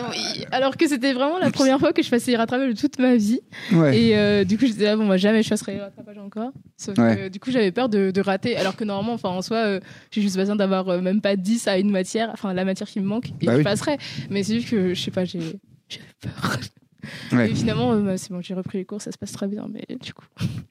Alors 0.52 0.76
que 0.76 0.88
c'était 0.88 1.12
vraiment 1.12 1.38
la 1.38 1.50
première 1.50 1.78
fois 1.78 1.92
que 1.92 2.02
je 2.02 2.08
faisais 2.08 2.30
les 2.32 2.36
rattrapages 2.38 2.72
de 2.74 2.80
toute 2.80 2.98
ma 2.98 3.16
vie. 3.16 3.40
Ouais. 3.72 3.98
Et 4.00 4.16
euh, 4.16 4.44
du 4.44 4.56
coup, 4.56 4.66
j'étais 4.66 4.84
là, 4.84 4.96
bon, 4.96 5.06
bah, 5.06 5.16
jamais 5.16 5.42
je 5.42 5.48
passerai 5.50 5.74
les 5.74 5.80
rattrapages 5.80 6.18
encore. 6.18 6.52
Sauf 6.76 6.96
Ouais. 6.98 7.16
que 7.16 7.28
du 7.28 7.38
coup, 7.40 7.50
j'avais 7.50 7.72
peur 7.72 7.88
de, 7.88 8.10
de 8.10 8.20
rater. 8.20 8.56
Alors 8.56 8.76
que 8.76 8.84
normalement, 8.84 9.12
enfin, 9.14 9.28
en 9.28 9.42
soi, 9.42 9.58
euh, 9.58 9.80
j'ai 10.10 10.22
juste 10.22 10.36
besoin 10.36 10.56
d'avoir 10.56 10.88
euh, 10.88 11.00
même 11.00 11.20
pas 11.20 11.36
10 11.36 11.68
à 11.68 11.78
une 11.78 11.90
matière, 11.90 12.30
enfin, 12.32 12.54
la 12.54 12.64
matière 12.64 12.88
qui 12.88 13.00
me 13.00 13.06
manque, 13.06 13.28
et 13.40 13.46
Bah 13.46 13.52
je 13.52 13.58
oui. 13.58 13.64
passerai. 13.64 13.98
Mais 14.30 14.42
c'est 14.42 14.54
juste 14.54 14.70
que, 14.70 14.94
je 14.94 15.00
sais 15.02 15.10
pas, 15.10 15.24
j'ai. 15.24 15.40
Peur. 16.20 16.58
Ouais. 17.32 17.50
Et 17.50 17.54
finalement, 17.54 17.92
euh, 17.92 18.02
bah, 18.02 18.18
c'est 18.18 18.30
bon, 18.32 18.40
j'ai 18.40 18.54
repris 18.54 18.78
les 18.78 18.84
cours, 18.84 19.00
ça 19.00 19.10
se 19.12 19.18
passe 19.18 19.32
très 19.32 19.48
bien. 19.48 19.68
Mais 19.72 19.84
du 20.00 20.12
coup, 20.14 20.24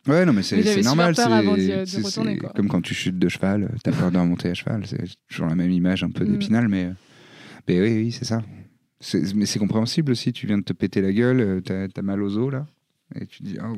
Ouais, 0.08 0.26
non, 0.26 0.34
mais 0.34 0.44
c'est 0.44 0.82
normal. 0.84 1.16
c'est- 1.16 2.38
quoi. 2.38 2.50
Comme 2.56 2.68
quand 2.68 2.82
tu 2.82 2.94
chutes 2.94 3.18
de 3.20 3.28
cheval, 3.30 3.74
t'as 3.84 3.92
peur 3.92 4.12
de 4.12 4.18
remonter 4.18 4.50
à 4.50 4.54
cheval. 4.54 4.86
C'est 4.86 5.04
toujours 5.30 5.48
la 5.48 5.56
même 5.56 5.72
image 5.72 6.04
un 6.04 6.10
peu 6.12 6.24
Mm. 6.26 6.32
d'épinal, 6.32 6.68
mais, 6.68 6.90
mais 7.68 7.82
oui, 7.82 7.90
oui, 8.04 8.12
c'est 8.12 8.26
ça. 8.26 8.42
Mais 9.36 9.46
c'est 9.46 9.60
compréhensible 9.60 10.12
aussi. 10.12 10.32
Tu 10.34 10.48
viens 10.48 10.58
de 10.58 10.64
te 10.64 10.74
péter 10.74 11.02
la 11.02 11.12
gueule, 11.12 11.40
euh, 11.42 11.62
t'as 11.62 11.88
as 11.96 12.02
mal 12.02 12.22
aux 12.24 12.38
os 12.38 12.52
là. 12.52 12.66
Et 13.20 13.28
tu 13.28 13.44
dis, 13.44 13.58
ah, 13.62 13.72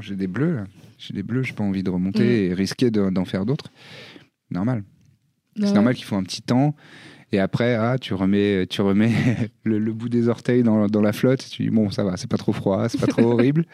j'ai 0.00 0.16
des 0.16 0.26
bleus 0.26 0.54
là. 0.56 0.64
J'ai 0.98 1.14
des 1.14 1.22
bleus, 1.22 1.42
j'ai 1.44 1.52
pas 1.52 1.62
envie 1.62 1.82
de 1.84 1.90
remonter 1.90 2.24
Mm. 2.48 2.50
et 2.50 2.54
risquer 2.54 2.90
de- 2.90 3.10
d'en 3.10 3.24
faire 3.24 3.46
d'autres. 3.46 3.70
Normal. 4.50 4.82
C'est 5.56 5.72
normal 5.72 5.94
qu'il 5.94 6.04
faut 6.04 6.16
un 6.16 6.22
petit 6.22 6.42
temps. 6.42 6.74
Et 7.32 7.38
après, 7.38 7.74
ah, 7.76 7.96
tu 7.98 8.12
remets, 8.14 8.66
tu 8.66 8.80
remets 8.82 9.12
le, 9.64 9.78
le 9.78 9.92
bout 9.92 10.08
des 10.08 10.28
orteils 10.28 10.62
dans, 10.62 10.86
dans 10.88 11.00
la 11.00 11.12
flotte. 11.12 11.46
Tu 11.50 11.62
dis, 11.64 11.70
bon, 11.70 11.90
ça 11.90 12.02
va, 12.04 12.16
c'est 12.16 12.28
pas 12.30 12.36
trop 12.38 12.52
froid, 12.52 12.88
c'est 12.88 12.98
pas 13.00 13.06
trop 13.06 13.22
horrible. 13.32 13.66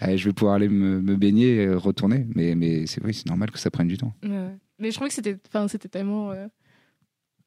Allez, 0.00 0.18
je 0.18 0.26
vais 0.28 0.32
pouvoir 0.32 0.54
aller 0.56 0.68
me, 0.68 1.00
me 1.00 1.16
baigner 1.16 1.54
et 1.62 1.68
retourner. 1.74 2.26
Mais, 2.34 2.54
mais 2.54 2.86
c'est 2.86 3.04
oui, 3.04 3.14
c'est 3.14 3.26
normal 3.26 3.50
que 3.50 3.58
ça 3.58 3.70
prenne 3.70 3.88
du 3.88 3.96
temps. 3.98 4.12
Ouais. 4.24 4.48
Mais 4.80 4.90
je 4.90 4.94
trouvais 4.96 5.08
que 5.08 5.14
c'était, 5.14 5.36
tellement. 5.88 6.32
euh, 6.32 6.46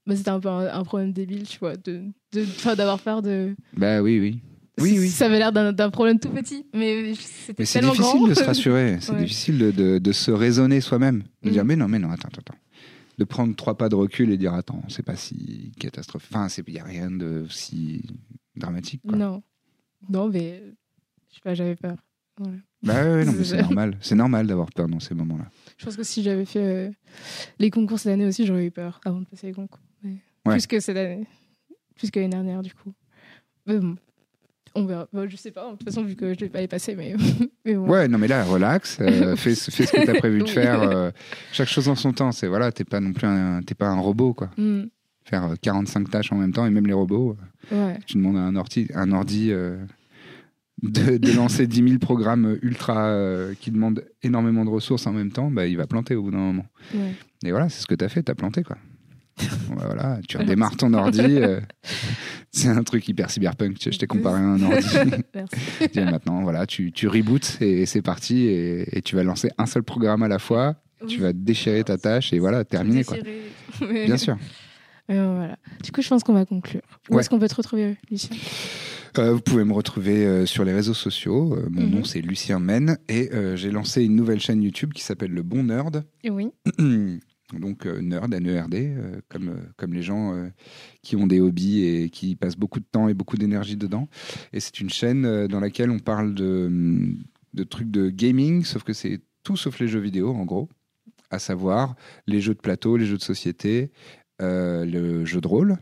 bah, 0.06 0.16
c'était 0.16 0.30
un 0.30 0.40
peu 0.40 0.48
un, 0.50 0.74
un 0.74 0.84
problème 0.84 1.12
débile, 1.12 1.44
tu 1.44 1.60
vois, 1.60 1.76
de, 1.76 2.04
de, 2.34 2.42
enfin, 2.44 2.76
d'avoir 2.76 3.00
peur 3.00 3.22
de. 3.22 3.56
Bah 3.76 4.02
oui, 4.02 4.20
oui. 4.20 4.40
Oui, 4.80 4.96
oui. 5.00 5.10
Ça 5.10 5.26
avait 5.26 5.40
l'air 5.40 5.52
d'un, 5.52 5.90
problème 5.90 6.20
tout 6.20 6.30
petit, 6.30 6.66
mais 6.74 7.14
c'était 7.16 7.56
Mais 7.60 7.66
c'est 7.66 7.80
tellement 7.80 7.94
difficile 7.94 8.20
grand. 8.20 8.28
de 8.28 8.34
se 8.36 8.44
rassurer. 8.44 8.98
C'est 9.02 9.12
Ouais. 9.14 9.18
difficile 9.24 9.58
de, 9.58 9.72
de- 9.72 9.98
de 9.98 10.12
se 10.12 10.30
raisonner 10.32 10.82
soi-même. 10.82 11.24
De 11.44 11.50
Mm. 11.50 11.52
dire, 11.52 11.66
mais 11.66 11.76
non, 11.76 11.88
mais 11.88 11.98
non, 12.00 12.12
attends, 12.12 12.28
attends, 12.28 12.42
attends. 12.54 12.60
De 13.18 13.24
prendre 13.24 13.56
trois 13.56 13.76
pas 13.78 13.90
de 13.90 13.96
recul 13.96 14.30
et 14.32 14.38
dire, 14.38 14.54
attends, 14.54 14.84
c'est 14.90 15.04
pas 15.04 15.16
si 15.16 15.72
catastrophique. 15.80 16.30
Enfin, 16.36 16.48
il 16.68 16.74
n'y 16.74 16.80
a 16.80 16.84
rien 16.84 17.10
de 17.10 17.46
si 17.50 18.06
dramatique. 18.56 19.02
Quoi. 19.08 19.18
Non. 19.18 19.44
Non, 20.10 20.30
mais 20.30 20.62
je 21.30 21.36
sais 21.36 21.42
pas, 21.44 21.56
j'avais 21.56 21.76
peur. 21.76 21.96
Voilà. 22.38 22.58
Bah 22.84 22.94
ouais, 23.04 23.26
non, 23.26 23.32
mais 23.32 23.40
c'est 23.44 23.56
C'est- 23.56 23.62
normal. 23.64 23.98
C'est 24.02 24.14
normal 24.16 24.46
d'avoir 24.46 24.70
peur 24.72 24.88
dans 24.88 25.00
ces 25.00 25.16
moments-là. 25.16 25.50
Je 25.78 25.86
pense 25.86 25.96
que 25.98 26.04
si 26.04 26.22
j'avais 26.22 26.46
fait 26.46 26.60
euh, 26.88 26.92
les 27.58 27.72
concours 27.72 27.98
cette 27.98 28.14
année 28.14 28.26
aussi, 28.28 28.46
j'aurais 28.46 28.68
eu 28.68 28.72
peur 28.72 29.00
avant 29.04 29.22
de 29.22 29.26
passer 29.26 29.48
les 29.48 29.54
concours. 29.54 29.82
Mais 30.04 30.18
Ouais. 30.46 30.54
Plus 30.54 30.68
que 30.68 30.80
cette 30.80 30.96
année. 30.98 31.28
Plus 31.96 32.12
que 32.12 32.20
l'année 32.20 32.30
dernière, 32.30 32.62
du 32.62 32.74
coup. 32.74 32.94
Mais 33.66 33.80
bon, 33.80 33.98
on 34.78 34.86
verra. 34.86 35.08
Bon, 35.14 35.30
je 35.30 35.36
sais 35.36 35.52
pas, 35.52 35.66
de 35.72 35.78
toute 35.78 35.84
façon, 35.84 36.04
vu 36.04 36.16
que 36.16 36.28
je 36.28 36.36
ne 36.36 36.40
vais 36.40 36.50
pas 36.50 36.62
les 36.62 36.68
passer, 36.68 36.96
mais, 36.96 37.16
mais 37.66 37.76
bon. 37.76 37.88
Ouais, 37.90 38.08
non, 38.08 38.18
mais 38.18 38.28
là, 38.28 38.44
relax. 38.44 38.98
euh, 39.02 39.36
fais, 39.38 39.56
fais 39.56 39.86
ce 39.86 39.92
que 39.92 40.04
tu 40.06 40.10
as 40.10 40.16
prévu 40.16 40.40
de 40.44 40.50
faire. 40.50 40.82
euh, 40.82 41.12
chaque 41.52 41.68
chose 41.68 41.88
en 41.90 41.96
son 41.96 42.14
temps. 42.14 42.32
C'est 42.32 42.48
voilà, 42.48 42.72
t'es 42.72 42.84
pas 42.84 43.00
non 43.00 43.14
plus 43.14 43.28
un, 43.28 43.62
pas 43.78 43.88
un 43.88 44.00
robot, 44.00 44.34
quoi. 44.34 44.50
Hmm, 44.58 44.84
Faire 45.26 45.44
euh, 45.46 45.56
45 45.62 46.10
tâches 46.10 46.32
en 46.32 46.38
même 46.38 46.54
temps, 46.54 46.66
et 46.66 46.70
même 46.70 46.88
les 46.88 46.94
robots, 46.94 47.36
euh, 47.74 47.88
ouais. 47.88 48.00
tu 48.06 48.18
demandes 48.18 48.38
à 48.38 48.42
un 48.42 48.56
ordi, 48.56 48.88
un 48.94 49.12
ordi 49.12 49.52
euh, 49.52 49.78
de, 50.84 51.18
de 51.18 51.32
lancer 51.34 51.68
10 51.68 51.84
000 51.88 52.00
programmes 52.00 52.58
ultra 52.62 53.08
euh, 53.08 53.54
qui 53.60 53.72
demandent 53.72 54.06
énormément 54.24 54.64
de 54.64 54.70
ressources 54.70 55.06
en 55.08 55.12
même 55.12 55.32
temps, 55.32 55.50
bah, 55.52 55.66
il 55.68 55.76
va 55.76 55.88
planter 55.88 56.16
au 56.16 56.24
bout 56.24 56.32
d'un 56.32 56.38
moment. 56.38 56.66
ouais. 56.94 57.14
Et 57.44 57.52
voilà, 57.52 57.68
c'est 57.70 57.82
ce 57.82 57.88
que 57.88 57.96
tu 57.96 58.06
as 58.06 58.10
fait, 58.10 58.24
tu 58.24 58.32
as 58.32 58.36
planté, 58.36 58.64
quoi. 58.64 58.78
Voilà, 59.76 60.20
tu 60.28 60.38
redémarres 60.38 60.76
ton 60.78 60.94
ordi. 60.94 61.22
euh, 61.22 61.60
c'est 62.52 62.70
un 62.70 62.84
truc 62.84 63.08
hyper 63.08 63.30
cyberpunk. 63.30 63.78
Je 63.80 63.98
t'ai 63.98 64.08
comparé 64.08 64.40
à 64.40 64.44
un 64.44 64.62
ordi. 64.62 64.88
Merci. 65.36 65.56
Et 65.94 66.04
maintenant, 66.06 66.42
voilà, 66.42 66.66
tu, 66.66 66.92
tu 66.92 67.08
reboots 67.08 67.62
et 67.62 67.86
c'est 67.86 68.02
parti. 68.02 68.46
Et, 68.48 68.98
et 68.98 69.02
tu 69.02 69.16
vas 69.16 69.24
lancer 69.24 69.50
un 69.58 69.66
seul 69.66 69.84
programme 69.84 70.24
à 70.24 70.28
la 70.28 70.40
fois. 70.40 70.76
Tu 71.08 71.20
vas 71.20 71.32
déchirer 71.34 71.84
ta 71.84 71.98
tâche 71.98 72.34
et 72.34 72.40
voilà, 72.40 72.64
terminé, 72.66 73.04
quoi. 73.04 73.18
Mais- 73.82 74.06
Bien 74.06 74.18
sûr. 74.18 74.36
bon, 75.08 75.36
voilà. 75.38 75.58
Du 75.84 75.92
coup, 75.92 76.02
je 76.02 76.08
pense 76.10 76.24
qu'on 76.24 76.34
va 76.34 76.46
conclure. 76.46 76.82
Où 77.10 77.14
Ouais. 77.16 77.20
est-ce 77.22 77.30
qu'on 77.30 77.38
peut 77.38 77.48
te 77.48 77.54
retrouver, 77.56 77.98
Lucien? 78.10 78.36
Euh, 79.20 79.34
vous 79.34 79.42
pouvez 79.42 79.64
me 79.64 79.74
retrouver 79.74 80.26
euh, 80.26 80.46
sur 80.48 80.64
les 80.66 80.74
réseaux 80.74 80.94
sociaux. 80.96 81.56
Euh, 81.56 81.68
mon 81.70 81.84
Mhm. 81.84 81.90
nom, 81.92 82.04
c'est 82.04 82.22
Lucien 82.22 82.58
Men. 82.60 82.98
Et 83.10 83.30
euh, 83.34 83.56
j'ai 83.56 83.70
lancé 83.72 84.04
une 84.04 84.16
nouvelle 84.16 84.40
chaîne 84.40 84.62
YouTube 84.64 84.94
qui 84.94 85.04
s'appelle 85.04 85.32
Le 85.32 85.44
Bon 85.44 85.64
Nerd. 85.64 86.04
Oui. 86.28 86.48
Donc, 87.54 87.86
euh, 87.86 88.02
nerd, 88.02 88.34
N-E-R-D, 88.34 88.94
euh, 88.98 89.22
comme, 89.30 89.50
euh, 89.50 89.62
comme 89.78 89.94
les 89.94 90.02
gens 90.02 90.18
qui 91.02 91.16
ont 91.16 91.28
des 91.28 91.40
hobbies 91.40 91.86
et 91.86 92.10
qui 92.10 92.36
passent 92.36 92.58
beaucoup 92.58 92.80
de 92.80 92.86
temps 92.86 93.08
et 93.08 93.14
beaucoup 93.14 93.38
d'énergie 93.38 93.78
dedans. 93.78 94.10
Et 94.54 94.60
c'est 94.60 94.80
une 94.80 94.90
chaîne 94.90 95.48
dans 95.48 95.60
laquelle 95.60 95.90
on 95.90 96.00
parle 96.00 96.34
de, 96.34 96.70
de 97.54 97.64
trucs 97.64 97.90
de 97.90 98.10
gaming, 98.10 98.64
sauf 98.64 98.84
que 98.84 98.94
c'est 98.94 99.22
tout 99.44 99.56
sauf 99.56 99.80
les 99.80 99.88
jeux 99.88 100.00
vidéo, 100.00 100.34
en 100.34 100.46
gros. 100.46 100.70
À 101.30 101.40
savoir 101.40 101.96
les 102.26 102.42
jeux 102.42 102.54
de 102.54 102.60
plateau, 102.60 102.98
les 102.98 103.06
jeux 103.06 103.18
de 103.18 103.24
société, 103.24 103.92
le 104.40 105.26
jeu 105.26 105.42
de 105.42 105.48
rôle, 105.48 105.78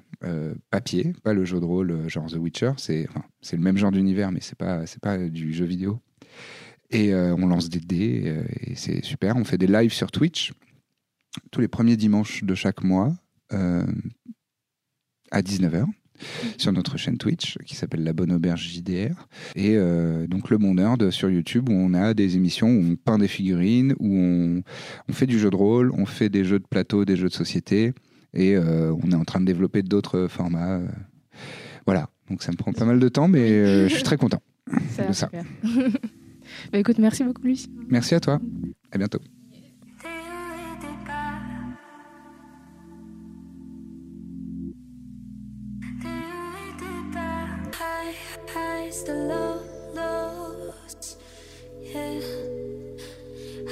papier, 0.69 1.13
pas 1.23 1.33
le 1.33 1.45
jeu 1.45 1.59
de 1.59 1.65
rôle 1.65 2.07
genre 2.07 2.27
The 2.27 2.35
Witcher. 2.35 2.73
C'est 2.77 3.07
enfin, 3.09 3.23
le 3.51 3.59
même 3.59 3.77
genre 3.77 3.91
d'univers, 3.91 4.31
mais 4.31 4.39
c'est 4.41 4.57
pas, 4.57 4.83
pas 5.01 5.17
du 5.17 5.53
jeu 5.53 5.65
vidéo. 5.65 5.99
Et 6.89 7.13
on 7.13 7.47
lance 7.47 7.69
des 7.69 7.79
dés 7.79 8.43
et 8.61 8.75
c'est 8.75 9.03
super. 9.03 9.35
On 9.35 9.43
fait 9.43 9.57
des 9.57 9.67
lives 9.67 9.93
sur 9.93 10.11
Twitch 10.11 10.51
tous 11.51 11.61
les 11.61 11.67
premiers 11.67 11.97
dimanches 11.97 12.43
de 12.43 12.55
chaque 12.55 12.83
mois 12.83 13.13
euh, 13.53 13.85
à 15.31 15.41
19h 15.41 15.85
sur 16.57 16.71
notre 16.71 16.97
chaîne 16.97 17.17
Twitch 17.17 17.57
qui 17.65 17.75
s'appelle 17.75 18.03
La 18.03 18.13
Bonne 18.13 18.31
Auberge 18.31 18.69
JDR. 18.69 19.27
Et 19.55 19.75
euh, 19.75 20.27
donc 20.27 20.49
Le 20.49 20.57
Bon 20.57 20.75
Nerd 20.75 21.11
sur 21.11 21.29
YouTube 21.29 21.69
où 21.69 21.73
on 21.73 21.93
a 21.93 22.13
des 22.13 22.35
émissions 22.35 22.67
où 22.67 22.83
on 22.91 22.95
peint 22.95 23.17
des 23.17 23.27
figurines, 23.27 23.93
où 23.99 24.17
on, 24.17 24.63
on 25.09 25.13
fait 25.13 25.27
du 25.27 25.39
jeu 25.39 25.49
de 25.49 25.55
rôle, 25.55 25.91
on 25.91 26.05
fait 26.05 26.29
des 26.29 26.43
jeux 26.43 26.59
de 26.59 26.67
plateau, 26.67 27.05
des 27.05 27.15
jeux 27.15 27.29
de 27.29 27.33
société 27.33 27.93
et 28.33 28.55
euh, 28.55 28.93
on 29.03 29.11
est 29.11 29.15
en 29.15 29.25
train 29.25 29.39
de 29.39 29.45
développer 29.45 29.81
d'autres 29.81 30.27
formats. 30.27 30.81
voilà, 31.85 32.09
donc 32.29 32.43
ça 32.43 32.51
me 32.51 32.57
prend 32.57 32.73
pas 32.73 32.85
mal 32.85 32.99
de 32.99 33.09
temps 33.09 33.27
mais 33.27 33.51
euh, 33.51 33.87
je 33.87 33.93
suis 33.93 34.03
très 34.03 34.17
content. 34.17 34.41
Ça 34.91 35.03
l'air 35.03 35.15
ça. 35.15 35.29
bah, 36.71 36.79
écoute, 36.79 36.97
merci 36.97 37.23
beaucoup, 37.23 37.43
Lucien. 37.43 37.71
Merci 37.89 38.15
à 38.15 38.19
toi, 38.19 38.39
à 38.91 38.97
bientôt. 38.97 39.19
the 48.93 49.13
lows, 49.95 51.17
yeah. 51.81 52.19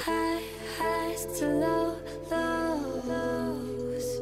High 0.00 0.42
highs 0.76 1.26
to 1.38 1.46
low 1.46 1.96
lows. 2.30 4.20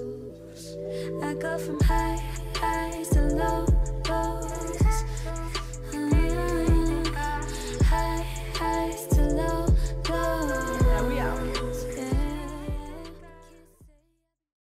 I 1.23 1.35
go 1.35 1.57
from 1.59 1.81
high. 1.81 2.32